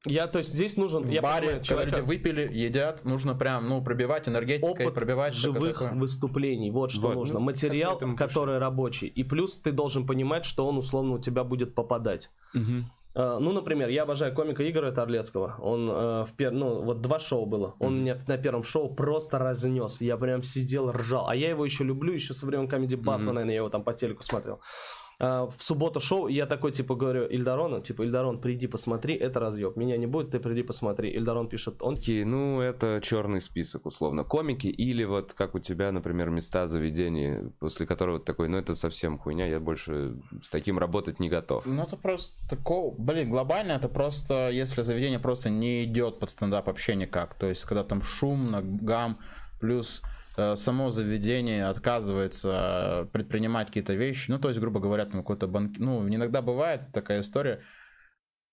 я, 0.07 0.27
то 0.27 0.39
есть 0.39 0.53
здесь 0.53 0.77
нужен... 0.77 1.05
В 1.05 1.11
я 1.11 1.23
баре, 1.23 1.47
понимаю, 1.47 1.65
человека... 1.65 1.91
когда 1.91 1.99
люди 2.01 2.09
выпили, 2.09 2.51
едят, 2.53 3.05
нужно 3.05 3.35
прям, 3.35 3.69
ну, 3.69 3.83
пробивать 3.83 4.29
энергетикой, 4.29 4.87
Опыт 4.87 4.95
пробивать... 4.95 5.35
живых 5.35 5.81
такое. 5.81 5.99
выступлений, 5.99 6.71
вот 6.71 6.91
что 6.91 7.09
вот. 7.09 7.15
нужно. 7.15 7.39
Ну, 7.39 7.45
Материал, 7.45 7.99
который 8.17 8.59
рабочий. 8.59 9.07
И 9.09 9.25
плюс 9.25 9.57
ты 9.57 9.73
должен 9.73 10.07
понимать, 10.07 10.45
что 10.45 10.67
он 10.67 10.79
условно 10.79 11.15
у 11.15 11.19
тебя 11.19 11.45
будет 11.45 11.75
попадать. 11.75 12.31
Угу. 12.55 12.85
Ну, 13.15 13.53
например, 13.53 13.89
я 13.89 14.03
обожаю 14.03 14.35
комика 14.35 14.69
Игоря 14.71 14.93
Торлецкого. 14.93 15.57
Он 15.63 15.89
uh, 15.89 16.27
в 16.27 16.35
пер... 16.35 16.53
ну, 16.53 16.83
вот 16.83 17.01
два 17.01 17.19
шоу 17.19 17.47
было. 17.47 17.75
Он 17.79 17.95
mm-hmm. 17.95 17.99
меня 17.99 18.19
на 18.27 18.37
первом 18.37 18.63
шоу 18.63 18.95
просто 18.95 19.39
разнес. 19.39 20.03
Я 20.03 20.19
прям 20.19 20.43
сидел, 20.43 20.93
ржал. 20.93 21.27
А 21.27 21.35
я 21.35 21.49
его 21.49 21.65
еще 21.65 21.83
люблю, 21.83 22.13
еще 22.13 22.35
со 22.35 22.45
времен 22.45 22.67
Comedy 22.67 22.89
Battle, 22.89 23.21
mm-hmm. 23.21 23.33
наверное, 23.33 23.55
я 23.55 23.57
его 23.61 23.71
там 23.71 23.85
по 23.85 23.95
телеку 23.95 24.23
смотрел. 24.23 24.61
А, 25.19 25.47
в 25.47 25.62
субботу 25.62 26.01
шоу, 26.01 26.29
я 26.29 26.47
такой, 26.47 26.73
типа, 26.73 26.95
говорю 26.95 27.27
Ильдарону, 27.27 27.81
типа, 27.81 28.03
Ильдарон, 28.03 28.41
приди 28.41 28.67
посмотри, 28.67 29.14
это 29.14 29.41
разъеб. 29.41 29.77
Меня 29.77 29.97
не 29.97 30.07
будет, 30.07 30.31
ты 30.31 30.39
приди 30.39 30.62
посмотри. 30.62 31.11
Ильдарон 31.11 31.49
пишет, 31.49 31.83
он... 31.83 31.97
Такие, 31.97 32.27
ну, 32.27 32.61
это 32.61 33.01
черный 33.03 33.41
список, 33.41 33.87
условно. 33.87 34.25
Комики 34.25 34.67
или 34.67 35.05
вот, 35.05 35.33
как 35.33 35.55
у 35.55 35.59
тебя, 35.59 35.91
например, 35.91 36.29
места 36.29 36.67
заведений, 36.67 37.51
после 37.59 37.87
которого 37.87 38.21
такой, 38.21 38.49
ну, 38.49 38.59
это 38.59 38.75
совсем 38.75 39.19
хуйня, 39.19 39.47
я 39.47 39.59
больше 39.59 40.17
с 40.43 40.51
таким 40.51 40.79
работать 40.79 41.19
не 41.19 41.31
готов. 41.31 41.64
Ну, 41.64 41.83
это 41.83 41.97
просто 41.97 42.47
такого, 42.49 42.95
блин, 42.95 43.31
глобально 43.31 43.73
это 43.73 43.89
просто, 43.89 44.51
если 44.51 44.83
заведение 44.83 45.19
просто 45.19 45.49
не 45.49 45.85
идет 45.85 46.19
под 46.19 46.29
стендап 46.29 46.67
вообще 46.67 46.95
никак. 46.95 47.35
То 47.35 47.47
есть, 47.47 47.64
когда 47.64 47.85
там 47.85 48.03
шумно, 48.03 48.61
гам, 48.62 49.19
плюс 49.61 50.03
Э, 50.03 50.16
само 50.37 50.91
заведение 50.91 51.66
отказывается 51.66 53.09
предпринимать 53.12 53.68
какие-то 53.68 53.95
вещи, 53.95 54.30
ну, 54.30 54.39
то 54.39 54.49
есть, 54.49 54.61
грубо 54.61 54.80
говоря, 54.80 55.05
там 55.07 55.20
какой-то 55.20 55.47
банк... 55.47 55.78
Ну, 55.78 56.07
иногда 56.09 56.43
бывает 56.43 56.93
такая 56.93 57.20
история, 57.20 57.62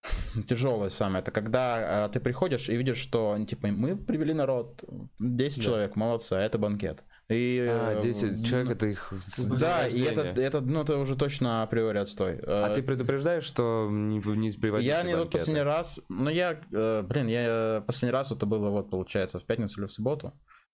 тяжелая 0.47 0.89
самая, 0.89 1.21
это 1.21 1.31
когда 1.31 2.05
э, 2.05 2.09
ты 2.11 2.19
приходишь 2.19 2.69
и 2.69 2.75
видишь, 2.75 2.97
что, 2.97 3.38
типа, 3.47 3.67
мы 3.67 3.95
привели 3.95 4.34
народ, 4.34 4.84
10 5.19 5.57
да. 5.57 5.63
человек, 5.63 5.95
молодцы, 5.95 6.34
а 6.34 6.41
это 6.41 6.57
банкет. 6.57 7.03
И, 7.29 7.65
а, 7.67 7.99
10 7.99 8.41
э, 8.41 8.43
человек 8.43 8.71
это 8.71 8.88
их 8.88 9.13
Да, 9.59 9.88
и 9.88 10.01
это, 10.01 10.21
это, 10.21 10.61
ну, 10.61 10.81
это 10.81 10.97
уже 10.97 11.15
точно 11.15 11.63
априори 11.63 11.99
отстой. 11.99 12.39
А 12.45 12.71
э, 12.71 12.75
ты 12.75 12.84
предупреждаешь, 12.84 13.45
что 13.45 13.88
не, 13.89 14.17
не 14.17 14.51
приводишь 14.51 14.86
Я 14.86 15.03
не 15.03 15.15
вот 15.15 15.31
последний 15.31 15.61
раз, 15.63 16.01
ну 16.09 16.29
я, 16.29 16.59
блин, 16.69 17.27
я 17.27 17.84
последний 17.88 18.13
раз 18.13 18.31
это 18.31 18.45
было 18.45 18.69
вот, 18.69 18.89
получается, 18.89 19.39
в 19.39 19.45
пятницу 19.45 19.79
или 19.79 19.88
в 19.88 19.91
субботу 19.91 20.34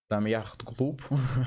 там 0.10 0.26
яхт-клуб, 0.26 1.02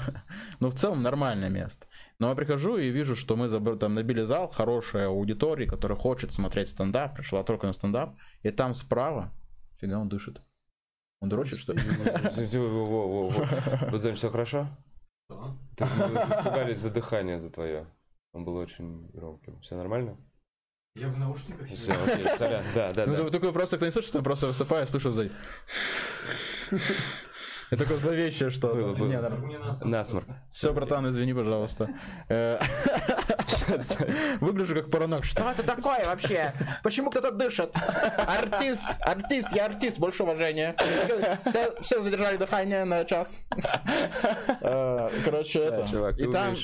но 0.60 0.70
в 0.70 0.74
целом 0.74 1.02
нормальное 1.02 1.50
место. 1.50 1.88
Но 2.20 2.28
я 2.28 2.36
прихожу 2.36 2.76
и 2.76 2.90
вижу, 2.90 3.16
что 3.16 3.34
мы 3.34 3.48
там 3.76 3.94
набили 3.94 4.22
зал, 4.22 4.48
хорошая 4.48 5.08
аудитория, 5.08 5.66
которая 5.66 5.98
хочет 5.98 6.32
смотреть 6.32 6.68
стендап, 6.68 7.16
пришла 7.16 7.42
только 7.42 7.66
на 7.66 7.72
стендап, 7.72 8.16
и 8.42 8.50
там 8.52 8.74
справа, 8.74 9.32
фига 9.80 9.98
он 9.98 10.08
дышит. 10.08 10.40
Он 11.20 11.28
дрочит, 11.28 11.58
что 11.58 11.72
ли? 11.72 11.82
Вот 13.90 14.16
все 14.16 14.30
хорошо? 14.30 14.68
Ты 15.76 15.84
испугались 15.84 16.78
за 16.78 16.90
дыхание 16.90 17.38
за 17.38 17.50
твое. 17.50 17.86
Он 18.32 18.44
был 18.44 18.56
очень 18.56 19.08
громким. 19.08 19.60
Все 19.60 19.76
нормально? 19.76 20.16
Я 20.94 21.08
в 21.08 21.18
наушниках. 21.18 21.68
Все, 21.68 21.92
окей, 21.92 22.26
сорян. 22.36 22.64
Да, 22.74 22.92
да, 22.92 23.06
ну, 23.06 23.24
да. 23.24 23.30
Такой 23.30 23.52
просто, 23.52 23.76
кто 23.76 23.86
не 23.86 23.92
слышит, 23.92 24.14
я 24.14 24.22
просто 24.22 24.46
высыпаю, 24.46 24.86
слышу 24.86 25.10
сзади. 25.10 25.32
Это 27.72 27.84
такое 27.84 27.96
зловещее 27.96 28.50
что-то. 28.50 28.76
Насморк. 29.82 30.26
Все, 30.50 30.74
братан, 30.74 31.08
извини, 31.08 31.32
пожалуйста. 31.32 31.88
Э, 33.72 34.36
выгляжу 34.40 34.74
как 34.74 34.90
паранок. 34.90 35.24
Что 35.24 35.50
это 35.50 35.62
такое 35.62 36.04
вообще? 36.04 36.52
Почему 36.82 37.10
кто-то 37.10 37.30
дышит? 37.30 37.74
Артист, 38.26 38.88
артист, 39.00 39.48
я 39.52 39.66
артист, 39.66 39.98
больше 39.98 40.22
уважения. 40.22 40.76
Все, 41.46 41.72
все 41.80 42.02
задержали 42.02 42.36
дыхание 42.36 42.84
на 42.84 43.04
час. 43.04 43.44
Э, 44.60 45.08
короче, 45.24 45.60
это. 45.60 45.86
Чувак, 45.88 46.18
и 46.18 46.30
там 46.30 46.56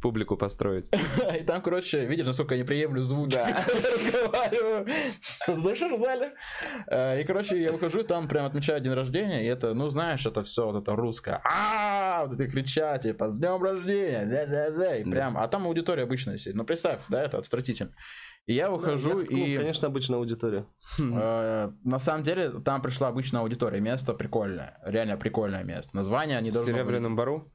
публику 0.00 0.36
построить. 0.36 0.90
И 1.38 1.42
там, 1.42 1.62
короче, 1.62 2.04
видишь, 2.04 2.26
насколько 2.26 2.54
я 2.54 2.60
не 2.60 2.66
приемлю 2.66 3.02
звуки. 3.02 3.38
Разговариваю. 3.38 4.86
Кто-то 5.42 5.60
дышишь 5.60 5.92
в 5.92 5.98
зале? 5.98 6.32
Э, 6.86 7.20
и, 7.20 7.24
короче, 7.24 7.60
я 7.60 7.72
выхожу, 7.72 8.02
там 8.02 8.28
прям 8.28 8.46
отмечаю 8.46 8.80
день 8.80 8.92
рождения, 8.92 9.44
и 9.44 9.46
это, 9.46 9.74
ну, 9.74 9.88
знаешь, 9.88 10.24
это 10.26 10.42
все 10.42 10.66
вот 10.66 10.82
это 10.82 10.96
русское, 10.96 11.40
а 11.44 12.24
вот 12.24 12.34
это 12.34 12.46
кричать, 12.48 13.02
типа, 13.02 13.28
с 13.28 13.38
днем 13.38 13.62
рождения, 13.62 14.26
да-да-да, 14.26 14.96
и 14.96 15.04
прям, 15.04 15.36
а 15.38 15.46
там 15.48 15.66
аудитория 15.66 16.04
обычная 16.04 16.38
сидит. 16.38 16.49
Ну, 16.54 16.64
представь, 16.64 17.00
да, 17.08 17.22
это 17.22 17.38
отвратительно. 17.38 17.92
И 18.46 18.54
я 18.54 18.70
выхожу 18.70 19.20
и... 19.20 19.56
конечно, 19.56 19.88
обычная 19.88 20.18
аудитория. 20.18 20.66
Э, 20.98 21.70
на 21.84 21.98
самом 21.98 22.22
деле, 22.22 22.50
там 22.60 22.82
пришла 22.82 23.08
обычная 23.08 23.40
аудитория. 23.42 23.80
Место 23.80 24.14
прикольное. 24.14 24.78
Реально 24.84 25.16
прикольное 25.16 25.62
место. 25.62 25.96
Название 25.96 26.40
не 26.42 26.50
должно 26.50 26.72
В 26.72 26.74
Серебряном 26.74 27.16
Бару? 27.16 27.52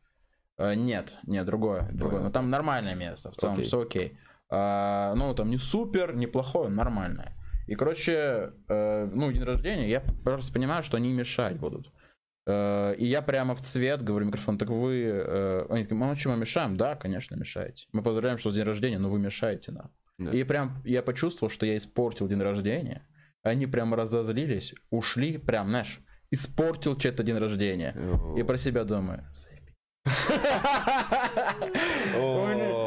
Э, 0.58 0.76
нет, 0.76 1.18
нет, 1.24 1.46
другое. 1.46 1.90
другое. 1.92 2.22
Но 2.22 2.30
там 2.30 2.50
нормальное 2.50 2.96
место. 2.96 3.32
В 3.32 3.36
целом 3.36 3.62
все 3.62 3.82
окей. 3.82 4.18
Э, 4.50 5.14
ну, 5.16 5.34
там 5.34 5.50
не 5.50 5.58
супер, 5.58 6.16
не 6.16 6.28
плохое, 6.28 6.70
нормальное. 6.70 7.36
И, 7.68 7.74
короче, 7.74 8.52
ну, 8.70 9.32
день 9.32 9.44
рождения, 9.44 9.90
я 9.90 10.02
просто 10.24 10.54
понимаю, 10.54 10.84
что 10.84 10.98
они 10.98 11.12
мешать 11.12 11.58
будут. 11.58 11.92
Э, 12.48 12.96
и 12.98 13.06
я 13.06 13.22
прямо 13.22 13.56
в 13.56 13.62
цвет 13.62 14.04
говорю 14.04 14.28
микрофон, 14.28 14.58
так 14.58 14.70
вы... 14.70 15.04
Э, 15.06 15.66
они 15.70 15.84
такие, 15.84 15.98
мы 15.98 16.16
чем 16.16 16.40
мешаем? 16.40 16.78
Да, 16.78 16.96
конечно, 16.96 17.36
мешаете. 17.36 17.88
Мы 17.92 18.04
поздравляем, 18.04 18.38
что 18.38 18.52
день 18.52 18.64
рождения, 18.64 19.00
но 19.00 19.10
вы 19.10 19.20
мешаете 19.20 19.72
нам. 19.72 19.92
Да. 20.18 20.32
И 20.32 20.44
прям 20.44 20.82
я 20.86 21.04
почувствовал, 21.04 21.52
что 21.52 21.66
я 21.66 21.78
испортил 21.78 22.28
день 22.28 22.42
рождения. 22.42 23.08
Они 23.44 23.68
прям 23.68 23.94
разозлились, 23.94 24.74
ушли, 24.90 25.38
прям, 25.38 25.70
знаешь, 25.70 26.00
испортил 26.32 26.98
чей-то 26.98 27.24
день 27.24 27.38
рождения. 27.38 27.96
И 28.38 28.44
про 28.44 28.58
себя 28.58 28.84
думаю, 28.84 29.26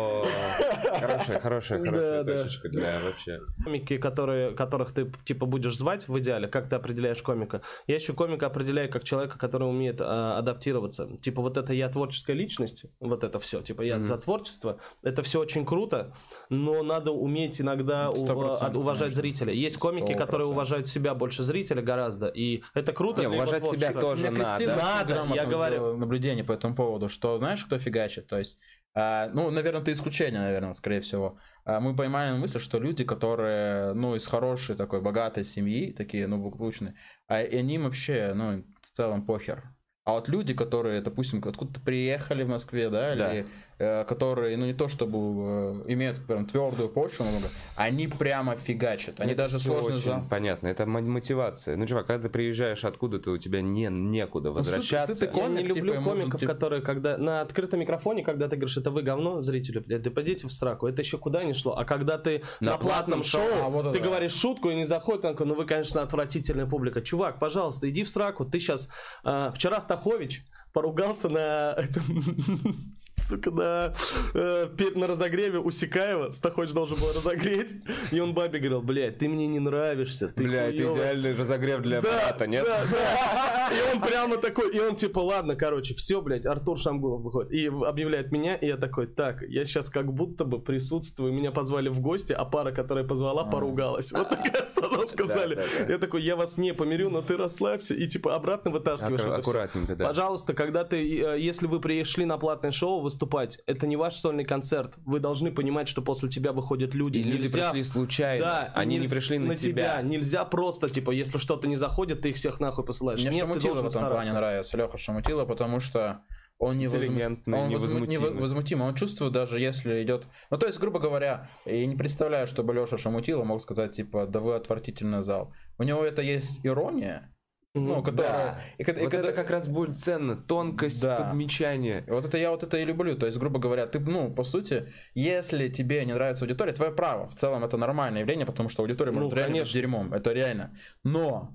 Хорошая, 1.37 1.41
хорошая, 1.81 1.85
хорошая 1.85 2.24
точечка 2.24 2.68
для 2.68 2.99
вообще. 3.01 3.39
Комики, 3.64 3.97
которые, 3.99 4.51
которых 4.53 4.93
ты 4.93 5.11
типа 5.24 5.47
будешь 5.47 5.76
звать 5.76 6.09
в 6.09 6.18
идеале, 6.18 6.49
как 6.49 6.68
ты 6.68 6.76
определяешь 6.76 7.22
комика? 7.22 7.62
Я 7.87 7.97
еще 7.97 8.12
комика 8.12 8.47
определяю 8.47 8.91
как 8.91 9.05
человека, 9.05 9.39
который 9.39 9.68
умеет 9.68 10.01
а, 10.01 10.39
адаптироваться. 10.39 11.09
Типа 11.20 11.43
вот 11.43 11.57
это 11.57 11.72
я 11.72 11.89
творческая 11.89 12.35
личность, 12.35 12.87
вот 13.01 13.24
это 13.24 13.39
все, 13.39 13.61
типа 13.61 13.83
я 13.83 14.03
за 14.03 14.16
творчество, 14.18 14.79
это 15.03 15.22
все 15.22 15.41
очень 15.41 15.64
круто, 15.64 16.14
но 16.49 16.83
надо 16.83 17.11
уметь 17.12 17.61
иногда 17.61 18.11
ув- 18.11 18.76
уважать 18.76 19.14
зрителя. 19.14 19.53
Есть 19.53 19.76
комики, 19.76 20.14
которые 20.14 20.47
уважают 20.47 20.89
себя 20.89 21.14
больше 21.14 21.43
зрителя 21.43 21.83
гораздо, 21.83 22.29
и 22.29 22.62
это 22.74 22.93
круто. 22.93 23.20
Не, 23.20 23.29
уважать 23.29 23.64
себя 23.64 23.93
тоже 23.93 24.31
надо. 24.31 24.76
Надо, 24.76 25.34
я 25.34 25.46
говорю. 25.46 25.96
наблюдение 25.96 26.45
по 26.45 26.53
этому 26.53 26.75
поводу, 26.75 27.09
что 27.09 27.38
знаешь, 27.38 27.64
кто 27.64 27.79
фигачит? 27.79 28.26
То 28.26 28.38
есть, 28.38 28.59
а, 28.87 28.87
ну, 28.94 29.50
наверное, 29.50 29.82
ты 29.82 29.92
исключение, 29.92 30.40
наверное, 30.40 30.72
скорее 30.72 31.00
всего. 31.00 31.38
А 31.64 31.80
мы 31.80 31.94
поймали 31.94 32.36
мысль, 32.36 32.58
что 32.58 32.78
люди, 32.78 33.04
которые, 33.04 33.92
ну, 33.92 34.14
из 34.16 34.26
хорошей 34.26 34.74
такой 34.76 35.00
богатой 35.00 35.44
семьи, 35.44 35.92
такие, 35.92 36.26
ну, 36.26 36.38
благополучные, 36.38 36.94
а, 37.26 37.42
и 37.42 37.56
они 37.56 37.78
вообще, 37.78 38.32
ну, 38.34 38.64
в 38.82 38.86
целом 38.86 39.24
похер. 39.24 39.64
А 40.04 40.12
вот 40.12 40.28
люди, 40.28 40.54
которые, 40.54 41.02
допустим, 41.02 41.42
откуда-то 41.44 41.80
приехали 41.80 42.42
в 42.42 42.48
Москве, 42.48 42.88
да, 42.88 43.14
Да. 43.14 43.34
или 43.34 43.42
э, 43.42 43.46
которые, 43.79 44.57
ну 44.57 44.67
не 44.67 44.75
то 44.75 44.88
чтобы 44.88 45.18
э, 45.18 45.92
имеют 45.92 46.26
прям 46.26 46.46
твердую 46.46 46.88
почву 46.88 47.25
много, 47.25 47.46
они 47.76 48.09
прямо 48.09 48.57
фигачат. 48.57 49.21
Они 49.21 49.33
Это 49.33 49.42
даже 49.42 49.61
сложно 49.61 49.95
очень 49.95 50.05
за... 50.05 50.26
понятно. 50.29 50.67
Это 50.67 50.84
мо- 50.84 51.00
мотивация. 51.00 51.76
Ну, 51.76 51.87
чувак, 51.87 52.07
когда 52.07 52.25
ты 52.25 52.29
приезжаешь 52.29 52.84
откуда-то, 52.84 53.30
у 53.30 53.38
тебя 53.38 53.63
не, 53.63 53.88
некуда 53.88 54.50
возвращаться. 54.50 55.14
сытый 55.14 55.29
Я 55.29 55.34
не 55.34 55.41
комик, 55.41 55.68
люблю 55.68 55.92
типа, 55.92 56.05
комиков, 56.05 56.41
типа- 56.41 56.53
которые, 56.53 56.83
когда 56.83 57.17
на 57.18 57.41
открытом 57.41 57.79
микрофоне, 57.79 58.25
когда 58.25 58.49
ты 58.49 58.57
говоришь, 58.57 58.76
это 58.76 58.91
вы 58.91 59.03
говно, 59.03 59.42
зрителю, 59.42 59.84
блядь, 59.87 60.03
да 60.03 60.11
пойдите 60.11 60.49
в 60.49 60.53
сраку, 60.53 60.88
это 60.88 61.03
еще 61.03 61.17
куда 61.18 61.45
ни 61.45 61.53
шло. 61.53 61.76
А 61.76 61.84
когда 61.84 62.18
ты 62.18 62.42
на, 62.61 62.72
На 62.72 62.79
платном 62.79 63.21
платном 63.21 63.22
шоу, 63.22 63.63
а, 63.63 63.68
вот 63.68 63.92
ты 63.92 64.00
да. 64.00 64.05
говоришь 64.05 64.34
шутку 64.34 64.71
и 64.71 64.75
не 64.75 64.84
заходит, 64.84 65.25
он 65.25 65.33
такой, 65.33 65.46
ну 65.46 65.55
вы, 65.55 65.67
конечно, 65.67 66.03
отвратительная 66.03 66.67
публика. 66.67 67.00
Чувак, 67.00 67.38
пожалуйста, 67.38 67.88
иди 67.88 68.03
в 68.03 68.11
сраку. 68.11 68.45
Ты 68.45 68.59
сейчас... 68.59 68.88
вчера 69.22 69.80
Стахович 69.80 70.45
поругался 70.72 71.29
на... 71.29 71.75
этом, 71.76 72.03
Сука, 73.18 73.50
на, 73.50 73.92
э, 74.34 74.68
на 74.95 75.07
разогреве 75.07 75.58
у 75.58 75.70
Сикаева 75.70 76.30
Стахович 76.30 76.72
должен 76.72 76.99
был 76.99 77.12
разогреть, 77.14 77.74
и 78.12 78.20
он 78.20 78.32
бабе 78.34 78.58
говорил, 78.58 78.80
блядь, 78.82 79.18
ты 79.18 79.28
мне 79.28 79.46
не 79.46 79.58
нравишься, 79.58 80.28
ты 80.28 80.45
Бля, 80.45 80.68
это 80.68 80.76
хуёвый». 80.78 80.95
идеальный 81.00 81.34
разогрев 81.36 81.80
для 81.82 81.99
аппарата, 81.99 82.46
нет? 82.46 82.64
Да, 82.66 82.80
да. 82.90 83.68
И 83.76 83.95
он 83.95 84.00
прямо 84.00 84.36
такой, 84.38 84.70
и 84.74 84.80
он 84.80 84.96
типа, 84.96 85.18
ладно, 85.18 85.57
короче, 85.57 85.95
все, 85.95 86.20
блядь, 86.22 86.46
Артур 86.46 86.78
Шамгунов 86.78 87.20
выходит. 87.22 87.53
И 87.53 87.66
объявляет 87.66 88.30
меня, 88.32 88.54
и 88.57 88.66
я 88.66 88.76
такой, 88.76 89.07
так, 89.07 89.42
я 89.42 89.64
сейчас 89.64 89.90
как 89.90 90.12
будто 90.12 90.45
бы 90.45 90.61
присутствую, 90.61 91.32
меня 91.32 91.50
позвали 91.53 91.88
в 91.88 92.00
гости, 92.00 92.32
а 92.32 92.45
пара, 92.45 92.70
которая 92.72 93.04
позвала, 93.04 93.45
поругалась. 93.45 94.12
Вот 94.12 94.28
такая 94.30 94.62
остановка 94.62 95.24
в 95.24 95.28
Да, 95.28 95.34
зале. 95.34 95.57
да, 95.57 95.62
да. 95.86 95.92
Я 95.92 95.99
такой, 95.99 96.22
я 96.22 96.36
вас 96.36 96.57
не 96.57 96.72
помирю, 96.72 97.11
но 97.11 97.20
ты 97.22 97.36
расслабься, 97.36 97.95
и 97.95 98.07
типа 98.07 98.34
обратно 98.34 98.70
вытаскиваешь 98.70 99.20
это 99.20 99.36
аккуратненько, 99.36 99.96
да. 99.96 100.08
Пожалуйста, 100.08 100.54
когда 100.54 100.84
ты, 100.84 100.96
э, 101.20 101.38
если 101.40 101.66
вы 101.66 101.80
пришли 101.80 102.24
на 102.24 102.38
платное 102.38 102.70
шоу 102.70 103.00
выступать, 103.09 103.59
это 103.67 103.87
не 103.87 103.97
ваш 103.97 104.14
сольный 104.17 104.45
концерт. 104.45 104.95
Вы 105.07 105.18
должны 105.21 105.51
понимать, 105.51 105.89
что 105.89 106.03
после 106.03 106.29
тебя 106.29 106.53
выходят 106.53 106.95
люди. 106.95 107.18
И 107.18 107.22
люди 107.22 107.47
Нельзя- 107.47 107.71
пришли 107.71 107.85
случайно. 107.85 108.45
да, 108.45 108.72
Они 108.75 108.99
не 108.99 109.05
нельз- 109.07 109.11
пришли 109.11 109.39
на 109.39 109.57
тебя. 109.57 110.01
Нельзя 110.03 110.45
просто, 110.45 110.89
типа, 110.89 111.11
если 111.11 111.39
что-то 111.39 111.67
не 111.67 111.76
заходит, 111.76 112.21
ты 112.22 112.30
их 112.30 112.37
всех 112.37 112.61
нахуй 112.61 112.85
посылаешь. 112.85 113.21
Мне 113.21 113.30
Нет, 113.30 113.35
ты 113.35 113.61
Шамутила 113.61 113.75
в 113.83 113.87
этом 113.87 113.91
плане 113.91 114.09
стараться. 114.09 114.35
нравится, 114.35 114.76
Леха 114.76 114.99
Шамутила, 114.99 115.45
потому 115.45 115.80
что 115.80 116.22
он 116.59 116.76
не 116.79 116.87
Интеллигентный, 116.87 117.57
он 117.59 117.68
возму- 117.68 117.71
невозмутимый. 117.71 118.30
невозмутимый. 118.35 118.89
Он 118.89 118.95
чувствует 118.97 119.33
даже, 119.33 119.61
если 119.61 120.03
идет... 120.03 120.26
Ну, 120.51 120.59
то 120.59 120.67
есть, 120.67 120.80
грубо 120.80 120.99
говоря, 120.99 121.49
я 121.64 121.87
не 121.87 121.95
представляю, 121.97 122.47
чтобы 122.49 122.75
Леша 122.75 122.99
Шамутила 122.99 123.45
мог 123.45 123.61
сказать, 123.63 123.93
типа, 123.93 124.26
да 124.26 124.41
вы 124.41 124.55
отвратительный 124.57 125.22
зал. 125.22 125.53
У 125.79 125.85
него 125.85 126.03
это 126.05 126.21
есть 126.21 126.61
ирония, 126.64 127.33
ну, 127.80 128.03
которая... 128.03 128.33
Да. 128.33 128.61
и 128.79 128.84
когда- 128.84 129.00
и 129.00 129.05
Вот 129.05 129.11
когда- 129.13 129.29
это 129.29 129.37
как 129.37 129.50
раз 129.50 129.68
будет 129.68 129.99
ценно. 129.99 130.37
Тонкость 130.37 131.03
Да. 131.03 131.17
подмечания. 131.17 132.05
И 132.07 132.11
Вот 132.11 132.25
это 132.25 132.38
я 132.38 132.50
вот 132.50 132.63
это 132.63 132.76
и 132.79 132.84
люблю. 132.84 133.17
То 133.17 133.26
есть, 133.26 133.38
грубо 133.38 133.59
говоря, 133.59 133.87
ты, 133.87 134.00
ну, 134.00 134.33
по 134.33 134.45
сути, 134.45 134.88
если 135.14 135.68
тебе 135.68 136.05
не 136.05 136.13
нравится 136.14 136.45
аудитория, 136.45 136.72
твое 136.72 136.92
право. 136.92 137.26
В 137.29 137.34
целом 137.34 137.64
это 137.64 137.76
нормальное 137.76 138.21
явление, 138.21 138.46
потому 138.46 138.68
что 138.68 138.83
аудитория 138.83 139.13
может 139.13 139.30
Ну, 139.30 139.37
реально 139.37 139.61
быть 139.61 139.72
дерьмом. 139.72 140.13
Это 140.13 140.33
реально. 140.33 140.76
Но 141.05 141.55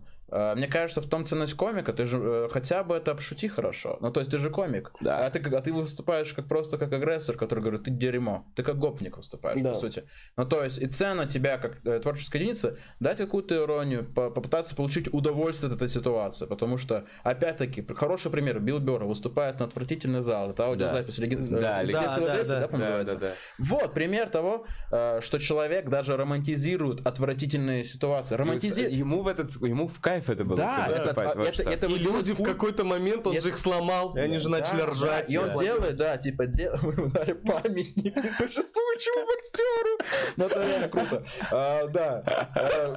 мне 0.55 0.68
кажется, 0.68 1.01
в 1.01 1.05
том 1.07 1.26
ценность 1.26 1.53
комика, 1.55 1.93
ты 1.93 2.05
же 2.05 2.18
э, 2.22 2.49
хотя 2.51 2.84
бы 2.84 2.95
это 2.95 3.11
обшути 3.11 3.47
хорошо. 3.47 3.97
Ну, 4.01 4.11
то 4.11 4.19
есть 4.19 4.31
ты 4.31 4.38
же 4.39 4.49
комик. 4.49 4.91
Да. 5.01 5.19
А 5.26 5.30
ты, 5.30 5.39
а 5.55 5.61
ты 5.61 5.72
выступаешь 5.73 6.34
как 6.34 6.47
просто 6.47 6.77
как 6.77 6.91
агрессор, 6.93 7.35
который 7.38 7.60
говорит, 7.60 7.84
ты 7.84 7.91
дерьмо. 7.91 8.45
Ты 8.55 8.64
как 8.64 8.77
гопник 8.80 9.18
выступаешь, 9.18 9.61
Да. 9.61 9.72
по 9.72 9.76
сути. 9.76 10.03
Ну, 10.38 10.45
то 10.45 10.64
есть 10.64 10.77
и 10.81 10.88
цена 10.88 11.26
тебя 11.26 11.57
как 11.57 11.85
э, 11.85 11.99
творческой 11.99 12.38
единицы 12.41 12.77
дать 12.99 13.18
какую-то 13.18 13.55
иронию, 13.55 14.05
по- 14.05 14.30
попытаться 14.31 14.76
получить 14.76 15.14
удовольствие 15.14 15.69
от 15.69 15.76
этой 15.77 15.88
ситуации. 15.89 16.45
Потому 16.45 16.77
что, 16.77 17.05
опять-таки, 17.23 17.85
хороший 17.95 18.31
пример. 18.31 18.60
Билл 18.60 18.80
Берр 18.80 19.03
выступает 19.05 19.60
на 19.60 19.65
отвратительный 19.65 20.22
зал. 20.22 20.51
Это 20.51 20.65
аудиозапись 20.65 21.19
леген- 21.19 21.47
Да, 21.47 21.81
э, 21.81 21.85
леген- 21.85 21.93
Да, 21.93 22.15
Филадельфия, 22.15 22.43
да, 22.43 22.53
да, 22.55 22.60
да. 22.61 22.68
по-моему, 22.68 22.80
называется? 22.80 23.18
Да, 23.19 23.27
да, 23.30 23.35
Вот 23.60 23.93
пример 23.93 24.30
того, 24.30 24.65
э, 24.91 25.22
что 25.22 25.38
человек 25.39 25.89
даже 25.89 26.18
романтизирует 26.18 27.05
отвратительные 27.05 27.84
ситуации. 27.84 28.35
Романтизирует. 28.35 28.93
Ему 28.93 29.22
в 29.22 29.27
этот, 29.27 29.55
ему 29.61 29.88
в 29.88 29.99
кайф 29.99 30.23
это 30.30 30.44
было. 30.45 30.58
Да, 30.58 30.88
это- 30.90 31.14
во 31.14 31.44
это- 31.45 31.64
это 31.70 31.88
И 31.88 32.00
делает 32.00 32.02
люди 32.02 32.34
в 32.34 32.44
какой-то 32.44 32.84
момент, 32.84 33.28
он 33.28 33.34
Это- 33.34 33.44
же 33.44 33.50
их 33.50 33.58
сломал, 33.58 34.16
и 34.16 34.20
они 34.20 34.38
же 34.38 34.45
Да, 34.45 34.60
начали 34.60 34.80
да, 34.80 34.86
ржать. 34.88 35.32
И 35.32 35.38
он 35.38 35.50
Да. 35.54 35.56
делает, 35.64 35.95
да, 35.98 36.18
типа, 36.18 36.45
дел... 36.48 36.74
вы 36.82 36.94
ему 36.94 37.08
дали 37.08 37.34
памятник 37.34 38.16
несуществующему 38.24 39.26
актеру. 39.38 40.34
Ну, 40.38 40.45
это 40.45 40.66
реально 40.68 40.90
круто. 40.90 41.24
А, 41.52 41.88
Да. 41.88 42.24
А, 42.56 42.95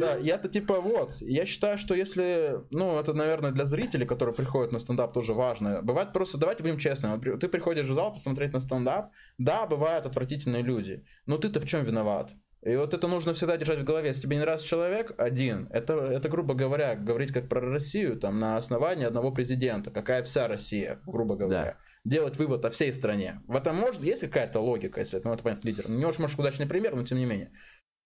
Да, 0.00 0.18
и 0.18 0.26
это 0.28 0.48
типа 0.48 0.80
вот. 0.80 1.12
Я 1.20 1.46
считаю, 1.46 1.78
что 1.78 1.94
если, 1.94 2.56
ну, 2.70 2.98
это, 2.98 3.12
наверное, 3.14 3.50
для 3.50 3.64
зрителей, 3.64 4.06
которые 4.06 4.34
приходят 4.34 4.72
на 4.72 4.78
стендап, 4.78 5.12
тоже 5.12 5.34
важно. 5.34 5.82
Бывает 5.82 6.12
просто, 6.12 6.38
давайте 6.38 6.62
будем 6.62 6.78
честными, 6.78 7.18
ты 7.38 7.48
приходишь 7.48 7.86
в 7.86 7.94
зал 7.94 8.12
посмотреть 8.12 8.52
на 8.52 8.60
стендап, 8.60 9.10
да, 9.38 9.66
бывают 9.66 10.06
отвратительные 10.06 10.62
люди, 10.62 11.04
но 11.26 11.38
ты-то 11.38 11.60
в 11.60 11.66
чем 11.66 11.84
виноват? 11.84 12.32
И 12.62 12.76
вот 12.76 12.94
это 12.94 13.08
нужно 13.08 13.34
всегда 13.34 13.56
держать 13.56 13.80
в 13.80 13.84
голове. 13.84 14.08
Если 14.08 14.22
тебе 14.22 14.36
не 14.36 14.42
нравится 14.42 14.66
человек 14.66 15.12
один, 15.18 15.68
это, 15.72 15.94
это, 15.94 16.28
грубо 16.28 16.54
говоря, 16.54 16.94
говорить 16.94 17.32
как 17.32 17.48
про 17.48 17.60
Россию, 17.60 18.16
там, 18.16 18.38
на 18.38 18.56
основании 18.56 19.04
одного 19.04 19.32
президента, 19.32 19.90
какая 19.90 20.22
вся 20.22 20.46
Россия, 20.46 21.00
грубо 21.04 21.34
говоря. 21.34 21.76
Делать 22.04 22.36
вывод 22.36 22.64
о 22.64 22.70
всей 22.70 22.92
стране. 22.92 23.40
В 23.46 23.56
этом 23.56 23.76
может, 23.76 24.02
есть 24.02 24.22
какая-то 24.22 24.60
логика, 24.60 25.00
если 25.00 25.18
это, 25.18 25.28
ну, 25.28 25.34
это 25.34 25.42
понятно, 25.42 25.68
лидер. 25.68 25.88
Не 25.88 26.04
очень, 26.04 26.22
может, 26.22 26.38
удачный 26.38 26.66
пример, 26.66 26.94
но 26.94 27.04
тем 27.04 27.18
не 27.18 27.26
менее. 27.26 27.52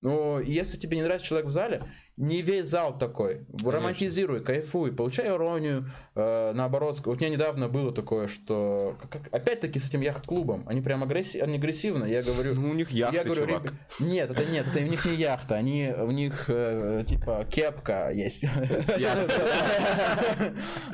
Но 0.07 0.39
если 0.39 0.77
тебе 0.79 0.97
не 0.97 1.03
нравится 1.03 1.27
человек 1.27 1.49
в 1.49 1.51
зале, 1.51 1.83
не 2.17 2.41
весь 2.41 2.69
зал 2.69 2.97
такой. 2.97 3.41
Романтизируй, 3.65 4.41
кайфуй, 4.41 4.93
получай 4.93 5.27
иронию. 5.29 5.91
э, 6.15 6.53
наоборот, 6.55 6.99
вот 7.05 7.17
у 7.17 7.21
меня 7.21 7.29
недавно 7.29 7.69
было 7.69 7.93
такое, 7.93 8.29
что 8.29 8.97
как- 9.11 9.27
опять-таки 9.33 9.79
с 9.81 9.89
этим 9.89 10.01
яхт-клубом, 10.01 10.63
они 10.67 10.81
прям 10.81 11.03
агресси- 11.03 11.41
они 11.41 11.57
агрессивно. 11.57 12.05
Я 12.05 12.23
говорю, 12.23 12.55
Ну, 12.55 12.71
у 12.71 12.75
них 12.75 12.91
яхта, 12.91 13.17
я 13.19 13.25
говорю, 13.25 13.47
чувак. 13.47 13.65
«Ребя- 13.65 13.73
нет, 13.99 14.31
это 14.31 14.45
нет, 14.45 14.67
это 14.73 14.79
у 14.79 14.89
них 14.89 15.05
не 15.05 15.17
яхта, 15.17 15.57
они 15.57 15.93
у 15.99 16.11
них 16.13 16.45
э, 16.49 17.03
типа 17.07 17.45
кепка 17.51 18.11
есть. 18.13 18.45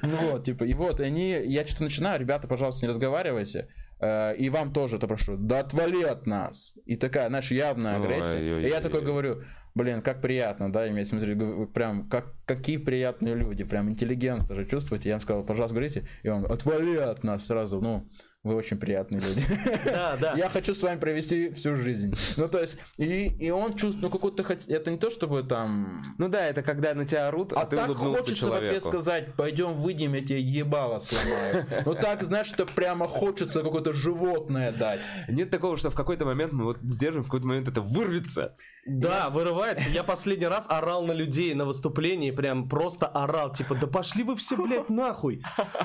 Ну 0.02 0.16
вот, 0.30 0.44
типа, 0.44 0.64
и 0.64 0.72
вот, 0.74 1.00
они, 1.00 1.30
я 1.30 1.66
что-то 1.66 1.84
начинаю, 1.84 2.18
ребята, 2.20 2.48
пожалуйста, 2.48 2.84
не 2.86 2.88
разговаривайте. 2.88 3.68
Э, 4.02 4.34
И 4.36 4.50
вам 4.50 4.72
тоже 4.72 4.96
это 4.96 5.06
прошу, 5.06 5.36
да 5.36 5.60
отвали 5.60 6.02
от 6.02 6.26
нас. 6.26 6.74
И 6.84 6.96
такая, 6.96 7.28
знаешь, 7.28 7.50
явная 7.52 7.96
агрессия. 7.96 8.36
Ой-ой-ой. 8.36 8.64
И 8.66 8.68
я 8.68 8.80
такой 8.80 9.00
говорю, 9.02 9.42
блин, 9.74 10.02
как 10.02 10.20
приятно, 10.20 10.72
да, 10.72 10.88
иметь, 10.88 11.06
смотри, 11.08 11.34
г- 11.34 11.66
прям, 11.66 12.08
как, 12.08 12.34
какие 12.44 12.76
приятные 12.78 13.34
люди, 13.34 13.64
прям 13.64 13.88
интеллигентно 13.90 14.54
же 14.56 14.66
чувствуете. 14.66 15.08
Я 15.08 15.14
ему 15.14 15.20
сказал, 15.20 15.44
пожалуйста, 15.46 15.74
говорите. 15.74 16.06
И 16.24 16.28
он, 16.28 16.44
отвали 16.44 16.96
от 16.96 17.22
нас 17.24 17.46
сразу, 17.46 17.80
ну, 17.80 18.08
вы 18.44 18.56
очень 18.56 18.76
приятные 18.76 19.20
люди. 19.20 19.46
Да, 19.84 20.16
да. 20.16 20.34
Я 20.34 20.48
хочу 20.48 20.74
с 20.74 20.82
вами 20.82 20.98
провести 20.98 21.50
всю 21.50 21.76
жизнь. 21.76 22.14
Ну, 22.36 22.48
то 22.48 22.60
есть, 22.60 22.76
и, 22.96 23.26
и 23.28 23.50
он 23.50 23.72
чувствует, 23.74 24.02
ну, 24.02 24.10
какую-то 24.10 24.42
хоть... 24.42 24.66
Это 24.66 24.90
не 24.90 24.98
то, 24.98 25.10
чтобы 25.10 25.44
там... 25.44 26.02
Ну 26.18 26.28
да, 26.28 26.46
это 26.46 26.62
когда 26.62 26.92
на 26.94 27.06
тебя 27.06 27.28
орут, 27.28 27.52
а, 27.52 27.60
А 27.60 27.66
ты 27.66 27.76
так 27.76 27.96
хочется 27.96 28.48
в 28.48 28.52
ответ 28.52 28.68
человеку. 28.68 28.88
сказать, 28.88 29.34
пойдем 29.34 29.74
выйдем, 29.74 30.14
я 30.14 30.20
тебе 30.20 30.40
ебало 30.40 30.98
сломаю. 30.98 31.66
Ну 31.86 31.94
так, 31.94 32.22
знаешь, 32.24 32.48
что 32.48 32.66
прямо 32.66 33.06
хочется 33.06 33.62
какое-то 33.62 33.92
животное 33.92 34.72
дать. 34.72 35.02
Нет 35.28 35.50
такого, 35.50 35.76
что 35.76 35.90
в 35.90 35.94
какой-то 35.94 36.24
момент 36.24 36.52
мы 36.52 36.64
вот 36.64 36.78
сдержим, 36.82 37.22
в 37.22 37.26
какой-то 37.26 37.46
момент 37.46 37.68
это 37.68 37.80
вырвется. 37.80 38.56
Да, 38.84 39.30
вырывается. 39.30 39.88
Я 39.88 40.02
последний 40.02 40.46
раз 40.46 40.66
орал 40.68 41.04
на 41.04 41.12
людей 41.12 41.54
на 41.54 41.64
выступлении, 41.64 42.32
прям 42.32 42.68
просто 42.68 43.06
орал, 43.06 43.52
типа, 43.52 43.76
да 43.76 43.86
пошли 43.86 44.24
вы 44.24 44.34
все, 44.34 44.56
блядь, 44.56 44.90
нахуй. 44.90 45.40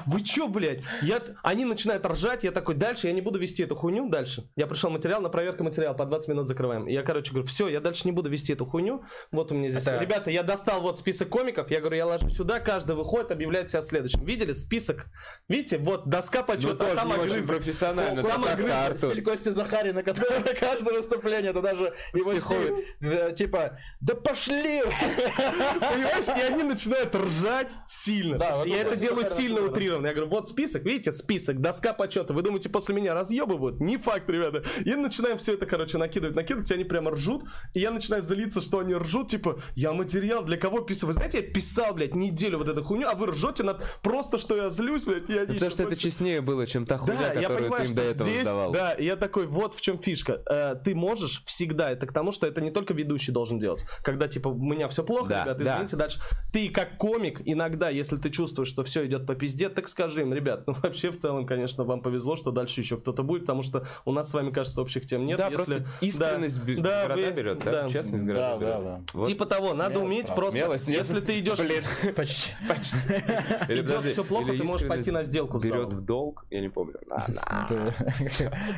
Вы 0.07 0.21
чё, 0.23 0.47
блядь? 0.47 0.81
Я... 1.03 1.21
Они 1.43 1.65
начинают 1.65 2.03
ржать, 2.07 2.43
я 2.43 2.51
такой, 2.51 2.73
дальше 2.73 3.05
я 3.07 3.13
не 3.13 3.21
буду 3.21 3.37
вести 3.37 3.61
эту 3.61 3.75
хуйню 3.75 4.09
дальше. 4.09 4.49
Я 4.55 4.65
пришел 4.65 4.89
материал, 4.89 5.21
на 5.21 5.29
проверку 5.29 5.63
материала, 5.63 5.93
по 5.93 6.05
20 6.05 6.27
минут 6.29 6.47
закрываем. 6.47 6.87
Я, 6.87 7.03
короче, 7.03 7.31
говорю, 7.31 7.45
все, 7.47 7.67
я 7.67 7.81
дальше 7.81 8.01
не 8.05 8.11
буду 8.11 8.31
вести 8.31 8.53
эту 8.53 8.65
хуйню. 8.65 9.03
Вот 9.31 9.51
у 9.51 9.55
меня 9.55 9.69
здесь. 9.69 9.83
Это- 9.83 9.99
Ребята, 9.99 10.31
я 10.31 10.41
достал 10.41 10.81
вот 10.81 10.97
список 10.97 11.29
комиков, 11.29 11.69
я 11.69 11.79
говорю, 11.81 11.97
я 11.97 12.05
ложу 12.07 12.29
сюда, 12.29 12.59
каждый 12.59 12.95
выходит, 12.95 13.29
объявляет 13.31 13.69
себя 13.69 13.83
следующим. 13.83 14.25
Видели 14.25 14.53
список? 14.53 15.05
Видите, 15.47 15.77
вот 15.77 16.09
доска 16.09 16.39
Ну, 16.39 16.45
почета, 16.45 16.75
тоже 16.77 16.95
там 16.95 17.07
не 17.09 17.13
очень 17.13 17.23
огрызок. 17.33 17.55
профессионально. 17.57 18.23
Там 18.23 18.43
огрызок. 18.43 18.97
Стиль 18.97 19.23
Кости 19.23 19.49
Захарина, 19.49 20.01
который 20.01 20.39
на 20.39 20.53
каждое 20.59 20.95
выступление, 20.95 21.51
это 21.51 21.61
даже 21.61 21.93
его 22.13 22.37
стиль, 22.39 22.86
типа, 23.35 23.77
да 23.99 24.15
пошли! 24.15 24.81
Понимаешь, 24.81 26.27
и 26.27 26.41
они 26.41 26.63
начинают 26.63 27.15
ржать 27.15 27.73
сильно. 27.85 28.37
Да, 28.37 28.57
вот 28.57 28.67
я 28.67 28.81
это 28.81 28.95
делаю 28.95 29.25
сильно 29.25 29.61
да. 29.61 29.67
утрированно. 29.67 30.07
Я 30.07 30.13
говорю, 30.13 30.29
вот 30.29 30.47
список, 30.47 30.83
видите, 30.83 31.11
список, 31.11 31.61
доска 31.61 31.93
почета. 31.93 32.33
Вы 32.33 32.41
думаете, 32.41 32.69
после 32.69 32.95
меня 32.95 33.13
разъебывают? 33.13 33.79
Не 33.79 33.97
факт, 33.97 34.29
ребята. 34.29 34.63
И 34.83 34.93
начинаем 34.95 35.37
все 35.37 35.53
это, 35.53 35.65
короче, 35.65 35.97
накидывать, 35.97 36.35
накидывать, 36.35 36.69
и 36.71 36.73
они 36.73 36.83
прямо 36.83 37.11
ржут. 37.11 37.43
И 37.73 37.79
я 37.79 37.91
начинаю 37.91 38.21
злиться, 38.21 38.61
что 38.61 38.79
они 38.79 38.95
ржут, 38.95 39.29
типа, 39.29 39.59
я 39.75 39.93
материал 39.93 40.43
для 40.43 40.57
кого 40.57 40.81
писал? 40.81 41.07
Вы 41.07 41.13
знаете, 41.13 41.39
я 41.39 41.43
писал, 41.43 41.93
блядь, 41.93 42.15
неделю 42.15 42.57
вот 42.57 42.69
эту 42.69 42.83
хуйню, 42.83 43.07
а 43.07 43.15
вы 43.15 43.27
ржете 43.27 43.63
над 43.63 43.83
просто, 44.01 44.37
что 44.37 44.55
я 44.55 44.69
злюсь, 44.69 45.03
блядь, 45.03 45.29
и 45.29 45.37
они 45.37 45.53
Потому 45.53 45.71
что 45.71 45.83
это 45.83 45.95
честнее 45.95 46.41
было, 46.41 46.67
чем 46.67 46.85
та 46.85 46.97
хуйня, 46.97 47.19
да, 47.19 47.33
я 47.33 47.47
которую 47.47 47.71
понимаю, 47.71 47.81
ты 47.81 47.87
им 47.87 47.87
что 47.87 47.95
до 47.95 48.11
этого 48.11 48.29
здесь, 48.29 48.41
сдавал. 48.41 48.71
да, 48.71 48.95
я 48.95 49.15
такой, 49.15 49.47
вот 49.47 49.73
в 49.73 49.81
чем 49.81 49.97
фишка. 49.97 50.41
Э, 50.49 50.75
ты 50.83 50.95
можешь 50.95 51.43
всегда, 51.45 51.91
это 51.91 52.07
к 52.07 52.13
тому, 52.13 52.31
что 52.31 52.47
это 52.47 52.61
не 52.61 52.71
только 52.77 52.93
ведущий 52.93 53.31
должен 53.31 53.57
делать. 53.57 53.83
Когда, 54.03 54.27
типа, 54.27 54.49
у 54.49 54.61
меня 54.61 54.87
все 54.87 55.03
плохо, 55.03 55.29
Да, 55.29 55.43
ребят, 55.43 55.57
да. 55.57 55.73
извините, 55.73 55.95
дальше. 55.95 56.19
Ты 56.53 56.69
как 56.69 56.97
комик, 56.97 57.41
иногда, 57.43 57.89
если 57.89 58.17
ты 58.17 58.29
чувствуешь, 58.29 58.67
что 58.69 58.83
все 58.83 59.03
идет 59.07 59.25
по 59.25 59.33
пизде, 59.33 59.69
так 59.69 59.87
скажи 59.87 60.21
им, 60.21 60.31
ребят, 60.33 60.67
ну 60.67 60.73
вообще 60.83 61.09
в 61.09 61.17
целом, 61.17 61.47
конечно, 61.47 61.83
вам 61.85 62.01
повезло, 62.01 62.35
что 62.35 62.51
дальше 62.51 62.81
еще 62.81 62.97
кто-то 62.97 63.23
будет, 63.23 63.41
потому 63.41 63.63
что 63.63 63.87
у 64.05 64.11
нас 64.11 64.29
с 64.29 64.33
вами, 64.33 64.51
кажется, 64.51 64.79
общих 64.81 65.05
тем 65.07 65.25
нет. 65.25 65.37
Да, 65.39 65.47
Если- 65.47 65.55
просто 65.55 65.85
искренность 66.01 66.63
Да, 66.63 66.81
да, 66.81 67.03
города 67.07 67.21
вы- 67.21 67.31
берет, 67.31 67.59
да? 67.65 67.71
да. 67.71 67.89
Честность 67.89 68.23
города 68.23 68.41
Да, 68.51 68.57
берет. 68.57 68.73
да, 68.75 68.81
да. 68.81 69.01
Вот. 69.13 69.27
Типа 69.27 69.45
того, 69.45 69.73
надо 69.73 69.99
уметь 69.99 70.27
просто, 70.35 70.51
Смелость 70.59 70.87
нет. 70.87 70.97
если 70.99 71.19
ты 71.19 71.39
идешь... 71.39 71.57
Почти. 72.15 72.51
Или, 73.69 73.81
идет 73.81 74.03
всё 74.05 74.23
плохо, 74.23 74.51
ты 74.53 74.63
можешь 74.63 74.87
пойти 74.87 75.09
на 75.11 75.23
сделку 75.23 75.57
Берет 75.57 75.93
в 75.93 76.01
долг, 76.01 76.45
я 76.51 76.61
не 76.61 76.69
помню. 76.69 76.93
Да. 77.07 77.25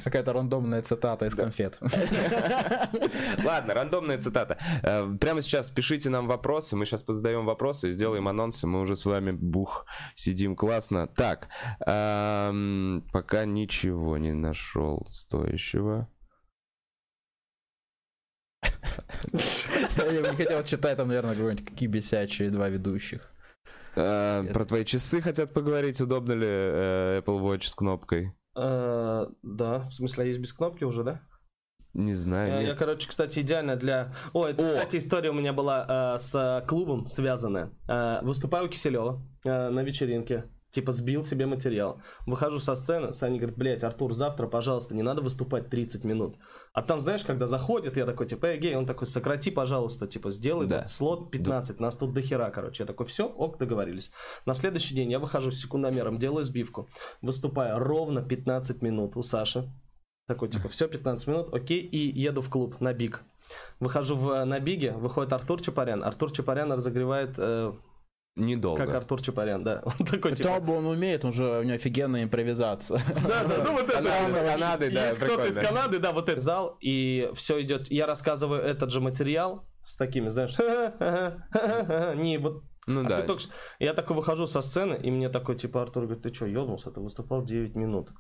Какая-то 0.04 0.32
рандомная 0.34 0.82
цитата 0.82 1.26
из 1.26 1.36
конфет. 1.36 1.80
Ладно, 3.44 3.74
рандомная 3.90 4.20
цитата. 4.20 4.57
Э, 4.84 5.18
Прямо 5.20 5.41
сейчас 5.41 5.70
пишите 5.70 6.10
нам 6.10 6.28
вопросы, 6.28 6.76
мы 6.76 6.86
сейчас 6.86 7.03
позадаем 7.03 7.45
вопросы, 7.45 7.91
сделаем 7.91 8.28
анонсы, 8.28 8.68
мы 8.68 8.82
уже 8.82 8.95
с 8.95 9.06
вами, 9.06 9.32
бух, 9.32 9.86
сидим 10.16 10.56
классно. 10.56 11.07
Так, 11.07 11.48
эм, 11.86 13.03
пока 13.11 13.45
ничего 13.45 14.18
не 14.18 14.34
нашел 14.34 15.06
стоящего. 15.10 16.07
Я 19.34 20.11
не 20.32 20.36
хотел 20.36 20.64
читать 20.64 20.98
там, 20.98 21.07
наверное, 21.07 21.36
какой-нибудь 21.36 21.66
какие 21.66 21.88
бесячие 21.90 22.49
два 22.49 22.70
ведущих. 22.70 23.34
Э, 23.95 24.44
Про 24.53 24.66
твои 24.66 24.86
часы 24.86 25.22
хотят 25.22 25.53
поговорить, 25.53 25.99
удобно 26.02 26.34
ли 26.34 26.48
э, 26.48 27.22
Apple 27.22 27.41
Watch 27.41 27.64
с 27.64 27.76
кнопкой? 27.76 28.34
Да, 28.56 29.88
в 29.88 29.91
смысле, 29.91 30.24
а 30.24 30.28
есть 30.28 30.40
без 30.40 30.53
кнопки 30.53 30.84
уже, 30.84 31.03
да? 31.03 31.22
Не 31.94 32.14
знаю. 32.14 32.52
Я, 32.52 32.60
нет. 32.60 32.68
я, 32.70 32.76
короче, 32.76 33.07
кстати, 33.07 33.40
идеально 33.40 33.76
для... 33.76 34.14
О, 34.34 34.45
это, 34.45 34.66
кстати, 34.66 34.98
история 34.98 35.32
у 35.32 35.34
меня 35.34 35.53
была 35.53 36.16
э, 36.16 36.20
с 36.20 36.36
э, 36.36 36.66
клубом 36.68 37.07
связанная. 37.07 37.72
Э, 37.88 38.20
выступаю 38.22 38.68
у 38.68 38.70
Киселева 38.70 39.22
э, 39.44 39.70
на 39.70 39.82
вечеринке. 39.82 40.45
Типа 40.72 40.91
сбил 40.91 41.24
себе 41.24 41.48
материал. 41.48 41.99
Выхожу 42.28 42.60
со 42.60 42.76
сцены, 42.76 43.11
Саня 43.11 43.38
говорит, 43.40 43.57
блядь, 43.57 43.84
Артур, 43.84 44.14
завтра, 44.14 44.45
пожалуйста, 44.45 44.94
не 44.94 45.02
надо 45.02 45.24
выступать 45.24 45.70
30 45.72 46.03
минут. 46.03 46.38
А 46.74 46.84
там, 46.84 47.02
знаешь, 47.02 47.24
когда 47.24 47.48
заходит, 47.48 47.98
я 47.98 48.06
такой, 48.06 48.28
типа, 48.28 48.45
эй, 48.45 48.60
гей, 48.60 48.76
он 48.76 48.86
такой, 48.86 49.07
сократи, 49.07 49.49
пожалуйста, 49.49 50.06
типа, 50.06 50.30
сделай 50.30 50.68
Да. 50.68 50.82
вот 50.82 50.90
слот 50.90 51.32
15, 51.32 51.80
нас 51.80 51.95
тут 51.95 52.14
дохера, 52.14 52.52
короче. 52.52 52.84
Я 52.84 52.88
такой, 52.88 53.07
все, 53.07 53.26
ок, 53.28 53.57
договорились. 53.57 54.11
На 54.45 54.53
следующий 54.53 54.94
день 54.94 55.10
я 55.10 55.18
выхожу 55.18 55.49
с 55.49 55.60
секундомером, 55.60 56.20
делаю 56.20 56.44
сбивку, 56.44 56.88
выступаю 57.24 57.80
ровно 57.80 58.22
15 58.22 58.84
минут 58.84 59.18
у 59.18 59.24
Саши. 59.24 59.68
Такой, 60.30 60.48
типа, 60.48 60.70
все, 60.70 60.88
15 60.88 61.28
минут, 61.28 61.52
окей, 61.56 61.82
и 61.82 61.98
еду 61.98 62.42
в 62.42 62.52
клуб 62.52 62.80
на 62.80 62.94
Биг. 62.94 63.24
Выхожу 63.80 64.16
в, 64.16 64.46
на 64.46 64.60
Биге, 64.60 64.92
выходит 64.92 65.34
Артур 65.34 65.60
Чапарян. 65.60 66.04
Артур 66.04 66.32
Чапарян 66.32 66.72
разогревает, 66.72 67.34
э, 67.40 67.74
Недолго. 68.36 68.86
как 68.86 68.94
Артур 68.94 69.24
Чапарян, 69.24 69.64
да. 69.64 69.82
Он 70.00 70.06
такой, 70.06 70.36
типа, 70.36 70.60
бы 70.60 70.78
он 70.78 70.86
умеет, 70.86 71.26
он 71.26 71.34
же, 71.34 71.44
у 71.44 71.64
него 71.64 71.74
офигенная 71.74 72.26
импровизация. 72.26 73.02
да, 73.28 73.44
да, 73.44 73.64
ну 73.66 73.72
вот 73.72 73.90
это. 73.90 74.04
Канады, 74.04 74.36
с 74.36 74.54
Канады, 74.54 74.92
да, 74.92 75.06
Есть 75.08 75.18
кто-то 75.18 75.46
из. 75.46 75.56
Канады, 75.56 75.98
да, 75.98 76.12
вот 76.12 76.30
этот 76.30 76.44
зал, 76.44 76.78
и 76.80 77.32
все 77.34 77.60
идет. 77.64 77.90
Я 77.90 78.06
рассказываю 78.06 78.62
этот 78.62 78.92
же 78.92 79.02
материал 79.02 79.66
с 79.84 79.98
такими, 79.98 80.30
знаешь, 80.30 80.56
не 82.20 82.38
вот 82.38 82.62
Ну 82.86 83.04
а 83.04 83.10
да. 83.10 83.22
ты 83.22 83.26
только 83.26 83.46
Я 83.80 83.96
такой 83.96 84.16
выхожу 84.16 84.46
со 84.46 84.62
сцены, 84.62 84.94
и 84.94 85.10
мне 85.10 85.30
такой, 85.30 85.56
типа, 85.56 85.82
Артур 85.82 86.04
говорит, 86.04 86.22
ты 86.22 86.32
что, 86.32 86.46
ебнулся? 86.46 86.92
Ты 86.92 87.02
выступал 87.02 87.44
9 87.44 87.74
минут. 87.76 88.12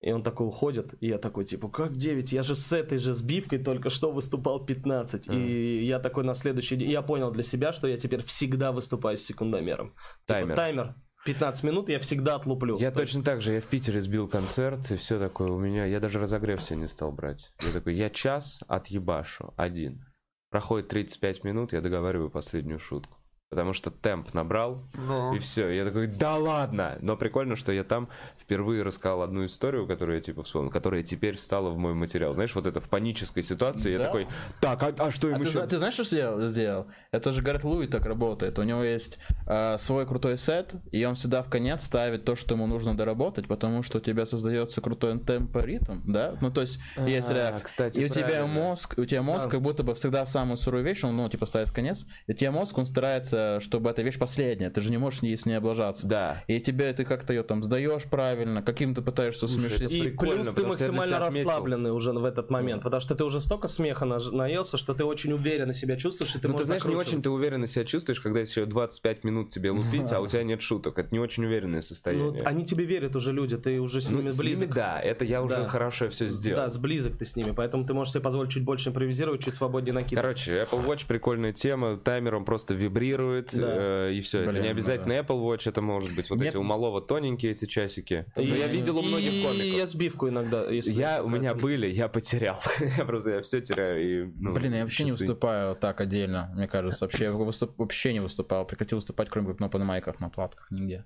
И 0.00 0.12
он 0.12 0.22
такой 0.22 0.46
уходит, 0.46 0.94
и 1.00 1.08
я 1.08 1.18
такой, 1.18 1.44
типа, 1.44 1.68
как 1.68 1.94
9? 1.94 2.32
Я 2.32 2.42
же 2.42 2.54
с 2.54 2.72
этой 2.72 2.98
же 2.98 3.12
сбивкой 3.12 3.58
только 3.58 3.90
что 3.90 4.10
выступал 4.10 4.64
15. 4.64 5.28
И 5.28 5.84
я 5.84 5.98
такой 5.98 6.24
на 6.24 6.32
следующий 6.34 6.76
день, 6.76 6.90
я 6.90 7.02
понял 7.02 7.30
для 7.30 7.42
себя, 7.42 7.72
что 7.72 7.86
я 7.86 7.98
теперь 7.98 8.22
всегда 8.24 8.72
выступаю 8.72 9.18
с 9.18 9.22
секундомером. 9.22 9.90
Типа, 9.90 9.98
Таймер. 10.26 10.56
таймер. 10.56 10.94
15 11.26 11.64
минут 11.64 11.90
я 11.90 11.98
всегда 12.00 12.36
отлуплю. 12.36 12.78
Я 12.78 12.90
То 12.90 13.02
есть- 13.02 13.12
точно 13.12 13.22
так 13.24 13.42
же, 13.42 13.52
я 13.52 13.60
в 13.60 13.66
Питере 13.66 14.00
сбил 14.00 14.26
концерт, 14.26 14.90
и 14.90 14.96
все 14.96 15.18
такое 15.18 15.50
у 15.50 15.58
меня, 15.58 15.84
я 15.84 16.00
даже 16.00 16.18
разогрев 16.18 16.62
себе 16.62 16.78
не 16.78 16.88
стал 16.88 17.12
брать. 17.12 17.52
Я 17.62 17.70
такой, 17.72 17.94
я 17.94 18.08
час 18.08 18.62
отъебашу, 18.68 19.52
один. 19.58 20.06
Проходит 20.50 20.88
35 20.88 21.44
минут, 21.44 21.74
я 21.74 21.82
договариваю 21.82 22.30
последнюю 22.30 22.78
шутку. 22.78 23.18
Потому 23.50 23.72
что 23.72 23.90
темп 23.90 24.32
набрал, 24.32 24.80
Ну. 24.94 25.34
и 25.34 25.40
все. 25.40 25.70
Я 25.70 25.84
такой, 25.84 26.06
да 26.06 26.36
ладно! 26.36 26.96
Но 27.00 27.16
прикольно, 27.16 27.56
что 27.56 27.72
я 27.72 27.82
там 27.82 28.08
впервые 28.38 28.84
рассказал 28.84 29.22
одну 29.22 29.44
историю, 29.44 29.88
которую 29.88 30.14
я 30.18 30.22
типа 30.22 30.44
вспомнил, 30.44 30.70
которая 30.70 31.02
теперь 31.02 31.36
стала 31.36 31.70
в 31.70 31.76
мой 31.76 31.92
материал. 31.94 32.32
Знаешь, 32.32 32.54
вот 32.54 32.66
это 32.66 32.78
в 32.78 32.88
панической 32.88 33.42
ситуации, 33.42 33.90
я 33.90 33.98
Да. 33.98 34.04
такой, 34.04 34.28
так, 34.60 34.80
а, 34.84 34.94
а 34.98 35.10
что 35.10 35.26
А 35.26 35.30
им 35.32 35.38
ты, 35.38 35.42
еще? 35.42 35.50
зна- 35.50 35.66
ты 35.66 35.78
знаешь, 35.78 35.94
что 35.94 36.04
сделал? 36.04 36.40
сделал? 36.46 36.86
Это 37.10 37.32
же 37.32 37.42
Гаррет 37.42 37.64
Луи 37.64 37.88
так 37.88 38.06
работает. 38.06 38.56
У 38.60 38.62
него 38.62 38.84
есть 38.84 39.18
э, 39.48 39.78
свой 39.78 40.06
крутой 40.06 40.38
сет, 40.38 40.76
и 40.92 41.04
он 41.04 41.16
всегда 41.16 41.42
в 41.42 41.50
конец 41.50 41.82
ставит 41.84 42.24
то, 42.24 42.36
что 42.36 42.54
ему 42.54 42.68
нужно 42.68 42.96
доработать, 42.96 43.48
потому 43.48 43.82
что 43.82 43.98
у 43.98 44.00
тебя 44.00 44.26
создается 44.26 44.80
крутой 44.80 45.18
темпо 45.18 45.58
ритм, 45.58 46.02
да? 46.06 46.36
Ну, 46.40 46.52
то 46.52 46.60
есть, 46.60 46.78
есть 47.04 47.28
А, 47.30 47.34
реакция. 47.34 47.64
кстати, 47.66 47.98
и 47.98 48.04
у 48.04 48.08
тебя 48.08 48.46
мозг, 48.46 48.94
у 48.96 49.04
тебя 49.04 49.22
мозг 49.22 49.46
Да. 49.46 49.50
как 49.50 49.62
будто 49.62 49.82
бы 49.82 49.96
всегда 49.96 50.24
самую 50.24 50.56
сырую 50.56 50.84
вещь, 50.84 51.02
он, 51.02 51.16
ну, 51.16 51.28
типа, 51.28 51.46
ставит 51.46 51.68
в 51.70 51.72
конец, 51.72 52.06
и 52.28 52.32
у 52.32 52.34
тебя 52.36 52.52
мозг, 52.52 52.78
он 52.78 52.86
старается, 52.86 53.39
чтобы 53.60 53.90
эта 53.90 54.02
вещь 54.02 54.18
последняя, 54.18 54.70
ты 54.70 54.80
же 54.80 54.90
не 54.90 54.98
можешь 54.98 55.20
с 55.20 55.46
ней 55.46 55.54
облажаться. 55.54 56.06
Да. 56.06 56.42
И 56.46 56.60
тебе 56.60 56.92
ты 56.92 57.04
как-то 57.04 57.32
ее 57.32 57.42
там 57.42 57.62
сдаешь 57.62 58.04
правильно, 58.04 58.62
каким 58.62 58.94
ты 58.94 59.02
пытаешься 59.02 59.46
Слушай, 59.48 59.70
смешить. 59.70 59.82
это 59.82 59.94
И 59.94 60.00
прикольно, 60.02 60.34
плюс 60.34 60.48
ты 60.52 60.62
максимально 60.66 61.18
расслабленный 61.18 61.90
уже 61.92 62.12
в 62.12 62.24
этот 62.24 62.50
момент, 62.50 62.82
потому 62.82 63.00
что 63.00 63.14
ты 63.14 63.24
уже 63.24 63.40
столько 63.40 63.68
смеха 63.68 64.04
наелся, 64.04 64.76
что 64.76 64.94
ты 64.94 65.04
очень 65.04 65.32
уверенно 65.32 65.74
себя 65.74 65.96
чувствуешь, 65.96 66.34
и 66.34 66.38
ты 66.38 66.48
Ну, 66.48 66.56
ты 66.56 66.64
знаешь, 66.64 66.84
не 66.84 66.94
очень 66.94 67.22
ты 67.22 67.30
уверенно 67.30 67.66
себя 67.66 67.84
чувствуешь, 67.84 68.20
когда 68.20 68.40
еще 68.40 68.64
25 68.66 69.24
минут 69.24 69.50
тебе 69.50 69.70
лупить, 69.70 70.10
а 70.12 70.20
у 70.20 70.26
тебя 70.26 70.42
нет 70.42 70.60
шуток. 70.62 70.98
Это 70.98 71.08
не 71.12 71.18
очень 71.20 71.44
уверенное 71.44 71.76
Ну, 71.76 71.82
состояние. 71.82 72.42
они 72.44 72.64
тебе 72.64 72.84
верят 72.84 73.16
уже 73.16 73.32
люди, 73.32 73.56
ты 73.56 73.80
уже 73.80 74.00
с 74.00 74.10
Ну, 74.10 74.18
ними 74.18 74.30
с 74.30 74.38
близок. 74.38 74.68
ними, 74.68 74.74
да, 74.74 75.00
это 75.00 75.24
я 75.24 75.42
уже 75.42 75.56
Да. 75.56 75.68
хорошо 75.68 76.08
все 76.08 76.28
сделал. 76.28 76.62
Да, 76.64 76.68
сблизок 76.68 77.16
ты 77.16 77.24
с 77.24 77.36
ними, 77.36 77.52
поэтому 77.52 77.84
ты 77.84 77.94
можешь 77.94 78.12
себе 78.12 78.22
позволить 78.22 78.50
чуть 78.52 78.64
больше 78.64 78.88
импровизировать, 78.90 79.42
чуть 79.44 79.54
свободнее 79.54 79.94
накидывать. 79.94 80.22
Короче, 80.22 80.62
Apple 80.70 80.86
Watch 80.86 81.04
прикольная 81.06 81.52
тема, 81.52 81.96
таймер 81.96 82.34
он 82.34 82.44
просто 82.44 82.74
вибрирует, 82.74 83.10
Да. 83.52 84.08
э, 84.08 84.12
и 84.14 84.20
все. 84.20 84.40
это 84.40 84.50
Блин, 84.50 84.62
не 84.62 84.68
ну 84.68 84.72
обязательно 84.74 85.12
Apple 85.14 85.40
Watch, 85.42 85.68
это 85.68 85.80
может 85.82 86.14
быть 86.14 86.28
вот 86.30 86.38
Мне- 86.38 86.48
эти 86.48 86.56
у 86.56 86.62
малого 86.62 87.00
тоненькие 87.00 87.52
эти 87.52 87.64
часики. 87.66 88.26
Но 88.36 88.42
И- 88.42 88.58
я 88.58 88.66
видел 88.66 88.98
у 88.98 89.02
многих 89.02 89.32
и 89.32 89.42
комиков. 89.42 89.66
я 89.78 89.86
сбивку 89.86 90.28
иногда, 90.28 90.64
если... 90.70 90.92
Я, 90.92 91.22
у 91.22 91.28
меня 91.28 91.54
были, 91.54 91.86
я 91.88 92.08
потерял. 92.08 92.58
я 92.98 93.04
просто, 93.04 93.30
я 93.32 93.40
все 93.42 93.60
теряю. 93.60 94.02
И, 94.28 94.32
ну, 94.38 94.52
Блин, 94.54 94.74
я 94.74 94.82
вообще 94.82 95.04
не 95.04 95.10
часы. 95.10 95.24
выступаю 95.24 95.76
так 95.76 96.00
отдельно, 96.00 96.50
мне 96.54 96.68
кажется. 96.68 97.04
Вообще, 97.04 97.24
я 97.24 97.32
выступ- 97.32 97.74
вообще 97.78 98.12
не 98.12 98.20
выступал. 98.20 98.66
Прекратил 98.66 98.98
выступать, 98.98 99.28
кроме 99.28 99.54
как 99.54 99.60
на 99.78 99.84
майках, 99.84 100.20
на 100.20 100.28
платках, 100.30 100.70
нигде. 100.70 101.04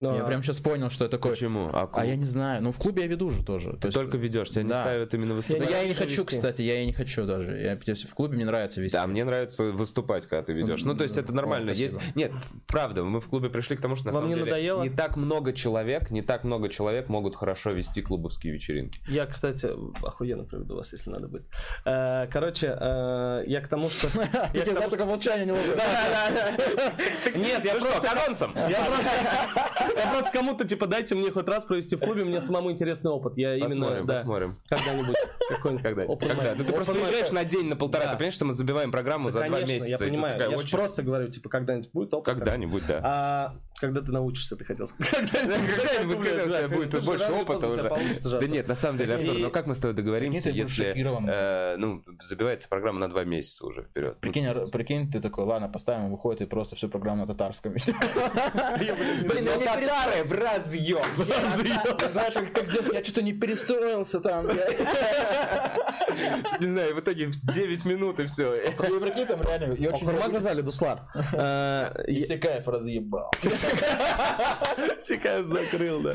Ну, 0.00 0.14
я 0.14 0.22
прям 0.22 0.44
сейчас 0.44 0.60
понял, 0.60 0.90
что 0.90 1.06
это 1.06 1.16
такое. 1.16 1.32
Почему? 1.32 1.70
А, 1.72 1.88
клуб... 1.88 1.90
а 1.94 2.06
я 2.06 2.14
не 2.14 2.24
знаю. 2.24 2.62
Ну, 2.62 2.70
в 2.70 2.78
клубе 2.78 3.02
я 3.02 3.08
веду 3.08 3.30
же 3.30 3.42
тоже. 3.42 3.72
Ты 3.72 3.88
То 3.88 3.92
только 3.92 4.16
есть... 4.16 4.24
ведешь, 4.24 4.50
тебя 4.50 4.62
да. 4.62 4.68
не 4.68 4.74
ставят 4.74 5.14
именно 5.14 5.34
выступать. 5.34 5.70
Я, 5.70 5.78
я 5.78 5.82
и 5.82 5.88
не 5.88 5.94
хочу, 5.94 6.22
вести. 6.22 6.36
кстати, 6.36 6.62
я 6.62 6.80
и 6.82 6.86
не 6.86 6.92
хочу 6.92 7.26
даже. 7.26 7.58
Я, 7.58 7.76
в 7.76 8.14
клубе 8.14 8.36
мне 8.36 8.44
нравится 8.44 8.80
вести. 8.80 8.96
Да, 8.96 9.08
мне 9.08 9.24
нравится 9.24 9.64
выступать, 9.64 10.26
когда 10.26 10.44
ты 10.44 10.52
ведешь. 10.52 10.84
Ну, 10.84 10.92
ну 10.92 10.98
то 10.98 11.02
есть 11.02 11.18
это 11.18 11.32
нормально. 11.32 11.72
О, 11.72 11.74
есть... 11.74 11.98
Нет, 12.14 12.30
правда, 12.68 13.02
мы 13.02 13.20
в 13.20 13.26
клубе 13.26 13.50
пришли 13.50 13.76
к 13.76 13.80
тому, 13.80 13.96
что 13.96 14.06
на 14.06 14.12
Вам 14.12 14.22
самом 14.22 14.28
не 14.28 14.34
деле 14.36 14.44
надоело? 14.44 14.82
не 14.84 14.90
так 14.90 15.16
много 15.16 15.52
человек, 15.52 16.12
не 16.12 16.22
так 16.22 16.44
много 16.44 16.68
человек 16.68 17.08
могут 17.08 17.34
хорошо 17.34 17.72
вести 17.72 18.00
клубовские 18.00 18.52
вечеринки. 18.52 19.00
Я, 19.08 19.26
кстати, 19.26 19.68
охуенно 20.04 20.44
проведу 20.44 20.76
вас, 20.76 20.92
если 20.92 21.10
надо 21.10 21.26
будет. 21.26 21.46
Э, 21.84 22.28
короче, 22.32 22.76
э, 22.78 23.42
я 23.48 23.60
к 23.60 23.66
тому, 23.66 23.90
что... 23.90 24.08
Я 24.54 24.88
только 24.88 25.04
молчание 25.04 25.46
не 25.46 25.52
могу. 25.52 25.62
Нет, 27.38 27.64
я 27.64 27.72
просто... 27.72 28.12
анонсом. 28.12 28.52
Я 28.54 28.84
просто 28.84 29.87
кому-то 30.32 30.66
типа 30.66 30.86
дайте 30.86 31.14
мне 31.14 31.30
хоть 31.30 31.48
раз 31.48 31.64
провести 31.64 31.96
в 31.96 32.00
клубе, 32.00 32.24
мне 32.24 32.40
самому 32.40 32.70
интересный 32.70 33.10
опыт. 33.10 33.36
Я 33.36 33.58
посмотрим, 33.58 33.92
именно, 33.92 34.06
да, 34.06 34.14
посмотрим. 34.18 34.56
Когда-нибудь. 34.68 35.16
Какой-нибудь 35.48 35.82
когда 35.82 36.04
Когда? 36.04 36.54
Ну 36.56 36.64
ты 36.64 36.72
просто 36.72 36.92
приезжаешь 36.92 37.30
на 37.30 37.44
день, 37.44 37.68
на 37.68 37.76
полтора, 37.76 38.06
ты 38.06 38.12
понимаешь, 38.12 38.34
что 38.34 38.44
мы 38.44 38.52
забиваем 38.52 38.90
программу 38.90 39.30
за 39.30 39.44
два 39.44 39.60
месяца. 39.60 39.88
я 39.88 39.98
понимаю. 39.98 40.50
Я 40.50 40.58
просто 40.70 41.02
говорю, 41.02 41.28
типа, 41.28 41.48
когда-нибудь 41.48 41.90
будет 41.92 42.14
опыт. 42.14 42.34
Когда-нибудь, 42.34 42.86
да. 42.86 43.54
А 43.78 43.80
когда 43.80 44.00
ты 44.00 44.10
научишься, 44.10 44.56
ты 44.56 44.64
хотел 44.64 44.86
сказать. 44.86 45.30
Когда-нибудь, 45.30 46.26
когда 46.26 46.44
у 46.44 46.48
тебя 46.48 46.68
будет 46.68 47.04
больше 47.04 47.30
опыта 47.30 47.68
уже. 47.68 48.38
Да 48.38 48.46
нет, 48.46 48.68
на 48.68 48.74
самом 48.74 48.98
деле, 48.98 49.14
Артур, 49.14 49.38
ну 49.38 49.50
как 49.50 49.66
мы 49.66 49.74
с 49.74 49.80
тобой 49.80 49.94
договоримся, 49.94 50.50
если 50.50 50.92
э, 50.96 51.76
ну 51.76 52.02
забивается 52.22 52.68
программа 52.68 52.98
на 53.00 53.08
два 53.08 53.24
месяца 53.24 53.66
уже 53.66 53.82
вперед? 53.82 54.18
Прикинь, 54.20 54.70
прикинь, 54.70 55.10
ты 55.10 55.20
такой, 55.20 55.44
ладно, 55.44 55.68
поставим, 55.68 56.10
выходит 56.10 56.42
и 56.42 56.46
просто 56.46 56.76
всю 56.76 56.88
программу 56.88 57.22
на 57.22 57.26
татарском. 57.26 57.72
Блин, 58.78 59.44
ну 59.44 59.60
татары 59.60 60.24
в 60.24 60.32
разъем. 60.32 61.04
Знаешь, 62.10 62.34
как 62.52 62.66
здесь, 62.66 62.86
я 62.92 63.04
что-то 63.04 63.22
не 63.22 63.32
перестроился 63.32 64.20
там. 64.20 64.48
Не 66.60 66.68
знаю, 66.68 66.94
в 66.94 67.00
итоге 67.00 67.30
9 67.30 67.84
минут 67.84 68.20
и 68.20 68.26
все. 68.26 68.52
Прикинь, 68.76 69.26
там 69.26 69.42
реально... 69.42 69.76
Курмак 69.98 70.32
Газали, 70.32 70.62
Дуслар. 70.62 71.02
Исекаев 72.06 72.68
разъебал. 72.68 73.30
Сикаев 74.98 75.46
закрыл, 75.46 76.02
да. 76.02 76.14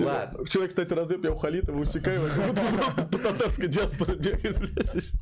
Ладно. 0.00 0.46
Человек, 0.46 0.70
кстати, 0.70 0.92
разъеб 0.92 1.24
я 1.24 1.32
у 1.32 1.36
Халитова, 1.36 1.78
у 1.78 1.84
Сикаева, 1.84 2.28
просто 2.76 3.02
по 3.02 3.18
татарской 3.18 3.68
диаспоре 3.68 4.14
бегает, 4.14 4.58
блядь. 4.58 5.12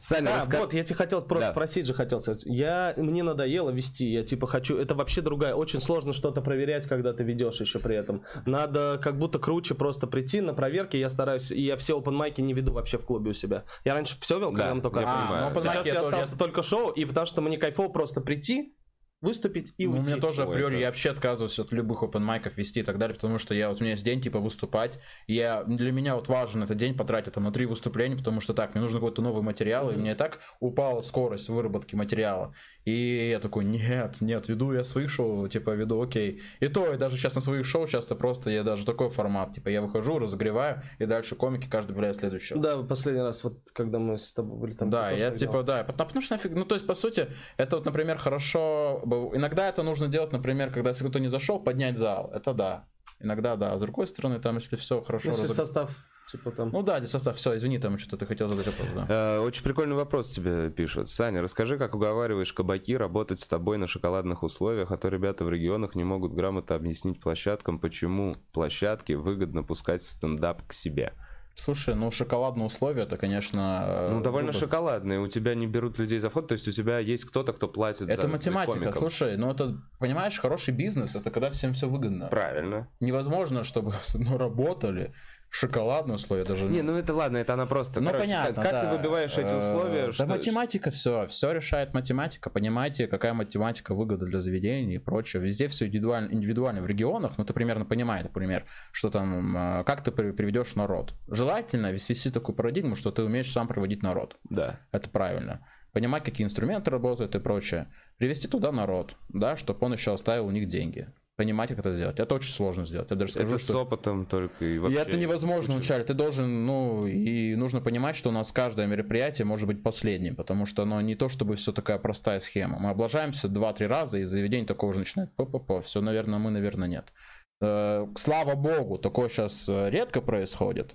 Саня, 0.00 0.34
а, 0.34 0.36
раска... 0.38 0.58
вот, 0.58 0.74
я 0.74 0.84
тебе 0.84 0.96
хотел 0.96 1.22
просто 1.22 1.48
да. 1.48 1.52
спросить 1.52 1.86
же 1.86 1.94
хотел 1.94 2.20
сказать. 2.20 2.42
Я, 2.44 2.94
мне 2.96 3.22
надоело 3.22 3.70
вести, 3.70 4.10
я 4.10 4.22
типа 4.22 4.46
хочу, 4.46 4.76
это 4.76 4.94
вообще 4.94 5.20
другая, 5.20 5.54
очень 5.54 5.80
сложно 5.80 6.12
что-то 6.12 6.40
проверять, 6.40 6.86
когда 6.86 7.12
ты 7.12 7.24
ведешь 7.24 7.60
еще 7.60 7.78
при 7.78 7.96
этом. 7.96 8.22
Надо 8.46 9.00
как 9.02 9.18
будто 9.18 9.38
круче 9.38 9.74
просто 9.74 10.06
прийти 10.06 10.40
на 10.40 10.54
проверки, 10.54 10.96
я 10.96 11.08
стараюсь, 11.08 11.50
и 11.50 11.60
я 11.60 11.76
все 11.76 11.98
open 11.98 12.12
майки 12.12 12.40
не 12.40 12.54
веду 12.54 12.72
вообще 12.72 12.98
в 12.98 13.04
клубе 13.04 13.30
у 13.30 13.34
себя. 13.34 13.64
Я 13.84 13.94
раньше 13.94 14.16
все 14.20 14.38
вел, 14.38 14.50
когда 14.50 14.68
да, 14.68 14.74
мы 14.74 14.82
только... 14.82 15.00
Я 15.00 15.06
а, 15.06 15.52
Сейчас 15.60 15.86
я 15.86 16.00
остался 16.00 16.38
только 16.38 16.62
шоу, 16.62 16.90
и 16.90 17.04
потому 17.04 17.26
что 17.26 17.40
мне 17.40 17.58
кайфово 17.58 17.88
просто 17.88 18.20
прийти, 18.20 18.74
выступить 19.22 19.72
и 19.78 19.86
ну, 19.86 19.92
уйти. 19.92 20.02
У 20.02 20.12
меня 20.12 20.20
тоже 20.20 20.42
априори, 20.42 20.78
я 20.78 20.86
вообще 20.88 21.10
отказываюсь 21.10 21.58
от 21.58 21.72
любых 21.72 22.02
open 22.02 22.18
майков 22.18 22.58
вести 22.58 22.80
и 22.80 22.82
так 22.82 22.98
далее, 22.98 23.14
потому 23.14 23.38
что 23.38 23.54
я 23.54 23.70
вот 23.70 23.80
у 23.80 23.84
меня 23.84 23.92
есть 23.92 24.04
день, 24.04 24.20
типа, 24.20 24.40
выступать. 24.40 24.98
Я, 25.26 25.62
для 25.64 25.92
меня 25.92 26.16
вот 26.16 26.28
важен 26.28 26.62
этот 26.62 26.76
день 26.76 26.94
потратить 26.94 27.32
там 27.32 27.44
на 27.44 27.52
три 27.52 27.66
выступления, 27.66 28.16
потому 28.16 28.40
что 28.40 28.52
так, 28.52 28.74
мне 28.74 28.82
нужно 28.82 28.98
какой-то 28.98 29.22
новый 29.22 29.42
материал, 29.42 29.90
mm-hmm. 29.90 29.94
и 29.94 29.98
мне 29.98 30.14
так 30.14 30.40
упала 30.60 31.00
скорость 31.00 31.48
выработки 31.48 31.94
материала. 31.94 32.52
И 32.84 33.28
я 33.30 33.38
такой, 33.38 33.64
нет, 33.64 34.20
нет, 34.20 34.48
веду 34.48 34.72
я 34.72 34.82
свои 34.82 35.06
шоу, 35.06 35.46
типа, 35.46 35.70
веду, 35.70 36.02
окей. 36.02 36.42
И 36.58 36.66
то, 36.66 36.90
я 36.90 36.96
даже 36.96 37.16
сейчас 37.16 37.36
на 37.36 37.40
своих 37.40 37.64
шоу 37.64 37.86
часто 37.86 38.16
просто, 38.16 38.50
я 38.50 38.64
даже 38.64 38.84
такой 38.84 39.08
формат, 39.08 39.54
типа, 39.54 39.68
я 39.68 39.80
выхожу, 39.82 40.18
разогреваю, 40.18 40.82
и 40.98 41.06
дальше 41.06 41.36
комики 41.36 41.68
каждый 41.70 41.92
валяет 41.92 42.16
следующего. 42.16 42.58
Да, 42.58 42.82
последний 42.82 43.22
раз, 43.22 43.44
вот, 43.44 43.70
когда 43.72 44.00
мы 44.00 44.18
с 44.18 44.32
тобой 44.32 44.58
были 44.58 44.72
там. 44.72 44.90
Да, 44.90 45.12
я, 45.12 45.30
типа, 45.30 45.52
делал. 45.52 45.64
да, 45.64 45.84
потому, 45.84 46.08
потому 46.08 46.24
что 46.24 46.34
нафиг, 46.34 46.52
ну, 46.52 46.64
то 46.64 46.74
есть, 46.74 46.86
по 46.86 46.94
сути, 46.94 47.28
это 47.56 47.76
вот, 47.76 47.84
например, 47.84 48.18
хорошо, 48.18 49.00
иногда 49.34 49.68
это 49.68 49.82
нужно 49.82 50.08
делать, 50.08 50.32
например, 50.32 50.72
когда 50.72 50.90
если 50.90 51.08
кто 51.08 51.18
не 51.18 51.28
зашел, 51.28 51.58
поднять 51.60 51.98
зал, 51.98 52.30
это 52.34 52.54
да. 52.54 52.88
Иногда 53.20 53.56
да, 53.56 53.72
а 53.72 53.78
с 53.78 53.80
другой 53.80 54.06
стороны, 54.06 54.40
там, 54.40 54.56
если 54.56 54.76
все 54.76 55.00
хорошо... 55.00 55.28
Если 55.28 55.42
разог... 55.42 55.56
состав 55.56 55.96
Типа 56.30 56.50
там... 56.50 56.70
Ну 56.72 56.82
да, 56.82 57.02
состав. 57.04 57.36
Все, 57.36 57.56
извини, 57.56 57.78
там 57.78 57.98
что-то 57.98 58.16
ты 58.16 58.26
хотел 58.26 58.48
задать 58.48 58.66
вопрос. 58.66 58.88
Да. 58.94 59.06
Э, 59.08 59.40
очень 59.40 59.62
прикольный 59.62 59.96
вопрос 59.96 60.30
тебе 60.30 60.70
пишут. 60.70 61.10
Саня, 61.10 61.42
расскажи, 61.42 61.76
как 61.76 61.94
уговариваешь 61.94 62.52
кабаки 62.52 62.96
работать 62.96 63.40
с 63.40 63.48
тобой 63.48 63.76
на 63.76 63.86
шоколадных 63.86 64.42
условиях, 64.42 64.90
а 64.92 64.96
то 64.96 65.08
ребята 65.08 65.44
в 65.44 65.50
регионах 65.50 65.94
не 65.94 66.04
могут 66.04 66.32
грамотно 66.32 66.76
объяснить 66.76 67.20
площадкам, 67.20 67.78
почему 67.78 68.36
площадки 68.52 69.12
выгодно 69.12 69.62
пускать 69.62 70.02
стендап 70.02 70.66
к 70.66 70.72
себе. 70.72 71.12
Слушай, 71.54 71.94
ну 71.94 72.10
шоколадные 72.10 72.66
условия, 72.66 73.02
это, 73.02 73.16
конечно... 73.16 73.82
Э, 73.84 74.10
ну, 74.12 74.20
довольно 74.20 74.52
выбор. 74.52 74.60
шоколадные. 74.60 75.20
У 75.20 75.28
тебя 75.28 75.54
не 75.54 75.66
берут 75.66 75.98
людей 75.98 76.18
за 76.18 76.30
вход, 76.30 76.48
то 76.48 76.52
есть 76.52 76.66
у 76.66 76.72
тебя 76.72 76.98
есть 76.98 77.24
кто-то, 77.24 77.52
кто 77.52 77.68
платит 77.68 78.08
Это 78.08 78.22
за, 78.22 78.28
математика, 78.28 78.92
за 78.92 78.98
слушай, 78.98 79.36
ну 79.36 79.50
это, 79.50 79.80
понимаешь, 79.98 80.38
хороший 80.38 80.74
бизнес, 80.74 81.14
это 81.14 81.30
когда 81.30 81.50
всем 81.50 81.74
все 81.74 81.88
выгодно. 81.88 82.28
Правильно. 82.28 82.88
Невозможно, 83.00 83.64
чтобы 83.64 83.94
ну, 84.14 84.38
работали, 84.38 85.12
шоколадные 85.52 86.14
условия 86.14 86.44
даже. 86.44 86.64
Не, 86.64 86.80
ну 86.80 86.96
это 86.96 87.14
ладно, 87.14 87.36
это 87.36 87.52
она 87.52 87.66
просто. 87.66 88.00
Ну 88.00 88.06
Короче, 88.06 88.24
понятно. 88.24 88.54
Как, 88.54 88.64
как 88.64 88.72
да. 88.72 88.90
ты 88.90 88.96
выбиваешь 88.96 89.36
эти 89.36 89.52
условия? 89.52 90.06
Да 90.06 90.12
что... 90.12 90.26
математика 90.26 90.90
все, 90.90 91.26
все 91.26 91.52
решает 91.52 91.92
математика. 91.92 92.48
Понимаете, 92.48 93.06
какая 93.06 93.34
математика 93.34 93.94
выгода 93.94 94.24
для 94.24 94.40
заведений 94.40 94.94
и 94.94 94.98
прочее. 94.98 95.42
Везде 95.42 95.68
все 95.68 95.86
индивидуально, 95.86 96.32
индивидуально 96.32 96.80
в 96.80 96.86
регионах, 96.86 97.36
ну 97.36 97.44
ты 97.44 97.52
примерно 97.52 97.84
понимаешь, 97.84 98.24
например, 98.24 98.64
что 98.92 99.10
там, 99.10 99.54
а, 99.56 99.84
как 99.84 100.02
ты 100.02 100.10
приведешь 100.10 100.74
народ. 100.74 101.14
Желательно 101.28 101.92
вести 101.92 102.30
такую 102.30 102.56
парадигму, 102.56 102.96
что 102.96 103.10
ты 103.10 103.22
умеешь 103.22 103.52
сам 103.52 103.68
проводить 103.68 104.02
народ. 104.02 104.38
Да. 104.48 104.80
Это 104.90 105.10
правильно. 105.10 105.68
Понимать, 105.92 106.24
какие 106.24 106.46
инструменты 106.46 106.90
работают 106.90 107.34
и 107.34 107.38
прочее. 107.38 107.92
Привести 108.16 108.48
туда 108.48 108.72
народ, 108.72 109.16
да, 109.28 109.56
чтобы 109.56 109.84
он 109.84 109.92
еще 109.92 110.14
оставил 110.14 110.46
у 110.46 110.50
них 110.50 110.68
деньги 110.68 111.12
понимать, 111.42 111.70
как 111.70 111.80
это 111.80 111.92
сделать. 111.92 112.20
Это 112.20 112.36
очень 112.36 112.52
сложно 112.52 112.84
сделать. 112.84 113.10
Я 113.10 113.16
даже 113.16 113.32
скажу, 113.32 113.56
это 113.56 113.58
что... 113.58 113.72
с 113.72 113.74
опытом 113.74 114.26
только 114.26 114.64
и 114.64 114.78
вообще. 114.78 114.96
И 114.96 115.00
это 115.00 115.16
невозможно 115.16 115.74
вначале. 115.74 116.04
Ты 116.04 116.14
должен, 116.14 116.66
ну, 116.66 117.06
и 117.08 117.56
нужно 117.56 117.80
понимать, 117.80 118.14
что 118.14 118.28
у 118.28 118.32
нас 118.32 118.52
каждое 118.52 118.86
мероприятие 118.86 119.44
может 119.44 119.66
быть 119.66 119.82
последним, 119.82 120.36
потому 120.36 120.66
что 120.66 120.82
оно 120.82 121.00
не 121.00 121.16
то, 121.16 121.28
чтобы 121.28 121.56
все 121.56 121.72
такая 121.72 121.98
простая 121.98 122.38
схема. 122.38 122.78
Мы 122.78 122.90
облажаемся 122.90 123.48
два-три 123.48 123.88
раза, 123.88 124.18
и 124.18 124.24
заведение 124.24 124.66
такого 124.66 124.92
же 124.92 125.00
начинает 125.00 125.34
по-по-по. 125.34 125.82
Все, 125.82 126.00
наверное, 126.00 126.38
мы, 126.38 126.52
наверное, 126.52 126.86
нет. 126.86 127.12
Э, 127.60 128.06
слава 128.14 128.54
богу, 128.54 128.98
такое 128.98 129.28
сейчас 129.28 129.68
э, 129.68 129.90
редко 129.90 130.20
происходит. 130.20 130.94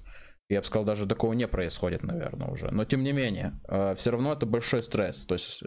Я 0.49 0.61
бы 0.61 0.65
сказал, 0.65 0.85
даже 0.85 1.05
такого 1.07 1.33
не 1.33 1.45
происходит, 1.45 2.03
наверное, 2.03 2.47
уже. 2.47 2.71
Но 2.71 2.85
тем 2.85 3.03
не 3.03 3.11
менее, 3.11 3.59
э, 3.67 3.95
все 3.97 4.11
равно 4.11 4.31
это 4.31 4.45
большой 4.45 4.81
стресс. 4.81 5.25
То 5.25 5.33
есть 5.35 5.61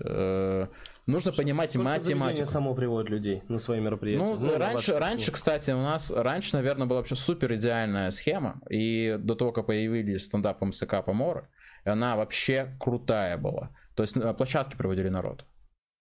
Нужно 1.10 1.32
Что, 1.32 1.42
понимать 1.42 1.74
математику. 1.76 2.46
само 2.46 2.74
приводит 2.74 3.10
людей 3.10 3.42
на 3.48 3.58
свои 3.58 3.80
мероприятия. 3.80 4.24
Ну, 4.24 4.36
ну 4.38 4.58
раньше, 4.58 4.98
раньше, 4.98 5.32
кстати, 5.32 5.70
у 5.72 5.82
нас 5.82 6.10
раньше, 6.10 6.56
наверное, 6.56 6.86
была 6.86 7.00
вообще 7.00 7.16
супер 7.16 7.54
идеальная 7.54 8.10
схема. 8.10 8.60
И 8.70 9.16
до 9.18 9.34
того, 9.34 9.52
как 9.52 9.66
появились 9.66 10.24
стендап 10.24 10.60
МСК 10.62 11.04
Поморы, 11.04 11.48
она 11.84 12.16
вообще 12.16 12.76
крутая 12.78 13.36
была. 13.36 13.70
То 13.94 14.02
есть 14.02 14.16
на 14.16 14.32
площадке 14.32 14.76
проводили 14.76 15.08
народ. 15.08 15.44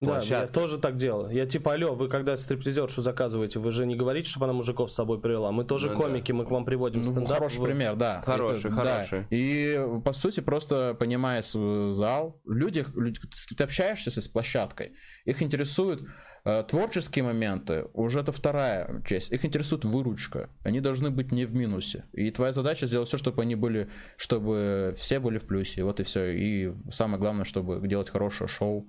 Да, 0.01 0.21
я 0.23 0.47
тоже 0.47 0.77
так 0.77 0.95
делал. 0.95 1.29
Я 1.29 1.45
типа, 1.45 1.73
алло, 1.73 1.93
вы 1.93 2.07
когда 2.07 2.37
стриптизершу 2.37 3.01
заказываете, 3.01 3.59
вы 3.59 3.71
же 3.71 3.85
не 3.85 3.97
говорите, 3.97 4.29
чтобы 4.29 4.45
она 4.45 4.53
мужиков 4.53 4.91
с 4.91 4.95
собой 4.95 5.19
привела. 5.19 5.51
Мы 5.51 5.65
тоже 5.65 5.89
ну, 5.89 5.97
комики, 5.97 6.31
да. 6.31 6.37
мы 6.37 6.45
к 6.45 6.51
вам 6.51 6.63
приводим 6.63 7.01
ну, 7.01 7.11
стендап. 7.11 7.33
Хороший 7.33 7.59
вы... 7.59 7.67
пример, 7.67 7.95
да. 7.97 8.21
Хороший, 8.25 8.59
Это, 8.59 8.71
хороший. 8.71 9.19
Да. 9.19 9.27
И 9.29 9.77
по 10.05 10.13
сути, 10.13 10.39
просто 10.39 10.95
понимая 10.97 11.41
свой 11.41 11.93
зал, 11.93 12.41
люди, 12.45 12.85
люди, 12.95 13.19
ты 13.57 13.61
общаешься 13.61 14.09
с 14.09 14.27
площадкой, 14.29 14.93
их 15.25 15.43
интересуют 15.43 16.07
э, 16.45 16.63
творческие 16.63 17.25
моменты, 17.25 17.87
уже 17.93 18.21
это 18.21 18.31
вторая 18.31 19.03
часть. 19.05 19.33
Их 19.33 19.43
интересует 19.43 19.83
выручка. 19.83 20.49
Они 20.63 20.79
должны 20.79 21.09
быть 21.09 21.33
не 21.33 21.45
в 21.45 21.53
минусе. 21.53 22.05
И 22.13 22.31
твоя 22.31 22.53
задача 22.53 22.87
сделать 22.87 23.09
все, 23.09 23.17
чтобы 23.17 23.41
они 23.41 23.55
были, 23.55 23.89
чтобы 24.15 24.95
все 24.97 25.19
были 25.19 25.39
в 25.39 25.45
плюсе. 25.45 25.83
Вот 25.83 25.99
и 25.99 26.03
все. 26.03 26.33
И 26.33 26.73
самое 26.89 27.19
главное, 27.19 27.43
чтобы 27.43 27.85
делать 27.85 28.09
хорошее 28.09 28.47
шоу 28.47 28.87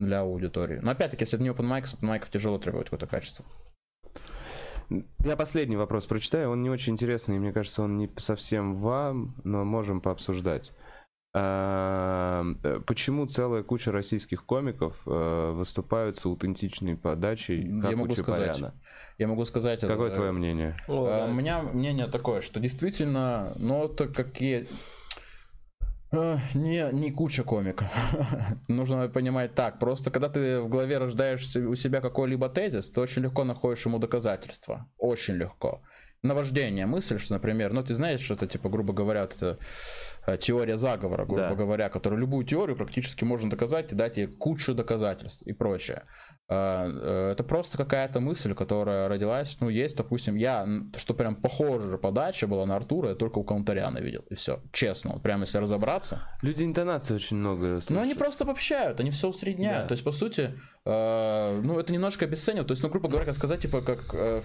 для 0.00 0.20
аудитории. 0.20 0.80
Но 0.82 0.90
опять-таки, 0.90 1.22
если 1.22 1.36
это 1.36 1.44
не 1.44 1.50
open 1.50 1.68
mic, 1.68 1.86
с 1.86 1.94
open 1.94 2.08
mic 2.08 2.24
тяжело 2.30 2.58
требовать 2.58 2.86
какое-то 2.86 3.06
качество. 3.06 3.44
Я 5.24 5.36
последний 5.36 5.76
вопрос 5.76 6.06
прочитаю, 6.06 6.50
он 6.50 6.62
не 6.62 6.70
очень 6.70 6.94
интересный, 6.94 7.38
мне 7.38 7.52
кажется, 7.52 7.82
он 7.82 7.96
не 7.96 8.10
совсем 8.16 8.74
вам, 8.76 9.36
но 9.44 9.64
можем 9.64 10.00
пообсуждать. 10.00 10.72
А, 11.32 12.44
э, 12.64 12.80
почему 12.84 13.24
целая 13.26 13.62
куча 13.62 13.92
российских 13.92 14.44
комиков 14.44 15.00
э, 15.06 15.52
выступают 15.52 16.16
с 16.16 16.26
аутентичной 16.26 16.96
подачей, 16.96 17.80
как 17.80 17.90
я 17.92 17.96
могу 17.96 18.12
у 18.12 18.16
Чапаряна? 18.16 18.52
сказать, 18.52 18.74
Я 19.18 19.28
могу 19.28 19.44
сказать... 19.44 19.80
Какое 19.80 20.08
это, 20.08 20.16
твое 20.16 20.32
мнение? 20.32 20.76
О, 20.88 21.06
да. 21.06 21.26
У 21.26 21.32
меня 21.32 21.62
мнение 21.62 22.08
такое, 22.08 22.40
что 22.40 22.58
действительно, 22.58 23.52
ну, 23.58 23.84
это 23.84 24.08
какие 24.08 24.66
Э, 24.66 24.99
Не, 26.12 26.90
не 26.92 27.10
куча 27.12 27.44
комиков. 27.44 27.86
Нужно 28.68 29.08
понимать 29.08 29.54
так. 29.54 29.78
Просто 29.78 30.10
когда 30.10 30.28
ты 30.28 30.60
в 30.60 30.68
голове 30.68 30.98
рождаешь 30.98 31.56
у 31.56 31.74
себя 31.76 32.00
какой-либо 32.00 32.48
тезис, 32.48 32.90
ты 32.90 33.00
очень 33.00 33.22
легко 33.22 33.44
находишь 33.44 33.86
ему 33.86 33.98
доказательства. 33.98 34.86
Очень 34.98 35.34
легко. 35.34 35.82
Наваждение, 36.22 36.84
мысль, 36.84 37.18
что, 37.18 37.34
например, 37.34 37.72
ну 37.72 37.82
ты 37.82 37.94
знаешь, 37.94 38.20
что 38.20 38.34
это, 38.34 38.46
типа, 38.46 38.68
грубо 38.68 38.92
говоря, 38.92 39.22
это 39.22 39.58
э, 40.26 40.36
теория 40.36 40.76
заговора, 40.76 41.24
грубо 41.24 41.48
Да. 41.48 41.54
говоря, 41.54 41.88
которую 41.88 42.20
любую 42.20 42.44
теорию 42.44 42.76
практически 42.76 43.24
можно 43.24 43.48
доказать 43.48 43.92
и 43.92 43.94
дать 43.94 44.18
ей 44.18 44.26
кучу 44.26 44.74
доказательств 44.74 45.42
и 45.46 45.54
прочее. 45.54 46.02
Э, 46.50 47.30
Это 47.32 47.44
просто 47.44 47.78
какая-то 47.78 48.18
мысль, 48.20 48.54
которая 48.54 49.08
родилась. 49.08 49.56
Ну, 49.60 49.68
есть, 49.68 49.96
допустим, 49.96 50.34
я, 50.36 50.66
что 50.96 51.14
прям 51.14 51.36
похожая 51.36 51.96
подача 51.96 52.46
была 52.48 52.66
на 52.66 52.76
Артура, 52.76 53.10
я 53.10 53.14
только 53.14 53.38
у 53.38 53.44
Каунтаряна 53.44 53.98
видел. 53.98 54.24
И 54.30 54.34
все. 54.34 54.60
Честно, 54.72 55.12
вот 55.14 55.22
прямо 55.22 55.42
если 55.42 55.58
разобраться. 55.58 56.22
Люди 56.42 56.64
интонации 56.64 57.14
очень 57.14 57.36
много 57.36 57.66
Ну, 57.66 57.74
они 57.76 57.80
слышат. 57.80 58.18
просто 58.18 58.44
обобщают, 58.44 58.98
они 59.00 59.10
все 59.10 59.28
усредняют. 59.28 59.82
Да. 59.84 59.88
То 59.88 59.92
есть, 59.92 60.04
по 60.04 60.12
сути, 60.12 60.54
э, 60.84 61.60
ну, 61.62 61.78
это 61.78 61.92
немножко 61.92 62.24
обесценивает. 62.24 62.66
То 62.66 62.72
есть, 62.72 62.82
ну, 62.82 62.88
грубо 62.88 63.08
говоря, 63.08 63.26
как 63.26 63.34
сказать, 63.34 63.60
типа, 63.62 63.80
как... 63.82 64.00
э, 64.12 64.42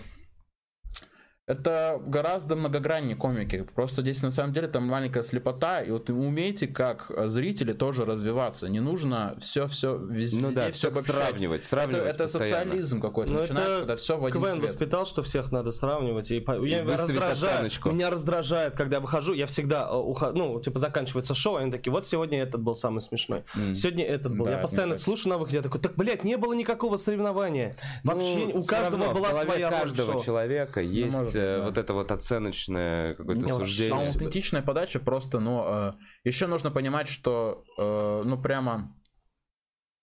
это 1.55 2.01
гораздо 2.03 2.55
многограннее 2.55 3.15
комики. 3.15 3.67
Просто 3.75 4.01
здесь 4.01 4.23
на 4.23 4.31
самом 4.31 4.51
деле 4.51 4.67
там 4.67 4.87
маленькая 4.87 5.21
слепота. 5.21 5.81
И 5.81 5.91
вот 5.91 6.09
умейте, 6.09 6.65
как 6.67 7.11
зрители, 7.27 7.73
тоже 7.73 8.03
развиваться. 8.03 8.67
Не 8.67 8.79
нужно 8.79 9.35
все-все 9.39 9.95
везде, 9.95 10.39
Ну 10.39 10.51
да, 10.51 10.71
все 10.71 10.89
всё 10.89 11.01
сравнивать, 11.01 11.59
Это, 11.61 11.67
сравнивать 11.67 12.07
это 12.15 12.23
постоянно. 12.23 12.55
социализм 12.71 12.99
какой-то 13.01 13.33
Ну, 13.33 13.39
начинается, 13.41 13.71
это 13.71 13.79
когда 13.81 13.95
все 13.97 14.17
в 14.17 14.25
один 14.25 14.41
свет. 14.43 14.63
воспитал, 14.63 15.05
что 15.05 15.21
всех 15.21 15.51
надо 15.51 15.69
сравнивать. 15.69 16.31
И, 16.31 16.39
по- 16.39 16.53
я 16.65 16.83
выставить 16.83 17.19
раздражает, 17.19 17.53
оценочку. 17.55 17.91
меня 17.91 18.09
раздражает, 18.09 18.73
когда 18.75 18.97
я 18.97 19.01
выхожу, 19.01 19.33
я 19.33 19.45
всегда 19.45 19.87
э, 19.87 19.95
ухожу, 19.95 20.35
ну, 20.35 20.59
типа, 20.59 20.79
заканчивается 20.79 21.35
шоу, 21.35 21.59
и 21.59 21.61
они 21.61 21.71
такие, 21.71 21.91
вот 21.91 22.07
сегодня 22.07 22.41
этот 22.41 22.61
был 22.61 22.73
самый 22.73 23.01
смешной. 23.01 23.43
Сегодня 23.75 24.03
этот 24.03 24.35
был. 24.35 24.45
Да, 24.45 24.53
я 24.53 24.57
постоянно 24.57 24.93
это 24.93 25.03
слушаю 25.03 25.29
на 25.33 25.37
выходе, 25.37 25.57
я 25.57 25.63
такой, 25.63 25.79
так, 25.79 25.95
блядь, 25.95 26.23
не 26.23 26.37
было 26.37 26.53
никакого 26.53 26.97
соревнования. 26.97 27.77
Вообще, 28.03 28.47
Ну, 28.51 28.59
у 28.61 28.63
каждого 28.63 29.05
равно 29.05 29.19
была 29.19 29.31
своя 29.33 29.69
каждого 29.69 30.13
шоу. 30.13 30.23
человека 30.23 30.81
есть 30.81 31.34
да. 31.39 31.63
вот 31.63 31.77
это 31.77 31.93
вот 31.93 32.11
оценочное 32.11 33.15
какое-то 33.15 33.47
суждение. 33.47 34.07
Аутентичная 34.07 34.61
подача 34.61 34.99
просто, 34.99 35.39
но 35.39 35.97
еще 36.23 36.47
нужно 36.47 36.71
понимать, 36.71 37.07
что, 37.07 37.63
э, 37.77 38.23
ну, 38.25 38.41
прямо, 38.41 38.95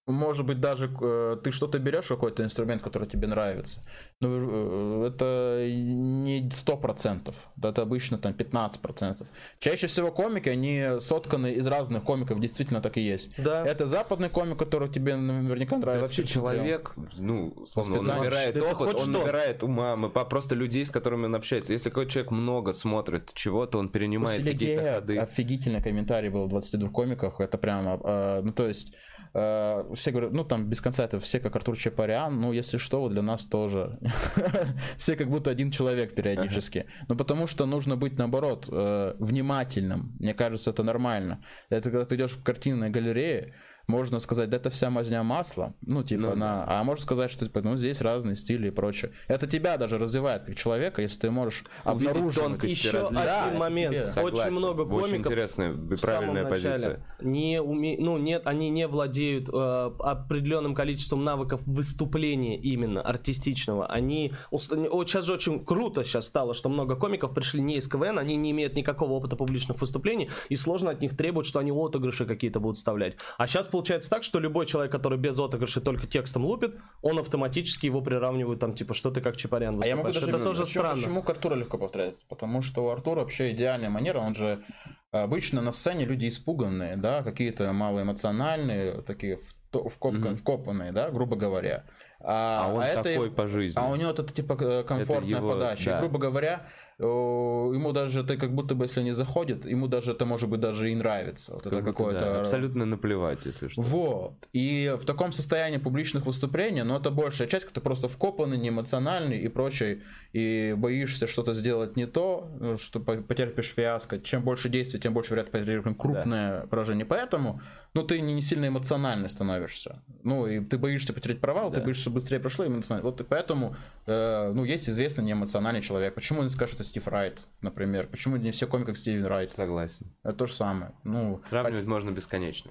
может 0.07 0.45
быть, 0.47 0.61
даже 0.61 0.91
э, 1.01 1.37
ты 1.45 1.53
что-то 1.53 1.79
берешь, 1.79 2.07
какой-то 2.07 2.43
инструмент, 2.43 2.83
который 2.83 3.07
тебе 3.07 3.29
нравится, 3.29 3.81
ну, 4.21 5.05
э, 5.05 5.09
это 5.09 5.65
не 5.71 6.49
100%, 6.49 7.33
да, 7.57 7.69
это 7.71 7.83
обычно 7.83 8.19
там 8.19 8.33
15%. 8.33 9.25
Чаще 9.61 9.87
всего 9.87 10.11
комики, 10.11 10.49
они 10.49 10.99
сотканы 10.99 11.53
из 11.53 11.67
разных 11.67 12.03
комиков, 12.03 12.41
действительно 12.41 12.81
так 12.81 12.97
и 12.97 13.01
есть. 13.01 13.31
Да. 13.43 13.65
Это 13.65 13.87
западный 13.87 14.29
комик, 14.29 14.59
который 14.59 14.89
тебе 14.89 15.15
наверняка 15.17 15.77
Это 15.77 15.87
нравится. 15.87 16.07
вообще 16.07 16.23
ты 16.25 16.29
смотрел. 16.33 16.63
человек, 16.65 16.95
ну, 17.19 17.49
условно, 17.57 17.99
он 18.01 18.05
набирает 18.07 18.57
Это 18.57 18.67
опыт, 18.73 18.95
он 18.95 19.01
что. 19.03 19.11
набирает 19.11 19.63
ума, 19.63 19.95
мы 19.97 20.11
по- 20.11 20.25
просто 20.25 20.57
людей, 20.57 20.85
с 20.85 20.91
которыми 20.91 21.27
он 21.27 21.35
общается. 21.37 21.73
Если 21.73 21.91
какой-то 21.91 22.11
человек 22.11 22.33
много 22.33 22.73
смотрит 22.73 23.33
чего-то, 23.35 23.79
он 23.79 23.89
перенимает 23.89 24.43
какие-то 24.43 24.95
ходы. 24.95 25.19
офигительный 25.19 25.81
комментарий 25.83 26.29
был 26.29 26.47
в 26.47 26.49
22 26.49 26.89
комиках. 26.91 27.41
Это 27.41 27.57
прямо, 27.57 28.01
э, 28.03 28.41
ну 28.43 28.53
то 28.53 28.67
есть, 28.67 28.95
все 29.33 30.11
говорят, 30.11 30.33
ну 30.33 30.45
там 30.45 30.69
без 30.69 30.81
конца 30.81 31.05
это 31.05 31.19
все 31.19 31.41
как 31.41 31.57
Артур 31.57 31.77
Чапарян, 31.77 32.39
ну 32.39 32.53
если 32.53 32.77
что, 32.77 33.01
вот 33.01 33.13
для 33.13 33.23
нас 33.23 33.45
тоже. 33.45 33.99
Все 34.99 35.17
как 35.17 35.29
будто 35.29 35.51
один 35.51 35.71
человек 35.71 36.15
периодически. 36.15 36.87
Ну 37.09 37.17
потому 37.17 37.47
что 37.47 37.65
нужно 37.67 37.97
быть 37.97 38.19
наоборот 38.19 38.69
э, 38.71 39.15
внимательным. 39.19 40.15
Мне 40.21 40.35
кажется, 40.35 40.71
это 40.71 40.83
нормально. 40.83 41.43
Это 41.71 41.91
когда 41.91 42.05
ты 42.05 42.17
идешь 42.17 42.33
в 42.33 42.43
картинной 42.43 42.91
галерее, 42.91 43.55
можно 43.87 44.19
сказать, 44.19 44.51
да 44.51 44.57
это 44.57 44.71
вся 44.71 44.91
мазня 44.91 45.23
масла, 45.23 45.75
ну 45.83 46.03
типа 46.03 46.23
Ну, 46.23 46.37
на, 46.37 46.65
а 46.67 46.85
можно 46.85 47.03
сказать, 47.03 47.31
что 47.31 47.45
типа, 47.47 47.63
ну 47.63 47.77
здесь 47.77 48.01
разные 48.01 48.35
стили 48.37 48.69
и 48.69 48.71
прочее. 48.71 49.13
Это 49.29 49.47
тебя 49.47 49.77
даже 49.77 49.99
развивает 49.99 50.45
как 50.45 50.57
человека, 50.57 51.03
если 51.03 51.19
ты 51.21 51.31
можешь 51.31 51.65
Увидеть 51.85 52.09
обнаруживать 52.11 52.49
тонкости 52.49 52.75
Еще 52.75 52.91
различия. 52.91 53.25
Да, 53.25 53.41
один 53.43 53.51
это 53.51 53.61
момент. 53.61 53.95
тебе. 53.97 54.07
Согласен. 54.07 54.49
Очень 54.49 54.59
много 54.59 54.81
Очень 54.83 54.91
комиков 55.01 55.17
интересная 55.33 55.71
и 55.71 55.73
в 55.73 56.01
правильная 56.01 56.45
позиция. 56.45 57.05
не 57.21 57.61
уме... 57.61 57.97
ну 57.99 58.19
нет, 58.19 58.47
они 58.47 58.71
не 58.71 58.87
владеют 58.87 59.49
э, 59.53 59.91
определенным 59.99 60.75
количеством 60.75 61.25
навыков 61.25 61.61
выступления 61.67 62.59
именно 62.59 63.01
артистичного. 63.03 63.87
Они 63.87 64.33
ус- 64.51 64.71
вот 64.71 65.09
сейчас 65.09 65.25
же 65.25 65.35
очень 65.35 65.65
круто 65.65 66.05
сейчас 66.05 66.27
стало, 66.27 66.55
что 66.55 66.69
много 66.69 66.97
комиков 66.97 67.35
пришли 67.35 67.61
не 67.61 67.77
из 67.77 67.89
КВН, 67.89 68.19
они 68.19 68.37
не 68.37 68.51
имеют 68.53 68.77
никакого 68.77 69.13
опыта 69.13 69.37
публичных 69.37 69.81
выступлений, 69.81 70.31
и 70.49 70.57
сложно 70.57 70.91
от 70.91 71.01
них 71.01 71.17
требовать, 71.17 71.47
что 71.47 71.59
они 71.59 71.73
отыгрыши 71.73 72.27
какие-то 72.27 72.61
будут 72.61 72.77
вставлять. 72.77 73.17
А 73.39 73.47
сейчас 73.47 73.67
получается 73.73 74.09
так, 74.09 74.23
что 74.23 74.39
любой 74.39 74.67
человек, 74.67 74.93
который 74.93 75.19
без 75.19 75.37
отыгрышей 75.39 75.83
только 75.83 76.07
текстом 76.07 76.45
лупит, 76.45 76.77
он 77.03 77.19
автоматически 77.19 77.87
его 77.87 78.01
приравнивает 78.03 78.61
там 78.61 78.75
типа 78.75 78.95
что 78.95 79.11
ты 79.11 79.21
как 79.21 79.37
Чапарян 79.37 79.83
А 79.83 79.87
я 79.87 79.97
могу 79.97 80.09
выступаешь. 80.09 80.33
даже 80.33 80.37
Это 80.37 80.45
тоже 80.45 80.61
почему, 80.63 80.81
странно. 80.83 81.03
Почему 81.03 81.23
к 81.25 81.31
Артуру 81.31 81.57
легко 81.57 81.79
повторять? 81.79 82.15
Потому 82.29 82.63
что 82.63 82.85
у 82.85 82.89
Артура 82.91 83.21
вообще 83.21 83.51
идеальная 83.51 83.91
манера, 83.91 84.21
он 84.21 84.35
же 84.37 84.63
обычно 85.11 85.61
на 85.63 85.73
сцене 85.73 86.05
люди 86.05 86.29
испуганные, 86.29 86.97
да, 86.97 87.23
какие-то 87.25 87.73
малоэмоциональные, 87.73 89.03
такие 89.03 89.37
в 89.39 89.55
то- 89.71 89.89
вкопка- 89.89 90.35
вкопанные, 90.35 90.93
да, 90.93 91.11
грубо 91.11 91.35
говоря. 91.37 91.85
А 92.25 92.71
он 92.73 92.83
это- 92.83 93.03
такой 93.03 93.31
по 93.33 93.47
жизни. 93.49 93.79
А 93.81 93.89
у 93.89 93.97
него 93.97 94.11
это 94.11 94.23
типа 94.25 94.53
э, 94.61 94.85
комфортная 94.85 95.39
его, 95.39 95.53
подача. 95.53 95.91
да. 95.91 95.97
И, 95.97 96.01
грубо 96.01 96.19
говоря, 96.19 96.67
ему 97.07 97.93
даже 97.93 98.21
это 98.21 98.37
как 98.37 98.55
будто 98.55 98.75
бы, 98.75 98.85
если 98.85 99.03
не 99.03 99.13
заходит, 99.15 99.65
ему 99.67 99.89
даже 99.89 100.13
это 100.13 100.25
может 100.27 100.49
быть 100.49 100.61
даже 100.61 100.91
и 100.91 100.95
нравится. 100.95 101.53
Вот 101.55 101.63
Как 101.65 101.73
это 101.73 101.83
какое-то 101.83 102.21
да, 102.21 102.41
абсолютно 102.41 102.85
наплевать, 102.85 103.45
если 103.47 103.69
что. 103.69 103.83
вот. 103.83 104.35
И 104.53 104.95
в 105.01 105.05
таком 105.05 105.33
состоянии 105.33 105.79
публичных 105.79 106.27
выступлений, 106.27 106.83
но 106.83 106.97
это 106.99 107.11
большая 107.11 107.49
часть, 107.49 107.65
когда 107.67 107.81
ты 107.81 107.85
просто 107.85 108.09
вкопанный, 108.09 108.59
неэмоциональный 108.59 109.39
и 109.39 109.49
прочее, 109.49 110.03
и 110.33 110.75
боишься 110.77 111.27
что-то 111.27 111.53
сделать 111.53 111.97
не 111.97 112.07
то, 112.07 112.51
ну, 112.61 112.79
что 112.79 113.01
по- 113.01 113.17
потерпишь 113.17 113.73
фиаско. 113.75 114.19
Чем 114.19 114.43
больше 114.43 114.69
действий, 114.69 115.01
тем 115.01 115.13
больше 115.15 115.31
вероятно 115.35 115.59
потерпим 115.61 115.95
крупное 115.95 116.67
поражение. 116.67 117.05
Поэтому, 117.05 117.61
ну, 117.95 118.03
ты 118.03 118.21
не, 118.21 118.41
сильно 118.43 118.69
эмоциональный 118.69 119.29
становишься. 119.31 120.03
Ну, 120.23 120.47
и 120.47 120.61
ты 120.61 120.79
боишься 120.79 121.13
потерять 121.13 121.41
провал, 121.41 121.71
ты 121.71 121.79
Да. 121.79 121.85
боишься, 121.85 122.03
чтобы 122.03 122.15
быстрее 122.15 122.39
прошло 122.41 122.67
эмоционально. 122.67 123.11
Вот 123.11 123.21
и 123.21 123.25
поэтому, 123.25 123.77
э, 124.07 124.53
ну, 124.55 124.65
есть 124.65 124.89
известный 124.89 125.25
неэмоциональный 125.25 125.83
человек. 125.83 126.15
Почему 126.15 126.43
не 126.43 126.49
скажешь, 126.49 126.75
это 126.77 126.85
Стив 126.93 127.09
Райт, 127.09 127.47
например? 127.63 128.07
Почему 128.07 128.37
не 128.37 128.51
все 128.51 128.67
комики, 128.67 128.89
как 128.89 128.99
Стив 128.99 129.27
Райт? 129.27 129.51
Согласен. 129.51 130.15
Это 130.23 130.35
то 130.35 130.45
же 130.47 130.53
самое. 130.53 130.93
Ну, 131.05 131.41
Сравнивать 131.49 131.87
можно 131.87 132.11
бесконечно. 132.11 132.71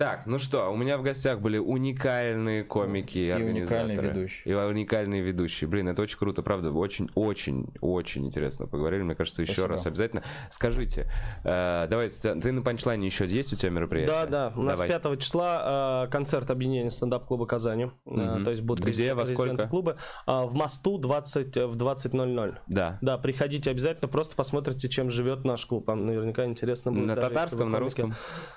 Так, 0.00 0.24
ну 0.24 0.38
что, 0.38 0.72
у 0.72 0.76
меня 0.76 0.96
в 0.96 1.02
гостях 1.02 1.40
были 1.42 1.58
уникальные 1.58 2.64
комики 2.64 3.18
и, 3.18 3.28
организаторы. 3.28 3.84
уникальные 3.84 4.08
ведущие. 4.14 4.50
И 4.50 4.56
уникальные 4.56 5.20
ведущие. 5.20 5.68
Блин, 5.68 5.88
это 5.88 6.00
очень 6.00 6.16
круто, 6.16 6.42
правда. 6.42 6.72
Очень-очень-очень 6.72 8.24
интересно 8.24 8.66
поговорили. 8.66 9.02
Мне 9.02 9.14
кажется, 9.14 9.42
еще 9.42 9.52
Спасибо. 9.52 9.68
раз 9.68 9.86
обязательно. 9.86 10.22
Скажите, 10.48 11.06
э, 11.44 11.86
давай, 11.90 12.08
ты 12.08 12.50
на 12.50 12.62
панчлайне 12.62 13.08
еще 13.08 13.26
есть 13.26 13.52
у 13.52 13.56
тебя 13.56 13.68
мероприятие? 13.72 14.14
Да, 14.14 14.26
да. 14.26 14.52
У 14.56 14.62
нас 14.62 14.78
Давай. 14.78 14.98
5 14.98 15.20
числа 15.20 16.06
э, 16.06 16.10
концерт 16.10 16.50
объединения 16.50 16.90
стендап-клуба 16.90 17.44
Казани. 17.44 17.84
Э, 17.84 18.10
Мгм. 18.10 18.44
то 18.44 18.50
есть 18.52 18.62
будут 18.62 18.86
Где, 18.86 19.12
во 19.12 19.26
сколько? 19.26 19.68
клуба. 19.68 19.98
А, 20.24 20.46
в 20.46 20.54
Мосту 20.54 20.96
20, 20.96 21.58
э, 21.58 21.66
в 21.66 21.76
20.00. 21.76 22.56
Да. 22.68 22.96
Да, 23.02 23.18
приходите 23.18 23.70
обязательно, 23.70 24.08
просто 24.08 24.34
посмотрите, 24.34 24.88
чем 24.88 25.10
живет 25.10 25.44
наш 25.44 25.66
клуб. 25.66 25.86
Вам 25.88 26.06
наверняка 26.06 26.46
интересно 26.46 26.90
будет. 26.90 27.04
На 27.06 27.16
даже 27.16 27.28
татарском, 27.28 27.70
на 27.70 27.80
русском? 27.80 28.14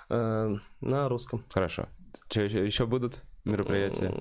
Э, 0.09 0.55
на 0.79 1.09
русском. 1.09 1.32
Хорошо. 1.49 1.87
Че, 2.29 2.43
еще, 2.45 2.65
еще 2.65 2.85
будут 2.85 3.23
мероприятия? 3.43 4.13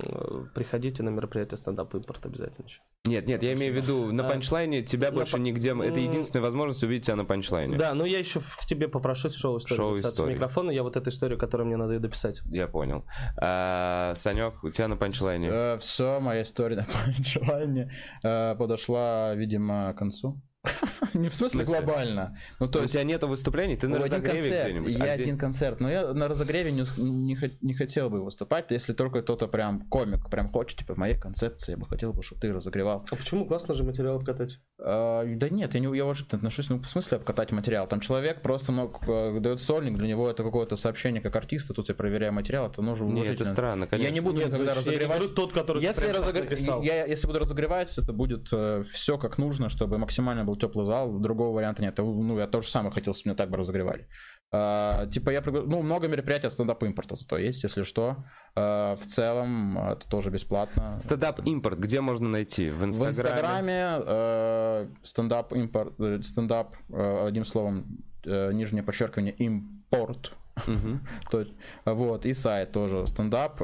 Приходите 0.55 1.03
на 1.03 1.11
мероприятие 1.11 1.57
стендап 1.59 1.95
импорт 1.95 2.25
обязательно 2.27 2.67
еще. 2.67 2.81
Нет, 3.05 3.27
нет, 3.27 3.43
я 3.43 3.53
имею 3.55 3.73
в 3.73 3.77
виду, 3.77 4.13
на 4.13 4.25
А, 4.25 4.31
панчлайне 4.31 4.83
тебя 4.83 5.11
на 5.11 5.17
больше 5.17 5.33
пан- 5.33 5.43
нигде... 5.43 5.71
Это 5.71 5.99
единственная 5.99 6.43
возможность 6.45 6.85
увидеть 6.85 7.07
тебя 7.07 7.17
на 7.17 7.25
панчлайне. 7.25 7.77
Да, 7.77 7.95
но 7.95 8.07
я 8.07 8.19
еще 8.21 8.39
к 8.41 8.65
тебе 8.65 8.87
попрошу 8.89 9.29
шоу 9.29 9.59
историю 9.59 9.77
Шоу 9.77 9.91
записаться 9.97 10.21
истории. 10.23 10.33
в 10.33 10.35
микрофон, 10.37 10.71
и 10.71 10.75
я 10.75 10.83
вот 10.85 10.97
эту 10.97 11.11
историю, 11.11 11.37
которую 11.39 11.67
мне 11.67 11.77
надо 11.77 11.99
дописать. 11.99 12.43
Я 12.47 12.69
понял. 12.69 13.05
А, 13.41 14.13
Санек, 14.15 14.63
у 14.63 14.71
тебя 14.71 14.87
на 14.89 14.97
панчлайне? 14.97 15.79
все, 15.79 16.21
моя 16.21 16.43
история 16.43 16.77
на 16.77 16.87
панчлайне 17.05 17.93
э, 18.23 18.55
подошла, 18.57 19.35
видимо, 19.35 19.93
к 19.95 19.99
концу. 19.99 20.41
Не 21.15 21.29
в 21.29 21.35
смысле 21.35 21.65
В 21.65 21.67
смысле? 21.67 21.85
глобально. 21.85 22.37
Ну, 22.61 22.69
то 22.69 22.81
у 22.83 22.87
тебя 22.87 23.03
нету 23.03 23.27
выступлений? 23.27 23.77
Ты 23.77 23.89
на 23.89 23.99
разогреве 23.99 24.49
где-нибудь? 24.65 24.95
я 24.95 25.05
А 25.05 25.15
где- 25.15 25.23
один 25.25 25.39
концерт, 25.39 25.81
но 25.81 25.91
я 25.91 26.13
на 26.15 26.29
разогреве 26.29 26.71
не, 26.71 26.85
не, 26.99 27.37
не 27.61 27.75
хотел 27.75 28.11
бы 28.11 28.23
выступать, 28.25 28.71
если 28.71 28.93
только 28.93 29.23
кто-то 29.23 29.49
прям 29.49 29.83
комик, 29.89 30.31
прям 30.31 30.51
хочет, 30.51 30.79
типа, 30.79 30.95
в 30.95 30.99
моей 30.99 31.19
концепции, 31.19 31.73
я 31.73 31.77
бы 31.79 31.87
хотел 31.87 32.13
бы, 32.13 32.23
чтобы 32.23 32.41
ты 32.41 32.53
разогревал. 32.53 33.05
А 33.11 33.17
почему 33.17 33.45
классно 33.47 33.75
же 33.75 33.83
материал 33.83 34.17
обкатать? 34.17 34.61
А, 34.79 35.25
да 35.27 35.49
нет, 35.49 35.75
я 35.75 35.81
не 35.81 35.97
я 35.97 36.05
уважительно 36.05 36.39
отношусь, 36.39 36.71
ну, 36.71 36.79
в 36.79 36.87
смысле 36.87 37.17
обкатать 37.19 37.51
материал. 37.53 37.89
Там 37.89 37.99
человек 38.01 38.41
просто 38.41 38.71
ну, 38.73 38.89
к- 38.89 39.41
дает 39.41 39.61
сольник, 39.61 39.99
для 39.99 40.07
него 40.07 40.31
это 40.31 40.45
какое-то 40.45 40.77
сообщение 40.77 41.21
как 41.21 41.35
артиста, 41.35 41.75
тут 41.75 41.89
я 41.89 41.95
проверяю 41.97 42.33
материал, 42.33 42.69
это 42.69 42.83
нужно 42.83 43.05
Не, 43.07 43.11
это 43.13 43.21
уважительно. 43.23 43.51
странно, 43.53 43.87
конечно. 43.89 44.09
Я 44.09 44.15
не 44.15 44.21
буду 44.21 44.39
Нет, 44.39 44.49
никогда 44.49 44.75
ну, 44.75 44.81
я 44.81 44.93
не 44.93 44.99
разогревать. 45.07 45.35
тот, 45.35 45.53
который 45.53 45.83
если, 45.83 46.07
я 46.07 46.13
разогр- 46.13 46.85
я- 46.85 47.05
если 47.07 47.27
буду 47.27 47.41
разогревать, 47.41 47.99
это 47.99 48.13
будет 48.13 48.47
все 48.87 49.19
как 49.19 49.39
нужно, 49.39 49.69
чтобы 49.69 49.99
максимально 49.99 50.45
был 50.53 50.59
теплый 50.59 50.87
зал. 50.87 51.19
Другого 51.19 51.55
варианта 51.57 51.83
нет. 51.83 51.99
Ну, 51.99 52.39
я 52.39 52.47
то 52.47 52.61
же 52.61 52.69
самое 52.69 52.93
хотел, 52.93 53.15
чтобы 53.15 53.31
меня 53.31 53.37
так 53.37 53.51
бы 53.51 53.57
разогревали. 53.57 54.07
А, 54.55 55.07
типа 55.07 55.31
я 55.31 55.41
пригла- 55.41 55.65
ну 55.67 55.83
много 55.83 56.09
мероприятий 56.09 56.47
от 56.47 56.53
стендап 56.53 56.83
импорта 56.83 57.17
зато 57.17 57.39
есть, 57.39 57.63
если 57.63 57.83
что. 57.83 58.17
А, 58.55 58.97
в 58.97 59.07
целом 59.07 59.79
это 59.79 60.07
тоже 60.09 60.31
бесплатно. 60.31 60.99
Стендап 60.99 61.41
импорт, 61.47 61.79
где 61.79 62.01
можно 62.01 62.29
найти? 62.29 62.71
В 62.71 62.81
В 62.81 62.85
Инстаграме? 62.85 63.09
Инстаграме 63.09 64.03
э, 64.07 64.89
стендап 65.03 65.53
импорт, 65.55 65.95
э, 66.01 66.23
стендап 66.23 66.77
одним 66.91 67.45
словом 67.45 68.05
э, 68.27 68.53
нижнее 68.53 68.83
подчеркивание 68.83 69.33
импорт. 69.33 70.33
То 71.31 71.41
есть, 71.41 71.53
вот 71.87 72.27
и 72.27 72.35
сайт 72.35 72.73
тоже 72.73 73.07
стендап 73.07 73.59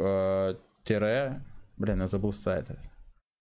тире, 0.85 1.43
блин, 1.77 2.01
я 2.01 2.07
забыл 2.07 2.33
сайт. 2.33 2.71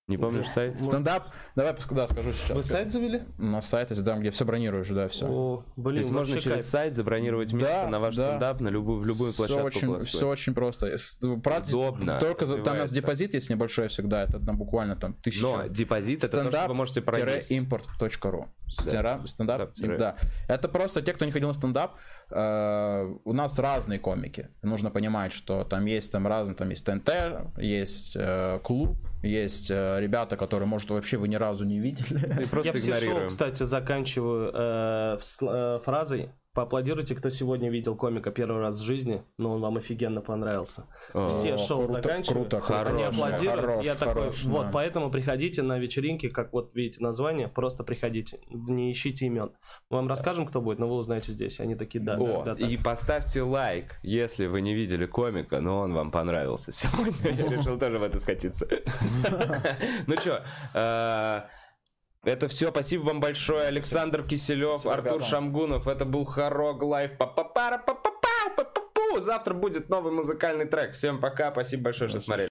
Не 0.08 0.18
помнишь 0.18 0.48
сайт? 0.48 0.82
Стендап, 0.82 1.34
давай 1.54 1.76
да, 1.92 2.08
скажу 2.08 2.32
сейчас. 2.32 2.52
Вы 2.52 2.62
сайт 2.62 2.94
завели? 2.94 3.24
На 3.38 3.62
сайте, 3.62 3.94
там, 3.96 4.22
где 4.22 4.32
все 4.32 4.46
бронируешь, 4.46 4.88
да, 4.88 5.10
все. 5.10 5.26
О, 5.28 5.64
То 5.76 5.82
блин, 5.82 6.00
есть 6.00 6.12
можно 6.12 6.40
через 6.40 6.56
кайф. 6.56 6.66
сайт 6.66 6.96
забронировать 6.96 7.52
место 7.52 7.68
Да, 7.84 7.90
на 7.90 8.00
ваш 8.00 8.16
да. 8.16 8.28
стендап 8.28 8.62
на 8.62 8.70
любую, 8.70 9.02
в 9.02 9.06
любую 9.06 9.34
все 9.34 9.48
площадку 9.48 9.68
очень, 9.68 10.00
все 10.06 10.30
очень 10.30 10.54
просто. 10.54 10.96
Платить 11.44 11.74
Удобно, 11.74 12.20
Только 12.22 12.46
за, 12.46 12.60
там 12.60 12.78
у 12.78 12.80
нас 12.80 12.92
депозит 12.92 13.34
есть 13.34 13.50
небольшой 13.50 13.90
всегда, 13.90 14.24
это 14.24 14.40
там 14.40 14.58
буквально 14.58 14.96
там 14.96 15.14
тысяча. 15.14 15.42
Но 15.42 15.68
депозит 15.68 16.24
это 16.24 16.42
то, 16.46 16.52
что 16.52 16.68
вы 16.70 16.74
можете 16.74 17.02
проесть. 17.02 17.52
import.ru 17.52 18.46
Стендап, 18.70 19.28
стендап, 19.28 19.72
Да, 19.78 19.98
да. 19.98 20.16
Это 20.48 20.68
просто 20.68 21.02
те, 21.02 21.14
кто 21.14 21.26
не 21.26 21.32
ходил 21.32 21.48
на 21.48 21.54
стендап. 21.54 21.96
э, 22.30 23.16
у 23.24 23.34
нас 23.34 23.58
разные 23.60 23.98
комики. 24.00 24.50
Нужно 24.62 24.90
понимать, 24.90 25.32
что 25.32 25.64
там 25.64 25.86
есть 25.86 26.12
там 26.12 26.28
разные, 26.28 26.56
там 26.56 26.70
есть 26.70 26.86
ТНТ, 26.86 27.10
есть 27.58 28.16
э, 28.18 28.60
клуб, 28.64 28.98
есть 29.28 29.70
э, 29.70 30.00
ребята, 30.00 30.38
которые, 30.38 30.68
может, 30.68 30.90
вообще 30.90 31.18
вы 31.18 31.28
ни 31.28 31.36
разу 31.36 31.66
не 31.66 31.80
видели. 31.80 32.50
Я 32.64 32.74
все 32.74 32.96
шоу, 33.00 33.28
кстати, 33.28 33.64
заканчиваю 33.64 34.52
э, 34.54 35.18
в 35.18 35.44
э, 35.44 35.80
фразой. 35.84 36.32
Поаплодируйте, 36.58 37.14
кто 37.14 37.30
сегодня 37.30 37.70
видел 37.70 37.96
комика 37.96 38.32
первый 38.32 38.60
раз 38.60 38.80
в 38.80 38.84
жизни, 38.84 39.22
но 39.38 39.52
он 39.52 39.62
вам 39.62 39.78
офигенно 39.78 40.22
понравился. 40.22 40.88
О, 41.14 41.28
Все 41.28 41.56
шоу 41.56 41.86
круто, 41.86 42.02
заканчивают, 42.02 42.50
круто, 42.50 42.66
круто. 42.66 42.90
они 42.90 43.04
Хорош, 43.04 43.16
аплодируют. 43.16 43.62
хорош, 43.62 43.86
я 43.86 43.94
такой, 43.94 44.14
хорош, 44.14 44.44
вот 44.46 44.66
да. 44.66 44.72
поэтому 44.74 45.12
приходите 45.12 45.62
на 45.62 45.78
вечеринки, 45.78 46.30
как 46.30 46.54
вот 46.54 46.74
видите 46.74 47.04
название, 47.04 47.48
просто 47.48 47.84
приходите, 47.84 48.40
не 48.50 48.92
ищите 48.92 49.28
имен. 49.28 49.52
Мы 49.92 49.98
вам 49.98 50.08
расскажем, 50.08 50.48
кто 50.48 50.60
будет, 50.60 50.80
но 50.80 50.88
вы 50.88 50.96
узнаете 50.96 51.32
здесь. 51.32 51.60
Они 51.60 51.76
такие, 51.76 52.04
да, 52.04 52.18
О, 52.18 52.26
всегда 52.26 52.56
так. 52.56 52.68
и 52.68 52.76
поставьте 52.76 53.44
лайк, 53.44 54.00
если 54.02 54.48
вы 54.48 54.62
не 54.62 54.74
видели 54.74 55.06
комика, 55.06 55.62
но 55.62 55.82
он 55.82 55.94
вам 55.94 56.10
понравился 56.10 56.72
сегодня. 56.72 57.14
Я 57.38 57.56
решил 57.56 57.78
тоже 57.78 58.00
в 58.00 58.04
это 58.04 58.20
скатиться. 58.20 58.68
Ну 60.08 60.16
что, 60.18 60.44
это 62.24 62.48
все. 62.48 62.70
Спасибо 62.72 63.04
вам 63.04 63.20
большое. 63.20 63.68
Александр 63.68 64.24
Киселев, 64.24 64.86
Артур 64.86 65.14
ребята. 65.14 65.26
Шамгунов. 65.26 65.88
Это 65.88 66.06
был 66.06 66.26
Хорог 66.26 66.84
Лайв. 66.84 67.18
Па-па-пара, 67.18 67.78
па-па-пау, 67.78 68.56
па-па-пу. 68.56 69.20
Завтра 69.20 69.54
будет 69.54 69.90
новый 69.90 70.12
музыкальный 70.12 70.66
трек. 70.66 70.94
Всем 70.94 71.20
пока. 71.20 71.52
Спасибо 71.52 71.84
большое, 71.84 72.10
что 72.10 72.20
смотрели. 72.20 72.50